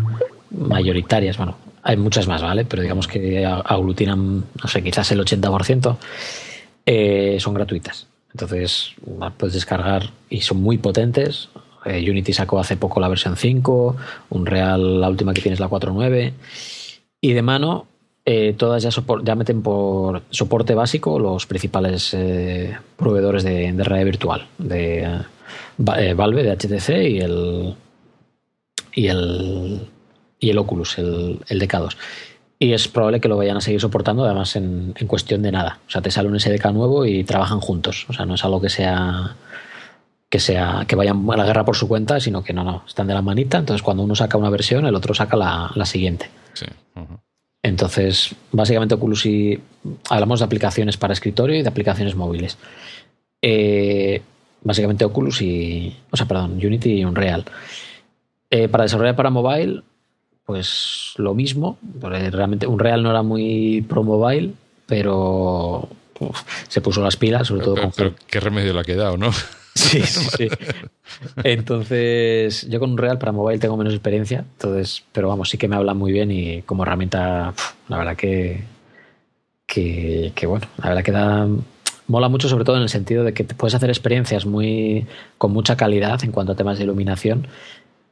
mayoritarias, 0.51 1.37
bueno, 1.37 1.57
hay 1.83 1.97
muchas 1.97 2.27
más, 2.27 2.43
¿vale? 2.43 2.65
Pero 2.65 2.83
digamos 2.83 3.07
que 3.07 3.45
aglutinan, 3.47 4.45
no 4.63 4.69
sé, 4.69 4.83
quizás 4.83 5.11
el 5.13 5.21
80%, 5.21 5.97
eh, 6.87 7.37
son 7.41 7.55
gratuitas. 7.55 8.07
Entonces, 8.33 8.93
puedes 9.37 9.55
descargar 9.55 10.11
y 10.29 10.41
son 10.43 10.61
muy 10.61 10.79
potentes. 10.79 11.49
Eh, 11.85 12.05
Unity 12.11 12.33
sacó 12.33 12.59
hace 12.59 12.77
poco 12.77 13.01
la 13.01 13.09
versión 13.09 13.37
5, 13.37 13.97
Unreal 14.31 15.01
la 15.01 15.09
última 15.09 15.33
que 15.33 15.41
tienes 15.41 15.61
la 15.61 15.69
4.9. 15.69 16.33
Y 17.21 17.33
de 17.33 17.43
mano 17.43 17.87
eh, 18.31 18.53
todas 18.53 18.83
ya, 18.83 19.35
meten 19.37 19.63
por 19.63 20.21
soporte 20.29 20.75
básico 20.75 21.19
los 21.19 21.47
principales 21.47 22.13
eh, 22.13 22.77
proveedores 22.95 23.43
de, 23.43 23.73
realidad 23.79 24.05
virtual, 24.05 24.49
de 24.59 25.23
eh, 25.97 26.13
Valve, 26.13 26.43
de 26.43 26.55
HTC 26.55 26.91
y 27.09 27.21
el 27.21 27.75
y 28.93 29.07
el 29.07 29.81
y 30.39 30.51
el 30.51 30.59
Oculus, 30.59 30.99
el, 30.99 31.41
el 31.49 31.59
DK2. 31.59 31.97
Y 32.59 32.75
es 32.75 32.87
probable 32.89 33.19
que 33.19 33.29
lo 33.29 33.39
vayan 33.39 33.57
a 33.57 33.63
seguir 33.63 33.81
soportando, 33.81 34.27
además 34.27 34.57
en, 34.57 34.93
en, 34.95 35.07
cuestión 35.07 35.41
de 35.41 35.51
nada. 35.51 35.79
O 35.87 35.91
sea, 35.91 36.03
te 36.03 36.11
sale 36.11 36.29
un 36.29 36.39
SDK 36.39 36.67
nuevo 36.73 37.07
y 37.07 37.25
trabajan 37.25 37.61
juntos. 37.61 38.05
O 38.11 38.13
sea, 38.13 38.27
no 38.27 38.35
es 38.35 38.45
algo 38.45 38.61
que 38.61 38.69
sea 38.69 39.37
que 40.29 40.39
sea 40.39 40.85
que 40.87 40.97
vayan 40.97 41.27
a 41.31 41.37
la 41.39 41.47
guerra 41.47 41.65
por 41.65 41.77
su 41.77 41.89
cuenta, 41.89 42.21
sino 42.21 42.45
que 42.45 42.53
no, 42.53 42.63
no, 42.63 42.85
están 42.87 43.07
de 43.07 43.15
la 43.15 43.23
manita. 43.23 43.57
Entonces, 43.57 43.83
cuando 43.83 44.03
uno 44.03 44.15
saca 44.15 44.37
una 44.37 44.51
versión, 44.51 44.85
el 44.85 44.95
otro 44.95 45.15
saca 45.15 45.35
la, 45.35 45.71
la 45.75 45.87
siguiente. 45.87 46.29
Sí. 46.53 46.67
Entonces, 47.69 48.35
básicamente 48.51 48.95
Oculus 48.95 49.27
y 49.27 49.61
hablamos 50.09 50.41
de 50.41 50.47
aplicaciones 50.47 50.97
para 50.97 51.13
escritorio 51.13 51.57
y 51.57 51.63
de 51.63 51.69
aplicaciones 51.69 52.17
móviles. 52.17 52.57
Eh, 53.43 54.23
básicamente 54.63 55.05
Oculus 55.05 55.43
y, 55.43 55.95
o 56.11 56.17
sea, 56.17 56.27
perdón, 56.27 56.53
Unity 56.53 57.01
y 57.01 57.05
Unreal. 57.05 57.45
Eh, 58.51 58.69
para 58.69 58.85
desarrollar 58.85 59.17
para 59.17 59.29
mobile, 59.29 59.83
pues 60.47 61.13
lo 61.17 61.35
mismo. 61.35 61.79
Realmente 62.01 62.67
Unreal 62.67 63.03
no 63.03 63.11
era 63.11 63.23
muy 63.23 63.85
pro 63.87 64.03
mobile, 64.03 64.55
pero 64.87 65.91
se 66.69 66.81
puso 66.81 67.03
las 67.03 67.17
pilas, 67.17 67.49
sobre 67.49 67.65
todo 67.65 67.75
pero, 67.75 67.87
con. 67.87 67.93
Pero 67.97 68.15
qué 68.27 68.41
remedio 68.41 68.73
le 68.73 68.81
ha 68.81 68.85
quedado, 68.85 69.19
¿no? 69.19 69.31
Sí, 69.79 70.03
sí, 70.03 70.49
Entonces, 71.45 72.69
yo 72.69 72.81
con 72.81 72.91
un 72.91 72.99
Real 72.99 73.19
para 73.19 73.33
mobile 73.33 73.59
tengo 73.59 73.77
menos 73.77 73.95
experiencia, 73.95 74.39
entonces, 74.39 75.05
pero 75.13 75.29
vamos, 75.29 75.51
sí 75.51 75.59
que 75.59 75.69
me 75.69 75.77
habla 75.77 75.95
muy 75.95 76.11
bien 76.13 76.31
y 76.33 76.63
como 76.63 76.83
herramienta, 76.83 77.55
la 77.89 77.99
verdad 77.99 78.17
que, 78.17 78.65
que, 79.67 80.33
que 80.35 80.47
bueno, 80.47 80.67
la 80.79 80.89
verdad 80.89 81.05
que 81.05 81.13
da, 81.13 81.47
mola 82.09 82.29
mucho 82.29 82.49
sobre 82.49 82.65
todo 82.65 82.77
en 82.77 82.83
el 82.83 82.89
sentido 82.89 83.23
de 83.23 83.33
que 83.35 83.45
te 83.45 83.55
puedes 83.55 83.75
hacer 83.75 83.89
experiencias 83.91 84.47
muy 84.47 85.07
con 85.37 85.53
mucha 85.53 85.77
calidad 85.77 86.25
en 86.25 86.33
cuanto 86.33 86.53
a 86.53 86.57
temas 86.57 86.79
de 86.79 86.85
iluminación 86.85 87.47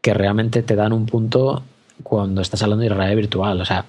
que 0.01 0.15
realmente 0.15 0.63
te 0.63 0.77
dan 0.77 0.93
un 0.93 1.07
punto 1.07 1.65
cuando 2.03 2.43
estás 2.43 2.63
hablando 2.63 2.85
de 2.85 2.91
realidad 2.91 3.17
virtual, 3.17 3.61
o 3.61 3.65
sea, 3.65 3.87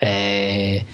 eh, 0.00 0.84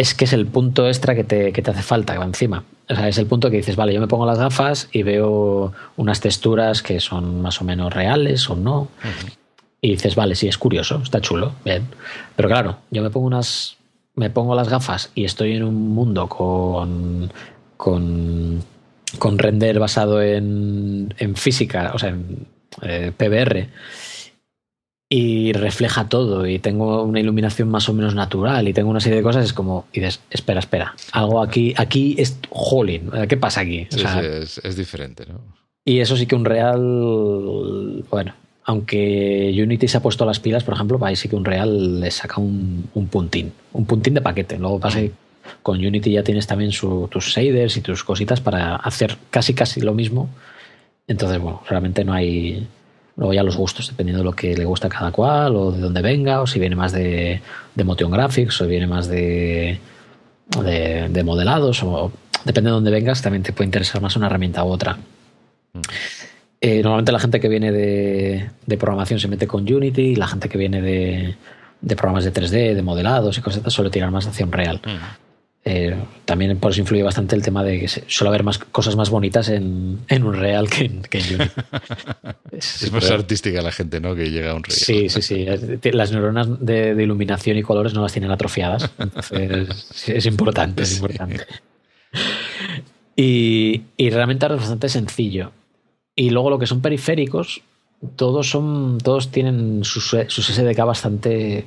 es 0.00 0.14
que 0.14 0.24
es 0.24 0.32
el 0.32 0.46
punto 0.46 0.88
extra 0.88 1.14
que 1.14 1.24
te, 1.24 1.52
que 1.52 1.60
te 1.60 1.72
hace 1.72 1.82
falta 1.82 2.14
encima. 2.14 2.64
O 2.88 2.94
sea, 2.94 3.06
es 3.06 3.18
el 3.18 3.26
punto 3.26 3.50
que 3.50 3.58
dices, 3.58 3.76
vale, 3.76 3.92
yo 3.92 4.00
me 4.00 4.08
pongo 4.08 4.24
las 4.24 4.38
gafas 4.38 4.88
y 4.92 5.02
veo 5.02 5.74
unas 5.98 6.20
texturas 6.20 6.82
que 6.82 7.00
son 7.00 7.42
más 7.42 7.60
o 7.60 7.64
menos 7.66 7.92
reales 7.92 8.48
o 8.48 8.56
no. 8.56 8.80
Uh 8.80 8.86
-huh. 9.04 9.36
Y 9.82 9.90
dices, 9.90 10.14
vale, 10.14 10.36
sí, 10.36 10.48
es 10.48 10.56
curioso, 10.56 11.02
está 11.02 11.20
chulo, 11.20 11.52
bien. 11.66 11.86
Pero 12.34 12.48
claro, 12.48 12.78
yo 12.90 13.02
me 13.02 13.10
pongo 13.10 13.26
unas. 13.26 13.76
Me 14.14 14.30
pongo 14.30 14.54
las 14.54 14.70
gafas 14.70 15.10
y 15.14 15.24
estoy 15.26 15.56
en 15.56 15.64
un 15.64 15.90
mundo 15.90 16.28
con. 16.28 17.30
con. 17.76 18.64
con 19.18 19.38
render 19.38 19.78
basado 19.78 20.22
en, 20.22 21.12
en 21.18 21.36
física, 21.36 21.92
o 21.94 21.98
sea, 21.98 22.08
en 22.08 22.46
eh, 22.80 23.12
PBR 23.14 23.68
y 25.12 25.52
refleja 25.52 26.08
todo 26.08 26.46
y 26.46 26.60
tengo 26.60 27.02
una 27.02 27.18
iluminación 27.18 27.68
más 27.68 27.88
o 27.88 27.92
menos 27.92 28.14
natural 28.14 28.68
y 28.68 28.72
tengo 28.72 28.90
una 28.90 29.00
serie 29.00 29.16
de 29.16 29.24
cosas, 29.24 29.44
es 29.44 29.52
como, 29.52 29.86
y 29.92 29.98
dices, 29.98 30.20
espera, 30.30 30.60
espera, 30.60 30.94
algo 31.10 31.42
aquí, 31.42 31.74
aquí 31.76 32.14
es 32.16 32.38
jolín, 32.48 33.10
¿qué 33.28 33.36
pasa 33.36 33.62
aquí? 33.62 33.88
O 33.92 33.98
sea, 33.98 34.20
sí, 34.20 34.26
es, 34.26 34.60
es, 34.62 34.76
diferente, 34.76 35.26
¿no? 35.26 35.40
Y 35.84 35.98
eso 35.98 36.16
sí 36.16 36.26
que 36.26 36.36
un 36.36 36.44
real, 36.44 38.04
bueno, 38.08 38.34
aunque 38.64 39.52
Unity 39.60 39.88
se 39.88 39.96
ha 39.96 40.02
puesto 40.02 40.24
las 40.24 40.38
pilas, 40.38 40.62
por 40.62 40.74
ejemplo, 40.74 41.04
ahí 41.04 41.16
sí 41.16 41.28
que 41.28 41.34
un 41.34 41.44
real 41.44 42.00
le 42.00 42.10
saca 42.12 42.40
un, 42.40 42.88
un 42.94 43.08
puntín, 43.08 43.52
un 43.72 43.86
puntín 43.86 44.14
de 44.14 44.20
paquete. 44.20 44.58
Luego 44.58 44.78
pasa 44.78 45.00
que 45.00 45.10
con 45.62 45.84
Unity 45.84 46.12
ya 46.12 46.22
tienes 46.22 46.46
también 46.46 46.70
su, 46.70 47.08
tus 47.10 47.24
shaders 47.24 47.76
y 47.76 47.80
tus 47.80 48.04
cositas 48.04 48.40
para 48.40 48.76
hacer 48.76 49.16
casi 49.30 49.54
casi 49.54 49.80
lo 49.80 49.94
mismo. 49.94 50.28
Entonces, 51.08 51.40
bueno, 51.40 51.62
realmente 51.68 52.04
no 52.04 52.12
hay, 52.12 52.68
Luego 53.20 53.34
ya 53.34 53.42
los 53.42 53.58
gustos, 53.58 53.86
dependiendo 53.86 54.20
de 54.20 54.24
lo 54.24 54.32
que 54.32 54.56
le 54.56 54.64
gusta 54.64 54.86
a 54.86 54.90
cada 54.90 55.12
cual, 55.12 55.54
o 55.54 55.72
de 55.72 55.78
dónde 55.78 56.00
venga, 56.00 56.40
o 56.40 56.46
si 56.46 56.58
viene 56.58 56.74
más 56.74 56.90
de, 56.92 57.42
de 57.74 57.84
motion 57.84 58.10
graphics, 58.10 58.62
o 58.62 58.66
viene 58.66 58.86
más 58.86 59.08
de, 59.08 59.78
de, 60.64 61.06
de, 61.10 61.22
modelados, 61.22 61.82
o 61.82 62.10
depende 62.46 62.70
de 62.70 62.74
dónde 62.76 62.90
vengas, 62.90 63.20
también 63.20 63.42
te 63.42 63.52
puede 63.52 63.66
interesar 63.66 64.00
más 64.00 64.16
una 64.16 64.28
herramienta 64.28 64.64
u 64.64 64.68
otra. 64.68 64.94
Mm. 65.74 65.80
Eh, 66.62 66.82
normalmente 66.82 67.12
la 67.12 67.20
gente 67.20 67.40
que 67.40 67.48
viene 67.50 67.72
de, 67.72 68.48
de, 68.64 68.76
programación 68.78 69.20
se 69.20 69.28
mete 69.28 69.46
con 69.46 69.70
Unity, 69.70 70.00
y 70.00 70.16
la 70.16 70.26
gente 70.26 70.48
que 70.48 70.56
viene 70.56 70.80
de, 70.80 71.34
de 71.82 71.96
programas 71.96 72.24
de 72.24 72.32
3D, 72.32 72.74
de 72.74 72.82
modelados 72.82 73.36
y 73.36 73.42
cosas 73.42 73.70
suele 73.70 73.90
tirar 73.90 74.10
más 74.10 74.26
hacia 74.28 74.46
un 74.46 74.52
real. 74.52 74.80
Mm. 74.82 75.29
Eh, 75.62 75.94
también 76.24 76.58
por 76.58 76.72
eso 76.72 76.80
influye 76.80 77.02
bastante 77.02 77.36
el 77.36 77.42
tema 77.42 77.62
de 77.62 77.80
que 77.80 77.88
suele 77.88 78.28
haber 78.28 78.44
más 78.44 78.58
cosas 78.58 78.96
más 78.96 79.10
bonitas 79.10 79.50
en, 79.50 79.98
en 80.08 80.24
un 80.24 80.34
real 80.34 80.70
que 80.70 80.86
en, 80.86 81.02
que 81.02 81.18
en 81.18 81.34
Unity. 81.34 81.50
es, 82.52 82.82
es, 82.82 82.92
más 82.92 83.04
pero, 83.04 83.16
artística 83.16 83.60
la 83.60 83.70
gente, 83.70 84.00
¿no? 84.00 84.14
Que 84.14 84.30
llega 84.30 84.52
a 84.52 84.54
un 84.54 84.64
real. 84.64 84.78
Sí, 84.78 85.10
sí, 85.10 85.20
sí. 85.20 85.46
Las 85.92 86.12
neuronas 86.12 86.64
de, 86.64 86.94
de 86.94 87.02
iluminación 87.02 87.58
y 87.58 87.62
colores 87.62 87.92
no 87.92 88.02
las 88.02 88.12
tienen 88.12 88.30
atrofiadas. 88.30 88.90
Entonces, 88.98 90.08
es 90.08 90.26
importante, 90.26 90.82
es 90.82 90.94
importante. 90.96 91.46
Y, 93.16 93.82
y 93.98 94.10
realmente 94.10 94.46
es 94.46 94.52
bastante 94.52 94.88
sencillo. 94.88 95.52
Y 96.16 96.30
luego 96.30 96.48
lo 96.48 96.58
que 96.58 96.66
son 96.66 96.80
periféricos, 96.80 97.60
todos 98.16 98.48
son. 98.48 98.98
Todos 98.98 99.30
tienen 99.30 99.84
sus, 99.84 100.16
sus 100.28 100.46
SDK 100.46 100.78
bastante. 100.86 101.66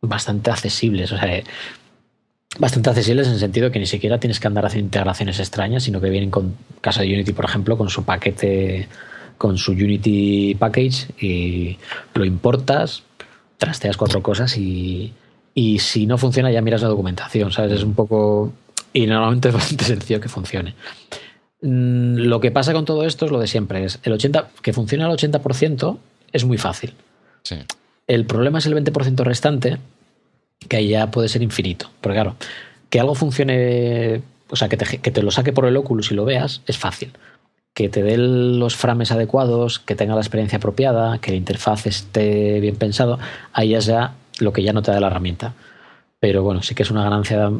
bastante 0.00 0.50
accesibles. 0.50 1.12
O 1.12 1.18
sea, 1.18 1.42
bastante 2.58 2.90
accesibles 2.90 3.28
en 3.28 3.34
el 3.34 3.38
sentido 3.38 3.70
que 3.70 3.78
ni 3.78 3.86
siquiera 3.86 4.18
tienes 4.18 4.40
que 4.40 4.48
andar 4.48 4.66
haciendo 4.66 4.86
integraciones 4.86 5.38
extrañas, 5.38 5.84
sino 5.84 6.00
que 6.00 6.10
vienen 6.10 6.30
con 6.30 6.56
caso 6.80 7.00
de 7.00 7.06
Unity, 7.06 7.32
por 7.32 7.44
ejemplo, 7.44 7.78
con 7.78 7.88
su 7.88 8.04
paquete, 8.04 8.88
con 9.38 9.56
su 9.56 9.72
Unity 9.72 10.56
package 10.56 11.08
y 11.20 11.78
lo 12.14 12.24
importas, 12.24 13.02
trasteas 13.56 13.96
cuatro 13.96 14.22
cosas 14.22 14.56
y, 14.56 15.12
y 15.54 15.78
si 15.78 16.06
no 16.06 16.18
funciona 16.18 16.50
ya 16.50 16.60
miras 16.60 16.82
la 16.82 16.88
documentación, 16.88 17.52
¿sabes? 17.52 17.72
Es 17.72 17.82
un 17.82 17.94
poco... 17.94 18.52
Y 18.92 19.06
normalmente 19.06 19.48
es 19.48 19.54
bastante 19.54 19.84
sencillo 19.86 20.20
que 20.20 20.28
funcione. 20.28 20.74
Lo 21.60 22.40
que 22.40 22.50
pasa 22.50 22.72
con 22.72 22.84
todo 22.84 23.04
esto 23.04 23.26
es 23.26 23.32
lo 23.32 23.38
de 23.38 23.46
siempre, 23.46 23.84
es 23.84 24.00
el 24.02 24.14
80, 24.14 24.48
que 24.62 24.72
funcione 24.72 25.04
al 25.04 25.12
80% 25.12 25.98
es 26.32 26.44
muy 26.44 26.58
fácil. 26.58 26.94
Sí. 27.42 27.56
El 28.06 28.24
problema 28.26 28.58
es 28.58 28.66
el 28.66 28.74
20% 28.74 29.22
restante, 29.24 29.78
que 30.68 30.76
ahí 30.76 30.88
ya 30.88 31.10
puede 31.10 31.28
ser 31.28 31.42
infinito. 31.42 31.90
Porque 32.00 32.16
claro, 32.16 32.36
que 32.88 33.00
algo 33.00 33.14
funcione, 33.14 34.22
o 34.48 34.56
sea, 34.56 34.68
que 34.68 34.76
te, 34.76 34.98
que 34.98 35.10
te, 35.10 35.22
lo 35.22 35.30
saque 35.30 35.52
por 35.52 35.66
el 35.66 35.76
Oculus 35.76 36.10
y 36.10 36.14
lo 36.14 36.24
veas, 36.24 36.62
es 36.66 36.76
fácil. 36.76 37.12
Que 37.72 37.88
te 37.88 38.02
dé 38.02 38.16
los 38.18 38.76
frames 38.76 39.12
adecuados, 39.12 39.78
que 39.78 39.94
tenga 39.94 40.14
la 40.14 40.20
experiencia 40.20 40.58
apropiada, 40.58 41.18
que 41.18 41.30
la 41.30 41.36
interfaz 41.36 41.86
esté 41.86 42.60
bien 42.60 42.76
pensado, 42.76 43.18
ahí 43.52 43.74
es 43.74 43.86
ya 43.86 44.14
lo 44.40 44.52
que 44.52 44.62
ya 44.62 44.72
no 44.72 44.82
te 44.82 44.90
da 44.90 45.00
la 45.00 45.06
herramienta. 45.06 45.54
Pero 46.18 46.42
bueno, 46.42 46.62
sí 46.62 46.74
que 46.74 46.82
es 46.82 46.90
una 46.90 47.04
ganancia 47.04 47.50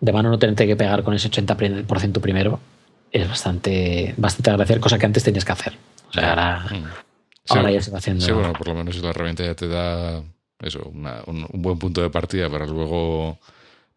de 0.00 0.12
mano 0.12 0.30
no 0.30 0.38
tenerte 0.38 0.66
que 0.66 0.76
pegar 0.76 1.02
con 1.02 1.14
ese 1.14 1.30
80% 1.30 2.20
primero. 2.20 2.60
Es 3.10 3.28
bastante, 3.28 4.14
bastante 4.16 4.50
agradecer, 4.50 4.80
cosa 4.80 4.98
que 4.98 5.06
antes 5.06 5.24
tenías 5.24 5.44
que 5.44 5.52
hacer. 5.52 5.74
O 6.08 6.12
sea, 6.12 6.30
ahora, 6.30 6.66
sí, 6.68 6.82
ahora 7.48 7.70
ya 7.70 7.80
se 7.80 7.90
va 7.90 7.98
haciendo. 7.98 8.24
Sí, 8.24 8.32
bueno, 8.32 8.52
por 8.52 8.68
lo 8.68 8.74
menos 8.74 8.96
la 9.02 9.10
herramienta 9.10 9.44
ya 9.44 9.54
te 9.54 9.68
da 9.68 10.22
eso, 10.60 10.90
una, 10.92 11.22
un, 11.26 11.46
un, 11.50 11.62
buen 11.62 11.78
punto 11.78 12.00
de 12.02 12.10
partida 12.10 12.48
para 12.48 12.66
luego 12.66 13.38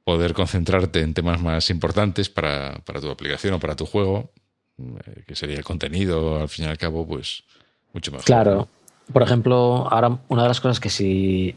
poder 0.04 0.34
concentrarte 0.34 1.02
en 1.02 1.14
temas 1.14 1.42
más 1.42 1.70
importantes 1.70 2.30
para, 2.30 2.80
para 2.86 3.00
tu 3.00 3.10
aplicación 3.10 3.54
o 3.54 3.60
para 3.60 3.76
tu 3.76 3.86
juego, 3.86 4.32
eh, 4.80 5.24
que 5.28 5.36
sería 5.36 5.58
el 5.58 5.64
contenido, 5.64 6.42
al 6.42 6.50
fin 6.50 6.66
y 6.66 6.68
al 6.68 6.78
cabo, 6.78 7.06
pues 7.08 7.44
mucho 7.94 8.12
mejor. 8.12 8.26
Claro. 8.26 8.68
Por 9.12 9.24
ejemplo, 9.24 9.88
ahora 9.90 10.18
una 10.28 10.44
de 10.44 10.48
las 10.48 10.62
cosas 10.62 10.80
que 10.80 10.90
sí. 10.90 11.56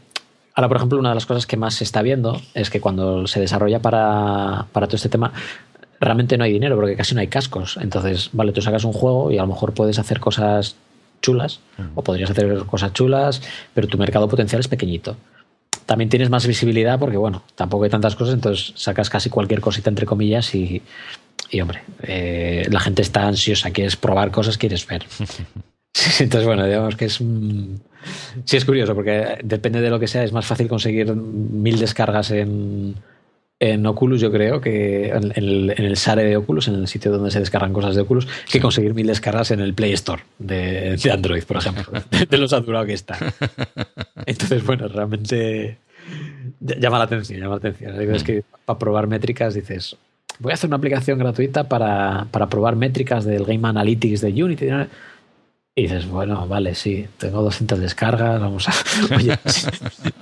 Ahora, 0.55 0.67
por 0.67 0.77
ejemplo, 0.77 0.99
una 0.99 1.09
de 1.09 1.15
las 1.15 1.25
cosas 1.25 1.47
que 1.47 1.57
más 1.57 1.75
se 1.75 1.83
está 1.83 2.01
viendo 2.01 2.39
es 2.53 2.69
que 2.69 2.79
cuando 2.79 3.25
se 3.27 3.39
desarrolla 3.39 3.79
para, 3.79 4.67
para 4.71 4.87
todo 4.87 4.97
este 4.97 5.09
tema, 5.09 5.33
realmente 5.99 6.37
no 6.37 6.43
hay 6.43 6.53
dinero 6.53 6.75
porque 6.75 6.95
casi 6.95 7.15
no 7.15 7.21
hay 7.21 7.27
cascos. 7.27 7.77
Entonces, 7.81 8.29
vale, 8.33 8.51
tú 8.51 8.61
sacas 8.61 8.83
un 8.83 8.93
juego 8.93 9.31
y 9.31 9.37
a 9.37 9.41
lo 9.41 9.47
mejor 9.47 9.73
puedes 9.73 9.97
hacer 9.97 10.19
cosas 10.19 10.75
chulas 11.23 11.61
o 11.95 12.03
podrías 12.03 12.29
hacer 12.29 12.65
cosas 12.67 12.93
chulas, 12.93 13.41
pero 13.73 13.87
tu 13.87 13.97
mercado 13.97 14.29
potencial 14.29 14.59
es 14.59 14.67
pequeñito. 14.67 15.17
También 15.87 16.09
tienes 16.09 16.29
más 16.29 16.45
visibilidad 16.45 16.99
porque, 16.99 17.17
bueno, 17.17 17.41
tampoco 17.55 17.85
hay 17.85 17.89
tantas 17.89 18.15
cosas, 18.15 18.35
entonces 18.35 18.73
sacas 18.75 19.09
casi 19.09 19.31
cualquier 19.31 19.59
cosita 19.59 19.89
entre 19.89 20.05
comillas 20.05 20.53
y, 20.53 20.83
y 21.49 21.61
hombre, 21.61 21.81
eh, 22.03 22.67
la 22.69 22.79
gente 22.79 23.01
está 23.01 23.27
ansiosa, 23.27 23.71
quieres 23.71 23.95
probar 23.95 24.29
cosas, 24.29 24.59
quieres 24.59 24.85
ver. 24.85 25.05
Entonces, 26.19 26.45
bueno, 26.45 26.65
digamos 26.65 26.95
que 26.95 27.05
es. 27.05 27.21
Sí, 28.45 28.57
es 28.57 28.65
curioso, 28.65 28.95
porque 28.95 29.37
depende 29.43 29.81
de 29.81 29.89
lo 29.89 29.99
que 29.99 30.07
sea, 30.07 30.23
es 30.23 30.33
más 30.33 30.45
fácil 30.45 30.67
conseguir 30.67 31.13
mil 31.15 31.79
descargas 31.79 32.31
en, 32.31 32.95
en 33.59 33.85
Oculus, 33.85 34.19
yo 34.19 34.31
creo 34.31 34.59
que 34.59 35.09
en 35.09 35.31
el, 35.35 35.73
en 35.77 35.85
el 35.85 35.95
SARE 35.95 36.23
de 36.23 36.37
Oculus, 36.37 36.67
en 36.67 36.75
el 36.75 36.87
sitio 36.87 37.11
donde 37.11 37.31
se 37.31 37.39
descargan 37.39 37.71
cosas 37.71 37.95
de 37.95 38.01
Oculus, 38.01 38.27
que 38.51 38.59
conseguir 38.59 38.93
mil 38.93 39.07
descargas 39.07 39.51
en 39.51 39.61
el 39.61 39.73
Play 39.73 39.93
Store 39.93 40.23
de, 40.37 40.97
de 40.97 41.11
Android, 41.11 41.43
por 41.43 41.57
ejemplo, 41.57 41.85
de, 42.29 42.37
lo 42.37 42.47
saturado 42.47 42.85
que 42.85 42.93
está. 42.93 43.17
Entonces, 44.25 44.65
bueno, 44.65 44.87
realmente 44.87 45.77
llama 46.59 46.97
la 46.97 47.05
atención, 47.05 47.39
llama 47.39 47.59
la 47.61 47.69
atención. 47.69 48.15
Es 48.15 48.23
que 48.23 48.43
para 48.65 48.79
probar 48.79 49.07
métricas 49.07 49.53
dices, 49.53 49.95
voy 50.39 50.51
a 50.51 50.55
hacer 50.55 50.67
una 50.67 50.77
aplicación 50.77 51.19
gratuita 51.19 51.69
para, 51.69 52.27
para 52.31 52.47
probar 52.47 52.75
métricas 52.75 53.23
del 53.23 53.45
Game 53.45 53.65
Analytics 53.67 54.21
de 54.21 54.43
Unity. 54.43 54.67
Y 55.75 55.83
dices, 55.83 56.07
bueno, 56.07 56.47
vale, 56.47 56.75
sí, 56.75 57.07
tengo 57.17 57.41
200 57.41 57.79
descargas, 57.79 58.39
vamos 58.39 58.67
a... 58.67 58.73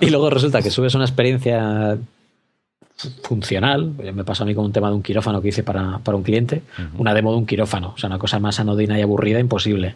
y 0.00 0.10
luego 0.10 0.30
resulta 0.30 0.62
que 0.62 0.70
subes 0.70 0.94
una 0.94 1.04
experiencia 1.04 1.98
funcional, 3.22 3.92
me 4.14 4.24
pasó 4.24 4.44
a 4.44 4.46
mí 4.46 4.54
con 4.54 4.64
un 4.64 4.72
tema 4.72 4.88
de 4.88 4.94
un 4.94 5.02
quirófano 5.02 5.42
que 5.42 5.48
hice 5.48 5.62
para, 5.62 5.98
para 5.98 6.16
un 6.16 6.22
cliente, 6.22 6.62
una 6.96 7.14
demo 7.14 7.32
de 7.32 7.38
un 7.38 7.46
quirófano, 7.46 7.94
o 7.96 7.98
sea, 7.98 8.08
una 8.08 8.18
cosa 8.18 8.38
más 8.38 8.60
anodina 8.60 8.98
y 8.98 9.02
aburrida, 9.02 9.40
imposible. 9.40 9.94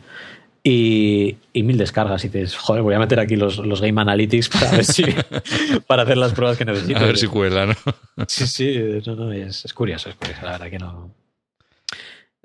Y, 0.69 1.37
y, 1.53 1.63
mil 1.63 1.79
descargas. 1.79 2.25
Y 2.25 2.29
dices, 2.29 2.57
joder, 2.57 2.83
voy 2.83 2.95
a 2.95 2.99
meter 2.99 3.21
aquí 3.21 3.37
los, 3.37 3.59
los 3.59 3.81
Game 3.81 4.01
Analytics 4.01 4.49
para 4.49 4.73
ver 4.73 4.85
si 4.85 5.05
para 5.87 6.03
hacer 6.03 6.17
las 6.17 6.33
pruebas 6.33 6.59
que 6.59 6.65
necesito. 6.65 6.99
A 6.99 7.07
ver 7.07 7.17
si 7.17 7.29
cuela, 7.29 7.67
¿no? 7.67 7.75
Sí, 8.27 8.49
sí, 8.49 8.77
no, 9.07 9.15
no, 9.15 9.33
es, 9.33 9.65
es, 9.65 9.73
curioso, 9.73 10.11
es 10.11 10.17
curioso, 10.17 10.41
la 10.43 10.53
verdad 10.53 10.71
que 10.71 10.79
no. 10.81 11.11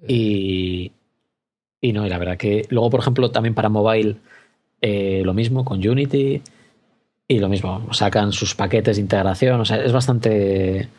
Y, 0.08 0.92
y 1.82 1.94
no, 1.94 2.06
y 2.06 2.10
la 2.10 2.20
verdad 2.20 2.38
que 2.38 2.68
luego, 2.70 2.92
por 2.92 3.00
ejemplo, 3.00 3.32
también 3.32 3.56
para 3.56 3.70
mobile, 3.70 4.18
eh, 4.82 5.24
lo 5.26 5.34
mismo 5.34 5.66
con 5.66 5.86
Unity. 5.86 6.44
Y 7.32 7.40
lo 7.40 7.48
mismo, 7.48 7.88
sacan 7.94 8.34
sus 8.34 8.56
paquetes 8.56 8.98
de 8.98 9.02
integración. 9.02 9.62
O 9.62 9.64
sea, 9.64 9.78
es 9.78 9.94
bastante. 9.94 10.90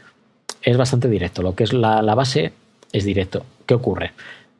Es 0.62 0.76
bastante 0.78 1.08
directo. 1.08 1.42
Lo 1.42 1.54
que 1.54 1.64
es 1.64 1.74
la, 1.74 2.00
la 2.00 2.14
base 2.14 2.54
es 2.90 3.04
directo. 3.04 3.44
¿Qué 3.66 3.74
ocurre? 3.74 4.12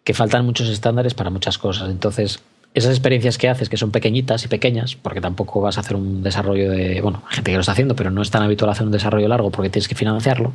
Que 0.05 0.12
faltan 0.12 0.44
muchos 0.44 0.69
estándares 0.69 1.15
para 1.15 1.31
muchas 1.31 1.57
cosas. 1.57 1.89
Entonces, 1.89 2.40
esas 2.74 2.90
experiencias 2.90 3.39
que 3.39 3.49
haces, 3.49 3.70
que 3.70 3.78
son 3.78 3.90
pequeñitas 3.90 4.44
y 4.44 4.49
pequeñas, 4.49 4.97
porque 4.97 5.23
tampoco 5.23 5.62
vas 5.62 5.78
a 5.78 5.81
hacer 5.81 5.97
un 5.97 6.23
desarrollo 6.23 6.70
de. 6.70 7.01
Bueno, 7.01 7.23
gente 7.31 7.51
que 7.51 7.57
lo 7.57 7.62
está 7.62 7.73
haciendo, 7.73 7.97
pero 7.97 8.11
no 8.11 8.20
es 8.20 8.31
tan 8.31 8.43
habitual 8.43 8.70
hacer 8.70 8.85
un 8.85 8.93
desarrollo 8.93 9.28
largo 9.28 9.51
porque 9.51 9.70
tienes 9.70 9.89
que 9.89 9.94
financiarlo. 9.94 10.53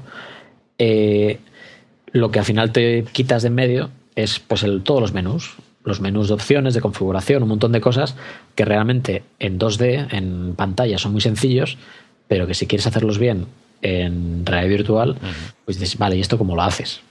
Eh, 0.77 1.39
lo 2.11 2.30
que 2.30 2.38
al 2.38 2.45
final 2.45 2.72
te 2.72 3.06
quitas 3.11 3.41
de 3.41 3.48
en 3.48 3.56
medio 3.56 3.89
es 4.14 4.38
pues 4.38 4.64
todos 4.84 5.02
los 5.02 5.14
menús, 5.14 5.56
los 5.88 6.01
menús 6.01 6.27
de 6.27 6.34
opciones, 6.34 6.73
de 6.73 6.81
configuración, 6.81 7.43
un 7.43 7.49
montón 7.49 7.72
de 7.72 7.81
cosas 7.81 8.15
que 8.55 8.65
realmente 8.65 9.23
en 9.39 9.57
2D, 9.57 10.14
en 10.14 10.53
pantalla, 10.55 10.97
son 10.97 11.14
muy 11.14 11.22
sencillos, 11.22 11.77
pero 12.27 12.45
que 12.45 12.53
si 12.53 12.68
quieres 12.68 12.85
hacerlos 12.88 13.18
bien 13.18 13.47
en 13.81 14.45
realidad 14.45 14.69
virtual, 14.69 15.18
pues 15.65 15.80
dices, 15.80 15.97
vale, 15.97 16.18
¿y 16.18 16.22
esto 16.22 16.38
cómo 16.38 16.55
lo 16.55 16.64
haces? 16.64 17.01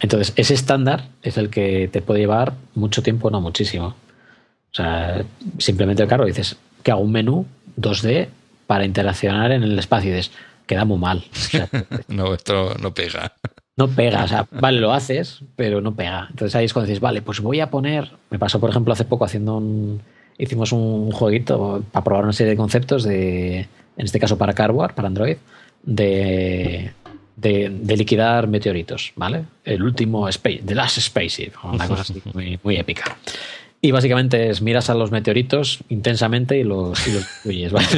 Entonces, 0.00 0.32
ese 0.36 0.54
estándar 0.54 1.08
es 1.22 1.36
el 1.36 1.50
que 1.50 1.88
te 1.92 2.02
puede 2.02 2.20
llevar 2.20 2.54
mucho 2.74 3.02
tiempo, 3.02 3.30
no 3.30 3.40
muchísimo. 3.40 3.88
O 3.88 4.74
sea, 4.74 5.24
simplemente, 5.58 6.06
claro, 6.06 6.24
dices 6.24 6.56
que 6.82 6.90
hago 6.90 7.02
un 7.02 7.12
menú 7.12 7.46
2D 7.78 8.28
para 8.66 8.84
interaccionar 8.84 9.52
en 9.52 9.62
el 9.62 9.78
espacio 9.78 10.10
y 10.10 10.14
dices, 10.14 10.32
queda 10.66 10.84
muy 10.84 10.98
mal. 10.98 11.24
no, 12.08 12.34
esto 12.34 12.74
no 12.80 12.94
pega. 12.94 13.34
No 13.76 13.88
pega, 13.88 14.24
o 14.24 14.28
sea, 14.28 14.46
vale, 14.50 14.80
lo 14.80 14.92
haces, 14.92 15.40
pero 15.56 15.80
no 15.80 15.94
pega. 15.94 16.26
Entonces 16.30 16.54
ahí 16.54 16.66
es 16.66 16.72
cuando 16.72 16.88
dices, 16.88 17.00
vale, 17.00 17.22
pues 17.22 17.40
voy 17.40 17.60
a 17.60 17.70
poner. 17.70 18.10
Me 18.30 18.38
pasó, 18.38 18.60
por 18.60 18.70
ejemplo, 18.70 18.92
hace 18.92 19.04
poco 19.04 19.24
haciendo 19.24 19.56
un. 19.56 20.02
Hicimos 20.38 20.72
un 20.72 21.10
jueguito 21.10 21.82
para 21.90 22.04
probar 22.04 22.24
una 22.24 22.32
serie 22.32 22.50
de 22.50 22.56
conceptos 22.56 23.02
de. 23.02 23.60
En 23.96 24.04
este 24.04 24.18
caso 24.18 24.36
para 24.36 24.52
Cardboard, 24.52 24.94
para 24.94 25.08
Android, 25.08 25.36
de. 25.82 26.92
De, 27.34 27.96
liquidar 27.96 28.46
meteoritos, 28.46 29.12
¿vale? 29.16 29.44
El 29.64 29.82
último 29.82 30.28
Space, 30.28 30.62
The 30.64 30.76
Last 30.76 31.00
Spaceship, 31.00 31.52
una 31.64 31.88
cosa 31.88 32.02
así 32.02 32.22
muy, 32.32 32.60
muy 32.62 32.76
épica. 32.76 33.16
Y 33.80 33.90
básicamente 33.90 34.48
es 34.48 34.62
miras 34.62 34.90
a 34.90 34.94
los 34.94 35.10
meteoritos 35.10 35.80
intensamente 35.88 36.56
y 36.56 36.62
los, 36.62 37.04
y 37.44 37.64
los 37.64 37.72
¿vale? 37.72 37.88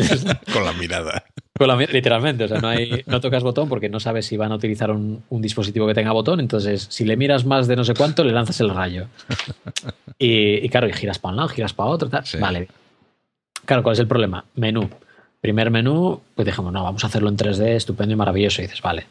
Con 0.53 0.65
la 0.65 0.73
mirada. 0.73 1.25
La, 1.59 1.77
literalmente, 1.77 2.45
o 2.45 2.49
sea, 2.49 2.61
no, 2.61 2.69
hay, 2.69 3.05
no 3.07 3.21
tocas 3.21 3.45
botón 3.45 3.69
porque 3.69 3.89
no 3.89 4.01
sabes 4.01 4.27
si 4.27 4.37
van 4.37 4.51
a 4.51 4.57
utilizar 4.57 4.91
un, 4.91 5.23
un, 5.29 5.41
dispositivo 5.41 5.87
que 5.87 5.95
tenga 5.95 6.11
botón, 6.11 6.41
entonces 6.41 6.89
si 6.91 7.05
le 7.05 7.17
miras 7.17 7.45
más 7.45 7.69
de 7.69 7.77
no 7.77 7.85
sé 7.85 7.95
cuánto, 7.95 8.25
le 8.25 8.33
lanzas 8.33 8.61
el 8.61 8.71
rayo. 8.71 9.07
Y, 10.19 10.65
y 10.65 10.69
claro, 10.69 10.89
y 10.89 10.93
giras 10.93 11.19
para 11.19 11.33
un 11.33 11.37
lado, 11.37 11.49
giras 11.49 11.73
para 11.73 11.91
otro, 11.91 12.09
tal. 12.09 12.25
Sí. 12.25 12.39
Vale. 12.39 12.69
Claro, 13.65 13.83
¿cuál 13.83 13.95
es 13.95 14.01
el 14.01 14.07
problema? 14.07 14.45
Menú. 14.55 14.89
Primer 15.41 15.71
menú, 15.71 16.21
pues 16.35 16.47
dijimos, 16.47 16.73
no, 16.73 16.83
vamos 16.83 17.05
a 17.05 17.09
hacerlo 17.09 17.29
en 17.29 17.37
3D, 17.37 17.77
estupendo 17.77 18.15
y 18.15 18.17
maravilloso. 18.17 18.63
Y 18.63 18.65
dices, 18.65 18.81
vale, 18.81 19.07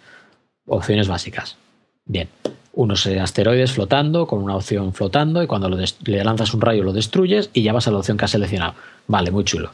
opciones 0.66 1.08
básicas. 1.08 1.58
Bien, 2.06 2.28
unos 2.74 3.06
asteroides 3.06 3.72
flotando, 3.72 4.26
con 4.26 4.42
una 4.42 4.56
opción 4.56 4.94
flotando, 4.94 5.44
y 5.44 5.48
cuando 5.48 5.70
lo 5.70 5.78
le 5.78 6.24
lanzas 6.24 6.54
un 6.54 6.62
rayo 6.62 6.84
lo 6.84 6.92
destruyes 6.92 7.50
y 7.54 7.64
ya 7.64 7.74
vas 7.74 7.88
a 7.88 7.92
la 7.92 8.00
opción 8.00 8.18
que 8.18 8.26
has 8.26 8.32
seleccionado. 8.32 8.74
Vale, 9.08 9.32
muy 9.32 9.44
chulo. 9.44 9.72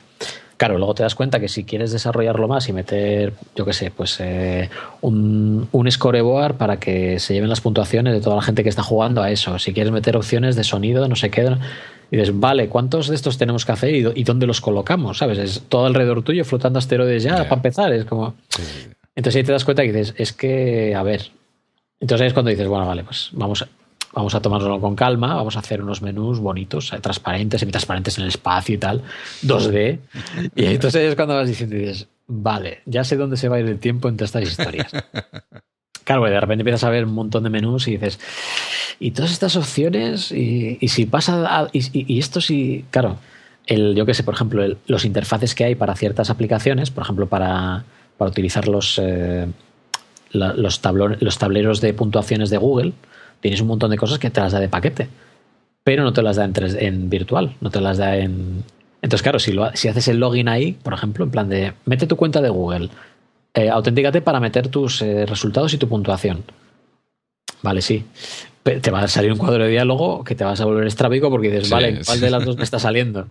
Claro, 0.60 0.78
luego 0.78 0.94
te 0.94 1.04
das 1.04 1.16
cuenta 1.16 1.40
que 1.40 1.48
si 1.48 1.64
quieres 1.64 1.94
desarrollarlo 1.94 2.50
más 2.50 2.68
y 2.68 2.74
meter, 2.74 3.32
yo 3.56 3.64
qué 3.64 3.72
sé, 3.72 3.92
pues 3.92 4.18
eh, 4.20 4.70
un, 5.00 5.70
un 5.72 5.90
scoreboard 5.90 6.56
para 6.56 6.82
que 6.82 7.18
se 7.20 7.34
lleven 7.34 7.48
las 7.48 7.62
puntuaciones 7.62 8.14
de 8.14 8.20
toda 8.20 8.36
la 8.36 8.42
gente 8.42 8.62
que 8.62 8.68
está 8.68 8.84
jugando 8.84 9.22
a 9.22 9.32
eso. 9.32 9.58
Si 9.58 9.72
quieres 9.72 9.94
meter 9.94 10.18
opciones 10.18 10.58
de 10.58 10.66
sonido, 10.66 11.08
no 11.08 11.16
sé 11.16 11.30
qué. 11.30 11.56
Y 12.12 12.18
dices, 12.18 12.38
vale, 12.38 12.68
¿cuántos 12.68 13.08
de 13.08 13.16
estos 13.16 13.38
tenemos 13.38 13.66
que 13.66 13.72
hacer 13.72 13.96
y, 13.96 14.06
y 14.14 14.24
dónde 14.26 14.48
los 14.48 14.60
colocamos? 14.60 15.20
¿Sabes? 15.20 15.38
Es 15.38 15.64
todo 15.70 15.86
alrededor 15.86 16.24
tuyo 16.24 16.44
flotando 16.44 16.78
asteroides 16.78 17.24
ya, 17.24 17.36
yeah. 17.36 17.44
para 17.44 17.56
empezar. 17.56 17.94
Es 17.94 18.04
como. 18.04 18.34
Sí. 18.50 18.62
Entonces 19.16 19.38
ahí 19.38 19.46
te 19.46 19.54
das 19.54 19.64
cuenta 19.64 19.84
que 19.84 19.94
dices, 19.94 20.14
es 20.18 20.34
que, 20.34 20.94
a 20.94 21.04
ver, 21.04 21.32
entonces 22.02 22.24
ahí 22.24 22.28
es 22.28 22.34
cuando 22.34 22.50
dices, 22.50 22.68
bueno, 22.68 22.86
vale, 22.86 23.06
pues 23.06 23.30
vamos 23.32 23.62
a, 23.62 23.70
vamos 24.14 24.36
a 24.36 24.42
tomárnoslo 24.42 24.80
con 24.80 24.96
calma, 24.96 25.36
vamos 25.36 25.56
a 25.56 25.60
hacer 25.60 25.82
unos 25.82 26.02
menús 26.02 26.40
bonitos, 26.40 26.94
eh, 26.94 27.00
transparentes, 27.00 27.60
semi-transparentes 27.60 28.18
en 28.18 28.24
el 28.24 28.30
espacio 28.30 28.76
y 28.76 28.78
tal, 28.78 29.04
2D. 29.44 30.00
Y 30.56 30.66
entonces 30.66 31.04
es 31.04 31.16
cuando 31.16 31.36
vas 31.36 31.48
diciendo, 31.48 31.76
dices, 31.76 32.08
vale, 32.28 32.82
ya 32.86 33.04
sé 33.04 33.18
dónde 33.18 33.38
se 33.38 33.50
va 33.50 33.58
a 33.58 33.60
ir 33.60 33.68
el 33.68 33.80
tiempo 33.80 34.10
entre 34.10 34.26
estas 34.26 34.44
historias. 34.44 34.92
Claro, 36.06 36.24
de 36.24 36.40
repente 36.40 36.64
empiezas 36.64 36.86
a 36.86 36.90
ver 36.90 37.06
un 37.06 37.14
montón 37.14 37.44
de 37.44 37.52
menús 37.52 37.88
y 37.88 37.92
dices, 37.92 38.20
y 39.00 39.12
todas 39.12 39.30
estas 39.30 39.56
opciones, 39.56 40.32
y, 40.32 40.80
y 40.82 40.88
si 40.88 41.06
pasa, 41.06 41.46
a, 41.46 41.70
y, 41.72 41.84
y, 41.94 42.18
esto 42.18 42.42
sí, 42.42 42.84
claro, 42.90 43.20
el, 43.68 43.94
yo 43.94 44.08
que 44.08 44.16
sé, 44.16 44.24
por 44.24 44.34
ejemplo, 44.34 44.64
el, 44.64 44.80
los 44.88 45.06
interfaces 45.06 45.54
que 45.54 45.66
hay 45.66 45.76
para 45.76 45.96
ciertas 45.96 46.32
aplicaciones, 46.32 46.90
por 46.90 47.04
ejemplo, 47.04 47.28
para, 47.28 47.84
para 48.18 48.32
utilizar 48.32 48.68
los... 48.68 48.98
Eh, 48.98 49.46
la, 50.32 50.54
los, 50.54 50.82
los 51.20 51.38
tableros 51.38 51.82
de 51.82 51.94
puntuaciones 51.94 52.50
de 52.50 52.58
Google, 52.58 52.94
tienes 53.42 53.62
un 53.62 53.68
montón 53.68 53.92
de 53.92 53.98
cosas 53.98 54.20
que 54.20 54.30
te 54.30 54.42
las 54.42 54.52
da 54.52 54.60
de 54.60 54.70
paquete, 54.70 55.10
pero 55.84 56.04
no 56.04 56.14
te 56.14 56.22
las 56.22 56.36
da 56.36 56.46
en, 56.46 56.54
tres, 56.54 56.76
en 56.80 57.10
virtual, 57.10 57.56
no 57.62 57.70
te 57.70 57.82
las 57.82 57.98
da 57.98 58.18
en... 58.18 58.64
Entonces, 59.02 59.24
claro, 59.24 59.40
si, 59.40 59.54
lo, 59.54 59.72
si 59.76 59.88
haces 59.88 60.08
el 60.10 60.20
login 60.20 60.50
ahí, 60.50 60.74
por 60.74 60.94
ejemplo, 60.94 61.24
en 61.24 61.32
plan 61.32 61.50
de, 61.50 61.74
mete 61.86 62.06
tu 62.06 62.18
cuenta 62.18 62.42
de 62.42 62.50
Google, 62.50 62.90
eh, 63.54 63.70
autentícate 63.70 64.22
para 64.22 64.40
meter 64.40 64.68
tus 64.68 65.02
eh, 65.02 65.26
resultados 65.26 65.74
y 65.74 65.78
tu 65.78 65.88
puntuación. 65.88 66.44
Vale, 67.62 67.82
sí. 67.82 68.06
Te 68.64 68.92
va 68.92 69.02
a 69.02 69.08
salir 69.08 69.32
un 69.32 69.38
cuadro 69.38 69.64
de 69.64 69.72
diálogo 69.72 70.24
que 70.24 70.36
te 70.36 70.44
vas 70.44 70.60
a 70.62 70.66
volver 70.66 70.86
estrábico 70.86 71.30
porque 71.30 71.50
dices, 71.50 71.68
sí, 71.68 71.74
vale, 71.74 72.02
¿cuál 72.06 72.18
sí. 72.18 72.24
de 72.24 72.30
las 72.30 72.46
dos 72.46 72.58
me 72.58 72.64
está 72.64 72.78
saliendo? 72.78 73.28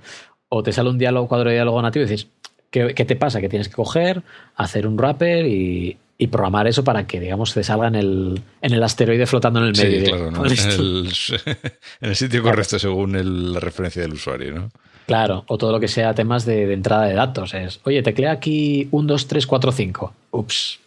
O 0.49 0.63
te 0.63 0.73
sale 0.73 0.89
un 0.89 0.99
diálogo, 0.99 1.29
cuadro 1.29 1.51
de 1.51 1.57
diálogo 1.57 1.81
nativo 1.83 2.05
y 2.05 2.09
dices, 2.09 2.29
¿qué, 2.71 2.95
¿qué, 2.95 3.05
te 3.05 3.15
pasa? 3.15 3.41
Que 3.41 3.49
tienes 3.49 3.69
que 3.69 3.75
coger, 3.75 4.23
hacer 4.57 4.87
un 4.87 4.97
wrapper 4.97 5.47
y, 5.47 5.99
y 6.21 6.27
programar 6.27 6.67
eso 6.67 6.83
para 6.83 7.07
que, 7.07 7.21
digamos, 7.21 7.55
te 7.55 7.63
salga 7.63 7.87
en 7.87 7.95
el, 7.95 8.43
en 8.61 8.73
el 8.73 8.83
asteroide 8.83 9.25
flotando 9.27 9.61
en 9.61 9.67
el 9.67 9.73
medio. 9.73 10.01
Sí, 10.01 10.07
claro, 10.07 10.31
¿no? 10.33 10.45
en, 10.45 10.51
el, 10.51 10.59
en, 12.01 12.09
el, 12.11 12.17
sitio 12.17 12.43
claro. 12.43 12.57
correcto 12.57 12.79
según 12.81 13.15
el, 13.15 13.53
la 13.53 13.61
referencia 13.61 14.03
del 14.03 14.15
usuario, 14.15 14.53
¿no? 14.53 14.71
Claro, 15.07 15.45
o 15.47 15.57
todo 15.57 15.73
lo 15.73 15.81
que 15.81 15.89
sea 15.89 16.13
temas 16.15 16.45
de, 16.45 16.67
de, 16.67 16.75
entrada 16.75 17.07
de 17.07 17.15
datos. 17.15 17.55
Es, 17.55 17.81
oye, 17.85 18.03
teclea 18.03 18.33
aquí 18.33 18.89
1, 18.91 19.07
2, 19.07 19.29
3, 19.29 19.47
4, 19.47 19.73
5. 19.73 20.15
Ups. 20.33 20.81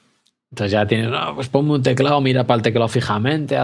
Entonces 0.52 0.74
ya 0.74 0.86
tienes, 0.86 1.10
no, 1.10 1.34
pues 1.34 1.48
ponme 1.48 1.72
un 1.72 1.82
teclado, 1.82 2.20
mira 2.20 2.46
para 2.46 2.58
el 2.58 2.62
teclado 2.62 2.90
fijamente. 2.90 3.58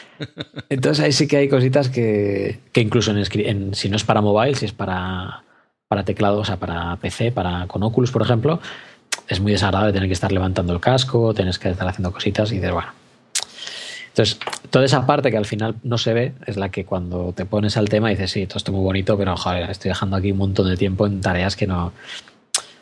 Entonces 0.68 1.04
ahí 1.04 1.12
sí 1.12 1.26
que 1.26 1.38
hay 1.38 1.48
cositas 1.48 1.88
que, 1.88 2.60
que 2.72 2.80
incluso 2.80 3.10
en, 3.10 3.24
en, 3.34 3.74
si 3.74 3.88
no 3.90 3.96
es 3.96 4.04
para 4.04 4.20
mobile, 4.20 4.54
si 4.54 4.66
es 4.66 4.72
para, 4.72 5.42
para 5.88 6.04
teclado, 6.04 6.38
o 6.38 6.44
sea, 6.44 6.56
para 6.56 6.96
PC, 6.96 7.32
para 7.32 7.66
con 7.66 7.82
Oculus, 7.82 8.12
por 8.12 8.22
ejemplo, 8.22 8.60
es 9.28 9.40
muy 9.40 9.52
desagradable 9.52 9.92
tener 9.92 10.08
que 10.08 10.14
estar 10.14 10.32
levantando 10.32 10.72
el 10.72 10.80
casco, 10.80 11.32
tienes 11.34 11.58
que 11.58 11.70
estar 11.70 11.86
haciendo 11.86 12.12
cositas 12.12 12.52
y 12.52 12.58
de 12.58 12.70
bueno. 12.70 12.88
Entonces, 14.08 14.38
toda 14.70 14.84
esa 14.84 15.06
parte 15.06 15.30
que 15.30 15.36
al 15.36 15.46
final 15.46 15.76
no 15.84 15.96
se 15.96 16.12
ve 16.12 16.32
es 16.46 16.56
la 16.56 16.70
que 16.70 16.84
cuando 16.84 17.32
te 17.32 17.44
pones 17.44 17.76
al 17.76 17.88
tema 17.88 18.10
dices, 18.10 18.30
sí, 18.30 18.46
todo 18.46 18.58
esto 18.58 18.72
es 18.72 18.74
muy 18.74 18.84
bonito, 18.84 19.16
pero 19.16 19.36
joder, 19.36 19.70
estoy 19.70 19.90
dejando 19.90 20.16
aquí 20.16 20.32
un 20.32 20.38
montón 20.38 20.68
de 20.68 20.76
tiempo 20.76 21.06
en 21.06 21.20
tareas 21.20 21.54
que 21.54 21.66
no. 21.66 21.92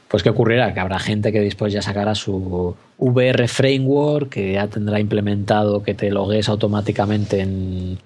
Pues, 0.09 0.23
¿qué 0.23 0.31
ocurrirá? 0.31 0.73
Que 0.73 0.81
habrá 0.81 0.99
gente 0.99 1.33
que 1.33 1.41
después 1.41 1.71
ya 1.71 1.83
sacará 1.83 2.15
su 2.15 2.75
VR 2.97 3.47
framework, 3.47 4.31
que 4.31 4.55
ya 4.55 4.69
tendrá 4.69 5.01
implementado 5.01 5.83
que 5.83 5.93
te 5.93 6.11
logues 6.11 6.49
automáticamente 6.49 7.41
en, 7.41 7.99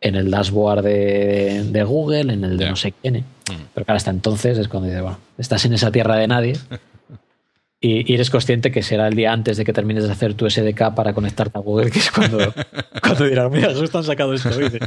en 0.00 0.14
el 0.14 0.30
dashboard 0.30 0.82
de, 0.82 1.64
de, 1.70 1.84
Google, 1.84 2.32
en 2.32 2.44
el 2.44 2.56
de 2.56 2.64
yeah. 2.64 2.70
no 2.70 2.76
sé 2.76 2.92
quién. 2.92 3.16
¿eh? 3.16 3.24
Mm. 3.50 3.62
Pero 3.74 3.84
claro, 3.84 3.96
hasta 3.98 4.10
entonces 4.10 4.56
es 4.56 4.68
cuando 4.68 4.88
dices, 4.88 5.02
bueno, 5.02 5.18
estás 5.36 5.66
en 5.66 5.74
esa 5.74 5.92
tierra 5.92 6.16
de 6.16 6.28
nadie. 6.28 6.54
Y, 7.82 8.10
y, 8.10 8.14
eres 8.14 8.28
consciente 8.28 8.70
que 8.70 8.82
será 8.82 9.08
el 9.08 9.14
día 9.14 9.32
antes 9.32 9.56
de 9.56 9.64
que 9.64 9.72
termines 9.72 10.04
de 10.04 10.12
hacer 10.12 10.34
tu 10.34 10.48
SDK 10.48 10.94
para 10.94 11.14
conectarte 11.14 11.58
a 11.58 11.62
Google, 11.62 11.90
que 11.90 11.98
es 11.98 12.10
cuando, 12.10 12.38
cuando 13.02 13.24
dirán, 13.24 13.50
mira, 13.50 13.74
justo 13.74 13.96
han 13.96 14.04
sacado 14.04 14.34
esto. 14.34 14.50
Dice, 14.50 14.80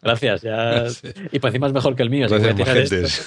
Gracias, 0.00 0.42
ya. 0.42 0.88
Sí. 0.88 1.08
Y 1.30 1.40
por 1.40 1.48
encima 1.48 1.66
es 1.66 1.74
mejor 1.74 1.94
que 1.94 2.02
el 2.02 2.10
mío. 2.10 2.26
Gracias, 2.28 3.26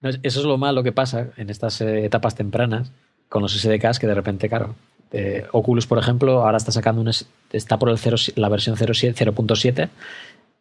no, 0.00 0.08
eso 0.08 0.40
es 0.40 0.46
lo 0.46 0.56
malo 0.56 0.82
que 0.82 0.92
pasa 0.92 1.28
en 1.36 1.50
estas 1.50 1.82
etapas 1.82 2.34
tempranas, 2.34 2.92
con 3.28 3.42
los 3.42 3.52
SDKs 3.52 3.98
que 3.98 4.06
de 4.06 4.14
repente, 4.14 4.48
claro, 4.48 4.74
eh, 5.12 5.46
Oculus, 5.52 5.86
por 5.86 5.98
ejemplo, 5.98 6.42
ahora 6.42 6.56
está 6.56 6.72
sacando 6.72 7.00
un, 7.00 7.10
está 7.52 7.78
por 7.78 7.90
el 7.90 7.98
0, 7.98 8.16
la 8.36 8.48
versión 8.48 8.76
0.7 8.76 9.88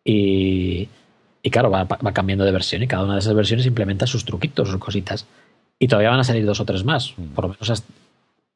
y, 0.04 0.90
y 1.44 1.50
claro, 1.52 1.70
va, 1.70 1.84
va, 1.84 2.12
cambiando 2.14 2.46
de 2.46 2.52
versión 2.52 2.82
y 2.82 2.88
cada 2.88 3.04
una 3.04 3.14
de 3.14 3.20
esas 3.20 3.36
versiones 3.36 3.66
implementa 3.66 4.08
sus 4.08 4.26
truquitos, 4.26 4.70
sus 4.70 4.80
cositas. 4.80 5.28
Y 5.80 5.88
todavía 5.88 6.10
van 6.10 6.20
a 6.20 6.24
salir 6.26 6.46
dos 6.46 6.60
o 6.60 6.66
tres 6.66 6.84
más, 6.84 7.14
mm. 7.18 7.24
por 7.34 7.46
lo 7.46 7.50
menos 7.50 7.84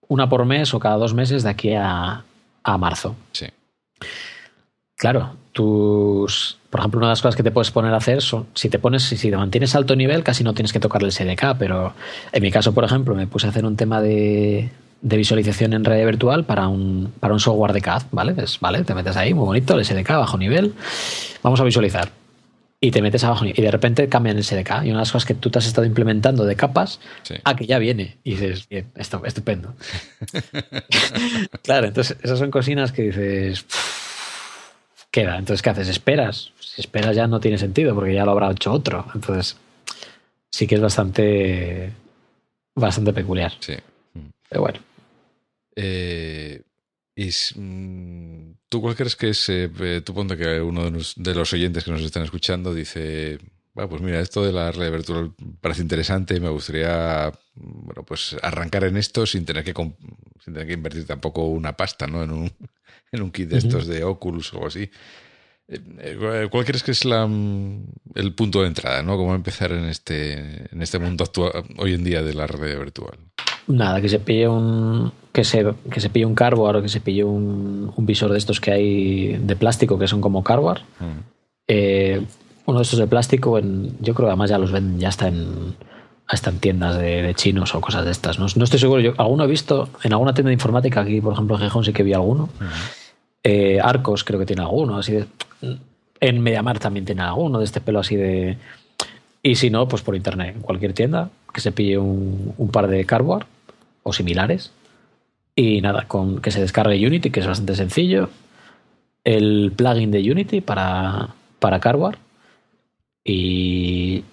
una 0.10 0.30
por 0.30 0.46
mes 0.46 0.74
o 0.74 0.80
cada 0.80 0.98
dos 0.98 1.14
meses 1.14 1.44
de 1.44 1.50
aquí 1.50 1.74
a, 1.74 2.24
a 2.64 2.78
marzo. 2.78 3.16
Sí. 3.32 3.48
Claro, 4.96 5.36
tus. 5.52 6.58
Por 6.70 6.80
ejemplo, 6.80 7.00
una 7.00 7.08
de 7.08 7.12
las 7.12 7.22
cosas 7.22 7.36
que 7.36 7.44
te 7.44 7.52
puedes 7.52 7.72
poner 7.72 7.94
a 7.94 7.98
hacer 7.98 8.22
son. 8.22 8.48
Si 8.54 8.70
te 8.70 8.80
pones, 8.80 9.04
si 9.04 9.30
te 9.30 9.38
mantienes 9.38 9.76
alto 9.76 9.96
nivel, 9.96 10.24
casi 10.24 10.44
no 10.44 10.54
tienes 10.54 10.74
que 10.74 10.80
tocar 10.80 11.04
el 11.04 11.12
SDK, 11.12 11.56
pero 11.58 11.94
en 12.32 12.42
mi 12.42 12.52
caso, 12.52 12.74
por 12.74 12.84
ejemplo, 12.84 13.16
me 13.16 13.28
puse 13.28 13.48
a 13.48 13.50
hacer 13.50 13.66
un 13.66 13.76
tema 13.76 14.02
de, 14.02 14.70
de 15.02 15.18
visualización 15.18 15.74
en 15.74 15.84
red 15.84 16.06
virtual 16.06 16.46
para 16.46 16.68
un, 16.68 17.14
para 17.20 17.34
un 17.34 17.40
software 17.40 17.74
de 17.74 17.82
CAD, 17.82 18.04
¿vale? 18.12 18.34
Pues, 18.34 18.60
¿vale? 18.60 18.84
Te 18.84 18.96
metes 18.96 19.16
ahí, 19.18 19.34
muy 19.34 19.46
bonito, 19.46 19.78
el 19.78 19.86
SDK, 19.86 20.10
bajo 20.10 20.38
nivel. 20.38 20.74
Vamos 21.44 21.60
a 21.60 21.64
visualizar. 21.64 22.23
Y 22.84 22.92
te 22.92 23.02
metes 23.02 23.24
abajo 23.24 23.46
y 23.46 23.54
de 23.54 23.72
repente 23.72 24.10
cambian 24.10 24.36
el 24.36 24.44
SDK. 24.44 24.84
Y 24.84 24.90
una 24.90 24.96
de 24.96 25.04
las 25.04 25.14
cosas 25.14 25.26
que 25.26 25.36
tú 25.36 25.50
te 25.50 25.58
has 25.58 25.66
estado 25.66 25.88
implementando 25.88 26.44
de 26.44 26.58
capas, 26.58 27.00
a 27.46 27.56
que 27.56 27.66
ya 27.66 27.80
viene. 27.80 28.18
Y 28.26 28.32
dices, 28.32 28.68
bien, 28.68 28.92
esto, 28.96 29.24
estupendo. 29.24 29.74
claro, 31.64 31.88
entonces 31.88 32.18
esas 32.22 32.40
son 32.40 32.52
cocinas 32.52 32.92
que 32.92 33.04
dices, 33.04 33.66
queda. 35.10 35.38
Entonces, 35.38 35.62
¿qué 35.62 35.70
haces? 35.70 35.88
¿Esperas? 35.88 36.52
Si 36.60 36.82
esperas 36.82 37.16
ya 37.16 37.26
no 37.26 37.40
tiene 37.40 37.58
sentido 37.58 37.96
porque 37.96 38.14
ya 38.14 38.26
lo 38.26 38.32
habrá 38.32 38.52
hecho 38.52 38.74
otro. 38.74 39.06
Entonces, 39.16 39.56
sí 40.52 40.68
que 40.68 40.76
es 40.76 40.82
bastante, 40.82 41.90
bastante 42.76 43.14
peculiar. 43.14 43.54
Sí. 43.62 43.76
Pero 44.50 44.62
bueno. 44.62 44.80
Eh, 45.74 46.62
y, 47.16 47.30
mm, 47.56 48.54
¿Tú 48.70 48.82
cuál 48.82 48.96
crees 48.96 49.16
que 49.16 49.30
es? 49.30 49.50
Eh, 49.50 49.70
eh, 49.82 50.02
tú 50.04 50.14
ponte 50.14 50.36
que 50.36 50.60
uno 50.60 50.90
de 50.90 51.36
los, 51.36 51.54
oyentes 51.54 51.84
que 51.84 51.92
nos 51.92 52.02
están 52.02 52.24
escuchando 52.24 52.74
dice, 52.74 53.38
bueno, 53.74 53.90
pues 53.90 54.02
mira, 54.02 54.20
esto 54.20 54.44
de 54.44 54.52
la 54.52 54.72
red 54.72 54.92
virtual 54.92 55.34
parece 55.62 55.84
interesante 55.84 56.40
me 56.40 56.50
gustaría 56.50 57.32
bueno, 57.54 58.04
pues 58.04 58.36
arrancar 58.42 58.86
en 58.86 58.98
esto 58.98 59.28
sin 59.28 59.46
tener 59.46 59.64
que 59.64 59.74
sin 59.74 60.54
tener 60.54 60.68
que 60.68 60.74
invertir 60.74 61.06
tampoco 61.06 61.46
una 61.46 61.78
pasta, 61.78 62.08
¿no? 62.08 62.24
En 62.24 62.32
un, 62.32 62.52
en 63.12 63.22
un 63.22 63.32
kit 63.32 63.50
de 63.50 63.60
estos 63.60 63.86
de 63.86 64.04
Oculus 64.04 64.52
o 64.54 64.58
algo 64.58 64.68
así. 64.68 64.90
¿Cuál 66.50 66.66
crees 66.66 66.84
que 66.84 66.92
es 66.92 67.06
la, 67.06 67.26
mm, 67.28 67.86
el 68.16 68.34
punto 68.34 68.62
de 68.62 68.68
entrada, 68.68 69.04
¿no? 69.04 69.18
¿Cómo 69.18 69.36
empezar 69.36 69.72
en 69.72 69.86
este, 69.86 70.74
en 70.74 70.82
este 70.82 71.00
mundo 71.00 71.24
actual, 71.24 71.64
hoy 71.78 71.94
en 71.94 72.04
día 72.04 72.24
de 72.24 72.34
la 72.34 72.48
red 72.48 72.78
virtual? 72.78 73.18
Nada, 73.68 74.02
que 74.02 74.10
se 74.10 74.20
pille 74.20 74.48
un. 74.48 75.12
que 75.32 75.44
se, 75.44 75.74
que 75.90 76.00
se 76.00 76.10
pille 76.10 76.26
un 76.26 76.36
cardboard 76.36 76.78
o 76.78 76.82
que 76.82 76.90
se 76.90 77.00
pille 77.00 77.24
un, 77.24 77.94
visor 77.98 78.32
de 78.32 78.38
estos 78.38 78.60
que 78.60 78.72
hay 78.72 79.38
de 79.38 79.56
plástico 79.56 79.98
que 79.98 80.08
son 80.08 80.22
como 80.22 80.44
cardboard. 80.44 80.82
Mm. 81.00 81.20
Eh, 81.68 82.22
uno 82.66 82.80
de 82.80 82.84
estos 82.84 83.00
de 83.00 83.08
plástico, 83.08 83.58
en, 83.58 83.98
yo 84.00 84.14
creo 84.14 84.28
que 84.28 84.32
además 84.32 84.50
ya 84.50 84.58
los 84.58 84.72
ven, 84.72 85.00
ya 85.00 85.10
está 85.10 85.28
en, 85.28 85.76
hasta 86.28 86.50
en 86.50 86.60
tiendas 86.60 86.98
de, 86.98 87.34
chinos 87.36 87.76
o 87.76 87.82
cosas 87.82 88.06
de 88.06 88.12
estas. 88.12 88.40
No, 88.40 88.46
estoy 88.46 88.80
seguro. 88.80 89.02
Yo 89.02 89.14
alguno 89.18 89.44
he 89.44 89.48
visto 89.48 89.90
en 90.04 90.14
alguna 90.14 90.34
tienda 90.34 90.50
de 90.50 90.54
informática 90.54 91.02
aquí, 91.02 91.22
por 91.22 91.34
ejemplo, 91.34 91.56
en 91.56 91.64
Gijón 91.64 91.84
sí 91.84 91.94
que 91.94 92.04
vi 92.04 92.14
alguno. 92.14 92.50
Mm. 92.60 92.66
Eh, 93.44 93.80
Arcos 93.82 94.24
creo 94.24 94.40
que 94.40 94.46
tiene 94.46 94.62
alguno, 94.62 94.98
así 94.98 95.14
de, 95.14 95.26
En 96.22 96.42
Mediamar 96.42 96.80
también 96.80 97.06
tiene 97.06 97.22
alguno 97.22 97.60
de 97.60 97.66
este 97.66 97.82
pelo 97.82 98.00
así 98.00 98.16
de. 98.16 98.58
Y 99.42 99.56
si 99.56 99.70
no, 99.70 99.88
pues 99.90 100.02
por 100.02 100.16
internet, 100.16 100.56
en 100.56 100.62
cualquier 100.62 100.94
tienda, 100.94 101.30
que 101.54 101.60
se 101.60 101.74
pille 101.74 101.98
un, 101.98 102.54
un 102.58 102.70
par 102.70 102.88
de 102.88 103.04
cardboard 103.06 103.46
o 104.04 104.14
similares. 104.14 104.72
Y 105.56 105.82
nada, 105.82 106.08
con 106.08 106.42
que 106.42 106.52
se 106.52 106.62
descargue 106.62 107.06
Unity, 107.06 107.30
que 107.30 107.40
es 107.40 107.48
bastante 107.48 107.76
sencillo. 107.76 108.30
El 109.24 109.72
plugin 109.76 110.12
de 110.12 110.32
Unity 110.32 110.62
para, 110.62 111.30
para 111.60 111.80
Cardboard. 111.80 112.18
Y 113.24 114.24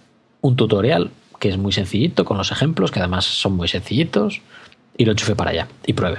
un 0.41 0.57
tutorial 0.57 1.11
que 1.39 1.49
es 1.49 1.57
muy 1.57 1.73
sencillito, 1.73 2.25
con 2.25 2.37
los 2.37 2.51
ejemplos, 2.51 2.91
que 2.91 2.99
además 2.99 3.25
son 3.25 3.55
muy 3.55 3.69
sencillitos. 3.69 4.41
Y 4.97 5.05
lo 5.05 5.13
enchufe 5.13 5.37
para 5.37 5.51
allá 5.51 5.69
y 5.87 5.93
pruebe. 5.93 6.19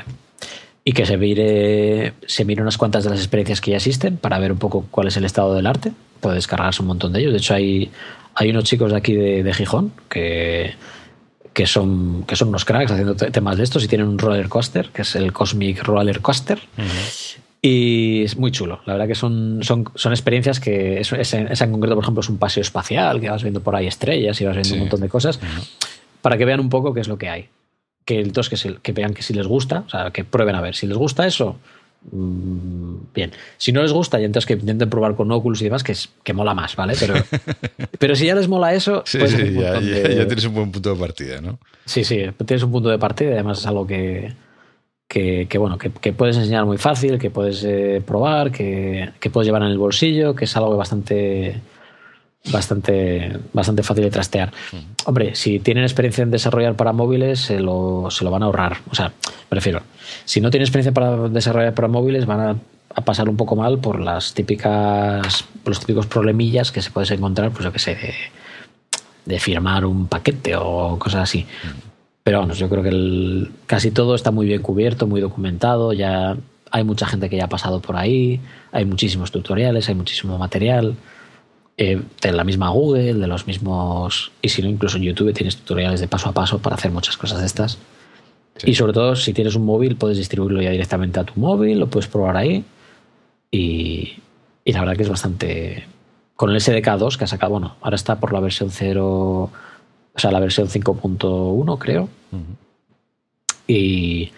Y 0.84 0.94
que 0.94 1.06
se 1.06 1.18
mire, 1.18 2.14
se 2.26 2.46
mire 2.46 2.62
unas 2.62 2.78
cuantas 2.78 3.04
de 3.04 3.12
las 3.12 3.20
experiencias 3.20 3.62
que 3.62 3.72
ya 3.72 3.78
existen 3.78 4.18
para 4.18 4.40
ver 4.40 4.52
un 4.52 4.58
poco 4.58 4.86
cuál 4.90 5.08
es 5.08 5.18
el 5.18 5.26
estado 5.26 5.54
del 5.54 5.68
arte. 5.68 5.92
Puede 6.20 6.36
descargarse 6.36 6.82
un 6.82 6.88
montón 6.88 7.14
de 7.14 7.20
ellos. 7.20 7.34
De 7.34 7.38
hecho, 7.38 7.54
hay, 7.54 7.92
hay 8.34 8.50
unos 8.50 8.64
chicos 8.64 8.92
de 8.92 8.98
aquí 8.98 9.14
de, 9.14 9.44
de 9.44 9.54
Gijón 9.54 9.92
que 10.10 10.74
que 11.54 11.68
son, 11.68 12.24
que 12.24 12.36
son 12.36 12.50
unos 12.50 12.66
cracks 12.66 12.92
haciendo 12.92 13.16
temas 13.16 13.58
de 13.58 13.64
estos 13.64 13.84
y 13.84 13.88
tienen 13.88 14.08
un 14.08 14.18
roller 14.18 14.48
coaster, 14.48 14.90
que 14.90 15.02
es 15.02 15.16
el 15.16 15.34
Cosmic 15.34 15.84
Roller 15.84 16.22
Coaster. 16.22 16.60
Y 17.62 18.24
es 18.24 18.38
muy 18.38 18.52
chulo. 18.52 18.82
La 18.86 18.94
verdad 18.94 19.08
que 19.08 19.16
son, 19.16 19.60
son, 19.62 19.86
son 19.94 20.14
experiencias 20.14 20.60
que, 20.60 21.00
esa 21.00 21.38
en 21.38 21.72
concreto, 21.72 21.96
por 21.96 22.04
ejemplo, 22.04 22.22
es 22.22 22.30
un 22.30 22.38
paseo 22.38 22.62
espacial, 22.62 23.20
que 23.20 23.30
vas 23.30 23.44
viendo 23.44 23.62
por 23.62 23.76
ahí 23.76 23.86
estrellas 23.88 24.40
y 24.42 24.46
vas 24.46 24.56
viendo 24.56 24.74
un 24.74 24.80
montón 24.82 25.02
de 25.02 25.10
cosas, 25.10 25.40
para 26.22 26.38
que 26.38 26.46
vean 26.46 26.60
un 26.60 26.70
poco 26.70 26.94
qué 26.94 27.02
es 27.02 27.08
lo 27.08 27.18
que 27.18 27.30
hay. 27.30 27.50
Que, 28.06 28.20
entonces, 28.20 28.64
que, 28.64 28.78
que 28.78 28.92
vean 28.94 29.14
que 29.14 29.22
si 29.22 29.34
les 29.34 29.46
gusta, 29.46 29.84
o 29.86 29.90
sea, 29.90 30.10
que 30.10 30.24
prueben 30.24 30.56
a 30.56 30.62
ver. 30.62 30.76
Si 30.76 30.88
les 30.88 30.98
gusta 30.98 31.28
eso, 31.28 31.58
bien. 32.04 33.32
Si 33.58 33.72
no 33.72 33.82
les 33.82 33.94
gusta, 33.94 34.20
y 34.20 34.26
entonces 34.26 34.48
que 34.48 34.54
intenten 34.54 34.90
probar 34.90 35.16
con 35.16 35.32
Oculus 35.32 35.62
y 35.62 35.66
demás, 35.66 35.84
que, 35.84 35.92
es, 35.92 36.10
que 36.24 36.34
mola 36.34 36.54
más, 36.54 36.76
¿vale? 36.76 36.94
Pero, 37.00 37.14
pero 38.00 38.16
si 38.16 38.26
ya 38.26 38.36
les 38.36 38.48
mola 38.48 38.74
eso, 38.74 39.04
sí, 39.06 39.20
pues 39.20 39.32
ya, 39.38 39.80
tienes 39.80 40.46
un 40.46 40.54
buen 40.54 40.72
punto 40.72 40.94
de 40.94 41.00
partida, 41.00 41.42
¿no? 41.42 41.60
Sí, 41.86 42.04
sí, 42.04 42.26
tienes 42.46 42.64
un 42.64 42.72
punto 42.72 42.90
de 42.90 42.98
partida 42.98 43.30
y 43.30 43.34
además 43.34 43.60
es 43.60 43.68
algo 43.68 43.86
que, 43.86 44.34
que, 45.08 45.58
bueno, 45.58 45.78
que, 45.78 46.14
puedes 46.14 46.38
enseñar 46.38 46.66
muy 46.66 46.78
fácil, 46.78 47.20
que 47.20 47.30
puedes 47.30 47.64
eh, 47.64 48.02
probar, 48.06 48.52
que, 48.52 49.12
puedes 49.32 49.46
llevar 49.46 49.62
en 49.64 49.70
el 49.70 49.78
bolsillo, 49.78 50.36
que 50.36 50.46
es 50.46 50.58
algo 50.58 50.76
bastante 50.78 51.62
bastante, 52.50 53.38
bastante 53.54 53.84
fácil 53.84 54.04
de 54.04 54.12
trastear. 54.12 54.52
Hombre, 55.06 55.36
si 55.36 55.60
tienen 55.60 55.84
experiencia 55.84 56.24
en 56.24 56.32
desarrollar 56.32 56.76
para 56.76 56.94
móviles, 56.94 57.40
se 57.40 57.60
lo, 57.60 58.10
se 58.10 58.24
lo 58.24 58.32
van 58.32 58.44
a 58.44 58.46
ahorrar. 58.46 58.78
O 58.90 58.96
sea, 58.96 59.12
prefiero. 59.50 59.84
Si 60.26 60.42
no 60.42 60.50
tienen 60.50 60.66
experiencia 60.66 60.94
para 60.94 61.30
desarrollar 61.30 61.74
para 61.74 61.88
móviles, 61.88 62.26
van 62.26 62.40
a, 62.40 62.56
pasar 63.06 63.30
un 63.30 63.38
poco 63.38 63.56
mal 63.56 63.80
por 63.80 64.02
las 64.02 64.34
típicas, 64.34 65.46
los 65.66 65.80
típicos 65.80 66.08
problemillas 66.08 66.74
que 66.74 66.82
se 66.82 66.92
puedes 66.92 67.10
encontrar, 67.12 67.52
pues 67.52 67.64
yo 67.64 67.72
que 67.72 67.80
sé, 67.80 67.98
de, 69.26 69.40
firmar 69.40 69.86
un 69.86 70.08
paquete 70.08 70.58
o 70.58 71.00
cosas 71.00 71.24
así. 71.24 71.46
Pero 72.24 72.40
vamos, 72.40 72.60
yo 72.60 72.68
creo 72.68 72.84
que 72.84 73.50
casi 73.66 73.92
todo 73.92 74.14
está 74.14 74.32
muy 74.32 74.46
bien 74.46 74.62
cubierto, 74.62 75.08
muy 75.08 75.22
documentado, 75.22 75.94
ya 75.94 76.36
hay 76.70 76.84
mucha 76.84 77.06
gente 77.06 77.30
que 77.30 77.38
ya 77.38 77.46
ha 77.46 77.50
pasado 77.50 77.80
por 77.80 77.96
ahí, 77.96 78.42
hay 78.74 78.84
muchísimos 78.84 79.32
tutoriales, 79.32 79.88
hay 79.88 79.96
muchísimo 79.96 80.38
material. 80.38 80.98
Eh, 81.84 82.00
de 82.22 82.32
la 82.32 82.44
misma 82.44 82.70
Google, 82.70 83.16
de 83.16 83.26
los 83.26 83.48
mismos. 83.48 84.32
Y 84.40 84.50
si 84.50 84.62
no, 84.62 84.70
incluso 84.70 84.98
en 84.98 85.04
YouTube 85.04 85.34
tienes 85.34 85.58
tutoriales 85.58 86.00
de 86.00 86.08
paso 86.08 86.30
a 86.30 86.32
paso 86.32 86.60
para 86.60 86.76
hacer 86.76 86.92
muchas 86.92 87.18
cosas 87.18 87.40
de 87.40 87.48
estas. 87.48 87.80
Y 88.64 88.76
sobre 88.76 88.94
todo, 88.94 89.16
si 89.16 89.34
tienes 89.34 89.56
un 89.56 89.66
móvil, 89.66 89.96
puedes 89.96 90.20
distribuirlo 90.20 90.62
ya 90.62 90.70
directamente 90.70 91.20
a 91.20 91.24
tu 91.24 91.40
móvil, 91.40 91.80
lo 91.80 91.88
puedes 91.88 92.08
probar 92.08 92.38
ahí. 92.38 92.64
Y, 93.50 94.14
y 94.64 94.74
la 94.74 94.82
verdad 94.82 94.96
que 94.96 95.02
es 95.02 95.10
bastante. 95.10 95.88
Con 96.36 96.52
el 96.52 96.62
SDK 96.62 96.88
2 97.00 97.18
que 97.18 97.24
ha 97.24 97.28
sacado, 97.28 97.54
bueno, 97.54 97.76
ahora 97.82 97.96
está 97.96 98.20
por 98.20 98.32
la 98.32 98.42
versión 98.42 98.70
0, 98.70 99.04
o 99.04 99.52
sea, 100.18 100.30
la 100.30 100.40
versión 100.40 100.68
5.1, 100.68 101.80
creo. 101.80 102.10
Y, 103.66 104.32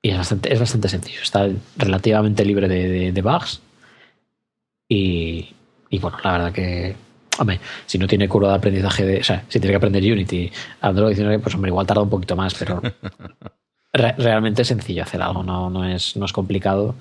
y 0.00 0.10
es, 0.10 0.16
bastante, 0.16 0.52
es 0.52 0.60
bastante 0.60 0.88
sencillo. 0.88 1.22
Está 1.24 1.48
relativamente 1.76 2.44
libre 2.44 2.68
de, 2.68 3.10
de 3.10 3.22
bugs. 3.22 3.60
Y, 4.88 5.48
y 5.92 5.98
bueno, 5.98 6.16
la 6.24 6.32
verdad 6.32 6.52
que, 6.52 6.96
hombre, 7.38 7.60
si 7.84 7.98
no 7.98 8.06
tiene 8.06 8.26
curva 8.26 8.48
de 8.48 8.54
aprendizaje, 8.54 9.04
de, 9.04 9.20
o 9.20 9.24
sea, 9.24 9.44
si 9.46 9.60
tiene 9.60 9.72
que 9.72 9.76
aprender 9.76 10.02
Unity, 10.02 10.50
Android, 10.80 11.16
pues 11.40 11.54
hombre, 11.54 11.68
igual 11.68 11.86
tarda 11.86 12.02
un 12.02 12.08
poquito 12.08 12.34
más, 12.34 12.54
pero 12.54 12.80
realmente 13.92 14.62
es 14.62 14.68
sencillo 14.68 15.02
hacer 15.02 15.20
algo, 15.20 15.42
no, 15.42 15.68
no, 15.68 15.84
es, 15.84 16.16
no 16.16 16.24
es 16.24 16.32
complicado, 16.32 16.94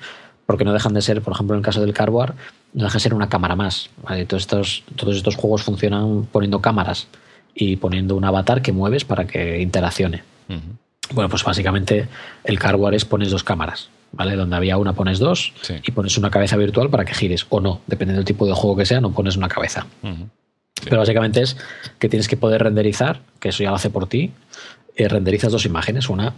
porque 0.45 0.65
no 0.65 0.73
dejan 0.73 0.93
de 0.93 1.01
ser, 1.01 1.22
por 1.22 1.31
ejemplo, 1.34 1.55
en 1.55 1.59
el 1.59 1.65
caso 1.65 1.80
del 1.80 1.93
Cardboard, 1.93 2.35
no 2.73 2.84
deja 2.84 2.95
de 2.95 2.99
ser 2.99 3.13
una 3.13 3.30
cámara 3.30 3.55
más. 3.55 3.89
Todos, 4.27 4.43
estos, 4.43 4.84
todos 4.97 5.15
estos 5.15 5.38
juegos 5.38 5.63
funcionan 5.63 6.27
poniendo 6.30 6.59
cámaras 6.59 7.07
y 7.55 7.77
poniendo 7.77 8.18
un 8.18 8.26
avatar 8.26 8.61
que 8.61 8.73
mueves 8.73 9.05
para 9.05 9.26
que 9.26 9.61
interaccione. 9.61 10.23
Bueno, 11.13 11.30
pues 11.30 11.45
básicamente 11.45 12.09
el 12.43 12.59
Cardboard 12.59 12.95
es 12.95 13.05
pones 13.05 13.31
dos 13.31 13.45
cámaras 13.45 13.89
¿vale? 14.12 14.36
Donde 14.36 14.56
había 14.56 14.78
una 14.78 14.94
pones 14.94 15.20
dos 15.20 15.54
y 15.84 15.92
pones 15.92 16.18
una 16.18 16.30
cabeza 16.30 16.58
virtual 16.58 16.90
para 16.90 17.06
que 17.06 17.14
gires 17.14 17.46
o 17.50 17.60
no, 17.60 17.82
dependiendo 17.88 18.20
del 18.20 18.26
tipo 18.26 18.46
de 18.46 18.54
juego 18.54 18.78
que 18.78 18.86
sea, 18.86 19.02
no 19.02 19.12
pones 19.12 19.38
una 19.38 19.48
cabeza. 19.48 19.86
Pero 20.84 20.98
básicamente 20.98 21.42
es 21.42 21.58
que 22.00 22.10
tienes 22.10 22.28
que 22.28 22.38
poder 22.38 22.64
renderizar, 22.64 23.22
que 23.40 23.50
eso 23.50 23.64
ya 23.64 23.70
lo 23.70 23.76
hace 23.76 23.90
por 23.90 24.08
ti, 24.08 24.32
eh, 24.96 25.08
renderizas 25.08 25.52
dos 25.52 25.66
imágenes, 25.66 26.10
una 26.10 26.34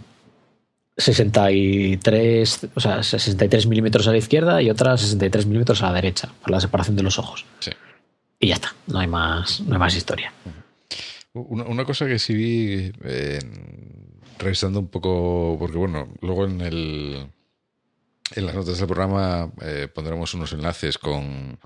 63, 0.96 2.68
o 2.74 2.80
sea, 2.80 3.02
63 3.02 3.66
milímetros 3.66 4.06
a 4.06 4.12
la 4.12 4.18
izquierda 4.18 4.62
y 4.62 4.70
otra 4.70 4.96
63 4.96 5.46
milímetros 5.46 5.82
a 5.82 5.86
la 5.86 5.94
derecha, 5.94 6.32
para 6.40 6.56
la 6.56 6.60
separación 6.60 6.96
de 6.96 7.02
los 7.02 7.18
ojos. 7.18 7.44
Y 8.38 8.48
ya 8.48 8.54
está, 8.54 8.74
no 8.86 9.00
hay 9.00 9.08
más, 9.08 9.60
no 9.60 9.74
hay 9.74 9.80
más 9.80 9.96
historia. 9.96 10.32
Una, 11.32 11.84
cosa 11.84 12.06
que 12.06 12.20
sí 12.20 12.34
vi 12.34 12.92
revisando 14.38 14.78
un 14.78 14.86
poco, 14.86 15.56
porque 15.58 15.76
bueno, 15.76 16.08
luego 16.20 16.44
en 16.44 16.60
el 16.60 17.26
en 18.34 18.46
las 18.46 18.54
notas 18.54 18.78
del 18.78 18.86
programa 18.86 19.50
eh, 19.60 19.88
pondremos 19.92 20.32
unos 20.34 20.52
enlaces 20.52 20.98
con 20.98 21.58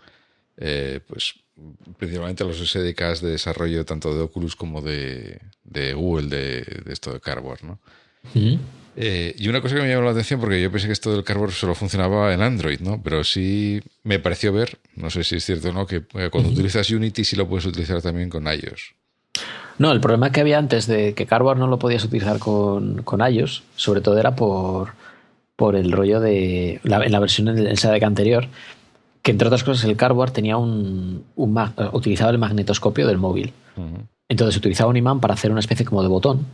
eh, 0.57 1.01
pues 1.07 1.35
principalmente 1.97 2.45
los 2.45 2.59
SDKs 2.59 3.21
de 3.21 3.31
desarrollo 3.31 3.85
tanto 3.85 4.15
de 4.15 4.23
Oculus 4.23 4.57
como 4.57 4.81
de, 4.81 5.41
de 5.65 5.95
Google 5.95 6.29
de, 6.29 6.83
esto 6.93 7.13
de 7.13 7.21
Cardboard, 7.21 7.65
¿no? 7.65 7.79
Eh, 9.01 9.35
y 9.39 9.49
una 9.49 9.61
cosa 9.61 9.77
que 9.77 9.83
me 9.83 9.89
llamó 9.89 10.05
la 10.05 10.11
atención, 10.11 10.41
porque 10.41 10.61
yo 10.61 10.73
pensé 10.73 10.89
que 10.89 10.93
esto 10.93 11.13
del 11.13 11.23
Cardboard 11.23 11.53
solo 11.53 11.75
funcionaba 11.75 12.35
en 12.35 12.43
Android, 12.43 12.81
¿no? 12.81 13.01
Pero 13.03 13.23
sí 13.23 13.81
me 14.03 14.19
pareció 14.19 14.53
ver, 14.53 14.79
no 14.97 15.11
sé 15.11 15.23
si 15.23 15.37
es 15.37 15.45
cierto 15.45 15.69
o 15.69 15.73
no, 15.73 15.87
que 15.87 16.03
cuando 16.31 16.51
utilizas 16.51 16.91
Unity 16.91 17.25
sí 17.25 17.37
lo 17.37 17.49
puedes 17.49 17.67
utilizar 17.67 18.03
también 18.03 18.29
con 18.29 18.47
iOS. 18.47 18.95
No, 19.79 19.93
el 19.93 20.01
problema 20.01 20.33
que 20.33 20.41
había 20.41 20.59
antes 20.59 20.89
de 20.89 21.15
que 21.15 21.27
Cardboard 21.27 21.59
no 21.59 21.69
lo 21.69 21.79
podías 21.79 22.05
utilizar 22.05 22.41
con, 22.41 23.03
con 23.05 23.21
iOS, 23.21 23.63
sobre 23.77 24.01
todo 24.01 24.19
era 24.19 24.35
por, 24.35 24.91
por 25.59 25.75
el 25.75 25.91
rollo 25.91 26.21
de. 26.21 26.79
La, 26.85 27.05
en 27.05 27.11
la 27.11 27.19
versión 27.19 27.47
del 27.47 27.77
SADC 27.77 28.05
anterior, 28.05 28.47
que 29.23 29.33
entre 29.33 29.49
otras 29.49 29.65
cosas 29.65 29.85
el 29.85 29.97
Cardboard 29.97 30.31
tenía 30.31 30.57
un, 30.57 31.25
utilizaba 31.93 32.31
el 32.31 32.39
magnetoscopio 32.39 33.09
del 33.09 33.19
móvil. 33.19 33.53
Entonces 34.29 34.57
utilizaba 34.57 34.89
un 34.89 34.97
imán 34.97 35.19
para 35.19 35.35
hacer 35.35 35.51
una 35.51 35.59
especie 35.59 35.85
como 35.85 36.03
de 36.03 36.09
botón. 36.09 36.47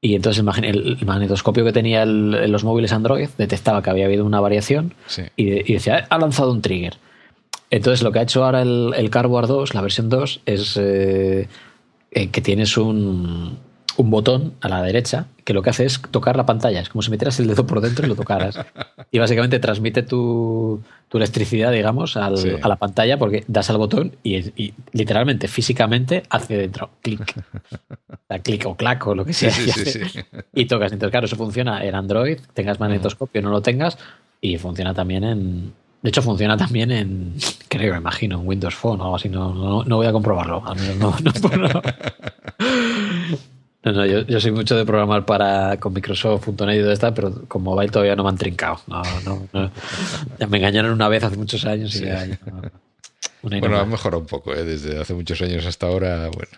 Y 0.00 0.16
entonces 0.16 0.44
el, 0.62 0.98
magnetoscopio 1.06 1.64
que 1.64 1.72
tenía 1.72 2.02
en 2.02 2.50
los 2.50 2.64
móviles 2.64 2.92
Android 2.92 3.28
detectaba 3.38 3.82
que 3.82 3.90
había 3.90 4.06
habido 4.06 4.24
una 4.24 4.40
variación 4.40 4.94
y, 5.36 5.72
decía, 5.72 6.08
ha 6.10 6.18
lanzado 6.18 6.50
un 6.50 6.60
trigger. 6.60 6.96
Entonces 7.70 8.02
lo 8.02 8.10
que 8.10 8.18
ha 8.18 8.22
hecho 8.22 8.44
ahora 8.44 8.62
el, 8.62 8.94
el 8.96 9.10
Cardboard 9.10 9.46
2, 9.46 9.74
la 9.74 9.80
versión 9.80 10.08
2, 10.08 10.40
es 10.44 10.76
eh, 10.76 11.48
eh, 12.10 12.28
que 12.30 12.40
tienes 12.40 12.76
un, 12.76 13.58
un 13.98 14.10
botón 14.10 14.54
a 14.60 14.68
la 14.68 14.80
derecha 14.80 15.26
que 15.44 15.52
lo 15.52 15.60
que 15.60 15.70
hace 15.70 15.84
es 15.84 16.00
tocar 16.10 16.36
la 16.36 16.46
pantalla. 16.46 16.80
Es 16.80 16.88
como 16.88 17.02
si 17.02 17.10
metieras 17.10 17.40
el 17.40 17.48
dedo 17.48 17.66
por 17.66 17.80
dentro 17.80 18.06
y 18.06 18.08
lo 18.08 18.16
tocaras. 18.16 18.58
Y 19.10 19.18
básicamente 19.18 19.58
transmite 19.58 20.02
tu, 20.02 20.82
electricidad, 21.14 21.72
digamos, 21.72 22.18
a 22.18 22.28
la 22.28 22.76
pantalla 22.76 23.18
porque 23.18 23.42
das 23.48 23.70
al 23.70 23.78
botón 23.78 24.16
y, 24.22 24.74
literalmente, 24.92 25.48
físicamente, 25.48 26.24
hace 26.28 26.58
dentro 26.58 26.90
clic. 27.00 27.34
Clic 28.42 28.66
o 28.66 28.76
clac 28.76 29.06
o 29.06 29.14
lo 29.14 29.24
que 29.24 29.32
sea. 29.32 29.50
y, 30.52 30.66
tocas. 30.66 30.92
Entonces, 30.92 31.10
claro, 31.10 31.24
eso 31.24 31.36
funciona 31.36 31.82
en 31.82 31.94
Android, 31.94 32.38
tengas 32.52 32.78
magnetoscopio 32.78 33.40
o 33.40 33.44
no 33.44 33.50
lo 33.50 33.62
tengas, 33.62 33.96
y 34.42 34.58
funciona 34.58 34.92
también 34.92 35.24
en. 35.24 35.72
De 36.02 36.10
hecho, 36.10 36.20
funciona 36.20 36.58
también 36.58 36.92
en, 36.92 37.34
creo, 37.68 37.94
me 37.94 37.98
imagino, 38.00 38.38
en 38.38 38.46
Windows 38.46 38.74
Phone 38.74 39.00
o 39.00 39.04
algo 39.04 39.16
así. 39.16 39.30
No, 39.30 39.82
no, 39.82 39.96
voy 39.96 40.06
a 40.06 40.12
comprobarlo. 40.12 40.62
Al 40.66 40.76
menos 40.76 40.96
no, 40.98 41.16
no 41.22 41.68
no, 41.68 41.82
no, 43.92 44.06
yo, 44.06 44.40
soy 44.40 44.52
mucho 44.52 44.76
de 44.76 44.84
programar 44.84 45.24
para 45.24 45.78
con 45.78 45.92
Microsoft.net 45.92 46.78
y 46.78 46.80
todo 46.80 46.92
esto, 46.92 47.14
pero 47.14 47.32
con 47.48 47.62
mobile 47.62 47.90
todavía 47.90 48.16
no 48.16 48.24
me 48.24 48.30
han 48.30 48.38
trincado. 48.38 48.80
No, 48.86 49.02
no, 49.24 49.70
Ya 50.38 50.46
me 50.46 50.58
engañaron 50.58 50.92
una 50.92 51.08
vez 51.08 51.24
hace 51.24 51.36
muchos 51.36 51.64
años 51.64 51.94
y 51.96 52.04
ya, 52.04 52.26
bueno, 53.42 53.78
ha 53.78 53.84
mejorado 53.84 54.20
un 54.20 54.26
poco, 54.26 54.52
¿eh? 54.54 54.64
desde 54.64 55.00
hace 55.00 55.14
muchos 55.14 55.40
años 55.42 55.64
hasta 55.64 55.86
ahora, 55.86 56.28
bueno. 56.28 56.50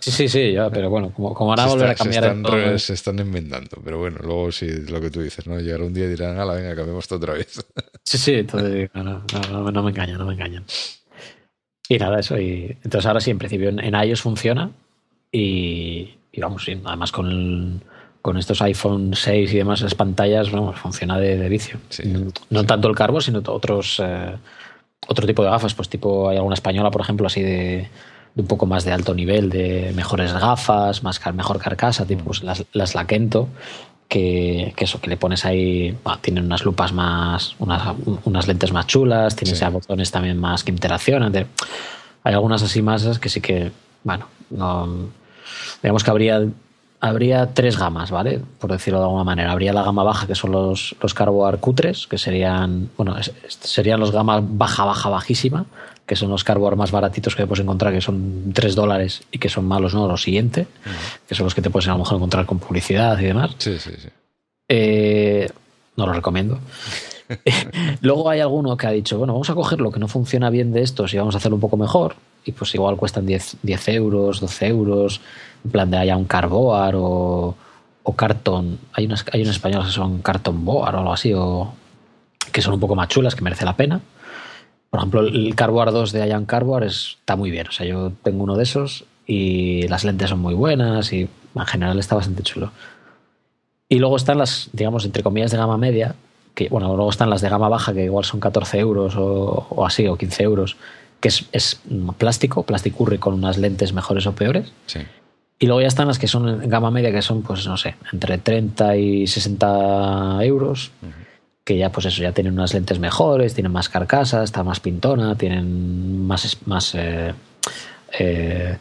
Sí, 0.00 0.10
sí, 0.10 0.28
sí, 0.28 0.52
ya, 0.52 0.68
pero 0.70 0.90
bueno, 0.90 1.12
como, 1.12 1.32
como 1.32 1.50
ahora 1.50 1.66
volver 1.66 1.90
a 1.90 1.94
cambiar. 1.94 2.24
Se 2.24 2.30
están, 2.30 2.78
se 2.78 2.92
están 2.94 3.18
enmendando, 3.20 3.80
pero 3.84 3.98
bueno, 3.98 4.18
luego 4.22 4.50
sí, 4.50 4.66
lo 4.88 5.00
que 5.00 5.10
tú 5.10 5.22
dices, 5.22 5.46
¿no? 5.46 5.60
Llegará 5.60 5.84
un 5.84 5.94
día 5.94 6.06
y 6.06 6.08
dirán, 6.08 6.38
ala, 6.38 6.54
venga, 6.54 6.74
cambiemos 6.74 7.04
esto 7.04 7.16
otra 7.16 7.34
vez. 7.34 7.64
Sí, 8.02 8.18
sí, 8.18 8.34
entonces, 8.34 8.90
no, 8.94 9.04
no, 9.04 9.70
no, 9.70 9.82
me 9.84 9.90
engañan, 9.90 10.18
no 10.18 10.26
me 10.26 10.32
engañan. 10.32 10.64
Y 11.88 11.96
nada, 11.96 12.18
eso. 12.18 12.40
Y, 12.40 12.76
entonces 12.82 13.06
ahora 13.06 13.20
sí, 13.20 13.30
en 13.30 13.38
principio 13.38 13.68
en, 13.68 13.78
en 13.78 13.94
iOS 13.94 14.22
funciona 14.22 14.72
y, 15.30 16.14
y 16.32 16.40
vamos, 16.40 16.64
sí, 16.64 16.80
además 16.84 17.12
con, 17.12 17.82
con 18.22 18.38
estos 18.38 18.62
iPhone 18.62 19.12
6 19.14 19.52
y 19.52 19.56
demás, 19.56 19.80
las 19.80 19.94
pantallas, 19.94 20.50
vamos, 20.50 20.78
funciona 20.78 21.18
de, 21.18 21.48
vicio. 21.48 21.78
No, 22.50 22.64
tanto 22.64 22.88
el 22.88 22.94
carbo, 22.94 23.20
sino 23.20 23.42
otros 23.46 24.00
eh, 24.02 24.36
otro 25.08 25.26
tipo 25.26 25.42
de 25.42 25.50
gafas, 25.50 25.74
pues 25.74 25.88
tipo, 25.88 26.28
hay 26.28 26.36
alguna 26.36 26.54
española, 26.54 26.90
por 26.90 27.00
ejemplo, 27.00 27.26
así 27.26 27.42
de, 27.42 27.88
un 28.36 28.46
poco 28.46 28.66
más 28.66 28.84
de 28.84 28.92
alto 28.92 29.14
nivel, 29.14 29.50
de 29.50 29.92
mejores 29.94 30.32
gafas, 30.32 31.02
más 31.02 31.20
mejor 31.34 31.58
carcasa, 31.58 32.06
tipo 32.06 32.24
pues, 32.24 32.42
las, 32.42 32.64
las 32.72 32.94
Laquento, 32.94 33.48
que, 34.08 34.72
que, 34.76 34.84
eso, 34.84 35.00
que 35.00 35.08
le 35.08 35.16
pones 35.16 35.44
ahí, 35.44 35.96
tienen 36.20 36.44
unas 36.44 36.64
lupas 36.64 36.92
más, 36.92 37.54
unas, 37.58 37.94
unas 38.24 38.46
lentes 38.46 38.72
más 38.72 38.86
chulas, 38.86 39.36
tienen 39.36 39.72
botones 39.72 40.10
también 40.10 40.38
más 40.38 40.64
que 40.64 40.70
interaccionan. 40.70 41.34
hay 41.34 42.34
algunas 42.34 42.62
así 42.62 42.82
más 42.82 43.18
que 43.18 43.28
sí 43.28 43.40
que, 43.40 43.72
bueno, 44.04 44.26
no 44.50 45.19
digamos 45.82 46.04
que 46.04 46.10
habría, 46.10 46.42
habría 47.00 47.54
tres 47.54 47.78
gamas, 47.78 48.10
¿vale? 48.10 48.40
Por 48.58 48.70
decirlo 48.70 49.00
de 49.00 49.06
alguna 49.06 49.24
manera. 49.24 49.52
Habría 49.52 49.72
la 49.72 49.82
gama 49.82 50.02
baja, 50.02 50.26
que 50.26 50.34
son 50.34 50.52
los, 50.52 50.94
los 51.00 51.14
Carboar 51.14 51.58
cutres, 51.58 52.06
que 52.06 52.18
serían, 52.18 52.90
bueno, 52.96 53.16
serían 53.48 54.00
los 54.00 54.12
gamas 54.12 54.42
baja, 54.46 54.84
baja, 54.84 55.08
bajísima, 55.08 55.66
que 56.06 56.16
son 56.16 56.30
los 56.30 56.44
Carboar 56.44 56.76
más 56.76 56.90
baratitos 56.90 57.36
que 57.36 57.46
puedes 57.46 57.62
encontrar, 57.62 57.92
que 57.92 58.00
son 58.00 58.52
tres 58.52 58.74
dólares 58.74 59.22
y 59.30 59.38
que 59.38 59.48
son 59.48 59.64
malos, 59.66 59.94
¿no? 59.94 60.06
Lo 60.08 60.16
siguiente, 60.16 60.66
que 61.28 61.34
son 61.34 61.44
los 61.44 61.54
que 61.54 61.62
te 61.62 61.70
puedes 61.70 61.88
a 61.88 61.92
lo 61.92 61.98
mejor 61.98 62.16
encontrar 62.16 62.46
con 62.46 62.58
publicidad 62.58 63.18
y 63.18 63.24
demás. 63.24 63.52
Sí, 63.58 63.78
sí, 63.78 63.92
sí. 63.98 64.08
Eh, 64.68 65.48
no 65.96 66.06
lo 66.06 66.12
recomiendo. 66.12 66.58
Luego 68.00 68.28
hay 68.30 68.40
alguno 68.40 68.76
que 68.76 68.86
ha 68.86 68.90
dicho, 68.90 69.18
bueno, 69.18 69.32
vamos 69.34 69.50
a 69.50 69.54
coger 69.54 69.80
lo 69.80 69.90
que 69.90 70.00
no 70.00 70.08
funciona 70.08 70.50
bien 70.50 70.72
de 70.72 70.82
estos 70.82 71.14
y 71.14 71.18
vamos 71.18 71.34
a 71.34 71.38
hacerlo 71.38 71.56
un 71.56 71.60
poco 71.60 71.76
mejor. 71.76 72.16
Y 72.44 72.52
pues 72.52 72.74
igual 72.74 72.96
cuestan 72.96 73.26
10, 73.26 73.58
10 73.62 73.88
euros, 73.88 74.40
12 74.40 74.66
euros 74.66 75.20
en 75.64 75.70
plan 75.70 75.90
de 75.90 75.98
haya 75.98 76.16
un 76.16 76.24
Carboar 76.24 76.94
o, 76.96 77.54
o 78.02 78.12
Carton. 78.16 78.78
Hay 78.92 79.06
unas, 79.06 79.24
hay 79.32 79.42
unas 79.42 79.56
españolas 79.56 79.88
que 79.88 79.92
son 79.92 80.22
Carton 80.22 80.64
Boar 80.64 80.94
o 80.94 80.98
algo 80.98 81.12
así, 81.12 81.32
o 81.34 81.72
que 82.52 82.62
son 82.62 82.74
un 82.74 82.80
poco 82.80 82.94
más 82.94 83.08
chulas, 83.08 83.34
que 83.34 83.42
merece 83.42 83.64
la 83.64 83.76
pena. 83.76 84.00
Por 84.88 84.98
ejemplo, 84.98 85.20
el 85.20 85.54
Carboar 85.54 85.92
2 85.92 86.12
de 86.12 86.26
Ian 86.26 86.46
Carboar 86.46 86.84
está 86.84 87.36
muy 87.36 87.50
bien. 87.50 87.68
O 87.68 87.72
sea, 87.72 87.86
yo 87.86 88.12
tengo 88.22 88.42
uno 88.42 88.56
de 88.56 88.64
esos 88.64 89.04
y 89.26 89.86
las 89.88 90.04
lentes 90.04 90.30
son 90.30 90.40
muy 90.40 90.54
buenas 90.54 91.12
y 91.12 91.28
en 91.54 91.66
general 91.66 91.98
está 91.98 92.16
bastante 92.16 92.42
chulo. 92.42 92.72
Y 93.88 93.98
luego 93.98 94.16
están 94.16 94.38
las, 94.38 94.70
digamos, 94.72 95.04
entre 95.04 95.22
comillas 95.22 95.50
de 95.50 95.58
gama 95.58 95.76
media, 95.76 96.14
que 96.54 96.68
bueno, 96.68 96.94
luego 96.94 97.10
están 97.10 97.30
las 97.30 97.40
de 97.40 97.48
gama 97.48 97.68
baja, 97.68 97.92
que 97.92 98.04
igual 98.04 98.24
son 98.24 98.40
14 98.40 98.78
euros 98.78 99.16
o, 99.16 99.66
o 99.70 99.86
así, 99.86 100.06
o 100.06 100.16
15 100.16 100.42
euros, 100.42 100.76
que 101.20 101.28
es, 101.28 101.46
es 101.52 101.80
plástico, 102.18 102.64
plasticurri 102.64 103.18
con 103.18 103.34
unas 103.34 103.58
lentes 103.58 103.92
mejores 103.92 104.26
o 104.26 104.32
peores. 104.32 104.72
Sí. 104.86 105.00
Y 105.62 105.66
luego 105.66 105.82
ya 105.82 105.88
están 105.88 106.08
las 106.08 106.18
que 106.18 106.26
son 106.26 106.62
en 106.62 106.70
gama 106.70 106.90
media, 106.90 107.12
que 107.12 107.20
son, 107.20 107.42
pues 107.42 107.66
no 107.66 107.76
sé, 107.76 107.94
entre 108.12 108.38
30 108.38 108.96
y 108.96 109.26
60 109.26 110.42
euros. 110.42 110.90
Que 111.64 111.76
ya, 111.76 111.92
pues 111.92 112.06
eso, 112.06 112.22
ya 112.22 112.32
tienen 112.32 112.54
unas 112.54 112.72
lentes 112.72 112.98
mejores, 112.98 113.52
tienen 113.52 113.70
más 113.70 113.90
carcasa, 113.90 114.42
está 114.42 114.64
más 114.64 114.80
pintona, 114.80 115.36
tienen 115.36 116.26
más, 116.26 116.56
más, 116.64 116.94
eh, 116.94 117.34
eh, 118.18 118.78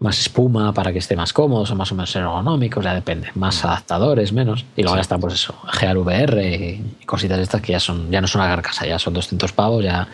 más 0.00 0.18
espuma 0.18 0.72
para 0.72 0.92
que 0.92 0.98
esté 0.98 1.14
más 1.14 1.32
cómodo, 1.32 1.66
son 1.66 1.76
más 1.76 1.92
o 1.92 1.94
menos 1.94 2.16
ergonómicos, 2.16 2.82
ya 2.82 2.94
depende. 2.94 3.28
Más 3.34 3.64
adaptadores, 3.64 4.32
menos. 4.32 4.64
Y 4.74 4.82
luego 4.82 4.96
ya 4.96 5.02
están, 5.02 5.20
pues 5.20 5.34
eso, 5.34 5.54
GRVR 5.78 6.42
y 6.42 7.04
cositas 7.04 7.38
estas 7.38 7.60
que 7.60 7.72
ya 7.72 7.80
son 7.80 8.10
ya 8.10 8.22
no 8.22 8.26
son 8.26 8.40
una 8.40 8.50
carcasa, 8.50 8.86
ya 8.86 8.98
son 8.98 9.12
200 9.12 9.52
pavos, 9.52 9.84
ya 9.84 10.08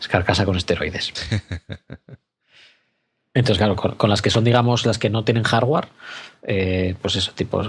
es 0.00 0.08
carcasa 0.08 0.44
con 0.44 0.56
esteroides. 0.56 1.12
Entonces, 3.34 3.58
claro, 3.58 3.76
con, 3.76 4.08
las 4.08 4.22
que 4.22 4.30
son, 4.30 4.44
digamos, 4.44 4.86
las 4.86 4.98
que 4.98 5.10
no 5.10 5.24
tienen 5.24 5.42
hardware, 5.42 5.88
eh, 6.42 6.94
pues 7.00 7.16
eso, 7.16 7.32
tipo, 7.32 7.62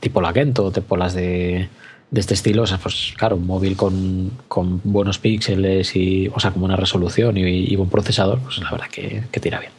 tipo 0.00 0.20
la 0.20 0.32
Kento, 0.32 0.70
tipo 0.72 0.96
las 0.96 1.14
de, 1.14 1.68
de 2.10 2.20
este 2.20 2.34
estilo, 2.34 2.62
o 2.62 2.66
sea, 2.66 2.78
pues 2.78 3.12
claro, 3.16 3.36
un 3.36 3.46
móvil 3.46 3.76
con, 3.76 4.32
con, 4.48 4.80
buenos 4.82 5.18
píxeles 5.18 5.94
y, 5.94 6.28
o 6.28 6.40
sea, 6.40 6.50
con 6.50 6.60
buena 6.60 6.76
resolución 6.76 7.36
y, 7.36 7.76
buen 7.76 7.90
procesador, 7.90 8.40
pues 8.40 8.58
la 8.58 8.70
verdad 8.70 8.88
que, 8.88 9.24
que 9.30 9.38
tira 9.38 9.60
bien. 9.60 9.72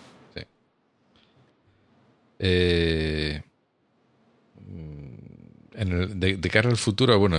Eh, 2.39 3.41
de, 5.76 6.38
de, 6.38 6.49
cara 6.49 6.69
al 6.69 6.77
futuro, 6.77 7.18
bueno, 7.19 7.38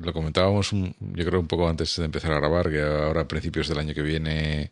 lo 0.00 0.12
comentábamos 0.12 0.70
yo 0.72 1.24
creo 1.24 1.40
un 1.40 1.48
poco 1.48 1.68
antes 1.68 1.96
de 1.96 2.04
empezar 2.04 2.32
a 2.32 2.40
grabar, 2.40 2.70
que 2.70 2.82
ahora 2.82 3.22
a 3.22 3.28
principios 3.28 3.68
del 3.68 3.78
año 3.78 3.94
que 3.94 4.02
viene 4.02 4.70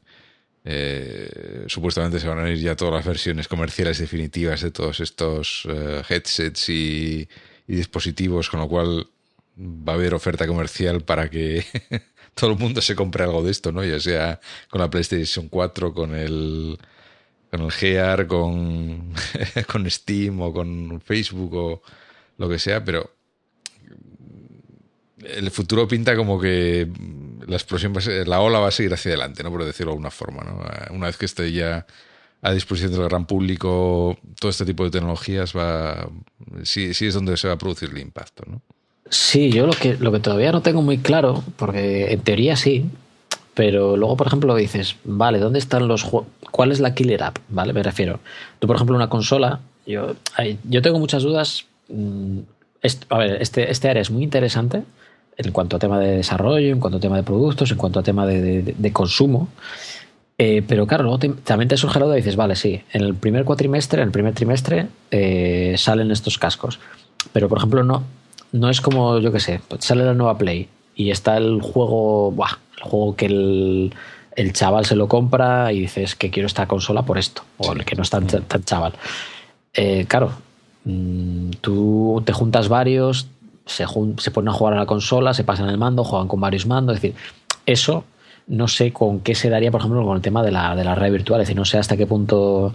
eh, 0.65 1.65
supuestamente 1.66 2.20
se 2.20 2.29
van 2.29 2.39
a 2.39 2.51
ir 2.51 2.59
ya 2.59 2.77
todas 2.77 2.95
las 2.95 3.05
versiones 3.05 3.49
comerciales 3.49 3.99
definitivas 3.99 4.61
de 4.61 4.70
todos 4.70 5.01
estos 5.01 5.66
eh, 5.69 6.03
headsets 6.09 6.69
y, 6.69 7.29
dispositivos, 7.66 8.51
con 8.51 8.61
lo 8.61 8.69
cual 8.69 9.07
va 9.57 9.93
a 9.93 9.97
haber 9.97 10.12
oferta 10.15 10.47
comercial 10.47 11.03
para 11.03 11.31
que 11.31 11.65
todo 12.35 12.53
el 12.53 12.59
mundo 12.59 12.83
se 12.83 12.95
compre 12.95 13.24
algo 13.24 13.43
de 13.43 13.51
esto, 13.51 13.73
¿no? 13.73 13.83
Ya 13.85 13.99
sea 13.99 14.41
con 14.69 14.81
la 14.81 14.91
PlayStation 14.91 15.49
4, 15.49 15.95
con 15.95 16.15
el 16.15 16.79
con 17.53 17.61
el 17.61 17.70
Gear, 17.70 18.27
con, 18.27 19.12
con 19.70 19.91
Steam 19.91 20.41
o 20.41 20.55
con 20.55 21.03
Facebook 21.03 21.55
o 21.55 21.83
lo 22.39 22.49
que 22.49 22.59
sea, 22.59 22.83
pero 22.83 23.11
el 25.23 25.51
futuro 25.51 25.87
pinta 25.87 26.16
como 26.16 26.41
que 26.41 26.89
la 27.47 27.57
explosión 27.57 27.93
la 28.27 28.41
ola 28.41 28.59
va 28.59 28.69
a 28.69 28.70
seguir 28.70 28.95
hacia 28.95 29.11
adelante, 29.11 29.43
¿no? 29.43 29.51
Por 29.51 29.66
decirlo 29.66 29.91
de 29.91 29.97
alguna 29.97 30.11
forma, 30.11 30.43
¿no? 30.45 30.97
Una 30.97 31.09
vez 31.09 31.19
que 31.19 31.27
esté 31.27 31.53
ya 31.53 31.87
a 32.41 32.53
disposición 32.55 32.91
del 32.93 33.05
gran 33.05 33.27
público, 33.27 34.19
todo 34.41 34.51
este 34.51 34.65
tipo 34.65 34.85
de 34.85 34.91
tecnologías 34.91 35.55
va, 35.55 36.09
sí, 36.62 36.95
sí 36.95 37.09
es 37.09 37.15
donde 37.15 37.37
se 37.37 37.49
va 37.49 37.55
a 37.55 37.59
producir 37.59 37.91
el 37.91 37.99
impacto, 37.99 38.45
¿no? 38.47 38.62
Sí, 39.11 39.51
yo 39.51 39.66
lo 39.66 39.74
que, 39.74 39.99
lo 39.99 40.11
que 40.11 40.20
todavía 40.20 40.53
no 40.53 40.62
tengo 40.62 40.81
muy 40.81 40.97
claro, 40.97 41.45
porque 41.57 42.12
en 42.12 42.20
teoría 42.20 42.57
sí, 42.57 42.87
pero 43.55 43.97
luego, 43.97 44.16
por 44.16 44.27
ejemplo, 44.27 44.55
dices, 44.55 44.97
vale, 45.05 45.39
¿dónde 45.39 45.59
están 45.59 45.89
los 45.89 46.03
juegos? 46.03 46.29
¿Cuál 46.51 46.73
es 46.73 46.81
la 46.81 46.95
killer 46.95 47.23
app? 47.23 47.39
¿Vale? 47.49 47.73
Me 47.73 47.83
refiero. 47.83 48.20
Tú, 48.59 48.66
por 48.66 48.77
ejemplo, 48.77 48.97
una 48.97 49.09
consola, 49.09 49.61
yo, 49.87 50.15
yo 50.65 50.83
tengo 50.83 50.99
muchas 50.99 51.23
dudas. 51.23 51.66
Mm, 51.89 52.39
a 53.11 53.19
ver, 53.19 53.43
este, 53.43 53.70
este 53.70 53.89
área 53.89 54.03
es 54.03 54.11
muy 54.11 54.23
interesante 54.23 54.83
en 55.37 55.53
cuanto 55.53 55.77
a 55.77 55.79
tema 55.79 55.99
de 55.99 56.16
desarrollo, 56.16 56.73
en 56.73 56.81
cuanto 56.81 56.99
a 56.99 57.01
tema 57.01 57.16
de 57.16 57.23
productos, 57.23 57.70
en 57.70 57.79
cuanto 57.79 58.01
a 58.01 58.03
tema 58.03 58.27
de, 58.27 58.93
consumo. 58.93 59.49
Eh, 60.39 60.62
pero 60.66 60.87
claro, 60.87 61.05
luego 61.05 61.19
también 61.45 61.69
te 61.69 61.77
surge 61.77 61.99
la 62.01 62.07
duda 62.07 62.16
y 62.16 62.20
dices, 62.23 62.37
vale, 62.37 62.57
sí, 62.57 62.83
en 62.93 63.03
el 63.03 63.15
primer 63.15 63.45
cuatrimestre, 63.45 64.03
en 64.03 64.09
el 64.09 64.12
primer 64.12 64.35
trimestre 64.35 64.89
eh, 65.11 65.74
salen 65.77 66.11
estos 66.11 66.39
cascos. 66.39 66.81
Pero, 67.33 67.49
por 67.49 67.59
ejemplo, 67.59 67.85
no, 67.85 68.03
no 68.53 68.69
es 68.69 68.81
como, 68.81 69.19
yo 69.19 69.31
qué 69.31 69.41
sé, 69.41 69.61
pues 69.69 69.85
sale 69.85 70.05
la 70.05 70.15
nueva 70.15 70.37
Play 70.39 70.69
y 70.97 71.11
está 71.11 71.37
el 71.37 71.61
juego, 71.61 72.33
buah, 72.33 72.59
el 72.83 72.91
juego 72.91 73.17
que 73.17 73.27
el, 73.27 73.95
el, 74.37 74.53
chaval 74.53 74.85
se 74.85 74.97
lo 74.97 75.09
compra 75.09 75.73
y 75.73 75.81
dices 75.81 76.15
que 76.15 76.31
quiero 76.31 76.47
esta 76.47 76.67
consola 76.67 77.03
por 77.03 77.19
esto, 77.19 77.43
o 77.59 77.73
el 77.73 77.85
que 77.85 77.97
no 77.97 78.03
es 78.03 78.11
tan, 78.11 78.27
tan 78.27 78.65
chaval. 78.65 78.93
Eh, 79.75 80.07
claro, 80.09 80.33
mm, 80.85 81.51
tú 81.61 82.23
te 82.25 82.33
juntas 82.33 82.69
varios, 82.69 83.29
se, 83.67 83.85
se 84.19 84.31
ponen 84.31 84.49
a 84.49 84.53
jugar 84.53 84.75
a 84.75 84.79
la 84.79 84.87
consola, 84.87 85.35
se 85.35 85.45
pasan 85.45 85.69
el 85.69 85.79
mando, 85.79 86.05
juegan 86.05 86.29
con 86.29 86.41
varios 86.41 86.67
mandos, 86.67 86.97
es 86.97 87.03
decir, 87.03 87.17
eso 87.67 88.05
no 88.47 88.69
sé 88.69 88.93
con 88.93 89.21
qué 89.21 89.35
se 89.35 89.49
daría, 89.49 89.71
por 89.71 89.81
ejemplo, 89.81 90.05
con 90.05 90.17
el 90.17 90.23
tema 90.23 90.43
de 90.43 90.51
la, 90.51 90.75
de 90.75 90.85
la 90.85 90.95
red 90.95 91.13
virtual, 91.13 91.41
es 91.41 91.47
decir, 91.47 91.57
no 91.57 91.65
sé 91.65 91.79
hasta 91.79 91.97
qué 91.97 92.07
punto 92.07 92.75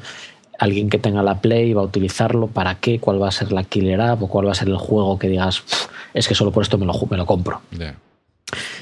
alguien 0.60 0.90
que 0.90 0.98
tenga 0.98 1.22
la 1.22 1.40
Play 1.40 1.74
va 1.74 1.82
a 1.82 1.86
utilizarlo, 1.86 2.48
para 2.48 2.76
qué, 2.76 3.00
cuál 3.00 3.22
va 3.22 3.28
a 3.28 3.32
ser 3.32 3.52
la 3.52 3.64
killer 3.64 4.02
app 4.02 4.24
o 4.24 4.28
cuál 4.28 4.48
va 4.48 4.52
a 4.52 4.56
ser 4.56 4.70
el 4.70 4.78
juego 4.78 5.20
que 5.20 5.28
digas, 5.28 5.64
es 6.14 6.28
que 6.28 6.36
solo 6.36 6.52
por 6.52 6.64
esto 6.64 6.78
me 6.78 6.86
lo, 6.86 6.94
me 7.10 7.18
lo 7.18 7.26
compro. 7.26 7.62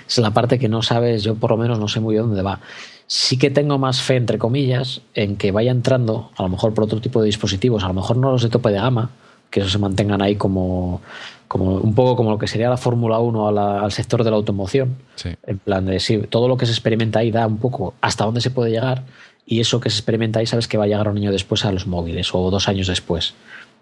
Es 0.07 0.17
la 0.19 0.31
parte 0.31 0.59
que 0.59 0.69
no 0.69 0.81
sabes, 0.81 1.23
yo 1.23 1.35
por 1.35 1.51
lo 1.51 1.57
menos 1.57 1.79
no 1.79 1.87
sé 1.87 1.99
muy 1.99 2.15
bien 2.15 2.27
dónde 2.27 2.43
va. 2.43 2.59
Sí 3.07 3.37
que 3.37 3.49
tengo 3.49 3.77
más 3.77 4.01
fe, 4.01 4.15
entre 4.15 4.37
comillas, 4.37 5.01
en 5.13 5.37
que 5.37 5.51
vaya 5.51 5.71
entrando, 5.71 6.31
a 6.37 6.43
lo 6.43 6.49
mejor 6.49 6.73
por 6.73 6.83
otro 6.83 7.01
tipo 7.01 7.21
de 7.21 7.27
dispositivos, 7.27 7.83
a 7.83 7.87
lo 7.87 7.93
mejor 7.93 8.17
no 8.17 8.31
los 8.31 8.43
de 8.43 8.49
tope 8.49 8.69
de 8.69 8.75
gama, 8.75 9.11
que 9.49 9.61
eso 9.61 9.69
se 9.69 9.77
mantengan 9.77 10.21
ahí 10.21 10.35
como, 10.35 11.01
como 11.47 11.75
un 11.75 11.95
poco 11.95 12.15
como 12.15 12.31
lo 12.31 12.37
que 12.37 12.47
sería 12.47 12.69
la 12.69 12.77
Fórmula 12.77 13.19
1 13.19 13.47
al 13.47 13.91
sector 13.91 14.23
de 14.23 14.31
la 14.31 14.37
automoción. 14.37 14.97
En 15.45 15.59
plan 15.59 15.85
de, 15.85 15.99
sí, 15.99 16.17
todo 16.29 16.47
lo 16.47 16.57
que 16.57 16.65
se 16.65 16.71
experimenta 16.71 17.19
ahí 17.19 17.31
da 17.31 17.47
un 17.47 17.57
poco 17.57 17.93
hasta 18.01 18.25
dónde 18.25 18.41
se 18.41 18.51
puede 18.51 18.71
llegar 18.71 19.03
y 19.45 19.59
eso 19.59 19.79
que 19.79 19.89
se 19.89 19.97
experimenta 19.97 20.39
ahí 20.39 20.45
sabes 20.45 20.67
que 20.67 20.77
va 20.77 20.85
a 20.85 20.87
llegar 20.87 21.07
un 21.07 21.17
año 21.17 21.31
después 21.31 21.65
a 21.65 21.71
los 21.71 21.87
móviles 21.87 22.33
o 22.33 22.49
dos 22.49 22.67
años 22.67 22.87
después. 22.87 23.33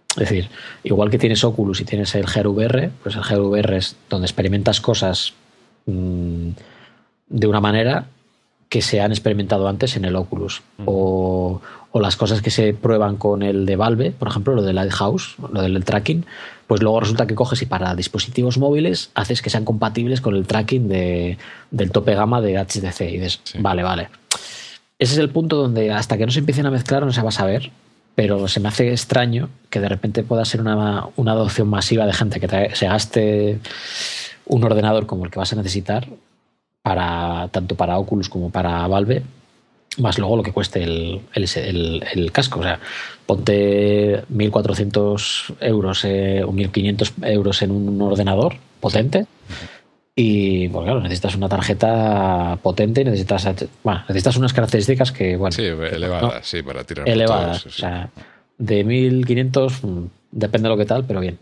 Es 0.09 0.29
decir, 0.29 0.49
igual 0.83 1.09
que 1.09 1.17
tienes 1.17 1.43
Oculus 1.43 1.81
y 1.81 1.85
tienes 1.85 2.13
el 2.15 2.25
GRVR, 2.25 2.91
pues 3.01 3.15
el 3.15 3.23
GRVR 3.23 3.73
es 3.75 3.95
donde 4.09 4.27
experimentas 4.27 4.79
cosas 4.79 5.33
mm, 5.85 6.49
de 7.29 7.47
una 7.47 7.61
manera 7.61 8.07
que 8.69 8.81
se 8.81 9.01
han 9.01 9.11
experimentado 9.11 9.67
antes 9.67 9.95
en 9.97 10.05
el 10.05 10.15
Oculus. 10.15 10.61
o, 10.85 11.61
o, 11.91 11.99
las 11.99 12.15
cosas 12.15 12.41
que 12.41 12.49
se 12.49 12.73
prueban 12.73 13.17
con 13.17 13.43
el 13.43 13.67
de 13.67 13.75
Valve, 13.75 14.11
por 14.11 14.27
ejemplo, 14.27 14.55
lo 14.55 14.63
del 14.63 14.75
Lighthouse, 14.75 15.35
lo 15.51 15.61
del 15.61 15.85
tracking, 15.85 16.25
pues 16.65 16.81
luego 16.81 16.99
resulta 16.99 17.27
que 17.27 17.35
coges 17.35 17.61
y 17.61 17.67
para 17.67 17.93
dispositivos 17.93 18.57
móviles 18.57 19.11
haces 19.13 19.43
que 19.43 19.51
sean 19.51 19.63
compatibles 19.63 20.21
con 20.21 20.35
el 20.35 20.47
tracking 20.47 20.87
de, 20.87 21.37
del 21.69 21.91
tope 21.91 22.15
gama 22.15 22.41
de 22.41 22.57
HTC. 22.57 23.01
Y 23.01 23.19
dices, 23.19 23.41
vale, 23.59 23.83
vale 23.83 24.09
ese 25.03 25.13
es 25.13 25.19
el 25.19 25.29
punto 25.29 25.57
donde 25.57 25.91
hasta 25.91 26.17
que 26.17 26.25
no 26.25 26.31
se 26.31 26.39
empiecen 26.39 26.65
a 26.65 26.71
mezclar 26.71 27.05
no 27.05 27.11
se 27.11 27.21
va 27.21 27.29
a 27.29 27.33
saber, 27.33 27.71
pero 28.15 28.47
se 28.47 28.61
me 28.61 28.69
hace 28.69 28.91
extraño 28.91 29.49
que 29.69 29.81
de 29.81 29.89
repente 29.89 30.23
pueda 30.23 30.45
ser 30.45 30.61
una, 30.61 31.09
adopción 31.17 31.67
masiva 31.67 32.05
de 32.05 32.13
gente 32.13 32.39
que 32.39 32.71
se 32.73 32.87
gaste 32.87 33.59
un 34.45 34.63
ordenador 34.63 35.05
como 35.05 35.25
el 35.25 35.31
que 35.31 35.39
vas 35.39 35.53
a 35.53 35.55
necesitar 35.55 36.07
para 36.81 37.47
tanto 37.51 37.75
para 37.75 37.97
Oculus 37.97 38.29
como 38.29 38.49
para 38.49 38.85
Valve 38.87 39.23
más 39.97 40.17
luego 40.17 40.37
lo 40.37 40.43
que 40.43 40.51
cueste 40.51 40.83
el, 40.83 41.21
el, 41.33 42.31
casco. 42.31 42.59
O 42.59 42.63
sea, 42.63 42.79
ponte 43.25 44.23
1.400 44.25 45.55
euros 45.59 46.05
eh, 46.05 46.43
o 46.43 46.51
1.500 46.51 47.27
euros 47.27 47.61
en 47.61 47.71
un 47.71 48.01
ordenador 48.01 48.55
potente 48.79 49.27
y, 50.15 50.67
bueno, 50.67 50.85
claro, 50.85 51.01
necesitas 51.01 51.35
una 51.35 51.49
tarjeta 51.49 52.57
potente 52.61 53.01
y 53.01 53.05
necesitas, 53.05 53.47
bueno, 53.83 54.01
necesitas 54.07 54.37
unas 54.37 54.53
características 54.53 55.11
que, 55.11 55.35
bueno. 55.35 55.51
Sí, 55.51 55.63
elevadas, 55.63 56.45
sí, 56.45 56.61
para 56.61 56.83
tirar. 56.83 57.09
Elevadas, 57.09 57.65
o 57.65 57.71
sea, 57.71 58.09
de 58.59 58.83
1500, 58.83 59.83
mm, 59.83 60.03
depende 60.31 60.69
de 60.69 60.75
lo 60.75 60.77
que 60.77 60.85
tal, 60.85 61.05
pero 61.05 61.19
bien. 61.19 61.39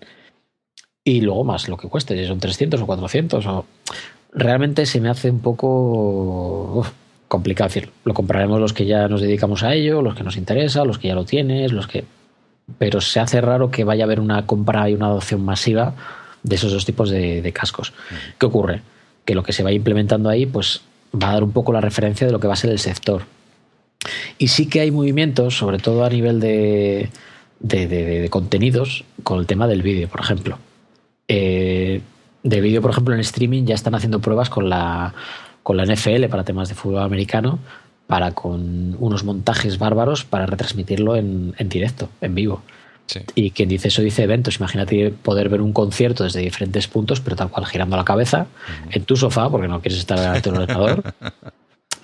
Y 1.03 1.21
luego 1.21 1.43
más 1.43 1.67
lo 1.67 1.77
que 1.77 1.87
cueste, 1.87 2.17
si 2.17 2.27
son 2.27 2.39
300 2.39 2.79
o 2.81 2.85
400, 2.85 3.45
o... 3.47 3.65
realmente 4.33 4.85
se 4.85 5.01
me 5.01 5.09
hace 5.09 5.31
un 5.31 5.39
poco 5.39 6.85
complicado. 7.27 7.69
decir, 7.69 7.89
lo 8.03 8.13
compraremos 8.13 8.59
los 8.59 8.73
que 8.73 8.85
ya 8.85 9.07
nos 9.07 9.21
dedicamos 9.21 9.63
a 9.63 9.73
ello, 9.73 10.01
los 10.01 10.15
que 10.15 10.23
nos 10.23 10.37
interesa, 10.37 10.83
los 10.83 10.99
que 10.99 11.07
ya 11.07 11.15
lo 11.15 11.25
tienes, 11.25 11.71
los 11.71 11.87
que. 11.87 12.03
Pero 12.77 13.01
se 13.01 13.19
hace 13.19 13.41
raro 13.41 13.71
que 13.71 13.83
vaya 13.83 14.03
a 14.03 14.05
haber 14.05 14.19
una 14.19 14.45
compra 14.45 14.89
y 14.89 14.93
una 14.93 15.07
adopción 15.07 15.43
masiva 15.43 15.95
de 16.43 16.55
esos 16.55 16.71
dos 16.71 16.85
tipos 16.85 17.09
de, 17.09 17.51
cascos. 17.53 17.93
¿Qué 18.37 18.45
ocurre? 18.45 18.81
Que 19.25 19.33
lo 19.33 19.43
que 19.43 19.53
se 19.53 19.63
va 19.63 19.71
implementando 19.71 20.29
ahí, 20.29 20.45
pues 20.45 20.81
va 21.13 21.29
a 21.29 21.33
dar 21.33 21.43
un 21.43 21.51
poco 21.51 21.73
la 21.73 21.81
referencia 21.81 22.27
de 22.27 22.33
lo 22.33 22.39
que 22.39 22.47
va 22.47 22.53
a 22.53 22.57
ser 22.57 22.69
el 22.69 22.79
sector. 22.79 23.23
Y 24.37 24.47
sí 24.49 24.67
que 24.67 24.81
hay 24.81 24.91
movimientos, 24.91 25.57
sobre 25.57 25.77
todo 25.77 26.03
a 26.03 26.09
nivel 26.09 26.39
de, 26.39 27.09
de, 27.59 28.27
contenidos, 28.29 29.03
con 29.23 29.39
el 29.39 29.47
tema 29.47 29.67
del 29.67 29.81
vídeo, 29.81 30.07
por 30.07 30.21
ejemplo. 30.21 30.57
Eh, 31.33 32.01
de 32.43 32.59
vídeo, 32.59 32.81
por 32.81 32.91
ejemplo, 32.91 33.13
en 33.13 33.21
streaming 33.21 33.63
ya 33.63 33.75
están 33.75 33.95
haciendo 33.95 34.19
pruebas 34.19 34.49
con 34.49 34.69
la, 34.69 35.13
con 35.63 35.77
la 35.77 35.85
NFL 35.85 36.25
para 36.25 36.43
temas 36.43 36.67
de 36.67 36.75
fútbol 36.75 37.03
americano, 37.03 37.59
para 38.05 38.31
con 38.31 38.97
unos 38.99 39.23
montajes 39.23 39.77
bárbaros 39.77 40.25
para 40.25 40.45
retransmitirlo 40.45 41.15
en, 41.15 41.53
en 41.57 41.69
directo, 41.69 42.09
en 42.19 42.35
vivo. 42.35 42.61
Y 43.35 43.51
quien 43.51 43.69
dice 43.69 43.87
eso 43.87 44.01
dice 44.01 44.23
eventos. 44.23 44.57
Imagínate 44.57 45.11
poder 45.11 45.47
ver 45.47 45.61
un 45.61 45.71
concierto 45.71 46.25
desde 46.25 46.41
diferentes 46.41 46.87
puntos, 46.87 47.21
pero 47.21 47.37
tal 47.37 47.49
cual 47.49 47.65
girando 47.65 47.95
la 47.95 48.05
cabeza 48.05 48.47
en 48.89 49.03
tu 49.05 49.15
sofá, 49.15 49.49
porque 49.49 49.67
no 49.67 49.81
quieres 49.81 49.99
estar 49.99 50.35
en 50.35 50.43
el 50.43 50.61
ordenador. 50.61 51.03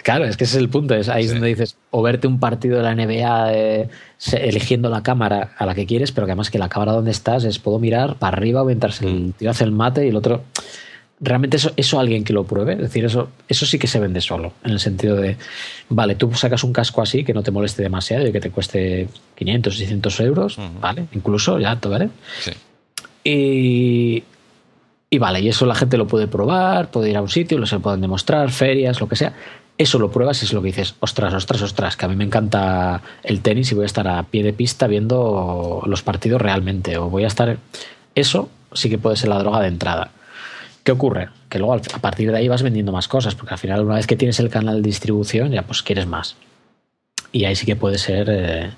Claro, 0.08 0.24
es 0.24 0.38
que 0.38 0.46
ese 0.46 0.56
es 0.56 0.64
el 0.64 0.70
punto. 0.70 0.96
Es 0.96 1.10
ahí 1.10 1.26
es 1.26 1.34
donde 1.34 1.50
dices, 1.50 1.76
o 1.92 2.02
verte 2.02 2.28
un 2.28 2.40
partido 2.40 2.78
de 2.78 2.84
la 2.84 2.96
NBA 2.96 3.54
eh, 3.54 3.90
eligiendo 4.32 4.90
la 4.90 5.04
cámara 5.04 5.52
a 5.58 5.66
la 5.66 5.76
que 5.76 5.86
quieres, 5.86 6.14
pero 6.14 6.26
que 6.26 6.32
además 6.32 6.50
que 6.50 6.58
la 6.58 6.70
cámara 6.70 6.94
donde 6.94 7.12
estás 7.12 7.44
es 7.44 7.60
puedo 7.60 7.78
mirar 7.78 8.16
para 8.16 8.38
arriba 8.38 8.62
o 8.62 8.66
mientras 8.66 9.02
el 9.02 9.34
tío 9.38 9.50
hace 9.50 9.66
el 9.66 9.74
mate 9.74 10.06
y 10.06 10.08
el 10.08 10.16
otro 10.16 10.44
realmente 11.20 11.58
eso, 11.58 11.74
eso 11.76 12.00
alguien 12.00 12.24
que 12.24 12.32
lo 12.32 12.46
pruebe, 12.46 12.74
es 12.74 12.80
decir, 12.80 13.04
eso, 13.04 13.28
eso 13.50 13.66
sí 13.66 13.78
que 13.78 13.88
se 13.88 14.00
vende 14.00 14.22
solo, 14.22 14.54
en 14.64 14.72
el 14.72 14.80
sentido 14.80 15.18
de, 15.18 15.36
vale, 15.90 16.16
tú 16.16 16.34
sacas 16.36 16.64
un 16.64 16.72
casco 16.72 17.02
así 17.02 17.26
que 17.26 17.34
no 17.34 17.44
te 17.44 17.52
moleste 17.52 17.84
demasiado 17.84 18.26
y 18.26 18.32
que 18.32 18.40
te 18.40 18.50
cueste 18.50 19.10
500, 19.36 19.78
600 19.78 20.20
euros, 20.22 20.58
vale, 20.80 21.08
incluso 21.12 21.60
ya, 21.60 21.76
¿vale? 21.76 22.10
Sí. 22.40 22.52
Y, 23.26 24.24
y 25.10 25.18
vale, 25.18 25.42
y 25.42 25.50
eso 25.50 25.66
la 25.66 25.76
gente 25.76 25.98
lo 25.98 26.08
puede 26.08 26.28
probar, 26.28 26.92
puede 26.92 27.10
ir 27.10 27.18
a 27.18 27.22
un 27.22 27.30
sitio, 27.30 27.58
lo 27.58 27.66
se 27.66 27.80
pueden 27.80 28.00
demostrar, 28.00 28.52
ferias, 28.52 29.02
lo 29.02 29.10
que 29.10 29.18
sea. 29.18 29.34
Eso 29.78 30.00
lo 30.00 30.10
pruebas 30.10 30.42
y 30.42 30.46
es 30.46 30.54
lo 30.54 30.62
que 30.62 30.68
dices, 30.68 30.96
ostras, 31.00 31.34
ostras, 31.34 31.62
ostras, 31.62 31.96
que 31.96 32.06
a 32.06 32.10
mí 32.10 32.16
me 32.16 32.24
encanta 32.24 33.02
el 33.24 33.42
tenis 33.42 33.72
y 33.72 33.76
voy 33.76 33.84
a 33.84 33.86
estar 33.86 34.08
a 34.08 34.24
pie 34.24 34.42
de 34.42 34.54
pista 34.54 34.88
viendo 34.88 35.84
los 35.86 36.02
partidos 36.02 36.42
realmente. 36.42 36.98
O 36.98 37.10
voy 37.10 37.26
a 37.26 37.28
estar. 37.28 37.58
Eso 38.16 38.50
sí 38.74 38.90
que 38.90 38.98
puede 38.98 39.18
ser 39.18 39.30
la 39.30 39.38
droga 39.38 39.62
de 39.62 39.68
entrada. 39.68 40.12
¿Qué 40.84 40.92
ocurre? 40.92 41.30
Que 41.50 41.60
luego 41.60 41.76
a 41.76 42.00
partir 42.00 42.32
de 42.32 42.38
ahí 42.38 42.48
vas 42.48 42.64
vendiendo 42.64 42.92
más 42.92 43.08
cosas, 43.08 43.36
porque 43.36 43.54
al 43.54 43.60
final 43.60 43.86
una 43.86 43.96
vez 43.96 44.08
que 44.08 44.16
tienes 44.16 44.40
el 44.40 44.50
canal 44.50 44.82
de 44.82 44.88
distribución 44.88 45.52
ya 45.52 45.62
pues 45.62 45.84
quieres 45.84 46.08
más. 46.08 46.38
Y 47.32 47.46
ahí 47.46 47.56
sí 47.56 47.66
que 47.66 47.76
puede 47.76 47.98
ser 47.98 48.30
eh, 48.32 48.72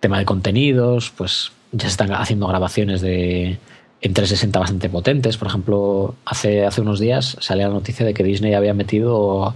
tema 0.00 0.18
de 0.18 0.24
contenidos, 0.24 1.12
pues 1.16 1.52
ya 1.72 1.82
se 1.82 1.88
están 1.88 2.12
haciendo 2.12 2.46
grabaciones 2.46 3.00
de 3.00 3.58
en 4.00 4.14
360 4.14 4.58
bastante 4.58 4.88
potentes. 4.88 5.36
Por 5.36 5.48
ejemplo, 5.48 6.14
hace, 6.24 6.64
hace 6.64 6.80
unos 6.80 7.00
días 7.00 7.36
salía 7.40 7.68
la 7.68 7.74
noticia 7.74 8.06
de 8.06 8.14
que 8.14 8.22
Disney 8.22 8.54
había 8.54 8.72
metido 8.74 9.54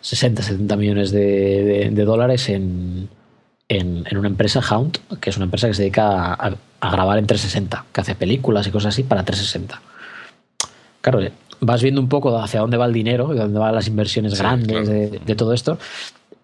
60, 0.00 0.42
70 0.42 0.76
millones 0.76 1.10
de, 1.10 1.90
dólares 2.04 2.48
en, 2.48 3.08
en, 3.68 4.16
una 4.16 4.28
empresa, 4.28 4.60
Hound, 4.60 4.98
que 5.20 5.30
es 5.30 5.36
una 5.36 5.44
empresa 5.44 5.68
que 5.68 5.74
se 5.74 5.82
dedica 5.82 6.34
a, 6.34 6.56
a 6.80 6.90
grabar 6.90 7.18
en 7.18 7.26
360, 7.26 7.86
que 7.92 8.00
hace 8.00 8.14
películas 8.14 8.66
y 8.66 8.70
cosas 8.70 8.94
así 8.94 9.02
para 9.02 9.24
360. 9.24 9.80
Claro, 11.00 11.20
vas 11.60 11.82
viendo 11.82 12.00
un 12.00 12.08
poco 12.08 12.36
hacia 12.38 12.60
dónde 12.60 12.76
va 12.76 12.86
el 12.86 12.92
dinero, 12.92 13.34
y 13.34 13.38
dónde 13.38 13.58
van 13.58 13.74
las 13.74 13.86
inversiones 13.86 14.38
grandes 14.38 14.88
de, 14.88 15.34
todo 15.34 15.52
esto. 15.52 15.78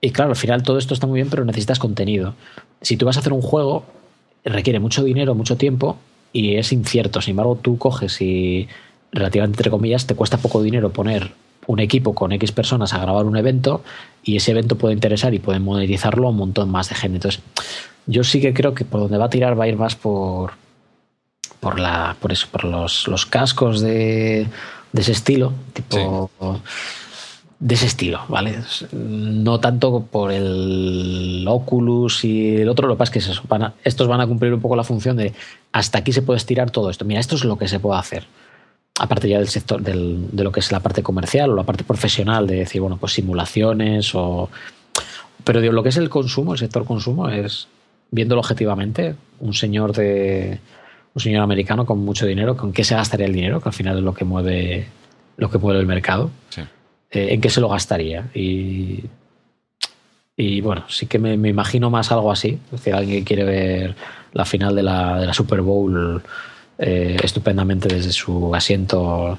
Y 0.01 0.11
claro, 0.11 0.31
al 0.31 0.37
final 0.37 0.63
todo 0.63 0.79
esto 0.79 0.95
está 0.95 1.07
muy 1.07 1.19
bien, 1.19 1.31
pero 1.31 1.45
necesitas 1.45 1.79
contenido. 1.79 2.35
Si 2.83 2.97
tú 2.97 3.07
vas 3.07 3.17
a 3.17 3.21
hacer 3.21 3.33
un 3.33 3.43
juego, 3.43 3.85
requiere 4.45 4.79
mucho 4.79 5.03
dinero, 5.03 5.35
mucho 5.35 5.57
tiempo 5.57 5.99
y 6.33 6.57
es 6.57 6.73
incierto. 6.73 7.21
Sin 7.21 7.33
embargo, 7.33 7.59
tú 7.61 7.79
coges 7.79 8.21
y, 8.21 8.69
relativamente 9.13 9.59
entre 9.59 9.71
comillas, 9.71 10.07
te 10.07 10.15
cuesta 10.15 10.37
poco 10.37 10.63
dinero 10.63 10.91
poner 10.91 11.33
un 11.67 11.81
equipo 11.81 12.15
con 12.15 12.33
X 12.33 12.53
personas 12.53 12.93
a 12.93 12.99
grabar 12.99 13.27
un 13.27 13.37
evento 13.37 13.83
y 14.23 14.37
ese 14.37 14.53
evento 14.53 14.77
puede 14.77 14.95
interesar 14.95 15.35
y 15.35 15.39
puede 15.39 15.59
monetizarlo 15.59 16.27
a 16.27 16.31
un 16.31 16.37
montón 16.37 16.71
más 16.71 16.89
de 16.89 16.95
gente. 16.95 17.17
Entonces, 17.17 17.43
yo 18.07 18.25
sí 18.25 18.41
que 18.41 18.55
creo 18.55 18.75
que 18.75 18.85
por 18.85 19.01
donde 19.01 19.19
va 19.19 19.27
a 19.27 19.31
tirar 19.31 19.59
va 19.59 19.65
a 19.65 19.69
ir 19.69 19.77
más 19.77 19.97
por, 19.97 20.53
por 21.61 21.79
la 21.79 22.17
por 22.21 22.33
eso 22.33 22.47
por 22.51 22.65
los, 22.65 23.09
los 23.09 23.27
cascos 23.27 23.81
de, 23.81 24.47
de 24.93 25.01
ese 25.01 25.13
estilo 25.13 25.53
tipo 25.73 26.31
de 27.59 27.75
ese 27.75 27.87
estilo 27.87 28.21
vale 28.29 28.59
no 28.93 29.59
tanto 29.59 30.03
por 30.03 30.31
el 30.31 31.45
Oculus 31.49 32.25
y 32.25 32.57
el 32.57 32.69
otro 32.69 32.87
lo 32.87 32.95
que 32.95 32.99
pasa 32.99 33.19
es 33.19 33.27
que 33.27 33.33
eso, 33.33 33.43
estos 33.83 34.09
van 34.09 34.21
a 34.21 34.27
cumplir 34.27 34.55
un 34.55 34.61
poco 34.61 34.77
la 34.77 34.85
función 34.85 35.17
de 35.17 35.33
hasta 35.73 35.99
aquí 35.99 36.13
se 36.13 36.23
puede 36.23 36.39
estirar 36.39 36.71
todo 36.71 36.91
esto. 36.91 37.05
Mira 37.05 37.21
esto 37.21 37.35
es 37.35 37.45
lo 37.45 37.59
que 37.59 37.69
se 37.69 37.81
puede 37.81 37.99
hacer 37.99 38.27
aparte 38.99 39.29
ya 39.29 39.39
del 39.39 39.49
sector 39.49 39.83
del, 39.83 40.29
de 40.33 40.45
lo 40.45 40.53
que 40.53 40.61
es 40.61 40.73
la 40.73 40.81
parte 40.81 41.03
comercial 41.03 41.51
o 41.51 41.57
la 41.57 41.65
parte 41.65 41.85
profesional 41.85 42.47
de 42.47 42.57
decir 42.57 42.81
bueno 42.81 42.97
pues 42.97 43.13
simulaciones 43.13 44.15
o 44.15 44.49
pero 45.45 45.61
digo, 45.61 45.73
lo 45.73 45.83
que 45.83 45.91
es 45.91 45.97
el 45.97 46.09
consumo 46.09 46.53
el 46.53 46.59
sector 46.59 46.85
consumo 46.85 47.29
es 47.29 47.69
viéndolo 48.11 48.41
objetivamente 48.41 49.15
un 49.41 49.55
señor 49.55 49.93
de 49.93 50.61
un 51.17 51.23
señor 51.23 51.43
americano 51.43 51.87
con 51.87 51.99
mucho 52.01 52.27
dinero, 52.27 52.59
¿con 52.59 52.75
qué 52.75 52.85
se 52.85 52.95
gastaría 52.95 53.25
el 53.25 53.33
dinero? 53.33 53.63
Que 53.63 53.71
al 53.71 53.73
final 53.73 53.97
es 53.97 54.05
lo 54.05 54.13
que 54.13 54.27
mueve, 54.27 54.87
lo 55.39 55.51
que 55.51 55.57
mueve 55.57 55.81
el 55.81 55.87
mercado. 55.87 56.31
Eh, 57.11 57.29
¿En 57.31 57.41
qué 57.41 57.49
se 57.49 57.63
lo 57.63 57.71
gastaría? 57.71 58.29
Y, 58.35 59.03
y 60.37 60.61
bueno, 60.61 60.85
sí 60.91 61.07
que 61.07 61.19
me, 61.19 61.33
imagino 61.33 61.89
más 61.89 62.13
algo 62.13 62.31
así. 62.31 62.59
Es 62.67 62.71
decir, 62.73 62.93
alguien 62.93 63.21
que 63.21 63.25
quiere 63.25 63.45
ver 63.45 63.97
la 64.35 64.45
final 64.45 64.77
de 64.77 64.83
la, 64.83 65.19
de 65.19 65.27
la 65.27 65.33
Super 65.33 65.63
Bowl 65.63 66.23
eh, 66.79 67.17
estupendamente 67.23 67.89
desde 67.89 68.13
su 68.13 68.55
asiento 68.55 69.39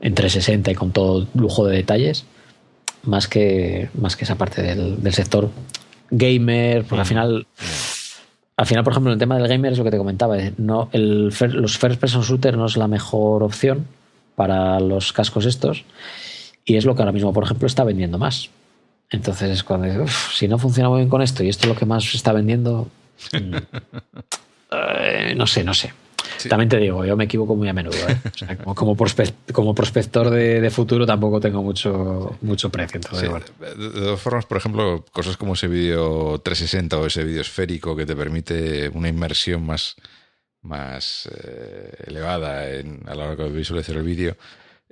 en 0.00 0.14
360 0.14 0.70
y 0.70 0.74
con 0.74 0.92
todo 0.92 1.26
lujo 1.34 1.66
de 1.66 1.76
detalles, 1.76 2.24
más 3.02 3.28
que, 3.28 3.90
más 3.94 4.16
que 4.16 4.24
esa 4.24 4.36
parte 4.36 4.62
del, 4.62 5.02
del 5.02 5.14
sector 5.14 5.50
gamer, 6.10 6.84
porque 6.84 7.00
al 7.00 7.06
final 7.06 7.46
al 8.58 8.66
final, 8.66 8.82
por 8.82 8.92
ejemplo, 8.92 9.12
en 9.12 9.14
el 9.14 9.18
tema 9.20 9.36
del 9.36 9.46
gamer 9.46 9.70
es 9.70 9.78
lo 9.78 9.84
que 9.84 9.92
te 9.92 9.98
comentaba. 9.98 10.36
No, 10.56 10.88
el, 10.90 11.26
los 11.26 11.78
first 11.78 12.00
person 12.00 12.22
shooter 12.22 12.56
no 12.56 12.66
es 12.66 12.76
la 12.76 12.88
mejor 12.88 13.44
opción 13.44 13.86
para 14.34 14.80
los 14.80 15.12
cascos 15.12 15.46
estos. 15.46 15.84
Y 16.64 16.74
es 16.74 16.84
lo 16.84 16.96
que 16.96 17.02
ahora 17.02 17.12
mismo, 17.12 17.32
por 17.32 17.44
ejemplo, 17.44 17.68
está 17.68 17.84
vendiendo 17.84 18.18
más. 18.18 18.50
Entonces, 19.10 19.62
cuando 19.62 20.08
si 20.08 20.48
no 20.48 20.58
funciona 20.58 20.88
muy 20.88 20.98
bien 20.98 21.08
con 21.08 21.22
esto 21.22 21.44
y 21.44 21.48
esto 21.48 21.66
es 21.66 21.68
lo 21.68 21.78
que 21.78 21.86
más 21.86 22.12
está 22.12 22.32
vendiendo, 22.32 22.88
mm, 23.32 23.54
eh, 24.72 25.34
no 25.36 25.46
sé, 25.46 25.62
no 25.62 25.72
sé. 25.72 25.92
También 26.48 26.68
te 26.68 26.76
digo, 26.76 27.04
yo 27.04 27.16
me 27.16 27.24
equivoco 27.24 27.56
muy 27.56 27.68
a 27.68 27.72
menudo. 27.72 27.96
¿eh? 28.08 28.56
como, 28.74 28.96
como, 29.52 29.74
prospector 29.74 30.30
de, 30.30 30.70
futuro 30.70 31.06
tampoco 31.06 31.40
tengo 31.40 31.62
mucho, 31.62 32.36
mucho 32.42 32.70
precio. 32.70 33.00
De 33.00 33.90
todas 33.90 34.20
formas, 34.20 34.46
por 34.46 34.58
ejemplo, 34.58 35.04
cosas 35.12 35.36
como 35.36 35.54
ese 35.54 35.68
vídeo 35.68 36.38
360 36.40 36.98
o 36.98 37.06
ese 37.06 37.24
vídeo 37.24 37.40
esférico 37.40 37.96
que 37.96 38.06
te 38.06 38.14
permite 38.14 38.88
una 38.90 39.08
inmersión 39.08 39.64
más, 39.64 39.96
más 40.62 41.28
eh, 41.32 42.04
elevada 42.06 42.70
en, 42.70 43.02
a 43.06 43.14
la 43.14 43.30
hora 43.30 43.44
de 43.44 43.50
visualizar 43.50 43.96
el 43.96 44.02
vídeo. 44.02 44.36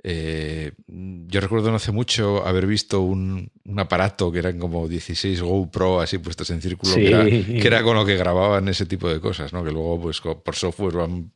Eh, 0.03 0.71
yo 0.87 1.41
recuerdo 1.41 1.69
no 1.69 1.77
hace 1.77 1.91
mucho 1.91 2.45
haber 2.45 2.67
visto 2.67 3.01
un, 3.01 3.51
aparato 3.77 4.31
que 4.31 4.39
eran 4.39 4.59
como 4.59 4.87
16 4.87 5.41
GoPro 5.41 5.99
así 5.99 6.19
puestos 6.19 6.49
en 6.51 6.61
círculo, 6.61 6.93
que, 6.95 7.07
era, 7.07 7.25
que, 7.25 7.67
era, 7.67 7.83
con 7.83 7.95
lo 7.95 8.05
que 8.05 8.15
grababan 8.15 8.67
ese 8.67 8.85
tipo 8.85 9.09
de 9.09 9.19
cosas, 9.19 9.51
¿no? 9.53 9.63
Que 9.63 9.71
luego, 9.71 9.99
pues 9.99 10.21
por 10.21 10.55
software 10.55 10.93
van 10.93 11.31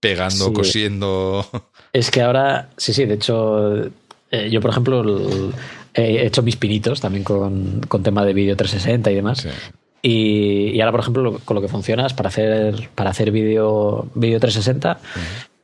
pegando, 0.00 0.52
cosiendo. 0.52 1.46
Es 1.92 2.12
que 2.12 2.22
ahora, 2.22 2.68
sí, 2.76 2.92
sí, 2.92 3.04
de 3.04 3.14
hecho, 3.14 3.82
eh, 4.30 4.48
yo 4.48 4.60
por 4.60 4.70
ejemplo 4.70 5.02
he 5.92 6.24
hecho 6.24 6.40
mis 6.40 6.54
pinitos 6.54 7.00
también 7.00 7.24
con, 7.24 7.80
con 7.88 8.04
tema 8.04 8.24
de 8.24 8.32
vídeo 8.32 8.56
360 8.56 9.10
y 9.10 9.14
demás. 9.16 9.48
Y, 10.00 10.70
y, 10.70 10.80
ahora, 10.80 10.92
por 10.92 11.00
ejemplo, 11.00 11.40
con 11.44 11.56
lo 11.56 11.60
que 11.60 11.66
funciona 11.66 12.06
es 12.06 12.12
para 12.14 12.28
hacer, 12.28 12.90
para 12.94 13.10
hacer 13.10 13.32
vídeo, 13.32 14.06
vídeo 14.14 14.38
360, 14.38 15.00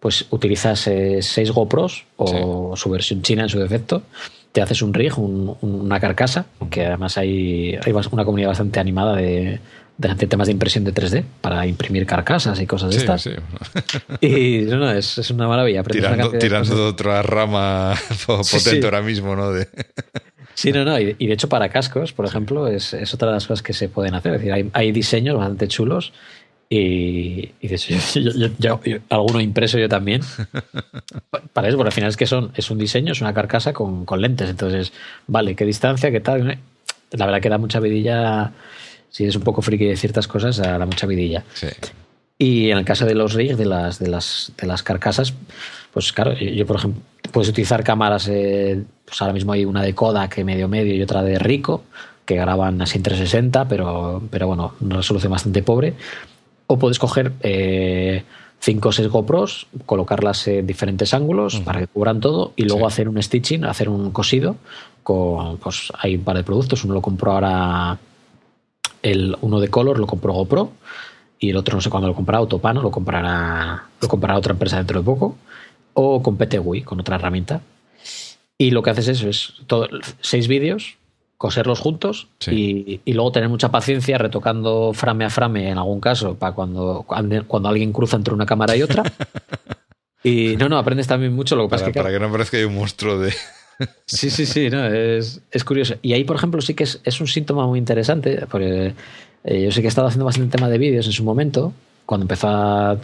pues 0.01 0.27
utilizas 0.31 0.81
6 0.81 1.39
eh, 1.39 1.45
GoPros 1.53 2.05
o 2.17 2.77
su 2.77 2.91
versión 2.91 3.23
china 3.23 3.45
en 3.45 3.49
su 3.49 3.61
defecto. 3.61 4.03
Te 4.51 4.63
haces 4.63 4.83
un 4.83 4.95
rig, 4.95 5.13
una 5.17 6.01
carcasa, 6.01 6.47
que 6.71 6.87
además 6.87 7.19
hay, 7.19 7.79
hay 7.85 7.93
una 8.11 8.25
comunidad 8.25 8.49
bastante 8.49 8.81
animada 8.81 9.15
de, 9.17 9.61
de 9.99 10.27
temas 10.27 10.47
de 10.47 10.53
impresión 10.53 10.85
de 10.85 10.93
3D 10.93 11.25
para 11.41 11.67
imprimir 11.67 12.07
carcasas 12.07 12.61
y 12.61 12.67
cosas 12.67 12.91
de 12.91 12.97
estas. 12.99 13.23
Sí. 13.23 13.31
Y 14.21 14.63
no, 14.67 14.91
es, 14.91 15.19
es, 15.19 15.31
una 15.31 15.49
maravilla. 15.49 15.83
Tirando, 15.83 16.31
tirando 16.33 16.75
de 16.75 16.83
otra 16.83 17.23
rama 17.23 17.95
potente 18.27 18.85
ahora 18.85 19.03
mismo, 19.03 19.35
¿no? 19.37 19.53
De... 19.53 19.69
Sí, 20.55 20.73
no, 20.73 20.87
no. 20.87 20.99
Y, 20.99 21.13
de 21.15 21.35
hecho, 21.35 21.51
para 21.51 21.69
cascos, 21.69 22.15
por 22.15 22.25
ejemplo, 22.25 22.67
es, 22.67 22.95
es, 22.95 23.13
otra 23.13 23.29
de 23.29 23.35
las 23.35 23.47
cosas 23.47 23.63
que 23.63 23.75
se 23.75 23.91
pueden 23.91 24.15
hacer. 24.15 24.33
Es 24.33 24.41
decir, 24.41 24.55
hay, 24.55 24.71
hay 24.73 24.91
diseños 24.91 25.37
bastante 25.37 25.69
chulos. 25.69 26.15
Y, 26.71 27.53
y 27.61 27.69
de 27.69 27.75
hecho, 27.75 27.95
yo, 28.59 28.81
alguno 29.11 29.43
impreso 29.43 29.79
yo 29.79 29.87
también. 29.91 30.23
Para 31.53 31.69
eso, 31.69 31.77
porque 31.77 31.89
al 31.89 31.93
final 31.93 32.09
es 32.09 32.17
que 32.17 32.25
son, 32.25 32.53
es 32.55 32.71
un 32.71 32.79
diseño, 32.79 33.13
es 33.13 33.21
una 33.21 33.35
carcasa 33.35 33.75
con, 33.75 34.07
con 34.07 34.23
lentes. 34.23 34.49
Entonces, 34.49 34.95
vale, 35.27 35.55
qué 35.55 35.67
distancia, 35.67 36.11
qué 36.11 36.21
tal. 36.21 36.59
La 37.11 37.27
verdad 37.27 37.43
que 37.43 37.51
da 37.51 37.59
mucha 37.59 37.79
vidilla 37.79 38.53
si 39.11 39.25
es 39.25 39.37
un 39.37 39.43
poco 39.43 39.63
friki 39.63 39.87
de 39.87 39.97
ciertas 39.97 40.29
cosas, 40.29 40.61
a 40.61 40.79
la 40.79 40.87
mucha 40.87 41.07
vidilla. 41.07 41.45
Y 42.39 42.71
en 42.71 42.79
el 42.79 42.85
caso 42.85 43.07
de 43.07 43.15
los 43.15 43.33
rigs, 43.33 43.57
de 43.57 43.65
las, 43.65 43.99
de 43.99 44.09
las, 44.09 44.53
de 44.59 44.67
las 44.67 44.83
carcasas, 44.83 45.33
pues 45.93 46.13
claro, 46.13 46.35
yo 46.35 46.67
por 46.67 46.77
ejemplo, 46.77 47.01
puedes 47.33 47.49
utilizar 47.49 47.83
cámaras, 47.83 48.29
eh, 48.29 48.83
pues 49.05 49.21
ahora 49.23 49.33
mismo 49.33 49.53
hay 49.53 49.65
una 49.65 49.83
de 49.83 49.95
Kodak 49.95 50.39
medio 50.45 50.69
medio 50.69 50.95
y 50.95 51.03
otra 51.03 51.23
de 51.23 51.39
Rico, 51.39 51.85
que 52.27 52.37
graban 52.37 52.83
así 52.83 52.99
en 52.99 53.05
360, 53.05 53.69
pero, 53.69 54.23
pero 54.31 54.49
bueno, 54.49 54.75
una 54.81 54.97
resolución 54.97 55.33
bastante 55.33 55.63
pobre. 55.63 55.95
O 56.67 56.79
puedes 56.79 56.99
coger 56.99 57.33
eh, 57.41 58.25
5 58.61 58.89
o 58.89 58.93
6 58.93 59.09
GoPros, 59.09 59.69
colocarlas 59.87 60.49
en 60.49 60.67
diferentes 60.67 61.15
ángulos 61.15 61.61
para 61.61 61.81
que 61.81 61.87
cubran 61.87 62.21
todo 62.21 62.53
y 62.57 62.65
luego 62.65 62.87
hacer 62.87 63.09
un 63.09 63.23
stitching, 63.23 63.65
hacer 63.65 63.89
un 63.89 64.11
cosido 64.11 64.57
con, 65.03 65.59
pues 65.59 65.93
hay 65.99 66.17
un 66.17 66.25
par 66.25 66.37
de 66.37 66.43
productos, 66.43 66.85
uno 66.85 66.95
lo 66.95 67.01
compro 67.01 67.33
ahora 67.33 67.97
el 69.07 69.37
uno 69.41 69.61
de 69.61 69.69
color 69.69 70.01
lo 70.01 70.07
compró 70.07 70.33
GoPro 70.33 70.73
y 71.39 71.51
el 71.51 71.57
otro 71.57 71.77
no 71.77 71.81
sé 71.81 71.91
cuándo 71.91 72.09
lo 72.09 72.15
comprará, 72.15 72.39
Autopano 72.39 72.83
lo 72.83 72.91
comprará, 72.91 73.85
lo 74.01 74.09
comprará 74.09 74.37
otra 74.37 74.53
empresa 74.53 74.79
dentro 74.79 74.99
de 74.99 75.05
poco, 75.05 75.37
o 75.95 76.23
con 76.23 76.37
PTWI, 76.37 76.83
con 76.83 76.99
otra 76.99 77.17
herramienta. 77.17 77.61
Y 78.59 78.71
lo 78.71 78.83
que 78.83 78.91
haces 78.91 79.09
eso 79.09 79.29
es 79.29 79.55
todo, 79.67 79.89
seis 80.21 80.49
vídeos, 80.49 80.97
coserlos 81.37 81.79
juntos 81.79 82.29
y, 82.51 83.01
luego 83.07 83.31
tener 83.31 83.49
mucha 83.49 83.71
paciencia 83.71 84.19
retocando 84.19 84.93
frame 84.93 85.27
a 85.27 85.31
frame 85.31 85.71
en 85.71 85.79
algún 85.79 86.01
caso 86.01 86.35
para 86.35 86.55
cuando, 86.55 87.05
cuando 87.07 87.69
alguien 87.69 87.93
cruza 87.93 88.17
entre 88.17 88.35
una 88.35 88.47
cámara 88.47 88.75
y 88.77 88.83
otra. 88.83 89.05
y 90.25 90.57
no, 90.57 90.69
no, 90.69 90.79
aprendes 90.79 91.07
también 91.07 91.35
mucho 91.35 91.55
lo 91.55 91.65
que 91.65 91.71
pasa 91.71 91.93
que, 91.93 92.01
para 92.01 92.11
que 92.11 92.19
no 92.19 92.33
parezca 92.33 92.57
que 92.57 92.63
hay 92.63 92.65
un 92.65 92.75
monstruo 92.75 93.19
de, 93.19 93.35
Sí, 94.07 94.31
sí, 94.31 94.47
sí, 94.47 94.71
no, 94.71 94.87
es, 94.87 95.41
curioso. 95.65 95.97
Y 96.03 96.13
ahí, 96.13 96.25
por 96.25 96.37
ejemplo, 96.37 96.61
sí 96.61 96.75
que 96.75 96.85
es, 96.85 97.21
un 97.21 97.27
síntoma 97.27 97.67
muy 97.67 97.79
interesante, 97.79 98.47
porque 98.51 98.95
eh, 99.45 99.63
yo 99.63 99.71
sé 99.73 99.81
que 99.81 99.87
he 99.87 99.89
estado 99.89 100.09
haciendo 100.09 100.25
bastante 100.25 100.57
tema 100.57 100.69
de 100.69 100.79
vídeos 100.79 101.07
en 101.07 101.13
su 101.13 101.25
momento, 101.25 101.73
cuando 102.07 102.25
empezó 102.25 102.49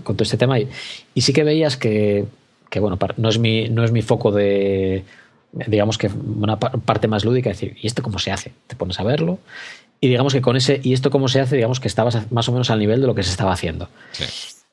con 0.02 0.16
todo 0.16 0.22
este 0.22 0.36
tema, 0.36 0.58
y, 0.58 0.68
sí 1.16 1.32
que 1.32 1.44
veías 1.44 1.76
que, 1.76 2.26
bueno, 2.80 2.98
no 3.16 3.28
es, 3.28 3.38
mi, 3.38 3.68
no 3.68 3.84
es 3.84 3.92
mi 3.92 4.02
foco 4.02 4.30
de, 4.30 5.04
digamos 5.52 5.98
que 5.98 6.08
una 6.08 6.58
parte 6.58 7.08
más 7.08 7.24
lúdica, 7.24 7.50
decir, 7.50 7.76
¿y 7.80 7.86
esto 7.86 8.02
cómo 8.02 8.18
se 8.18 8.30
hace? 8.30 8.52
Te 8.66 8.76
pones 8.76 8.98
a 8.98 9.04
verlo. 9.04 9.38
Y 10.00 10.08
digamos 10.08 10.32
que 10.32 10.40
con 10.40 10.56
ese, 10.56 10.80
¿y 10.82 10.94
esto 10.94 11.10
cómo 11.10 11.28
se 11.28 11.40
hace? 11.40 11.56
Digamos 11.56 11.78
que 11.78 11.86
estabas 11.86 12.32
más 12.32 12.48
o 12.48 12.52
menos 12.52 12.70
al 12.70 12.80
nivel 12.80 13.00
de 13.00 13.06
lo 13.06 13.14
que 13.14 13.22
se 13.22 13.30
estaba 13.30 13.52
haciendo. 13.52 13.88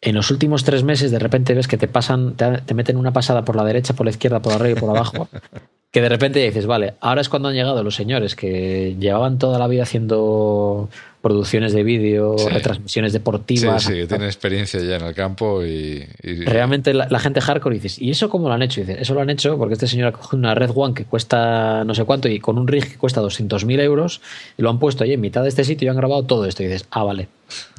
En 0.01 0.15
los 0.15 0.31
últimos 0.31 0.63
tres 0.63 0.83
meses, 0.83 1.11
de 1.11 1.19
repente 1.19 1.53
ves 1.53 1.67
que 1.67 1.77
te 1.77 1.87
pasan, 1.87 2.35
te, 2.35 2.61
te, 2.61 2.73
meten 2.73 2.97
una 2.97 3.13
pasada 3.13 3.43
por 3.43 3.55
la 3.55 3.63
derecha, 3.63 3.93
por 3.93 4.05
la 4.05 4.11
izquierda, 4.11 4.41
por 4.41 4.53
arriba 4.53 4.77
y 4.77 4.79
por 4.79 4.89
abajo, 4.89 5.27
que 5.91 6.01
de 6.01 6.09
repente 6.09 6.39
dices, 6.39 6.67
vale, 6.67 6.93
ahora 6.99 7.21
es 7.21 7.29
cuando 7.29 7.49
han 7.49 7.55
llegado 7.55 7.83
los 7.83 7.95
señores 7.95 8.35
que 8.35 8.95
llevaban 8.99 9.39
toda 9.39 9.57
la 9.57 9.67
vida 9.67 9.83
haciendo 9.83 10.87
producciones 11.21 11.73
de 11.73 11.83
vídeo, 11.83 12.35
retransmisiones 12.49 13.11
deportivas. 13.11 13.83
Sí, 13.83 13.93
sí, 13.93 13.99
que 13.99 14.07
tienen 14.07 14.27
experiencia 14.27 14.79
ya 14.81 14.97
en 14.97 15.03
el 15.03 15.15
campo 15.15 15.65
y... 15.65 16.07
Realmente 16.45 16.93
la, 16.93 17.19
gente 17.19 17.41
hardcore 17.41 17.75
dices, 17.75 17.99
¿y 17.99 18.11
eso 18.11 18.29
cómo 18.29 18.47
lo 18.47 18.53
han 18.53 18.61
hecho? 18.61 18.81
Y 18.81 18.83
dices, 18.83 19.01
eso 19.01 19.15
lo 19.15 19.21
han 19.21 19.31
hecho 19.31 19.57
porque 19.57 19.73
este 19.73 19.87
señor 19.87 20.09
ha 20.09 20.11
cogido 20.11 20.37
una 20.37 20.53
Red 20.53 20.71
One 20.75 20.93
que 20.93 21.05
cuesta 21.05 21.83
no 21.83 21.95
sé 21.95 22.05
cuánto 22.05 22.29
y 22.29 22.39
con 22.39 22.57
un 22.59 22.67
rig 22.67 22.87
que 22.87 22.97
cuesta 22.97 23.21
200.000 23.21 23.81
euros 23.81 24.21
y 24.57 24.61
lo 24.61 24.69
han 24.69 24.77
puesto 24.77 25.03
ahí 25.03 25.13
en 25.13 25.21
mitad 25.21 25.41
de 25.41 25.49
este 25.49 25.63
sitio 25.63 25.87
y 25.87 25.89
han 25.89 25.97
grabado 25.97 26.23
todo 26.23 26.45
esto 26.45 26.61
y 26.61 26.67
dices, 26.67 26.85
ah, 26.91 27.03
vale. 27.03 27.27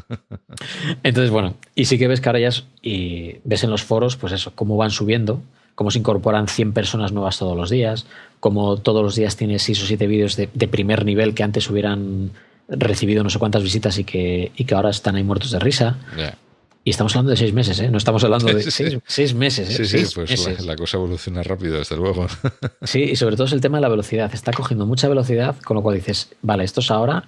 Entonces, 1.04 1.30
bueno, 1.30 1.54
y 1.76 1.84
sí 1.84 1.96
que 1.96 2.08
ves 2.08 2.20
ya 2.20 2.50
y 2.82 3.36
ves 3.44 3.62
en 3.62 3.70
los 3.70 3.84
foros, 3.84 4.16
pues 4.16 4.32
eso, 4.32 4.52
cómo 4.54 4.76
van 4.76 4.90
subiendo 4.90 5.40
cómo 5.74 5.90
se 5.90 5.98
incorporan 5.98 6.48
100 6.48 6.72
personas 6.72 7.12
nuevas 7.12 7.38
todos 7.38 7.56
los 7.56 7.70
días, 7.70 8.06
cómo 8.40 8.76
todos 8.76 9.02
los 9.02 9.14
días 9.14 9.36
tienes 9.36 9.62
6 9.62 9.82
o 9.82 9.86
7 9.86 10.06
vídeos 10.06 10.36
de, 10.36 10.46
primer 10.68 11.04
nivel 11.04 11.34
que 11.34 11.42
antes 11.42 11.68
hubieran 11.70 12.32
recibido 12.68 13.24
no 13.24 13.30
sé 13.30 13.38
cuántas 13.38 13.62
visitas 13.62 13.98
y 13.98 14.04
que, 14.04 14.52
y 14.56 14.64
que 14.64 14.74
ahora 14.74 14.90
están 14.90 15.16
ahí 15.16 15.24
muertos 15.24 15.50
de 15.50 15.58
risa. 15.58 15.98
Y 16.82 16.90
estamos 16.90 17.14
hablando 17.14 17.30
de 17.30 17.36
seis 17.36 17.52
meses, 17.52 17.78
¿eh? 17.80 17.90
No 17.90 17.98
estamos 17.98 18.24
hablando 18.24 18.46
de 18.46 18.62
seis, 19.06 19.34
meses. 19.34 19.68
¿eh? 19.78 19.84
Sí, 19.84 20.06
sí, 20.06 20.14
pues 20.14 20.64
La, 20.64 20.76
cosa 20.76 20.96
evoluciona 20.96 21.42
rápido, 21.42 21.78
desde 21.78 21.96
luego. 21.96 22.26
Sí, 22.82 23.02
y 23.02 23.16
sobre 23.16 23.36
todo 23.36 23.46
es 23.46 23.52
el 23.52 23.60
tema 23.60 23.76
de 23.78 23.82
la 23.82 23.88
velocidad. 23.88 24.30
Está 24.32 24.52
cogiendo 24.52 24.86
mucha 24.86 25.06
velocidad, 25.06 25.56
con 25.62 25.76
lo 25.76 25.82
cual 25.82 25.96
dices, 25.96 26.30
vale, 26.40 26.64
esto 26.64 26.80
es 26.80 26.90
ahora. 26.90 27.24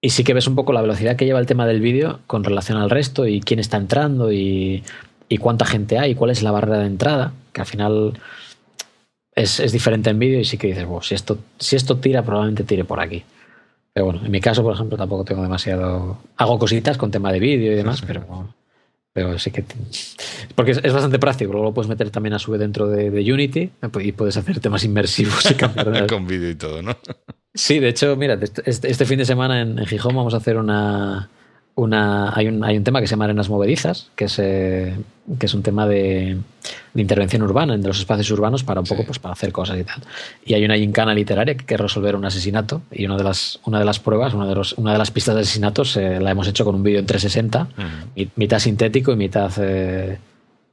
Y 0.00 0.10
sí 0.10 0.24
que 0.24 0.34
ves 0.34 0.48
un 0.48 0.56
poco 0.56 0.72
la 0.72 0.82
velocidad 0.82 1.16
que 1.16 1.24
lleva 1.24 1.38
el 1.38 1.46
tema 1.46 1.66
del 1.66 1.80
vídeo 1.80 2.20
con 2.26 2.42
relación 2.42 2.76
al 2.76 2.90
resto 2.90 3.26
y 3.26 3.40
quién 3.40 3.60
está 3.60 3.76
entrando 3.76 4.32
y 4.32 4.82
y 5.28 5.38
cuánta 5.38 5.64
gente 5.64 5.98
hay, 5.98 6.14
cuál 6.14 6.30
es 6.30 6.42
la 6.42 6.50
barrera 6.50 6.78
de 6.78 6.86
entrada, 6.86 7.32
que 7.52 7.60
al 7.60 7.66
final 7.66 8.14
es, 9.34 9.60
es 9.60 9.72
diferente 9.72 10.10
en 10.10 10.18
vídeo 10.18 10.40
y 10.40 10.44
sí 10.44 10.58
que 10.58 10.68
dices, 10.68 10.86
bueno, 10.86 11.02
si 11.02 11.14
esto, 11.14 11.38
si 11.58 11.76
esto 11.76 11.96
tira, 11.96 12.22
probablemente 12.22 12.64
tire 12.64 12.84
por 12.84 13.00
aquí. 13.00 13.24
Pero 13.92 14.06
bueno, 14.06 14.20
en 14.24 14.30
mi 14.30 14.40
caso, 14.40 14.62
por 14.62 14.74
ejemplo, 14.74 14.98
tampoco 14.98 15.24
tengo 15.24 15.42
demasiado. 15.42 16.18
Hago 16.36 16.58
cositas 16.58 16.98
con 16.98 17.12
tema 17.12 17.32
de 17.32 17.38
vídeo 17.38 17.72
y 17.72 17.76
demás, 17.76 18.02
pero, 18.04 18.52
pero 19.12 19.38
sí 19.38 19.52
que. 19.52 19.64
Porque 20.56 20.72
es, 20.72 20.92
bastante 20.92 21.20
práctico. 21.20 21.52
Luego 21.52 21.68
lo 21.68 21.74
puedes 21.74 21.88
meter 21.88 22.10
también 22.10 22.32
a 22.34 22.40
su 22.40 22.50
vez 22.50 22.60
dentro 22.60 22.88
de, 22.88 23.32
Unity 23.32 23.70
y 24.00 24.12
puedes 24.12 24.36
hacer 24.36 24.58
temas 24.58 24.82
inmersivos 24.82 25.48
y 25.48 25.54
cambiar. 25.54 26.06
con 26.08 26.26
vídeo 26.26 26.50
y 26.50 26.56
todo, 26.56 26.82
¿no? 26.82 26.96
Sí, 27.54 27.78
de 27.78 27.90
hecho, 27.90 28.16
mira, 28.16 28.36
este, 28.42 28.88
este 28.90 29.04
fin 29.04 29.18
de 29.18 29.24
semana 29.24 29.60
en, 29.60 29.78
en 29.78 29.86
Gijón 29.86 30.16
vamos 30.16 30.34
a 30.34 30.38
hacer 30.38 30.56
una, 30.56 31.30
una, 31.76 32.36
hay, 32.36 32.46
un, 32.48 32.62
hay 32.64 32.76
un 32.76 32.84
tema 32.84 33.00
que 33.00 33.06
se 33.06 33.12
llama 33.12 33.24
Arenas 33.24 33.48
Movedizas, 33.48 34.10
que 34.14 34.26
es, 34.26 34.38
eh, 34.38 34.96
que 35.38 35.46
es 35.46 35.54
un 35.54 35.62
tema 35.62 35.88
de, 35.88 36.36
de, 36.94 37.02
intervención 37.02 37.42
urbana, 37.42 37.74
en 37.74 37.82
los 37.82 37.98
espacios 37.98 38.30
urbanos, 38.30 38.62
para 38.62 38.80
un 38.80 38.86
poco 38.86 39.04
pues, 39.04 39.18
para 39.18 39.32
hacer 39.32 39.50
cosas 39.50 39.78
y 39.78 39.84
tal. 39.84 40.00
Y 40.44 40.54
hay 40.54 40.64
una 40.64 40.76
gincana 40.76 41.14
literaria 41.14 41.56
que 41.56 41.64
quiere 41.64 41.82
resolver 41.82 42.14
un 42.14 42.24
asesinato, 42.24 42.82
y 42.92 43.06
una 43.06 43.16
de 43.16 43.24
las, 43.24 43.58
una 43.64 43.80
de 43.80 43.84
las 43.84 43.98
pruebas, 43.98 44.34
una 44.34 44.46
de, 44.46 44.54
los, 44.54 44.74
una 44.74 44.92
de 44.92 44.98
las 44.98 45.10
pistas 45.10 45.34
de 45.34 45.40
asesinatos 45.40 45.96
eh, 45.96 46.20
la 46.20 46.30
hemos 46.30 46.46
hecho 46.46 46.64
con 46.64 46.76
un 46.76 46.82
vídeo 46.82 47.00
en 47.00 47.06
360, 47.06 47.68
mitad 48.36 48.58
sintético 48.58 49.12
y 49.12 49.16
mitad. 49.16 49.52
Eh, 49.58 50.18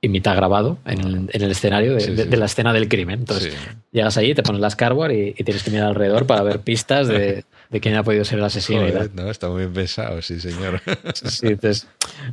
y 0.03 0.09
mitad 0.09 0.35
grabado 0.35 0.79
en, 0.83 1.29
el, 1.31 1.51
escenario 1.51 1.93
de, 1.93 2.35
la 2.35 2.45
escena 2.45 2.73
del 2.73 2.89
crimen. 2.89 3.19
Entonces, 3.19 3.55
llegas 3.91 4.17
allí, 4.17 4.33
te 4.33 4.41
pones 4.41 4.59
la 4.59 4.71
Scarwar 4.71 5.11
y, 5.11 5.35
y, 5.37 5.43
tienes 5.43 5.61
que 5.61 5.69
mirar 5.69 5.89
alrededor 5.89 6.25
para 6.25 6.41
ver 6.41 6.61
pistas 6.61 7.07
de, 7.07 7.45
de 7.71 7.79
quién 7.79 7.95
ha 7.95 8.03
podido 8.03 8.25
ser 8.25 8.39
el 8.39 8.45
asesino. 8.45 8.83
no, 9.13 9.31
está 9.31 9.49
muy 9.49 9.59
bien 9.59 9.73
pensado, 9.73 10.21
sí, 10.21 10.39
señor. 10.39 10.81
Sí, 11.25 11.47
entonces, 11.47 11.87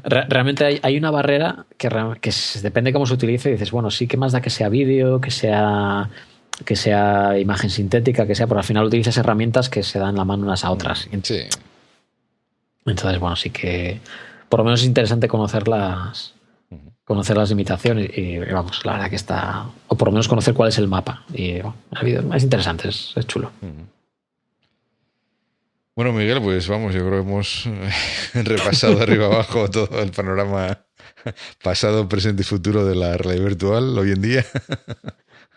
realmente 0.04 0.80
hay, 0.82 0.98
una 0.98 1.10
barrera 1.10 1.64
que, 1.76 1.88
que 2.20 2.32
depende 2.62 2.92
cómo 2.92 3.06
se 3.06 3.14
utilice. 3.14 3.48
Y 3.48 3.52
dices, 3.52 3.70
bueno, 3.70 3.90
sí 3.90 4.06
que 4.06 4.16
más 4.16 4.32
da 4.32 4.40
que 4.40 4.50
sea 4.50 4.68
vídeo, 4.68 5.20
que 5.20 5.30
sea 5.30 6.10
que 6.64 6.74
sea 6.74 7.38
imagen 7.38 7.70
sintética, 7.70 8.26
que 8.26 8.34
sea, 8.34 8.48
pero 8.48 8.58
al 8.58 8.64
final 8.64 8.84
utilizas 8.84 9.16
herramientas 9.16 9.68
que 9.68 9.84
se 9.84 10.00
dan 10.00 10.16
la 10.16 10.24
mano 10.24 10.42
unas 10.42 10.64
a 10.64 10.72
otras. 10.72 11.08
Sí. 11.22 11.42
Entonces, 12.84 13.20
bueno, 13.20 13.36
sí 13.36 13.50
que 13.50 14.00
por 14.48 14.58
lo 14.58 14.64
menos 14.64 14.80
es 14.80 14.86
interesante 14.86 15.28
conocerlas 15.28 16.34
conocer 17.08 17.38
las 17.38 17.48
limitaciones 17.48 18.10
y, 18.18 18.38
vamos, 18.38 18.84
la 18.84 18.92
verdad 18.92 19.08
que 19.08 19.16
está, 19.16 19.64
o 19.88 19.96
por 19.96 20.08
lo 20.08 20.12
menos 20.12 20.28
conocer 20.28 20.52
cuál 20.52 20.68
es 20.68 20.76
el 20.76 20.88
mapa. 20.88 21.24
Y 21.32 21.60
bueno, 21.62 22.34
es 22.34 22.42
interesante, 22.42 22.90
es, 22.90 23.14
chulo. 23.26 23.50
Bueno, 25.98 26.12
Miguel, 26.12 26.40
pues 26.40 26.68
vamos, 26.68 26.94
yo 26.94 27.00
creo 27.00 27.24
que 27.24 27.28
hemos 27.28 27.68
repasado 28.34 29.00
arriba 29.02 29.26
abajo 29.26 29.68
todo 29.68 30.00
el 30.00 30.12
panorama 30.12 30.78
pasado, 31.60 32.08
presente 32.08 32.42
y 32.42 32.44
futuro 32.44 32.86
de 32.86 32.94
la 32.94 33.16
realidad 33.16 33.46
virtual 33.46 33.98
hoy 33.98 34.12
en 34.12 34.22
día. 34.22 34.46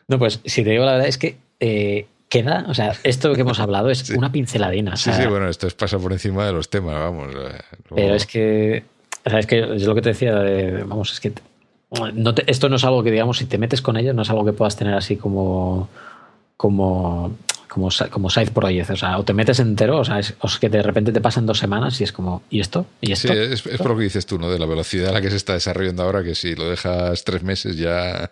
No, 0.07 0.19
pues 0.19 0.41
si 0.43 0.61
te 0.61 0.71
digo 0.71 0.83
la 0.83 0.93
verdad 0.93 1.07
es 1.07 1.17
que 1.17 1.37
eh, 1.61 2.05
queda, 2.27 2.65
o 2.67 2.73
sea, 2.73 2.93
esto 3.03 3.33
que 3.33 3.41
hemos 3.41 3.61
hablado 3.61 3.89
es 3.89 4.09
una 4.09 4.29
pinceladina. 4.29 4.97
Sí, 4.97 5.09
sí, 5.13 5.25
bueno, 5.25 5.47
esto 5.47 5.67
es 5.67 5.73
pasa 5.73 5.99
por 5.99 6.11
encima 6.11 6.45
de 6.45 6.51
los 6.51 6.69
temas, 6.69 6.95
vamos. 6.95 7.33
Pero 7.95 8.15
es 8.15 8.25
que, 8.25 8.83
es 9.23 9.45
que 9.45 9.59
es 9.59 9.83
lo 9.85 9.95
que 9.95 10.01
te 10.01 10.09
decía, 10.09 10.33
vamos, 10.85 11.13
es 11.13 11.21
que 11.21 11.31
no 12.13 12.33
esto 12.45 12.67
no 12.67 12.75
es 12.75 12.83
algo 12.83 13.03
que, 13.03 13.11
digamos, 13.11 13.37
si 13.37 13.45
te 13.45 13.57
metes 13.57 13.81
con 13.81 13.95
ello, 13.95 14.13
no 14.13 14.23
es 14.23 14.29
algo 14.29 14.43
que 14.43 14.51
puedas 14.51 14.75
tener 14.75 14.95
así 14.95 15.15
como, 15.15 15.87
como 16.57 17.37
como, 17.71 17.87
como 18.09 18.29
side 18.29 18.51
project, 18.51 18.89
o 18.89 18.95
sea, 18.97 19.17
o 19.17 19.23
te 19.23 19.31
metes 19.31 19.59
entero, 19.61 19.99
o 19.99 20.03
sea, 20.03 20.19
es, 20.19 20.35
que 20.59 20.67
de 20.67 20.83
repente 20.83 21.13
te 21.13 21.21
pasan 21.21 21.45
dos 21.45 21.57
semanas 21.57 22.01
y 22.01 22.03
es 22.03 22.11
como, 22.11 22.43
¿y 22.49 22.59
esto? 22.59 22.85
¿Y 22.99 23.13
esto? 23.13 23.29
Sí, 23.29 23.39
es, 23.39 23.61
por 23.61 23.91
lo 23.91 23.97
que 23.97 24.03
dices 24.03 24.25
tú, 24.25 24.37
¿no? 24.37 24.51
De 24.51 24.59
la 24.59 24.65
velocidad 24.65 25.07
a 25.07 25.13
la 25.13 25.21
que 25.21 25.29
se 25.29 25.37
está 25.37 25.53
desarrollando 25.53 26.03
ahora, 26.03 26.21
que 26.21 26.35
si 26.35 26.53
lo 26.53 26.69
dejas 26.69 27.23
tres 27.23 27.43
meses 27.43 27.77
ya... 27.77 28.29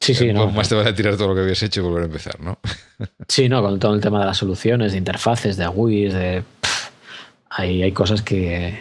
Sí, 0.00 0.12
sí, 0.12 0.32
no. 0.32 0.50
Más 0.50 0.68
te 0.68 0.74
vas 0.74 0.88
a 0.88 0.94
tirar 0.94 1.16
todo 1.16 1.28
lo 1.28 1.34
que 1.36 1.42
habías 1.42 1.62
hecho 1.62 1.80
y 1.80 1.84
volver 1.84 2.02
a 2.02 2.06
empezar, 2.06 2.40
¿no? 2.40 2.58
Sí, 3.28 3.48
no, 3.48 3.62
con 3.62 3.78
todo 3.78 3.94
el 3.94 4.00
tema 4.00 4.18
de 4.18 4.26
las 4.26 4.38
soluciones, 4.38 4.90
de 4.90 4.98
interfaces, 4.98 5.56
de 5.56 5.66
GUIs, 5.68 6.12
de... 6.12 6.42
hay, 7.50 7.84
hay 7.84 7.92
cosas 7.92 8.22
que, 8.22 8.80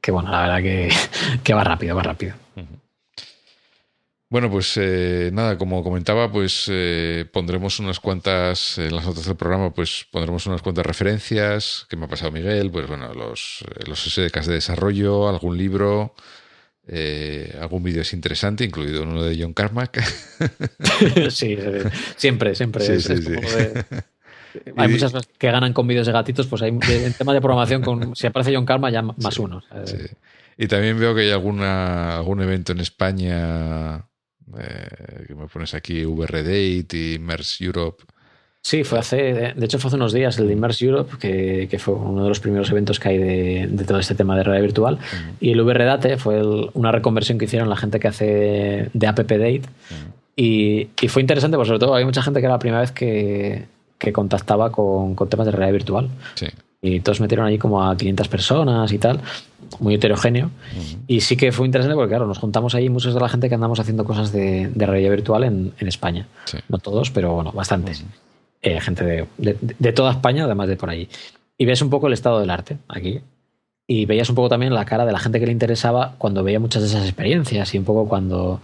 que, 0.00 0.10
bueno, 0.10 0.32
la 0.32 0.40
verdad 0.40 0.58
que, 0.60 0.92
que 1.44 1.54
va 1.54 1.62
rápido, 1.62 1.94
va 1.94 2.02
rápido. 2.02 2.34
Bueno, 4.34 4.50
pues 4.50 4.76
eh, 4.78 5.30
nada, 5.32 5.56
como 5.56 5.84
comentaba, 5.84 6.28
pues 6.32 6.64
eh, 6.68 7.24
pondremos 7.32 7.78
unas 7.78 8.00
cuantas, 8.00 8.78
en 8.78 8.92
las 8.92 9.06
notas 9.06 9.26
del 9.26 9.36
programa, 9.36 9.72
pues 9.72 10.08
pondremos 10.10 10.44
unas 10.46 10.60
cuantas 10.60 10.84
referencias 10.84 11.86
que 11.88 11.94
me 11.94 12.06
ha 12.06 12.08
pasado 12.08 12.32
Miguel, 12.32 12.72
pues 12.72 12.88
bueno, 12.88 13.14
los, 13.14 13.64
los 13.86 14.02
SDKs 14.02 14.46
de 14.48 14.54
desarrollo, 14.54 15.28
algún 15.28 15.56
libro, 15.56 16.16
eh, 16.88 17.56
algún 17.60 17.84
vídeo 17.84 18.02
es 18.02 18.12
interesante, 18.12 18.64
incluido 18.64 19.04
uno 19.04 19.22
de 19.22 19.40
John 19.40 19.52
Carmack. 19.52 20.02
sí, 21.30 21.56
siempre, 22.16 22.56
siempre. 22.56 22.84
hay 24.76 24.88
muchas 24.88 25.12
que 25.38 25.46
ganan 25.46 25.72
con 25.72 25.86
vídeos 25.86 26.08
de 26.08 26.12
gatitos, 26.12 26.48
pues 26.48 26.60
hay 26.62 26.70
en 26.70 27.12
tema 27.12 27.34
de 27.34 27.40
programación, 27.40 27.82
con, 27.82 28.16
si 28.16 28.26
aparece 28.26 28.52
John 28.52 28.66
Carmack 28.66 28.94
ya 28.94 29.02
más 29.02 29.38
uno. 29.38 29.62
Y 30.58 30.66
también 30.66 30.98
veo 30.98 31.14
que 31.14 31.20
hay 31.20 31.30
alguna, 31.30 32.16
algún 32.16 32.42
evento 32.42 32.72
en 32.72 32.80
España 32.80 34.08
eh, 34.58 35.24
que 35.26 35.34
me 35.34 35.46
pones 35.46 35.74
aquí 35.74 36.04
VRDate 36.04 36.96
y 36.96 37.14
Immerse 37.14 37.64
Europe. 37.64 38.04
Sí, 38.60 38.82
fue 38.82 38.98
hace, 38.98 39.52
de 39.54 39.64
hecho 39.66 39.78
fue 39.78 39.88
hace 39.88 39.96
unos 39.96 40.14
días 40.14 40.38
el 40.38 40.46
de 40.46 40.54
Immerse 40.54 40.86
Europe, 40.86 41.18
que, 41.18 41.68
que 41.70 41.78
fue 41.78 41.94
uno 41.94 42.22
de 42.22 42.28
los 42.30 42.40
primeros 42.40 42.70
eventos 42.70 42.98
que 42.98 43.10
hay 43.10 43.18
de, 43.18 43.66
de 43.70 43.84
todo 43.84 43.98
este 43.98 44.14
tema 44.14 44.36
de 44.36 44.42
realidad 44.42 44.64
virtual. 44.64 44.98
Y 45.38 45.52
el 45.52 45.62
VRDate 45.62 46.16
fue 46.16 46.42
una 46.72 46.90
reconversión 46.90 47.36
que 47.36 47.44
hicieron 47.44 47.68
la 47.68 47.76
gente 47.76 48.00
que 48.00 48.08
hace 48.08 48.88
de 48.92 49.06
App 49.06 49.18
Date. 49.18 49.62
y, 50.34 50.88
y, 50.98 51.08
fue 51.08 51.20
interesante, 51.20 51.58
porque 51.58 51.68
sobre 51.68 51.80
todo 51.80 51.94
hay 51.94 52.06
mucha 52.06 52.22
gente 52.22 52.40
que 52.40 52.46
era 52.46 52.54
la 52.54 52.58
primera 52.58 52.80
vez 52.80 52.92
que, 52.92 53.66
que 53.98 54.12
contactaba 54.12 54.72
con, 54.72 55.14
con, 55.14 55.28
temas 55.28 55.44
de 55.44 55.52
realidad 55.52 55.72
virtual. 55.72 56.08
Sí. 56.34 56.46
Y 56.80 57.00
todos 57.00 57.20
metieron 57.20 57.46
allí 57.46 57.58
como 57.58 57.82
a 57.82 57.94
500 57.96 58.28
personas 58.28 58.92
y 58.92 58.98
tal 58.98 59.20
muy 59.80 59.94
heterogéneo. 59.94 60.50
Y 61.06 61.20
sí 61.20 61.36
que 61.36 61.52
fue 61.52 61.66
interesante 61.66 61.94
porque, 61.94 62.10
claro, 62.10 62.26
nos 62.26 62.38
juntamos 62.38 62.74
ahí 62.74 62.88
muchos 62.88 63.14
de 63.14 63.20
la 63.20 63.28
gente 63.28 63.48
que 63.48 63.54
andamos 63.54 63.80
haciendo 63.80 64.04
cosas 64.04 64.32
de, 64.32 64.70
realidad 64.74 65.10
virtual 65.10 65.44
en, 65.44 65.74
España. 65.80 66.26
No 66.68 66.78
todos, 66.78 67.10
pero 67.10 67.34
bueno, 67.34 67.52
bastantes. 67.52 68.04
Eh, 68.62 68.80
gente 68.80 69.04
de, 69.04 69.26
de, 69.78 69.92
toda 69.92 70.12
España, 70.12 70.44
además 70.44 70.68
de 70.68 70.76
por 70.76 70.90
allí. 70.90 71.08
Y 71.58 71.66
ves 71.66 71.82
un 71.82 71.90
poco 71.90 72.06
el 72.06 72.12
estado 72.12 72.40
del 72.40 72.50
arte 72.50 72.78
aquí. 72.88 73.20
Y 73.86 74.06
veías 74.06 74.28
un 74.30 74.34
poco 74.34 74.48
también 74.48 74.72
la 74.72 74.86
cara 74.86 75.04
de 75.04 75.12
la 75.12 75.18
gente 75.18 75.38
que 75.38 75.46
le 75.46 75.52
interesaba 75.52 76.14
cuando 76.16 76.42
veía 76.42 76.58
muchas 76.58 76.82
de 76.82 76.88
esas 76.88 77.04
experiencias 77.04 77.74
y 77.74 77.78
un 77.78 77.84
poco 77.84 78.08
cuando. 78.08 78.60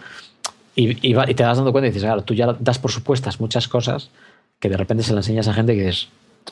Y, 0.75 0.91
y, 1.07 1.15
te 1.35 1.43
das 1.43 1.59
dando 1.59 1.73
cuenta 1.73 1.89
y 1.89 1.91
dices, 1.91 2.05
claro, 2.05 2.23
tú 2.23 2.33
ya 2.33 2.57
das 2.59 2.79
por 2.79 2.91
supuestas 2.91 3.41
muchas 3.41 3.69
cosas 3.69 4.11
que 4.59 4.69
de 4.69 4.77
repente 4.77 5.03
se 5.03 5.13
las 5.13 5.27
enseñas 5.27 5.49
a 5.49 5.55
gente 5.55 5.75
que 5.75 5.81
dices, 5.87 6.09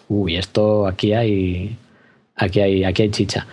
uy, 0.09 0.37
esto 0.37 0.87
aquí 0.87 1.13
hay 1.13 1.77
aquí 2.39 2.61
hay, 2.61 2.85
aquí 2.85 3.03
hay 3.03 3.11
chicha. 3.11 3.47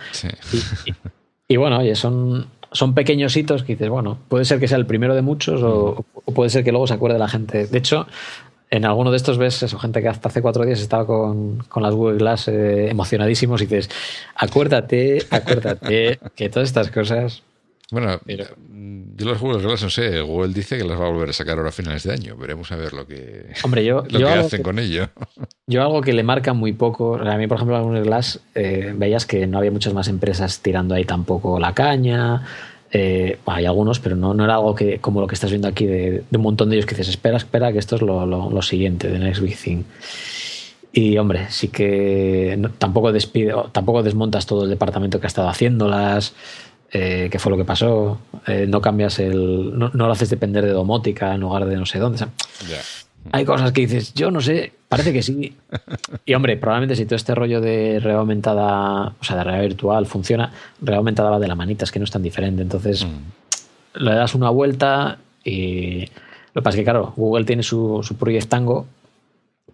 Y, 1.48 1.56
bueno, 1.56 1.78
oye, 1.78 1.94
son, 1.94 2.46
son 2.72 2.94
pequeños 2.94 3.36
hitos 3.36 3.62
que 3.62 3.74
dices, 3.74 3.88
bueno, 3.88 4.18
puede 4.28 4.44
ser 4.44 4.58
que 4.58 4.68
sea 4.68 4.78
el 4.78 4.86
primero 4.86 5.14
de 5.14 5.22
muchos 5.22 5.62
o, 5.62 6.04
puede 6.34 6.50
ser 6.50 6.64
que 6.64 6.72
luego 6.72 6.86
se 6.86 6.94
acuerde 6.94 7.18
la 7.18 7.28
gente. 7.28 7.66
De 7.66 7.78
hecho, 7.78 8.06
en 8.70 8.84
alguno 8.84 9.10
de 9.10 9.16
estos 9.16 9.38
ves 9.38 9.62
eso, 9.62 9.78
gente 9.78 10.02
que 10.02 10.08
hasta 10.08 10.28
hace 10.28 10.42
cuatro 10.42 10.64
días 10.64 10.80
estaba 10.80 11.06
con, 11.06 11.58
con 11.68 11.82
las 11.82 11.94
Google 11.94 12.18
Glass 12.18 12.48
eh, 12.48 12.88
emocionadísimos 12.88 13.62
y 13.62 13.66
dices, 13.66 13.90
acuérdate, 14.34 15.18
acuérdate 15.30 16.18
que 16.34 16.48
todas 16.48 16.68
estas 16.68 16.90
cosas 16.90 17.42
bueno, 17.92 18.20
mm, 18.26 19.16
yo 19.16 19.26
los 19.26 19.40
Google 19.40 19.62
Glass 19.62 19.82
no 19.82 19.90
sé, 19.90 20.20
Google 20.20 20.52
dice 20.52 20.76
que 20.76 20.84
las 20.84 21.00
va 21.00 21.06
a 21.06 21.10
volver 21.10 21.30
a 21.30 21.32
sacar 21.32 21.56
ahora 21.56 21.68
a 21.68 21.72
finales 21.72 22.02
de 22.02 22.12
año. 22.12 22.36
Veremos 22.36 22.72
a 22.72 22.76
ver 22.76 22.92
lo 22.92 23.06
que, 23.06 23.46
Hombre, 23.62 23.84
yo, 23.84 24.04
lo 24.10 24.18
que 24.18 24.24
hacen 24.24 24.62
con 24.62 24.78
ello. 24.78 25.08
Yo 25.66 25.82
algo 25.82 26.00
que 26.00 26.12
le 26.12 26.22
marca 26.22 26.52
muy 26.52 26.72
poco, 26.72 27.16
a 27.16 27.36
mí 27.36 27.46
por 27.46 27.56
ejemplo 27.56 27.82
Google 27.82 28.02
Glass 28.02 28.40
eh, 28.54 28.92
veías 28.96 29.24
que 29.26 29.46
no 29.46 29.58
había 29.58 29.70
muchas 29.70 29.94
más 29.94 30.08
empresas 30.08 30.60
tirando 30.60 30.94
ahí 30.94 31.04
tampoco 31.04 31.60
la 31.60 31.74
caña. 31.74 32.42
Eh, 32.92 33.38
hay 33.46 33.66
algunos, 33.66 34.00
pero 34.00 34.16
no, 34.16 34.32
no 34.32 34.44
era 34.44 34.54
algo 34.54 34.74
que 34.74 34.98
como 34.98 35.20
lo 35.20 35.26
que 35.26 35.34
estás 35.34 35.50
viendo 35.50 35.68
aquí 35.68 35.86
de, 35.86 36.24
un 36.32 36.40
montón 36.40 36.70
de 36.70 36.76
ellos 36.76 36.86
que 36.86 36.94
dices, 36.94 37.08
espera, 37.08 37.36
espera, 37.36 37.72
que 37.72 37.78
esto 37.78 37.96
es 37.96 38.02
lo, 38.02 38.24
lo, 38.26 38.62
siguiente 38.62 39.08
de 39.08 39.18
Next 39.18 39.42
Big 39.42 39.56
Thing. 39.56 39.82
Y 40.92 41.18
hombre, 41.18 41.46
sí 41.50 41.68
que 41.68 42.58
tampoco, 42.78 43.12
despide, 43.12 43.52
tampoco 43.72 44.02
desmontas 44.02 44.46
todo 44.46 44.64
el 44.64 44.70
departamento 44.70 45.20
que 45.20 45.26
ha 45.26 45.28
estado 45.28 45.48
haciéndolas. 45.48 46.34
Eh, 46.92 47.28
que 47.30 47.38
fue 47.38 47.50
lo 47.50 47.56
que 47.56 47.64
pasó. 47.64 48.18
Eh, 48.46 48.66
no 48.68 48.80
cambias 48.80 49.18
el. 49.18 49.76
No, 49.76 49.90
lo 49.92 50.10
haces 50.10 50.30
depender 50.30 50.64
de 50.64 50.72
domótica 50.72 51.34
en 51.34 51.40
lugar 51.40 51.66
de 51.66 51.76
no 51.76 51.86
sé 51.86 51.98
dónde. 51.98 52.26
Hay 53.32 53.44
cosas 53.44 53.72
que 53.72 53.80
dices, 53.80 54.14
yo 54.14 54.30
no 54.30 54.40
sé, 54.40 54.72
parece 54.88 55.12
que 55.12 55.22
sí. 55.22 55.56
Y 56.24 56.34
hombre, 56.34 56.56
probablemente 56.56 56.94
si 56.94 57.04
todo 57.04 57.16
este 57.16 57.34
rollo 57.34 57.60
de 57.60 57.98
realidad 57.98 58.20
aumentada, 58.20 59.14
o 59.20 59.24
sea, 59.24 59.36
de 59.36 59.44
realidad 59.44 59.68
virtual 59.68 60.06
funciona, 60.06 60.52
realidad 60.80 60.98
aumentada 60.98 61.30
va 61.30 61.38
de 61.40 61.48
la 61.48 61.56
manita, 61.56 61.84
es 61.84 61.90
que 61.90 61.98
no 61.98 62.04
es 62.04 62.10
tan 62.10 62.22
diferente. 62.22 62.62
Entonces, 62.62 63.04
mm. 63.04 64.04
le 64.04 64.14
das 64.14 64.34
una 64.34 64.50
vuelta 64.50 65.18
y. 65.44 66.06
Lo 66.54 66.62
que 66.62 66.64
pasa 66.64 66.76
es 66.76 66.80
que, 66.80 66.84
claro, 66.84 67.12
Google 67.16 67.44
tiene 67.44 67.62
su, 67.62 68.00
su 68.02 68.16
Project 68.16 68.48
Tango 68.48 68.86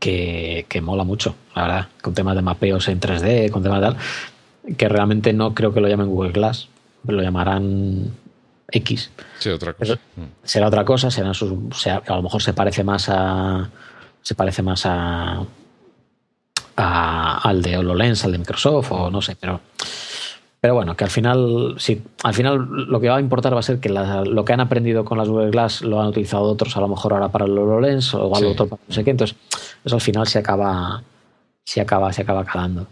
que, 0.01 0.67
que 0.69 0.81
mola 0.81 1.05
mucho, 1.05 1.37
la 1.55 1.63
verdad, 1.63 1.89
con 2.01 2.13
temas 2.13 2.35
de 2.35 2.43
mapeos 2.43 2.89
en 2.89 2.99
3D, 2.99 3.51
con 3.51 3.63
temas 3.63 3.81
de 3.81 3.87
tal, 3.87 4.77
que 4.77 4.89
realmente 4.89 5.33
no 5.33 5.55
creo 5.55 5.73
que 5.73 5.81
lo 5.81 5.87
llamen 5.87 6.09
Google 6.09 6.33
Glass, 6.33 6.69
lo 7.05 7.23
llamarán 7.23 8.13
X. 8.71 9.11
Sí, 9.39 9.51
otra 9.51 9.73
cosa. 9.75 9.95
Mm. 10.17 10.23
será 10.43 10.69
otra 10.69 10.85
cosa, 10.85 11.11
será 11.11 11.35
sus, 11.35 11.53
a 11.87 12.17
lo 12.17 12.23
mejor 12.23 12.43
se 12.43 12.53
parece 12.53 12.85
más 12.85 13.09
a. 13.09 13.69
Se 14.23 14.35
parece 14.35 14.63
más 14.63 14.87
a. 14.87 15.45
al 16.77 17.63
de 17.63 17.79
HoloLens, 17.79 18.25
al 18.25 18.33
de 18.33 18.39
Microsoft, 18.39 18.93
o 18.93 19.11
no 19.11 19.21
sé, 19.21 19.37
pero. 19.39 19.61
Pero 20.61 20.75
bueno, 20.75 20.97
que 20.97 21.03
al 21.03 21.11
final, 21.11 21.75
sí, 21.79 22.01
al 22.23 22.35
final 22.35 22.69
lo 22.69 23.01
que 23.01 23.09
va 23.09 23.17
a 23.17 23.21
importar 23.21 23.53
va 23.53 23.59
a 23.59 23.65
ser 23.65 23.81
que 23.81 23.89
lo 23.89 24.45
que 24.45 24.53
han 24.53 24.61
aprendido 24.61 25.05
con 25.05 25.19
las 25.19 25.29
Google 25.29 25.51
Glass 25.51 25.83
lo 25.83 26.01
han 26.01 26.07
utilizado 26.07 26.45
otros 26.45 26.77
a 26.77 26.81
lo 26.81 26.87
mejor 26.87 27.15
ahora 27.15 27.31
para 27.31 27.47
el 27.47 27.59
HoloLens 27.59 28.15
o 28.15 28.33
algo 28.33 28.53
otro 28.53 28.69
para 28.69 28.81
no 28.87 28.95
sé 28.95 29.03
qué. 29.03 29.11
Entonces, 29.11 29.37
eso 29.85 29.97
al 29.97 30.01
final 30.01 30.29
se 30.29 30.39
acaba, 30.39 31.03
se 31.65 31.81
acaba, 31.81 32.13
se 32.13 32.23
acaba 32.23 32.45
calando. 32.45 32.87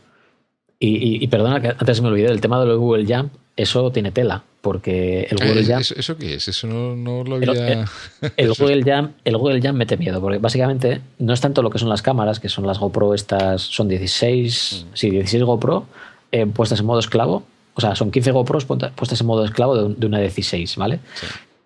Y, 0.82 1.24
perdona 1.28 1.60
que 1.60 1.68
antes 1.68 2.00
me 2.00 2.08
olvidé 2.08 2.28
del 2.28 2.40
tema 2.40 2.58
de 2.64 2.74
Google 2.74 3.06
Jam, 3.06 3.28
eso 3.62 3.90
tiene 3.90 4.12
tela, 4.12 4.42
porque 4.60 5.26
el 5.30 5.38
Google 5.38 5.64
Jam. 5.64 5.80
¿Eso, 5.80 6.16
qué 6.16 6.34
es? 6.34 6.48
Eso 6.48 6.66
no, 6.66 7.24
lo 7.24 7.36
había. 7.36 7.84
El, 8.36 8.52
Google 8.54 8.82
Jam, 8.84 9.12
el 9.24 9.36
Google 9.36 9.60
Jam 9.60 9.76
mete 9.76 9.96
miedo, 9.96 10.20
porque 10.20 10.38
básicamente 10.38 11.00
no 11.18 11.32
es 11.32 11.40
tanto 11.40 11.62
lo 11.62 11.70
que 11.70 11.78
son 11.78 11.88
las 11.88 12.02
cámaras, 12.02 12.40
que 12.40 12.48
son 12.48 12.66
las 12.66 12.78
GoPro 12.78 13.14
estas, 13.14 13.62
son 13.62 13.88
16, 13.88 14.86
mm. 14.90 14.94
sí, 14.94 15.10
16 15.10 15.42
GoPro 15.44 15.86
eh, 16.32 16.46
puestas 16.46 16.80
en 16.80 16.86
modo 16.86 17.00
esclavo, 17.00 17.44
o 17.74 17.80
sea, 17.80 17.94
son 17.94 18.10
15 18.10 18.32
GoPros 18.32 18.64
puestas 18.66 19.20
en 19.20 19.26
modo 19.26 19.44
esclavo 19.44 19.76
de, 19.76 20.06
una 20.06 20.18
16, 20.18 20.76
¿vale? 20.76 21.00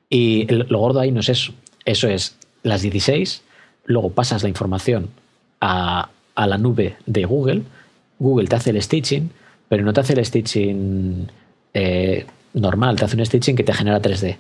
Y 0.09 0.47
lo 0.47 0.79
gordo 0.79 1.01
ahí 1.01 1.11
no 1.11 1.21
es 1.21 1.29
eso, 1.29 1.53
eso 1.85 2.09
es 2.09 2.37
las 2.63 2.83
16, 2.83 3.43
luego 3.87 4.11
pasas 4.11 4.43
la 4.43 4.49
información 4.49 5.09
a, 5.61 6.11
a 6.35 6.47
la 6.47 6.59
nube 6.59 6.97
de 7.07 7.25
Google 7.25 7.63
Google 8.19 8.47
te 8.49 8.57
hace 8.57 8.71
el 8.71 8.81
stitching, 8.81 9.31
pero 9.69 9.85
no 9.85 9.93
te 9.93 10.01
hace 10.01 10.15
el 10.15 10.25
stitching 10.25 11.29
eh, 11.75 12.25
normal, 12.55 12.97
te 12.97 13.05
hace 13.05 13.17
un 13.17 13.27
stitching 13.27 13.57
que 13.57 13.65
te 13.65 13.75
genera 13.75 14.01
3D. 14.01 14.37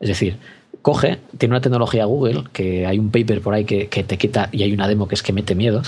Es 0.00 0.08
decir, 0.08 0.36
coge, 0.82 1.18
tiene 1.36 1.54
una 1.54 1.60
tecnología 1.60 2.04
Google, 2.06 2.44
que 2.52 2.86
hay 2.86 2.98
un 2.98 3.10
paper 3.10 3.40
por 3.40 3.54
ahí 3.54 3.64
que, 3.64 3.86
te 3.86 4.16
quita, 4.16 4.48
y 4.52 4.62
hay 4.62 4.72
una 4.72 4.88
demo 4.88 5.06
que 5.06 5.14
es 5.14 5.22
que 5.22 5.32
mete 5.32 5.54
miedo, 5.54 5.82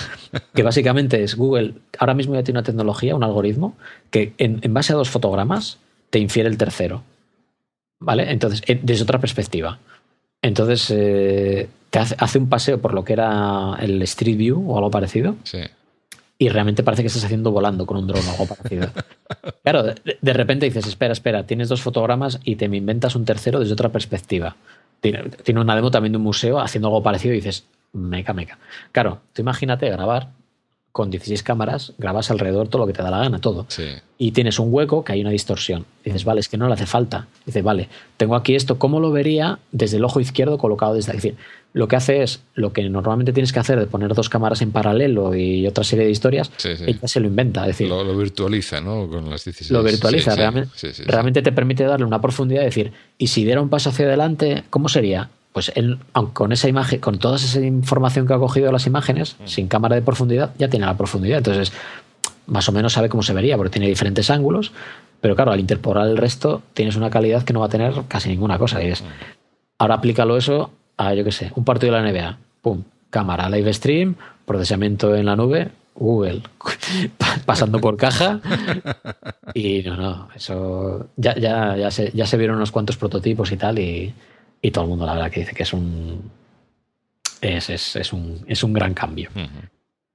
que 0.54 0.62
básicamente 0.62 1.22
es 1.22 1.36
Google, 1.36 1.74
ahora 1.98 2.14
mismo 2.14 2.34
ya 2.34 2.42
tiene 2.42 2.58
una 2.58 2.66
tecnología, 2.66 3.16
un 3.16 3.24
algoritmo, 3.24 3.76
que 4.10 4.34
en, 4.38 4.60
base 4.74 4.92
a 4.92 4.96
dos 4.96 5.08
fotogramas 5.08 5.78
te 6.10 6.18
infiere 6.18 6.48
el 6.48 6.58
tercero. 6.58 7.02
¿Vale? 7.98 8.30
Entonces, 8.30 8.62
desde 8.82 9.02
otra 9.02 9.20
perspectiva. 9.20 9.78
Entonces, 10.42 10.90
eh, 10.90 11.68
te 11.90 11.98
hace, 11.98 12.16
hace, 12.18 12.38
un 12.38 12.48
paseo 12.48 12.80
por 12.80 12.94
lo 12.94 13.04
que 13.04 13.12
era 13.12 13.76
el 13.78 14.00
Street 14.02 14.38
View 14.38 14.70
o 14.70 14.78
algo 14.78 14.90
parecido. 14.90 15.36
Sí 15.44 15.58
y 16.40 16.48
realmente 16.48 16.82
parece 16.82 17.02
que 17.02 17.08
estás 17.08 17.22
haciendo 17.22 17.52
volando 17.52 17.84
con 17.84 17.98
un 17.98 18.06
dron 18.06 18.26
o 18.26 18.30
algo 18.30 18.46
parecido. 18.46 18.88
claro, 19.62 19.82
de, 19.84 20.32
repente 20.32 20.64
dices, 20.64 20.86
espera, 20.86 21.12
espera, 21.12 21.44
tienes 21.44 21.68
dos 21.68 21.82
fotogramas 21.82 22.40
y 22.44 22.56
te 22.56 22.66
me 22.66 22.78
inventas 22.78 23.14
un 23.14 23.26
tercero 23.26 23.60
desde 23.60 23.74
otra 23.74 23.90
perspectiva. 23.90 24.56
Tiene, 25.00 25.24
tiene 25.44 25.60
una 25.60 25.76
demo 25.76 25.90
también 25.90 26.12
de 26.12 26.16
un 26.16 26.24
museo 26.24 26.58
haciendo 26.58 26.88
algo 26.88 27.02
parecido 27.02 27.34
y 27.34 27.36
dices, 27.36 27.66
meca, 27.92 28.32
meca. 28.32 28.58
Claro, 28.90 29.20
tú 29.34 29.42
imagínate 29.42 29.90
grabar 29.90 30.30
con 30.92 31.10
16 31.10 31.42
cámaras 31.42 31.92
grabas 31.98 32.30
alrededor 32.30 32.68
todo 32.68 32.82
lo 32.82 32.86
que 32.86 32.92
te 32.92 33.02
da 33.02 33.10
la 33.10 33.18
gana, 33.18 33.38
todo. 33.38 33.66
Y 34.18 34.32
tienes 34.32 34.58
un 34.58 34.72
hueco 34.72 35.04
que 35.04 35.12
hay 35.12 35.20
una 35.20 35.30
distorsión. 35.30 35.86
Dices, 36.04 36.24
vale, 36.24 36.40
es 36.40 36.48
que 36.48 36.56
no 36.56 36.66
le 36.66 36.74
hace 36.74 36.86
falta. 36.86 37.28
Dices, 37.46 37.62
vale, 37.62 37.88
tengo 38.16 38.34
aquí 38.34 38.56
esto, 38.56 38.78
¿cómo 38.78 38.98
lo 38.98 39.12
vería 39.12 39.60
desde 39.70 39.98
el 39.98 40.04
ojo 40.04 40.20
izquierdo 40.20 40.58
colocado 40.58 40.94
desde 40.94 41.12
aquí? 41.12 41.34
Lo 41.72 41.86
que 41.86 41.94
hace 41.94 42.24
es 42.24 42.40
lo 42.54 42.72
que 42.72 42.88
normalmente 42.88 43.32
tienes 43.32 43.52
que 43.52 43.60
hacer 43.60 43.78
de 43.78 43.86
poner 43.86 44.12
dos 44.14 44.28
cámaras 44.28 44.60
en 44.62 44.72
paralelo 44.72 45.36
y 45.36 45.64
otra 45.68 45.84
serie 45.84 46.04
de 46.04 46.10
historias, 46.10 46.50
ella 46.64 47.06
se 47.06 47.20
lo 47.20 47.28
inventa. 47.28 47.64
decir, 47.64 47.88
lo, 47.88 48.16
virtualiza, 48.16 48.80
¿no? 48.80 49.08
Con 49.08 49.30
las 49.30 49.44
16. 49.44 49.70
Lo 49.70 49.84
virtualiza, 49.84 50.34
realmente, 50.34 50.72
realmente 51.06 51.42
te 51.42 51.52
permite 51.52 51.84
darle 51.84 52.04
una 52.04 52.20
profundidad, 52.20 52.62
decir, 52.62 52.92
y 53.16 53.28
si 53.28 53.44
diera 53.44 53.60
un 53.60 53.68
paso 53.68 53.90
hacia 53.90 54.06
adelante, 54.06 54.64
¿cómo 54.70 54.88
sería? 54.88 55.30
Pues 55.52 55.72
él, 55.74 55.98
con 56.32 56.52
esa 56.52 56.68
imagen, 56.68 57.00
con 57.00 57.18
toda 57.18 57.36
esa 57.36 57.60
información 57.60 58.26
que 58.26 58.34
ha 58.34 58.38
cogido 58.38 58.66
de 58.66 58.72
las 58.72 58.86
imágenes, 58.86 59.36
mm. 59.38 59.46
sin 59.46 59.68
cámara 59.68 59.96
de 59.96 60.02
profundidad, 60.02 60.54
ya 60.58 60.68
tiene 60.68 60.86
la 60.86 60.96
profundidad. 60.96 61.38
Entonces, 61.38 61.72
más 62.46 62.68
o 62.68 62.72
menos 62.72 62.92
sabe 62.92 63.08
cómo 63.08 63.22
se 63.22 63.32
vería, 63.32 63.56
porque 63.56 63.70
tiene 63.70 63.88
diferentes 63.88 64.30
ángulos, 64.30 64.72
pero 65.20 65.34
claro, 65.34 65.52
al 65.52 65.60
interpolar 65.60 66.06
el 66.06 66.16
resto, 66.16 66.62
tienes 66.74 66.96
una 66.96 67.10
calidad 67.10 67.42
que 67.42 67.52
no 67.52 67.60
va 67.60 67.66
a 67.66 67.70
tener 67.70 67.94
casi 68.08 68.28
ninguna 68.28 68.58
cosa. 68.58 68.82
Y 68.82 68.88
es, 68.88 69.02
mm. 69.02 69.06
ahora 69.78 69.94
aplícalo 69.94 70.36
eso 70.36 70.70
a, 70.96 71.14
yo 71.14 71.24
qué 71.24 71.32
sé, 71.32 71.52
un 71.56 71.64
partido 71.64 71.94
de 71.94 72.00
la 72.00 72.12
NBA. 72.12 72.38
Pum, 72.62 72.84
cámara, 73.10 73.48
live 73.50 73.72
stream, 73.72 74.14
procesamiento 74.46 75.16
en 75.16 75.26
la 75.26 75.34
nube, 75.34 75.70
Google, 75.94 76.42
pasando 77.44 77.80
por 77.80 77.96
caja. 77.96 78.40
Y 79.52 79.82
no, 79.82 79.96
no, 79.96 80.28
eso 80.36 81.08
ya, 81.16 81.34
ya, 81.36 81.76
ya, 81.76 81.90
se, 81.90 82.12
ya 82.12 82.24
se 82.24 82.36
vieron 82.36 82.54
unos 82.54 82.70
cuantos 82.70 82.96
prototipos 82.96 83.50
y 83.50 83.56
tal, 83.56 83.80
y, 83.80 84.14
y 84.62 84.70
todo 84.70 84.84
el 84.84 84.90
mundo 84.90 85.06
la 85.06 85.14
verdad 85.14 85.30
que 85.30 85.40
dice 85.40 85.54
que 85.54 85.62
es 85.62 85.72
un 85.72 86.30
es, 87.40 87.70
es, 87.70 87.96
es 87.96 88.12
un, 88.12 88.44
es 88.46 88.62
un 88.62 88.72
gran 88.72 88.94
cambio. 88.94 89.30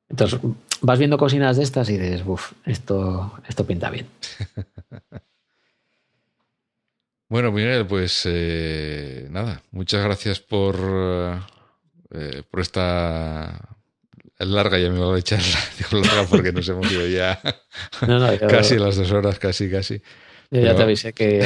Entonces 0.10 0.40
vas 0.82 1.00
viendo 1.00 1.18
cocinas 1.18 1.58
de 1.58 1.64
estas 1.64 1.90
y 1.90 1.98
dices, 1.98 2.24
uff, 2.26 2.54
esto, 2.66 3.34
esto 3.48 3.66
pinta 3.66 3.90
bien. 3.90 4.08
bueno, 7.30 7.52
Miguel, 7.52 7.88
pues 7.88 8.24
eh, 8.26 9.28
nada, 9.32 9.64
muchas 9.72 10.04
gracias 10.04 10.40
por, 10.40 10.78
eh, 12.12 12.44
por 12.50 12.60
esta 12.60 13.76
larga, 14.38 14.78
ya 14.78 14.90
me 14.90 15.00
voy 15.00 15.18
a 15.18 15.20
echar 15.20 15.40
larga 15.92 16.26
porque 16.30 16.52
nos 16.52 16.68
hemos 16.70 16.92
ido 16.92 17.08
ya 17.08 17.42
casi 18.50 18.78
las 18.78 18.98
dos 18.98 19.12
horas, 19.12 19.40
casi, 19.40 19.70
casi. 19.70 20.02
Yo 20.52 20.62
ya 20.62 20.76
te 20.76 20.84
avisé 20.84 21.14
que, 21.14 21.46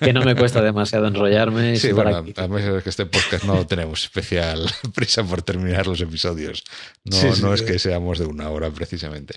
que, 0.00 0.12
no 0.12 0.22
me 0.22 0.34
cuesta 0.34 0.62
demasiado 0.62 1.06
enrollarme. 1.06 1.76
Sí, 1.76 1.92
bueno, 1.92 2.24
además 2.36 2.62
es 2.62 2.82
que 2.82 2.90
este 2.90 3.06
podcast 3.06 3.44
no 3.44 3.66
tenemos 3.66 4.04
especial 4.04 4.66
prisa 4.94 5.24
por 5.24 5.42
terminar 5.42 5.86
los 5.86 6.00
episodios. 6.00 6.64
No, 7.04 7.36
no 7.36 7.54
es 7.54 7.62
que 7.62 7.78
seamos 7.78 8.18
de 8.18 8.26
una 8.26 8.48
hora 8.50 8.70
precisamente. 8.70 9.34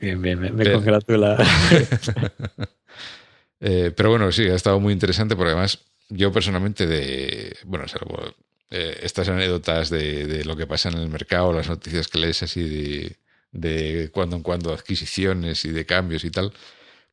Bien, 0.00 0.20
bien, 0.20 0.40
me, 0.40 0.72
congratula. 0.72 1.36
Eh, 3.58 3.90
pero 3.96 4.10
bueno, 4.10 4.30
sí, 4.32 4.42
ha 4.50 4.54
estado 4.54 4.78
muy 4.80 4.92
interesante 4.92 5.34
porque 5.34 5.52
además 5.52 5.78
yo 6.10 6.30
personalmente 6.30 6.86
de, 6.86 7.56
bueno, 7.64 7.88
salvo 7.88 8.22
eh, 8.70 9.00
estas 9.02 9.30
anécdotas 9.30 9.88
de, 9.88 10.26
de, 10.26 10.44
lo 10.44 10.56
que 10.56 10.66
pasa 10.66 10.90
en 10.90 10.98
el 10.98 11.08
mercado, 11.08 11.54
las 11.54 11.68
noticias 11.68 12.08
que 12.08 12.18
lees 12.18 12.42
así 12.42 12.62
de, 12.62 13.16
de 13.52 14.10
cuando 14.10 14.36
en 14.36 14.42
cuando 14.42 14.72
adquisiciones 14.72 15.64
y 15.64 15.70
de 15.70 15.86
cambios 15.86 16.24
y 16.24 16.30
tal, 16.30 16.52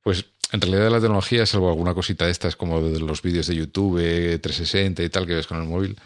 pues 0.01 0.25
en 0.53 0.61
realidad 0.61 0.91
la 0.91 0.99
tecnología, 0.99 1.47
salvo 1.47 1.69
alguna 1.69 1.95
cosita 1.95 2.25
de 2.25 2.31
estas 2.31 2.55
como 2.55 2.79
de 2.79 2.99
los 2.99 3.23
vídeos 3.23 3.47
de 3.47 3.55
YouTube 3.55 3.97
360 4.39 5.01
y 5.01 5.09
tal 5.09 5.25
que 5.25 5.33
ves 5.33 5.47
con 5.47 5.59
el 5.59 5.67
móvil, 5.67 5.97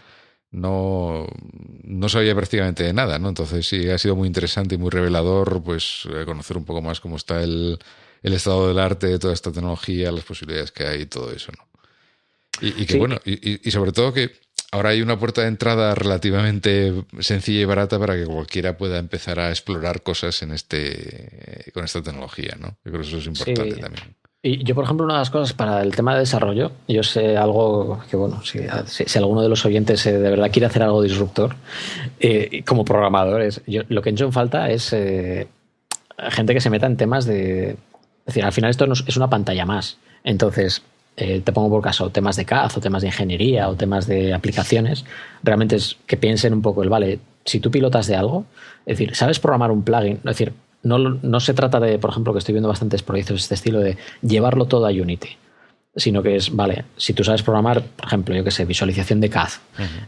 no, 0.51 1.27
no 1.83 2.07
sabía 2.07 2.33
prácticamente 2.33 2.83
de 2.83 2.93
nada, 2.93 3.19
¿no? 3.19 3.27
Entonces 3.27 3.67
sí, 3.67 3.89
ha 3.89 3.97
sido 3.97 4.15
muy 4.15 4.25
interesante 4.25 4.75
y 4.75 4.77
muy 4.77 4.89
revelador 4.89 5.61
pues 5.61 6.07
eh, 6.09 6.23
conocer 6.23 6.55
un 6.55 6.63
poco 6.63 6.81
más 6.81 7.01
cómo 7.01 7.17
está 7.17 7.43
el, 7.43 7.77
el 8.23 8.33
estado 8.33 8.69
del 8.69 8.79
arte, 8.79 9.07
de 9.07 9.19
toda 9.19 9.33
esta 9.33 9.51
tecnología, 9.51 10.13
las 10.13 10.23
posibilidades 10.23 10.71
que 10.71 10.87
hay 10.87 11.01
y 11.01 11.05
todo 11.07 11.33
eso, 11.33 11.51
¿no? 11.57 11.67
Y, 12.59 12.87
que 12.87 12.97
bueno, 12.97 13.19
y, 13.23 13.67
y 13.67 13.71
sobre 13.71 13.91
todo 13.91 14.13
que 14.13 14.31
ahora 14.71 14.89
hay 14.89 15.03
una 15.03 15.19
puerta 15.19 15.41
de 15.41 15.49
entrada 15.49 15.93
relativamente 15.93 16.91
sencilla 17.19 17.61
y 17.61 17.65
barata 17.65 17.99
para 17.99 18.15
que 18.15 18.25
cualquiera 18.25 18.77
pueda 18.77 18.97
empezar 18.97 19.39
a 19.39 19.49
explorar 19.49 20.01
cosas 20.01 20.41
en 20.41 20.53
este 20.53 21.69
con 21.73 21.83
esta 21.83 22.01
tecnología, 22.01 22.57
¿no? 22.59 22.69
Yo 22.83 22.91
creo 22.91 23.01
que 23.01 23.07
eso 23.09 23.17
es 23.17 23.27
importante 23.27 23.75
también. 23.75 24.15
Yo, 24.55 24.75
por 24.75 24.83
ejemplo, 24.83 25.05
una 25.05 25.15
de 25.15 25.19
las 25.19 25.29
cosas 25.29 25.53
para 25.53 25.81
el 25.81 25.95
tema 25.95 26.13
de 26.13 26.19
desarrollo, 26.19 26.71
yo 26.87 27.03
sé 27.03 27.37
algo 27.37 27.99
que, 28.09 28.15
bueno, 28.15 28.41
si, 28.43 28.59
alguno 29.17 29.41
de 29.41 29.49
los 29.49 29.65
oyentes 29.65 30.05
eh, 30.05 30.17
de 30.17 30.29
verdad 30.29 30.51
quiere 30.51 30.67
hacer 30.67 30.83
algo 30.83 31.01
disruptor, 31.01 31.55
eh, 32.19 32.63
como 32.65 32.85
programadores, 32.85 33.61
yo, 33.67 33.81
lo 33.89 34.01
que 34.01 34.09
he 34.09 34.13
hecho 34.13 34.25
en 34.25 34.31
falta 34.31 34.69
es 34.69 34.93
eh, 34.93 35.47
gente 36.29 36.53
que 36.53 36.61
se 36.61 36.69
meta 36.69 36.85
en 36.85 36.97
temas 36.97 37.25
de... 37.25 37.71
Es 37.71 38.33
decir, 38.33 38.45
al 38.45 38.53
final 38.53 38.69
esto 38.69 38.85
es 38.85 39.17
una 39.17 39.29
pantalla 39.29 39.65
más. 39.65 39.97
Entonces, 40.23 40.81
te 41.15 41.51
pongo 41.53 41.69
por 41.69 41.81
caso 41.81 42.09
temas 42.09 42.35
de 42.35 42.45
CAD 42.45 42.71
o 42.75 42.81
temas 42.81 43.01
de 43.01 43.07
ingeniería 43.07 43.69
o 43.69 43.75
temas 43.75 44.05
de 44.05 44.33
aplicaciones, 44.33 45.05
realmente 45.41 45.77
es 45.77 45.97
que 46.05 46.17
piensen 46.17 46.53
un 46.53 46.61
poco 46.61 46.83
el, 46.83 46.89
vale, 46.89 47.19
si 47.45 47.61
tú 47.61 47.71
pilotas 47.71 48.05
de 48.07 48.17
algo, 48.17 48.45
es 48.85 48.97
decir, 48.97 49.15
sabes 49.15 49.39
programar 49.39 49.71
un 49.71 49.83
plugin, 49.83 50.17
es 50.17 50.23
decir, 50.23 50.53
no, 50.87 51.39
se 51.39 51.53
trata 51.53 51.79
de, 51.79 51.99
por 51.99 52.11
ejemplo, 52.11 52.33
que 52.33 52.39
estoy 52.39 52.53
viendo 52.53 52.69
bastantes 52.69 53.03
proyectos 53.03 53.35
de 53.35 53.41
este 53.41 53.55
estilo, 53.55 53.79
de 53.79 53.97
llevarlo 54.21 54.65
todo 54.65 54.87
a 54.87 54.89
Unity, 54.89 55.29
sino 55.95 56.21
que 56.23 56.35
es, 56.35 56.55
vale, 56.55 56.85
si 56.95 57.13
tú 57.13 57.23
sabes 57.23 57.43
programar, 57.43 57.83
por 57.83 58.07
ejemplo, 58.07 58.35
yo 58.35 58.43
que 58.43 58.51
sé, 58.51 58.65
visualización 58.65 59.19
de 59.19 59.29
CAD, 59.29 59.49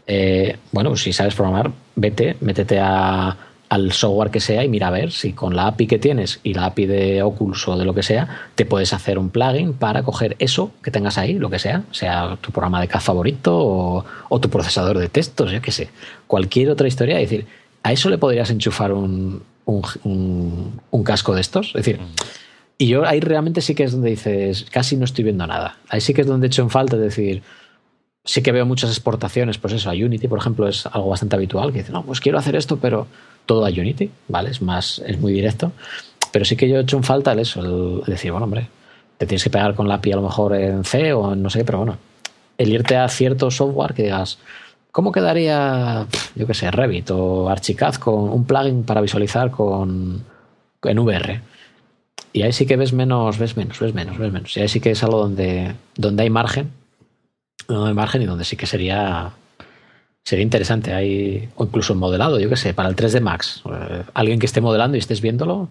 eh, 0.07 0.57
bueno, 0.72 0.95
si 0.95 1.14
sabes 1.14 1.35
programar, 1.35 1.72
vete, 1.95 2.38
métete 2.41 2.80
al 2.80 3.91
software 3.91 4.31
que 4.31 4.39
sea 4.39 4.64
y 4.64 4.69
mira 4.69 4.88
a 4.88 4.91
ver 4.91 5.11
si 5.11 5.34
con 5.34 5.56
la 5.56 5.68
API 5.68 5.88
que 5.88 5.99
tienes 5.99 6.39
y 6.43 6.53
la 6.53 6.65
API 6.65 6.85
de 6.85 7.23
Oculus 7.23 7.68
o 7.68 7.77
de 7.77 7.85
lo 7.85 7.93
que 7.93 8.03
sea, 8.03 8.27
te 8.56 8.65
puedes 8.65 8.93
hacer 8.93 9.19
un 9.19 9.30
plugin 9.30 9.73
para 9.73 10.03
coger 10.03 10.35
eso 10.39 10.72
que 10.84 10.91
tengas 10.91 11.18
ahí, 11.18 11.34
lo 11.34 11.49
que 11.49 11.60
sea, 11.60 11.84
sea 11.91 12.38
tu 12.41 12.51
programa 12.51 12.81
de 12.81 12.88
CAD 12.88 13.01
favorito 13.01 13.57
o, 13.57 14.06
o 14.30 14.39
tu 14.39 14.49
procesador 14.49 14.97
de 14.97 15.10
textos, 15.10 15.51
yo 15.51 15.61
qué 15.61 15.72
sé, 15.72 15.89
cualquier 16.27 16.69
otra 16.69 16.88
historia, 16.88 17.19
es 17.19 17.30
decir, 17.30 17.47
a 17.84 17.91
eso 17.91 18.10
le 18.10 18.18
podrías 18.18 18.49
enchufar 18.49 18.91
un, 18.91 19.41
un, 19.69 21.03
casco 21.03 21.35
de 21.35 21.41
estos. 21.41 21.67
Es 21.67 21.85
decir, 21.85 21.99
y 22.77 22.87
yo 22.87 23.05
ahí 23.05 23.19
realmente 23.19 23.61
sí 23.61 23.75
que 23.75 23.83
es 23.83 23.91
donde 23.91 24.09
dices, 24.09 24.65
casi 24.71 24.95
no 24.95 25.05
estoy 25.05 25.23
viendo 25.23 25.45
nada. 25.47 25.77
Ahí 25.89 26.01
sí 26.01 26.13
que 26.13 26.21
es 26.21 26.27
donde 26.27 26.47
he 26.47 26.61
en 26.61 26.69
falta 26.69 26.97
decir, 26.97 27.43
sí 28.23 28.41
que 28.41 28.51
veo 28.51 28.65
muchas 28.65 28.89
exportaciones, 28.89 29.57
pues 29.57 29.73
eso, 29.73 29.89
a 29.89 29.93
Unity, 29.93 30.27
por 30.27 30.39
ejemplo, 30.39 30.67
es 30.67 30.85
algo 30.85 31.09
bastante 31.09 31.35
habitual, 31.35 31.71
que 31.71 31.79
dice, 31.79 31.91
no, 31.91 32.03
pues 32.03 32.19
quiero 32.19 32.37
hacer 32.37 32.55
esto, 32.55 32.77
pero 32.77 33.07
todo 33.45 33.65
a 33.65 33.69
Unity, 33.69 34.11
¿vale? 34.27 34.51
Es 34.51 34.61
más, 34.61 35.01
es 35.05 35.19
muy 35.19 35.33
directo. 35.33 35.71
Pero 36.31 36.45
sí 36.45 36.55
que 36.55 36.69
yo 36.69 36.77
he 36.77 36.81
hecho 36.81 36.97
en 36.97 37.03
falta 37.03 37.31
el 37.31 37.39
eso, 37.39 37.61
el 37.61 38.03
decir, 38.05 38.31
bueno, 38.31 38.45
hombre, 38.45 38.67
te 39.17 39.25
tienes 39.25 39.43
que 39.43 39.49
pegar 39.49 39.75
con 39.75 39.87
la 39.87 39.95
API 39.95 40.13
a 40.13 40.15
lo 40.17 40.21
mejor 40.21 40.55
en 40.55 40.83
C 40.83 41.11
o 41.13 41.35
no 41.35 41.49
sé, 41.49 41.65
pero 41.65 41.79
bueno, 41.79 41.97
el 42.57 42.71
irte 42.71 42.95
a 42.95 43.07
cierto 43.09 43.49
software 43.49 43.93
que 43.93 44.03
digas, 44.03 44.37
¿cómo 44.91 45.11
quedaría, 45.11 46.06
yo 46.36 46.48
qué 46.48 46.53
sé, 46.53 46.72
Revit 46.72 47.11
o 47.11 47.49
Archicad 47.49 47.95
con 47.95 48.30
un 48.30 48.45
plugin 48.45 48.84
para 48.84 49.02
visualizar 49.02 49.52
con 49.52 50.24
en 50.84 50.99
VR? 50.99 51.41
Y 52.32 52.44
ahí 52.44 52.53
sí 52.53 52.66
que 52.66 52.78
ves 52.78 52.94
menos, 52.94 53.40
ves 53.40 53.57
menos, 53.57 53.80
ves 53.80 53.94
menos, 53.94 54.18
ves 54.18 54.32
menos. 54.32 54.56
Y 54.56 54.61
ahí 54.61 54.68
sí 54.68 54.80
que 54.80 54.91
es 54.91 55.03
algo 55.03 55.20
donde, 55.20 55.74
donde 55.95 56.24
hay 56.24 56.30
margen 56.30 56.72
no 57.70 57.86
hay 57.86 57.94
margen 57.94 58.22
y 58.22 58.26
donde 58.26 58.45
sí 58.45 58.56
que 58.56 58.66
sería 58.66 59.32
sería 60.24 60.44
interesante. 60.44 60.94
Hay, 60.94 61.49
o 61.56 61.66
incluso 61.66 61.95
modelado, 61.95 62.40
yo 62.40 62.49
qué 62.49 62.57
sé, 62.57 62.74
para 62.74 62.90
el 62.90 62.95
3D 62.95 63.22
Max. 63.22 63.64
Eh, 63.72 64.03
alguien 64.14 64.40
que 64.40 64.45
esté 64.45 64.61
modelando 64.61 64.98
y 64.98 64.99
estés 64.99 65.22
viéndolo. 65.22 65.70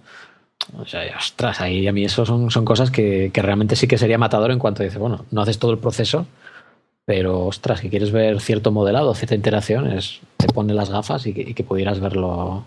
O 0.76 0.86
sea, 0.86 1.02
ostras, 1.16 1.60
ahí 1.60 1.86
a 1.86 1.92
mí 1.92 2.04
eso 2.04 2.26
son, 2.26 2.50
son 2.50 2.64
cosas 2.64 2.90
que, 2.90 3.30
realmente 3.34 3.76
sí 3.76 3.86
que 3.86 3.98
sería 3.98 4.18
matador 4.18 4.50
en 4.50 4.58
cuanto 4.58 4.82
dice, 4.82 4.98
bueno, 4.98 5.24
no 5.30 5.42
haces 5.42 5.58
todo 5.58 5.70
el 5.70 5.78
proceso, 5.78 6.26
pero 7.08 7.46
ostras, 7.46 7.80
que 7.80 7.88
quieres 7.88 8.12
ver 8.12 8.38
cierto 8.38 8.70
modelado, 8.70 9.14
cierta 9.14 9.34
interacción, 9.34 9.90
es, 9.90 10.20
te 10.36 10.46
pone 10.48 10.74
las 10.74 10.90
gafas 10.90 11.26
y 11.26 11.32
que 11.32 11.64
pudieras 11.64 12.00
verlo 12.00 12.66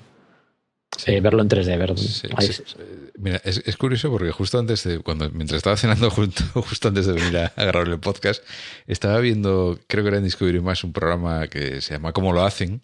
eh, 1.05 1.22
verlo 1.22 1.43
en 1.43 1.49
3D. 1.49 1.77
Ver, 1.77 1.91
eh, 1.91 3.11
Mira, 3.18 3.39
es, 3.43 3.77
curioso 3.77 4.09
porque 4.09 4.31
justo 4.31 4.57
antes 4.57 4.84
de, 4.84 4.97
cuando, 4.99 5.30
mientras 5.30 5.57
estaba 5.57 5.77
cenando, 5.77 6.09
justo, 6.09 6.43
justo 6.61 6.88
antes 6.88 7.05
de 7.05 7.13
venir 7.13 7.38
a, 7.38 7.53
agarrar 7.55 7.88
el 7.88 7.99
podcast, 7.99 8.43
estaba 8.88 9.19
viendo, 9.19 9.80
creo 9.85 10.03
que 10.03 10.07
era 10.07 10.18
en 10.18 10.23
Discovery 10.23 10.59
Más, 10.59 10.84
un 10.84 10.91
programa 10.91 11.47
que 11.47 11.81
se 11.81 11.93
llama 11.93 12.11
¿Cómo 12.11 12.34
lo 12.34 12.43
hacen? 12.43 12.81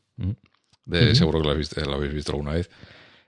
De, 0.86 1.16
Seguro 1.16 1.40
que 1.40 1.46
lo, 1.46 1.96
habéis 1.96 2.14
visto 2.14 2.32
alguna 2.34 2.54
vez. 2.54 2.70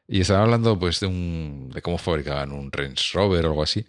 Y 0.08 0.22
estaba 0.22 0.44
hablando 0.44 0.78
pues 0.78 1.00
de, 1.00 1.08
un, 1.08 1.72
de 1.74 1.82
cómo 1.82 1.98
fabricaban 1.98 2.52
un 2.52 2.72
Range 2.72 3.04
Rover 3.14 3.46
o 3.46 3.50
algo 3.50 3.64
así. 3.64 3.86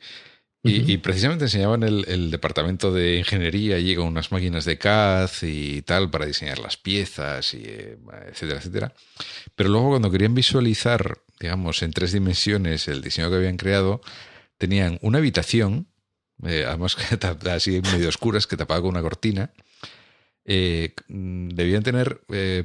Y, 0.63 0.99
precisamente 0.99 1.47
enseñaban 1.47 1.83
el, 1.85 2.31
departamento 2.31 2.93
de 2.93 3.17
ingeniería 3.17 3.77
allí 3.77 3.97
con 3.97 4.07
unas 4.07 4.31
máquinas 4.31 4.67
de 4.67 4.77
CAD 4.77 5.31
y 5.43 5.81
tal 5.83 6.11
para 6.11 6.27
diseñar 6.27 6.59
las 6.59 6.77
piezas, 6.77 7.55
y, 7.55 7.63
eh, 7.65 7.97
etcétera, 8.29 8.59
etcétera. 8.59 8.95
Pero 9.55 9.71
luego 9.71 9.91
cuando 9.91 10.11
querían 10.11 10.35
visualizar, 10.35 11.19
digamos, 11.39 11.83
en 11.83 11.93
tres 11.93 12.13
dimensiones 12.13 12.89
el 12.89 13.01
diseño 13.01 13.31
que 13.31 13.37
habían 13.37 13.57
creado, 13.57 14.03
tenían 14.59 14.99
una 15.01 15.19
habitación, 15.19 15.89
eh, 16.45 16.67
además 16.69 16.95
así 17.51 17.81
medio 17.81 18.11
oscuras, 18.11 18.47
que 18.47 18.59
tapaba 18.59 18.83
con 18.83 18.91
una 18.91 19.03
cortina. 19.03 19.53
Eh, 20.45 20.95
debían 21.09 21.83
tener 21.83 22.21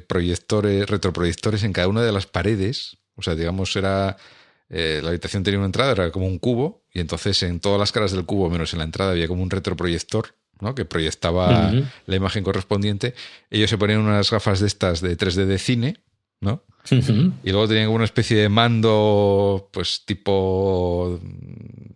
proyectores, 0.06 0.86
retroproyectores 0.88 1.62
en 1.62 1.72
cada 1.72 1.88
una 1.88 2.02
de 2.02 2.12
las 2.12 2.26
paredes. 2.26 2.98
O 3.14 3.22
sea, 3.22 3.34
digamos, 3.34 3.74
era 3.74 4.18
eh, 4.68 5.00
la 5.02 5.10
habitación 5.10 5.42
tenía 5.42 5.58
una 5.58 5.66
entrada, 5.66 5.92
era 5.92 6.10
como 6.10 6.26
un 6.26 6.38
cubo, 6.38 6.84
y 6.96 7.00
entonces 7.00 7.42
en 7.42 7.60
todas 7.60 7.78
las 7.78 7.92
caras 7.92 8.12
del 8.12 8.24
cubo, 8.24 8.48
menos 8.48 8.72
en 8.72 8.78
la 8.78 8.86
entrada, 8.86 9.10
había 9.10 9.28
como 9.28 9.42
un 9.42 9.50
retroproyector 9.50 10.34
¿no? 10.62 10.74
que 10.74 10.86
proyectaba 10.86 11.70
la 12.06 12.16
imagen 12.16 12.42
correspondiente. 12.42 13.14
Ellos 13.50 13.68
se 13.68 13.76
ponían 13.76 14.00
unas 14.00 14.30
gafas 14.30 14.60
de 14.60 14.66
estas 14.66 15.02
de 15.02 15.14
3D 15.14 15.44
de 15.44 15.58
cine, 15.58 15.96
¿no? 16.40 16.64
Y 17.44 17.50
luego 17.50 17.68
tenían 17.68 17.86
como 17.86 17.96
una 17.96 18.06
especie 18.06 18.38
de 18.38 18.48
mando, 18.48 19.68
pues 19.72 20.04
tipo 20.06 21.20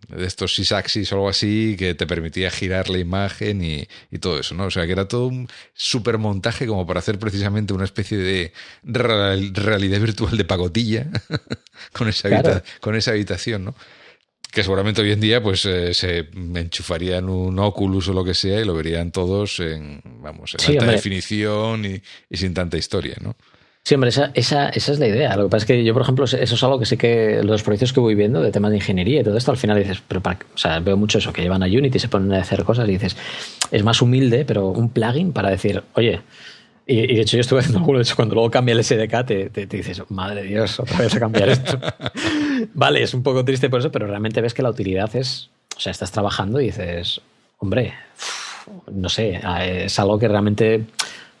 de 0.09 0.27
estos 0.27 0.53
sysaxis 0.53 1.11
o 1.11 1.15
algo 1.15 1.29
así, 1.29 1.75
que 1.79 1.95
te 1.95 2.05
permitía 2.05 2.51
girar 2.51 2.89
la 2.91 2.99
imagen 2.99 3.63
y, 3.63 3.87
todo 4.19 4.39
eso, 4.39 4.53
¿no? 4.53 4.65
O 4.65 4.71
sea, 4.71 4.85
que 4.85 4.91
era 4.91 5.07
todo 5.07 5.25
un 5.25 5.47
super 5.73 6.19
montaje 6.19 6.67
como 6.67 6.85
para 6.85 6.99
hacer 6.99 7.17
precisamente 7.17 7.73
una 7.73 7.85
especie 7.85 8.19
de 8.19 8.53
realidad 8.83 9.99
virtual 9.99 10.37
de 10.37 10.45
pagotilla 10.45 11.07
con, 11.91 12.07
esa 12.07 12.61
con 12.81 12.93
esa 12.93 13.11
habitación, 13.11 13.65
¿no? 13.65 13.75
Que 14.51 14.63
seguramente 14.63 15.01
hoy 15.01 15.11
en 15.11 15.21
día 15.21 15.41
pues 15.41 15.65
eh, 15.65 15.93
se 15.93 16.27
enchufarían 16.55 17.29
un 17.29 17.57
Oculus 17.57 18.09
o 18.09 18.13
lo 18.13 18.23
que 18.23 18.33
sea 18.33 18.59
y 18.59 18.65
lo 18.65 18.73
verían 18.73 19.11
todos 19.11 19.59
en 19.61 20.01
vamos 20.21 20.55
en 20.59 20.77
alta 20.77 20.91
definición 20.91 21.85
y, 21.85 22.01
y, 22.29 22.37
sin 22.37 22.53
tanta 22.53 22.77
historia, 22.77 23.15
¿no? 23.21 23.35
Sí, 23.83 23.95
hombre, 23.95 24.09
esa, 24.09 24.31
esa, 24.35 24.69
esa, 24.69 24.91
es 24.91 24.99
la 24.99 25.07
idea. 25.07 25.35
Lo 25.35 25.45
que 25.45 25.49
pasa 25.49 25.63
es 25.63 25.65
que 25.65 25.83
yo, 25.83 25.93
por 25.93 26.03
ejemplo, 26.03 26.25
eso 26.25 26.37
es 26.37 26.63
algo 26.63 26.77
que 26.77 26.85
sí 26.85 26.97
que 26.97 27.41
los 27.43 27.63
proyectos 27.63 27.93
que 27.93 27.99
voy 27.99 28.13
viendo 28.13 28.39
de 28.41 28.51
temas 28.51 28.69
de 28.69 28.77
ingeniería 28.77 29.21
y 29.21 29.23
todo 29.23 29.35
esto, 29.35 29.49
al 29.49 29.57
final 29.57 29.79
dices, 29.79 30.03
pero 30.07 30.21
para, 30.21 30.37
o 30.53 30.57
sea, 30.57 30.79
veo 30.79 30.97
mucho 30.97 31.17
eso, 31.17 31.33
que 31.33 31.41
llevan 31.41 31.63
a 31.63 31.65
Unity, 31.65 31.97
se 31.97 32.07
ponen 32.07 32.31
a 32.33 32.41
hacer 32.41 32.63
cosas 32.63 32.87
y 32.87 32.91
dices, 32.91 33.17
es 33.71 33.83
más 33.83 33.99
humilde, 34.03 34.45
pero 34.45 34.67
un 34.67 34.89
plugin 34.89 35.33
para 35.33 35.49
decir, 35.49 35.81
oye, 35.93 36.21
y, 36.87 37.15
de 37.15 37.21
hecho 37.21 37.37
yo 37.37 37.41
estuve 37.41 37.59
haciendo 37.59 37.79
alguno, 37.79 37.99
de 37.99 38.03
hecho 38.03 38.15
cuando 38.15 38.35
luego 38.35 38.49
cambia 38.49 38.73
el 38.73 38.83
SDK 38.83 39.25
te, 39.25 39.49
te, 39.49 39.65
dices, 39.65 40.01
madre 40.09 40.43
Dios, 40.43 40.79
otra 40.79 40.99
vez 40.99 41.15
a 41.15 41.19
cambiar 41.19 41.49
esto. 41.49 41.79
vale, 42.73 43.03
es 43.03 43.13
un 43.13 43.23
poco 43.23 43.45
triste 43.45 43.69
por 43.69 43.79
eso, 43.79 43.91
pero 43.91 44.07
realmente 44.07 44.41
ves 44.41 44.53
que 44.53 44.61
la 44.61 44.69
utilidad 44.69 45.15
es, 45.15 45.49
o 45.77 45.79
sea, 45.79 45.91
estás 45.91 46.11
trabajando 46.11 46.59
y 46.59 46.65
dices, 46.65 47.21
hombre, 47.59 47.93
no 48.91 49.09
sé, 49.09 49.39
es 49.85 49.99
algo 49.99 50.17
que 50.19 50.27
realmente 50.27 50.85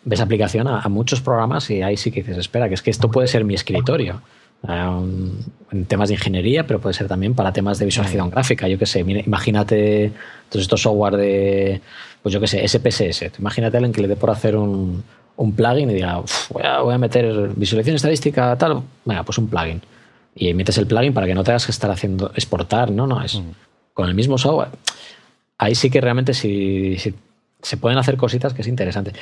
ves 0.03 0.21
aplicación 0.21 0.67
a, 0.67 0.87
muchos 0.89 1.21
programas 1.21 1.69
y 1.69 1.81
ahí 1.81 1.97
sí 1.97 2.11
que 2.11 2.21
dices, 2.21 2.37
espera, 2.37 2.67
que 2.67 2.75
es 2.75 2.81
que 2.81 2.91
esto 2.91 3.09
puede 3.11 3.27
ser 3.27 3.43
mi 3.43 3.53
escritorio. 3.53 4.21
en 4.67 5.85
temas 5.87 6.09
de 6.09 6.15
ingeniería, 6.15 6.65
pero 6.67 6.79
puede 6.79 6.93
ser 6.93 7.07
también 7.07 7.33
para 7.33 7.51
temas 7.51 7.79
de 7.79 7.85
visualización 7.85 8.29
gráfica. 8.29 8.67
Yo 8.67 8.77
qué 8.77 8.85
sé, 8.85 8.99
imagínate 8.99 10.11
todos 10.49 10.63
estos 10.63 10.81
software 10.81 11.17
de, 11.17 11.81
pues 12.21 12.33
yo 12.33 12.39
qué 12.39 12.47
sé, 12.47 12.67
SPSS. 12.67 13.39
Imagínate 13.39 13.77
alguien 13.77 13.93
que 13.93 14.01
le 14.01 14.07
dé 14.07 14.15
por 14.15 14.29
hacer 14.29 14.55
un, 14.55 15.03
un 15.41 15.53
plugin 15.53 15.89
y 15.89 15.95
diga, 15.95 16.21
voy 16.51 16.63
a, 16.63 16.81
voy 16.81 16.93
a, 16.93 16.97
meter 16.97 17.49
visualización 17.55 17.95
estadística, 17.95 18.55
tal. 18.57 18.83
Venga, 19.05 19.23
pues 19.23 19.37
un 19.39 19.47
plugin. 19.47 19.81
Y 20.35 20.53
metes 20.53 20.77
el 20.77 20.85
plugin 20.85 21.13
para 21.13 21.25
que 21.25 21.33
no 21.33 21.43
tengas 21.43 21.65
que 21.65 21.71
estar 21.71 21.89
haciendo 21.89 22.31
exportar, 22.35 22.91
no, 22.91 23.07
no, 23.07 23.21
es 23.23 23.41
con 23.93 24.07
el 24.07 24.13
mismo 24.13 24.37
software. 24.37 24.69
Ahí 25.57 25.75
sí 25.75 25.89
que 25.89 25.99
realmente 25.99 26.33
si, 26.33 26.97
si 26.97 27.13
se 27.61 27.77
pueden 27.77 27.97
hacer 27.97 28.17
cositas 28.17 28.53
que 28.53 28.61
es 28.61 28.67
interesante. 28.67 29.13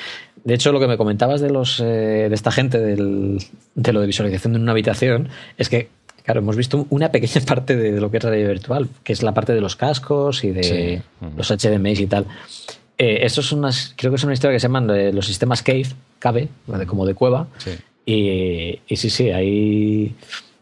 De 0.44 0.54
hecho, 0.54 0.72
lo 0.72 0.80
que 0.80 0.88
me 0.88 0.98
comentabas 0.98 1.42
de 1.42 1.50
los 1.50 1.80
eh, 1.80 2.28
de 2.30 2.36
esta 2.36 2.52
gente 2.52 2.80
del, 2.80 3.40
de 3.76 3.94
lo 3.94 4.02
de 4.02 4.08
visualización 4.08 4.56
en 4.56 4.62
una 4.62 4.74
habitación 4.74 5.30
es 5.58 5.70
que, 5.70 5.90
claro, 6.24 6.42
hemos 6.42 6.58
visto 6.58 6.86
una 6.90 7.12
pequeña 7.12 7.42
parte 7.48 7.78
de, 7.78 8.00
lo 8.00 8.12
que 8.12 8.18
es 8.18 8.24
realidad 8.24 8.50
virtual, 8.50 8.90
que 9.04 9.14
es 9.14 9.24
la 9.24 9.34
parte 9.34 9.54
de 9.54 9.62
los 9.62 9.78
cascos 9.78 10.44
y 10.44 10.52
de 10.52 11.02
los 11.38 11.50
HDMI 11.50 11.92
y 11.92 12.08
tal. 12.08 12.26
Eh, 12.98 13.26
estos 13.26 13.48
son 13.48 13.60
unas, 13.60 13.94
creo 13.96 14.12
que 14.12 14.18
es 14.18 14.24
una 14.26 14.34
historia 14.34 14.56
que 14.56 14.60
se 14.60 14.68
llaman 14.68 14.90
eh, 14.90 15.14
los 15.14 15.26
sistemas 15.26 15.64
Cave, 15.64 15.88
Cave, 16.20 16.50
como 16.88 17.06
de 17.06 17.16
cueva. 17.16 17.48
Y, 18.06 18.80
y 18.88 18.96
sí, 18.96 19.10
sí, 19.10 19.30
hay 19.30 20.16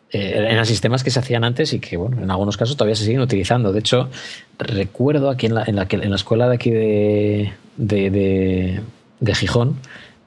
eh, 0.10 0.48
eran 0.50 0.66
sistemas 0.66 1.04
que 1.04 1.12
se 1.12 1.20
hacían 1.20 1.44
antes 1.44 1.74
y 1.74 1.80
que, 1.80 1.98
bueno, 1.98 2.22
en 2.22 2.32
algunos 2.32 2.56
casos 2.56 2.78
todavía 2.78 2.96
se 2.96 3.04
siguen 3.04 3.20
utilizando. 3.20 3.74
De 3.74 3.80
hecho, 3.80 4.10
recuerdo 4.58 5.30
aquí 5.30 5.48
en 5.48 5.56
la, 5.56 5.64
en 5.66 5.76
la, 5.76 5.88
en 5.90 6.10
la 6.10 6.16
escuela 6.16 6.48
de 6.48 6.56
aquí 6.56 6.72
de, 6.72 7.54
de, 7.76 8.82
de, 9.20 9.36
Gijón, 9.36 9.76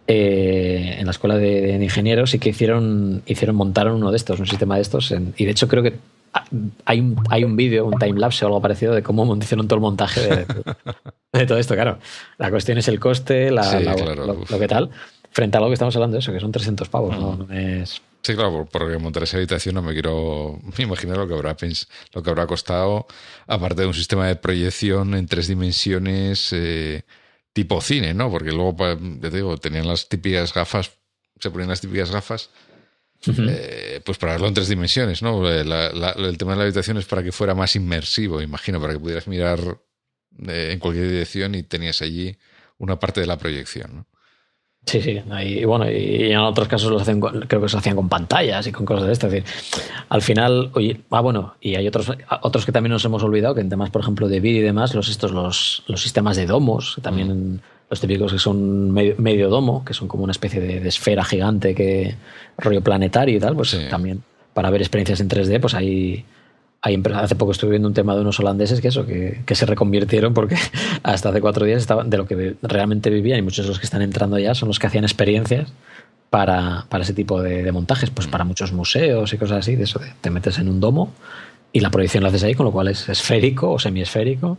eh, 0.06 0.96
en 0.98 1.06
la 1.06 1.12
escuela 1.12 1.36
de, 1.36 1.82
ingenieros, 1.82 2.30
sí 2.30 2.38
que 2.38 2.50
hicieron, 2.50 3.22
hicieron, 3.24 3.56
montaron 3.56 3.96
uno 3.96 4.10
de 4.10 4.18
estos, 4.18 4.38
un 4.38 4.46
sistema 4.46 4.76
de 4.76 4.82
estos. 4.82 5.14
y 5.36 5.44
de 5.44 5.50
hecho, 5.50 5.66
creo 5.66 5.82
que 5.82 5.94
hay 6.84 7.00
un, 7.00 7.16
hay 7.30 7.44
un 7.44 7.56
vídeo, 7.56 7.86
un 7.86 7.98
timelapse 7.98 8.44
o 8.44 8.48
algo 8.48 8.60
parecido 8.60 8.94
de 8.94 9.02
cómo 9.02 9.34
hicieron 9.36 9.66
todo 9.66 9.76
el 9.76 9.80
montaje 9.80 10.46
de, 11.32 11.46
todo 11.46 11.58
esto. 11.58 11.74
Claro, 11.74 11.98
la 12.36 12.50
cuestión 12.50 12.76
es 12.76 12.86
el 12.88 13.00
coste, 13.00 13.50
la, 13.50 13.80
lo, 13.80 14.58
que 14.58 14.68
tal, 14.68 14.90
frente 15.30 15.56
a 15.56 15.60
lo 15.60 15.68
que 15.68 15.74
estamos 15.74 15.94
hablando 15.96 16.14
de 16.14 16.20
eso, 16.20 16.32
que 16.32 16.40
son 16.40 16.52
300 16.52 16.88
pavos, 16.88 17.18
¿no? 17.18 17.36
no 17.36 17.54
es 17.54 18.02
Sí, 18.22 18.34
claro, 18.34 18.68
porque 18.70 18.98
montar 18.98 19.22
esa 19.22 19.38
habitación 19.38 19.74
no 19.74 19.82
me 19.82 19.92
quiero 19.92 20.60
imaginar 20.78 21.16
lo 21.16 21.26
que 21.26 21.34
habrá 21.34 21.56
lo 22.12 22.22
que 22.22 22.30
habrá 22.30 22.46
costado, 22.46 23.06
aparte 23.46 23.82
de 23.82 23.86
un 23.86 23.94
sistema 23.94 24.26
de 24.26 24.36
proyección 24.36 25.14
en 25.14 25.26
tres 25.26 25.48
dimensiones 25.48 26.52
eh, 26.52 27.04
tipo 27.52 27.80
cine, 27.80 28.12
¿no? 28.12 28.30
Porque 28.30 28.52
luego, 28.52 28.76
ya 28.78 29.30
te 29.30 29.36
digo, 29.36 29.56
tenían 29.56 29.88
las 29.88 30.08
típicas 30.08 30.52
gafas, 30.52 30.92
se 31.38 31.50
ponían 31.50 31.70
las 31.70 31.80
típicas 31.80 32.10
gafas, 32.10 32.50
eh, 33.26 34.00
pues 34.04 34.18
para 34.18 34.32
verlo 34.32 34.48
en 34.48 34.54
tres 34.54 34.68
dimensiones, 34.68 35.22
¿no? 35.22 35.50
Eh, 35.50 35.60
el 35.60 36.38
tema 36.38 36.52
de 36.52 36.58
la 36.58 36.64
habitación 36.64 36.98
es 36.98 37.06
para 37.06 37.22
que 37.22 37.32
fuera 37.32 37.54
más 37.54 37.74
inmersivo, 37.74 38.42
imagino, 38.42 38.80
para 38.80 38.92
que 38.92 39.00
pudieras 39.00 39.28
mirar 39.28 39.60
en 40.38 40.78
cualquier 40.78 41.08
dirección 41.08 41.54
y 41.54 41.62
tenías 41.62 42.02
allí 42.02 42.36
una 42.78 42.98
parte 42.98 43.20
de 43.20 43.26
la 43.26 43.38
proyección, 43.38 43.94
¿no? 43.94 44.06
Sí, 44.86 45.00
sí. 45.00 45.22
Y 45.44 45.64
bueno, 45.64 45.88
y 45.90 46.32
en 46.32 46.38
otros 46.38 46.66
casos 46.66 46.90
los 46.90 47.02
hacen, 47.02 47.20
creo 47.20 47.60
que 47.60 47.68
se 47.68 47.76
hacían 47.76 47.96
con 47.96 48.08
pantallas 48.08 48.66
y 48.66 48.72
con 48.72 48.84
cosas 48.84 49.06
de 49.06 49.12
esto. 49.12 49.26
Es 49.26 49.32
decir, 49.32 49.48
al 50.08 50.22
final, 50.22 50.70
oye, 50.74 51.00
ah, 51.10 51.20
bueno, 51.20 51.54
y 51.60 51.76
hay 51.76 51.86
otros, 51.86 52.10
otros 52.42 52.66
que 52.66 52.72
también 52.72 52.92
nos 52.92 53.04
hemos 53.04 53.22
olvidado, 53.22 53.54
que 53.54 53.60
en 53.60 53.68
temas, 53.68 53.90
por 53.90 54.02
ejemplo, 54.02 54.28
de 54.28 54.40
vídeo 54.40 54.60
y 54.60 54.64
demás, 54.64 54.94
los, 54.94 55.08
estos, 55.08 55.30
los, 55.32 55.84
los 55.86 56.02
sistemas 56.02 56.36
de 56.36 56.46
domos, 56.46 56.98
también 57.02 57.60
los 57.90 58.00
típicos 58.00 58.32
que 58.32 58.38
son 58.38 58.90
medio, 58.92 59.48
domo, 59.48 59.84
que 59.84 59.94
son 59.94 60.08
como 60.08 60.24
una 60.24 60.30
especie 60.30 60.60
de, 60.60 60.86
esfera 60.86 61.24
gigante 61.24 61.74
que 61.74 62.14
rollo 62.56 62.80
planetario 62.80 63.36
y 63.36 63.40
tal, 63.40 63.56
pues 63.56 63.76
también 63.90 64.22
para 64.54 64.70
ver 64.70 64.80
experiencias 64.80 65.20
en 65.20 65.28
3D, 65.28 65.60
pues 65.60 65.74
hay, 65.74 66.24
hace 66.82 67.34
poco 67.34 67.52
estuve 67.52 67.70
viendo 67.70 67.88
un 67.88 67.94
tema 67.94 68.14
de 68.14 68.22
unos 68.22 68.40
holandeses 68.40 68.80
que 68.80 68.88
eso, 68.88 69.06
que, 69.06 69.54
se 69.54 69.66
reconvirtieron 69.66 70.32
porque 70.32 70.56
hasta 71.02 71.28
hace 71.28 71.40
cuatro 71.40 71.66
días 71.66 71.80
estaban 71.80 72.10
de 72.10 72.16
lo 72.16 72.26
que 72.26 72.56
realmente 72.62 73.10
vivían 73.10 73.38
y 73.38 73.42
muchos 73.42 73.64
de 73.64 73.68
los 73.68 73.78
que 73.78 73.84
están 73.84 74.02
entrando 74.02 74.38
ya 74.38 74.54
son 74.54 74.68
los 74.68 74.78
que 74.78 74.86
hacían 74.86 75.04
experiencias 75.04 75.72
para, 76.30 76.86
ese 77.00 77.12
tipo 77.12 77.42
de, 77.42 77.70
montajes, 77.72 78.10
pues 78.10 78.28
para 78.28 78.44
muchos 78.44 78.72
museos 78.72 79.32
y 79.32 79.36
cosas 79.36 79.58
así, 79.58 79.76
de 79.76 79.84
eso, 79.84 80.00
te 80.20 80.30
metes 80.30 80.58
en 80.58 80.68
un 80.68 80.80
domo 80.80 81.12
y 81.72 81.80
la 81.80 81.90
proyección 81.90 82.22
la 82.22 82.30
haces 82.30 82.44
ahí, 82.44 82.54
con 82.54 82.66
lo 82.66 82.72
cual 82.72 82.88
es 82.88 83.08
esférico 83.08 83.70
o 83.70 83.78
semiesférico. 83.78 84.58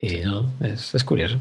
Y 0.00 0.18
no, 0.18 0.52
es, 0.60 1.04
curioso. 1.04 1.38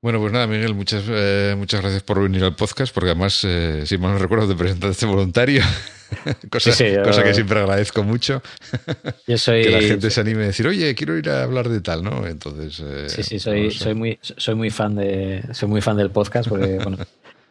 Bueno, 0.00 0.20
pues 0.20 0.32
nada, 0.32 0.46
Miguel, 0.46 0.74
muchas, 0.74 1.04
eh, 1.08 1.54
muchas 1.58 1.80
gracias 1.80 2.02
por 2.04 2.22
venir 2.22 2.44
al 2.44 2.54
podcast, 2.54 2.94
porque 2.94 3.10
además, 3.10 3.44
eh, 3.44 3.82
si 3.84 3.98
mal 3.98 4.12
no 4.12 4.18
recuerdo, 4.18 4.48
te 4.48 4.54
presentaste 4.54 5.06
voluntario, 5.06 5.62
cosa, 6.50 6.70
cosa 7.04 7.22
que 7.22 7.34
siempre 7.34 7.60
agradezco 7.60 8.02
mucho. 8.02 8.42
Yo 9.26 9.38
soy, 9.38 9.62
que 9.64 9.70
la 9.70 9.80
gente 9.80 10.10
se 10.10 10.20
anime 10.20 10.44
a 10.44 10.46
decir, 10.48 10.66
oye, 10.66 10.94
quiero 10.94 11.16
ir 11.16 11.28
a 11.30 11.42
hablar 11.42 11.68
de 11.68 11.80
tal, 11.80 12.02
¿no? 12.02 12.26
Entonces. 12.26 12.82
Eh, 12.84 13.08
sí, 13.08 13.22
sí, 13.22 13.38
soy, 13.38 13.70
soy, 13.70 13.94
muy, 13.94 14.18
soy, 14.22 14.54
muy 14.54 14.70
fan 14.70 14.96
de, 14.96 15.42
soy 15.52 15.68
muy 15.68 15.80
fan 15.80 15.96
del 15.96 16.10
podcast, 16.10 16.48
porque, 16.48 16.78
bueno, 16.78 16.98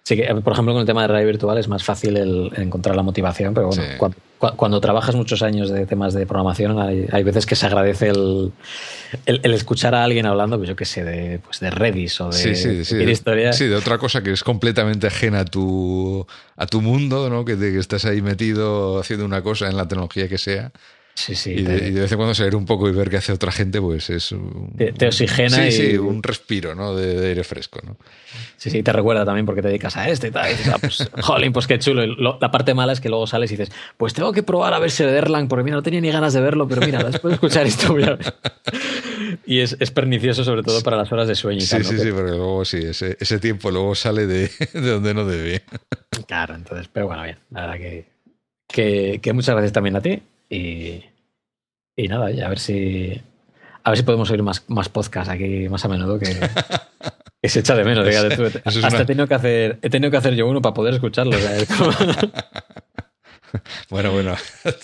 Sí, 0.10 0.15
que, 0.15 0.23
por 0.23 0.53
ejemplo, 0.53 0.73
con 0.73 0.81
el 0.81 0.88
tema 0.88 1.03
de 1.03 1.10
realidad 1.10 1.27
virtual 1.27 1.60
es 1.60 1.68
más 1.68 1.84
fácil 1.84 2.18
el, 2.18 2.52
encontrar 2.57 2.95
la 2.95 3.03
motivación, 3.03 3.53
pero 3.53 3.68
bueno, 3.68 3.84
cuando, 4.40 4.81
trabajas 4.81 5.14
muchos 5.14 5.44
años 5.44 5.69
de 5.69 5.86
temas 5.86 6.15
de 6.15 6.26
programación, 6.26 6.80
hay, 6.80 7.23
veces 7.23 7.45
que 7.45 7.56
se 7.56 7.68
agradece 7.68 8.07
el, 8.07 8.52
el, 9.27 9.53
escuchar 9.53 9.94
a 9.94 10.03
alguien 10.03 10.26
hablando, 10.26 10.57
pues 10.57 10.68
yo 10.68 10.76
qué 10.76 10.86
sé, 10.86 11.03
de, 11.03 11.38
pues 11.38 11.60
de 11.60 11.69
Redis 11.69 12.22
o 12.22 12.31
de, 12.31 12.56
sí, 12.56 12.95
de 12.95 13.53
Sí, 13.53 13.68
de 13.68 13.76
otra 13.76 13.99
cosa 13.99 14.23
que 14.23 14.31
es 14.31 14.44
completamente 14.44 15.06
ajena 15.06 15.41
a 15.41 15.45
tu, 15.45 16.26
a 16.57 16.65
tu 16.65 16.81
mundo, 16.81 17.30
¿no? 17.30 17.45
que, 17.45 17.56
que 17.56 17.77
estás 17.77 18.06
ahí 18.06 18.23
metido 18.23 18.98
haciendo 18.99 19.26
una 19.26 19.44
cosa 19.44 19.69
en 19.69 19.77
la 19.77 19.88
tecnología 19.88 20.27
que 20.27 20.40
sea. 20.40 20.72
Sí, 21.19 21.35
sí, 21.35 21.51
y, 21.51 21.63
de, 21.63 21.91
vez 21.91 22.09
en 22.13 22.17
cuando 22.17 22.33
salir 22.33 22.55
un 22.55 22.65
poco 22.65 22.87
y 22.87 22.93
ver 22.93 23.09
qué 23.09 23.17
hace 23.17 23.33
otra 23.33 23.51
gente, 23.51 23.81
pues 23.81 24.09
es. 24.09 24.33
te, 24.77 25.05
oxigena. 25.05 25.49
Sí, 25.49 25.71
sí, 25.73 25.97
un 25.97 26.23
respiro 26.23 26.75
¿no? 26.75 26.95
de, 26.95 27.27
aire 27.27 27.43
fresco. 27.43 27.81
¿no? 27.85 27.97
Sí, 28.55 28.69
sí, 28.69 28.83
te 28.83 28.93
recuerda 28.93 29.25
también 29.25 29.45
porque 29.45 29.61
te 29.61 29.67
dedicas 29.67 29.97
a 29.97 30.07
este 30.07 30.29
y 30.29 30.31
tal. 30.31 30.55
Ah, 30.71 30.77
pues, 30.79 31.09
jolín, 31.21 31.51
pues 31.51 31.67
qué 31.67 31.77
chulo. 31.77 32.05
la 32.05 32.51
parte 32.51 32.73
mala 32.73 32.93
es 32.93 33.01
que 33.01 33.09
luego 33.09 33.27
sales 33.27 33.51
y 33.51 33.57
dices, 33.57 33.75
pues 33.97 34.13
tengo 34.13 34.31
que 34.31 34.43
probar 34.43 34.73
a 34.73 34.79
ver 34.79 34.91
si 34.91 35.03
de 35.03 35.11
Erlang, 35.11 35.49
porque 35.49 35.65
mira, 35.65 35.75
no 35.75 35.83
tenía 35.83 35.99
ni 35.99 36.09
ganas 36.09 36.31
de 36.31 36.39
verlo, 36.39 36.69
pero 36.69 36.85
mira, 36.85 37.03
después 37.03 37.31
de 37.31 37.35
escuchar 37.35 37.65
esto 37.65 37.91
voy 37.91 38.03
a 38.03 38.15
ver. 38.15 38.33
Y 39.45 39.59
es, 39.59 39.75
es, 39.81 39.91
pernicioso, 39.91 40.45
sobre 40.45 40.63
todo 40.63 40.81
para 40.83 40.95
las 40.95 41.11
horas 41.11 41.27
de 41.27 41.35
sueño. 41.35 41.59
Y 41.59 41.65
sí, 41.65 41.83
sí, 41.83 41.97
sí, 41.99 42.11
porque 42.13 42.31
luego 42.31 42.63
sí, 42.63 42.77
ese, 42.77 43.17
ese 43.19 43.39
tiempo 43.39 43.71
luego 43.71 43.93
sale 43.93 44.25
de, 44.25 44.49
de, 44.73 44.89
donde 44.89 45.13
no 45.13 45.25
debe. 45.25 45.63
Claro, 46.27 46.55
entonces, 46.55 46.87
pero 46.93 47.07
bueno, 47.07 47.23
bien. 47.23 47.39
La 47.51 47.61
verdad 47.61 47.77
que, 47.77 48.07
que, 48.67 49.19
que 49.21 49.33
muchas 49.33 49.55
gracias 49.55 49.73
también 49.73 49.97
a 49.97 50.01
ti 50.01 50.21
y 50.49 51.03
y 51.99 52.07
nada, 52.07 52.27
a 52.27 52.49
ver 52.49 52.59
si. 52.59 53.21
A 53.84 53.91
ver 53.91 53.97
si 53.97 54.03
podemos 54.03 54.30
oír 54.31 54.43
más, 54.43 54.63
más 54.67 54.89
podcasts 54.89 55.30
aquí 55.30 55.69
más 55.69 55.85
a 55.85 55.88
menudo 55.88 56.19
que, 56.19 56.27
se 57.43 57.59
echa 57.59 57.76
de 57.76 57.84
menos. 57.84 58.07
Hasta 58.07 59.01
he, 59.01 59.05
tenido 59.05 59.27
que 59.27 59.35
hacer, 59.35 59.80
he 59.81 59.89
tenido 59.89 60.11
que 60.11 60.17
hacer 60.17 60.35
yo 60.35 60.47
uno 60.47 60.61
para 60.61 60.73
poder 60.73 60.93
escucharlo. 60.93 61.38
bueno, 63.89 64.11
bueno. 64.11 64.35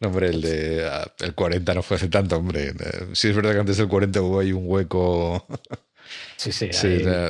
No, 0.00 0.08
hombre, 0.08 0.28
el 0.28 0.40
de 0.40 0.88
el 1.20 1.34
40 1.34 1.74
no 1.74 1.82
fue 1.82 1.96
hace 1.96 2.08
tanto, 2.08 2.36
hombre. 2.36 2.72
Sí 3.12 3.28
es 3.28 3.36
verdad 3.36 3.52
que 3.52 3.60
antes 3.60 3.76
del 3.76 3.88
40 3.88 4.22
hubo 4.22 4.40
ahí 4.40 4.52
un 4.52 4.64
hueco. 4.66 5.46
Sí, 6.36 6.52
sí. 6.52 6.70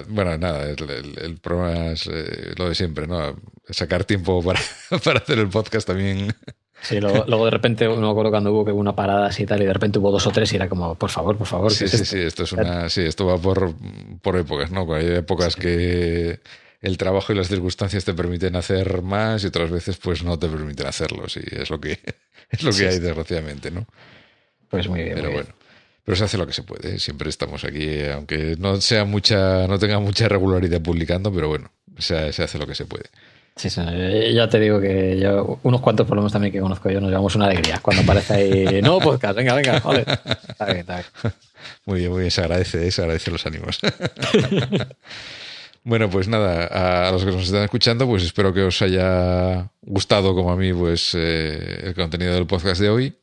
bueno, 0.09 0.39
nada, 0.39 0.69
el, 0.69 1.39
problema 1.41 1.93
es 1.93 2.07
eh, 2.07 2.55
lo 2.57 2.69
de 2.69 2.75
siempre, 2.75 3.09
¿no? 3.09 3.37
Sacar 3.69 4.05
tiempo 4.05 4.43
para, 4.43 4.61
para 5.05 5.19
hacer 5.19 5.39
el 5.39 5.49
podcast 5.49 5.89
también 5.89 6.35
Sí, 6.81 7.01
luego, 7.01 7.45
de 7.45 7.51
repente, 7.51 7.87
no 7.87 7.97
me 7.97 8.11
acuerdo 8.11 8.31
cuando 8.31 8.53
hubo 8.53 8.73
una 8.75 8.95
parada 8.95 9.27
así 9.27 9.43
y 9.43 9.47
tal, 9.47 9.61
y 9.63 9.67
de 9.67 9.73
repente 9.73 9.99
hubo 9.99 10.11
dos 10.11 10.27
o 10.27 10.31
tres 10.31 10.53
y 10.53 10.57
era 10.57 10.69
como, 10.69 10.95
por 10.95 11.11
favor, 11.11 11.37
por 11.37 11.47
favor. 11.47 11.73
Sí, 11.73 11.89
sí, 11.89 12.05
sí, 12.05 12.19
esto 12.19 12.45
es 12.45 12.53
una, 12.53 12.89
sí, 12.89 13.03
esto 13.03 13.27
va 13.27 13.37
por, 13.37 13.75
por 14.23 14.37
épocas, 14.37 14.71
¿no? 14.71 14.93
Hay 14.95 15.07
épocas 15.07 15.57
que 15.57 16.41
el 16.81 16.97
trabajo 16.97 17.33
y 17.33 17.37
las 17.37 17.49
circunstancias 17.49 18.05
te 18.05 18.15
permiten 18.15 18.55
hacer 18.57 19.03
más 19.03 19.43
y 19.43 19.49
otras 19.49 19.71
veces 19.71 19.97
pues 19.97 20.23
no 20.23 20.39
te 20.39 20.49
permiten 20.49 20.87
hacerlo, 20.87 21.29
sí, 21.29 21.41
es 21.51 21.71
lo 21.71 21.81
que, 21.81 21.99
es 22.51 22.63
lo 22.63 22.73
que 22.73 22.89
hay 22.89 22.99
desgraciadamente, 23.01 23.71
¿no? 23.71 23.87
Pues 24.69 24.89
muy 24.89 25.03
bien. 25.03 25.15
Pero 25.17 25.33
bueno. 25.33 25.49
Pero 26.05 26.17
se 26.17 26.25
hace 26.25 26.39
lo 26.39 26.47
que 26.47 26.55
se 26.55 26.63
puede, 26.63 26.99
siempre 26.99 27.29
estamos 27.29 27.65
aquí, 27.65 28.03
aunque 28.05 28.57
no 28.59 28.81
sea 28.81 29.05
mucha, 29.05 29.67
no 29.67 29.79
tenga 29.79 29.99
mucha 29.99 30.27
regularidad 30.27 30.81
publicando, 30.81 31.31
pero 31.31 31.49
bueno, 31.49 31.71
se, 31.99 32.33
se 32.33 32.43
hace 32.43 32.57
lo 32.57 32.67
que 32.67 32.75
se 32.75 32.87
puede. 32.87 33.05
Sí, 33.59 33.71
sí, 33.71 33.81
ya 34.33 34.49
te 34.49 34.61
digo 34.61 34.81
que 34.81 35.19
yo, 35.19 35.59
unos 35.65 35.81
cuantos 35.81 36.07
problemas 36.07 36.33
también 36.33 36.53
que 36.53 36.61
conozco 36.61 36.89
yo, 36.91 37.01
nos 37.01 37.11
llevamos 37.11 37.35
una 37.35 37.47
alegría 37.47 37.81
cuando 37.83 38.05
aparece 38.05 38.35
ahí, 38.35 38.83
no 38.83 39.01
podcast, 39.01 39.37
venga, 39.37 39.53
venga, 39.55 39.81
vale. 39.81 40.05
Está 40.49 40.67
bien, 40.67 40.79
está 40.79 40.95
bien. 40.95 41.35
Muy 41.85 41.99
bien, 41.99 42.13
muy 42.13 42.21
bien, 42.21 42.31
se 42.31 42.41
agradece, 42.41 42.89
se 42.93 43.03
agradece 43.03 43.33
los 43.33 43.45
ánimos. 43.47 43.81
bueno, 45.83 46.09
pues 46.09 46.29
nada, 46.29 47.09
a 47.09 47.11
los 47.11 47.25
que 47.25 47.33
nos 47.33 47.43
están 47.43 47.65
escuchando, 47.65 48.07
pues 48.07 48.23
espero 48.23 48.55
que 48.55 48.63
os 48.63 48.81
haya 48.81 49.69
gustado 49.83 50.37
como 50.37 50.53
a 50.53 50.57
mí, 50.57 50.73
pues 50.73 51.17
eh, 51.17 51.81
el 51.83 51.95
contenido 51.97 52.35
del 52.35 52.47
podcast 52.47 52.81
de 52.81 52.91
hoy. 52.91 53.17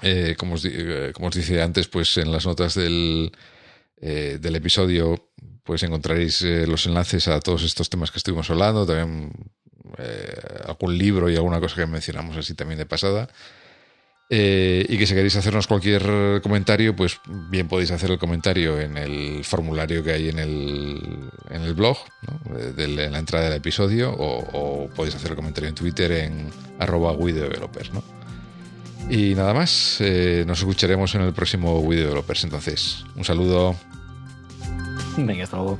Eh, 0.00 0.36
como, 0.38 0.54
os, 0.54 0.64
eh, 0.64 1.12
como 1.14 1.28
os 1.28 1.50
antes, 1.50 1.86
pues 1.88 2.16
en 2.16 2.32
las 2.32 2.46
notas 2.46 2.74
del, 2.76 3.30
del 4.00 4.56
episodio 4.56 5.28
pues 5.70 5.84
encontraréis 5.84 6.42
eh, 6.42 6.66
los 6.66 6.84
enlaces 6.86 7.28
a 7.28 7.38
todos 7.38 7.62
estos 7.62 7.88
temas 7.88 8.10
que 8.10 8.18
estuvimos 8.18 8.50
hablando, 8.50 8.84
también 8.84 9.30
eh, 9.98 10.34
algún 10.66 10.98
libro 10.98 11.30
y 11.30 11.36
alguna 11.36 11.60
cosa 11.60 11.76
que 11.76 11.86
mencionamos 11.86 12.36
así 12.36 12.54
también 12.54 12.76
de 12.76 12.86
pasada. 12.86 13.28
Eh, 14.28 14.84
y 14.88 14.98
que 14.98 15.06
si 15.06 15.14
queréis 15.14 15.36
hacernos 15.36 15.68
cualquier 15.68 16.40
comentario, 16.42 16.96
pues 16.96 17.20
bien 17.50 17.68
podéis 17.68 17.92
hacer 17.92 18.10
el 18.10 18.18
comentario 18.18 18.80
en 18.80 18.96
el 18.96 19.44
formulario 19.44 20.02
que 20.02 20.10
hay 20.10 20.30
en 20.30 20.40
el, 20.40 21.30
en 21.50 21.62
el 21.62 21.74
blog, 21.74 21.98
de, 22.74 23.04
en 23.04 23.12
la 23.12 23.20
entrada 23.20 23.44
del 23.44 23.58
episodio, 23.58 24.12
o, 24.12 24.90
podéis 24.96 25.14
hacer 25.14 25.30
el 25.30 25.36
comentario 25.36 25.68
en 25.68 25.76
Twitter 25.76 26.10
en 26.10 26.50
arroba 26.80 27.12
WeDevelopers. 27.12 27.92
¿no? 27.92 28.02
Y 29.08 29.36
nada 29.36 29.54
más, 29.54 29.98
nos 30.00 30.58
escucharemos 30.58 31.14
en 31.14 31.20
el 31.20 31.32
próximo 31.32 31.78
WeDevelopers. 31.78 32.42
Entonces, 32.42 33.04
un 33.14 33.24
saludo. 33.24 33.76
Venga, 35.26 35.44
hasta 35.44 35.56
luego. 35.56 35.78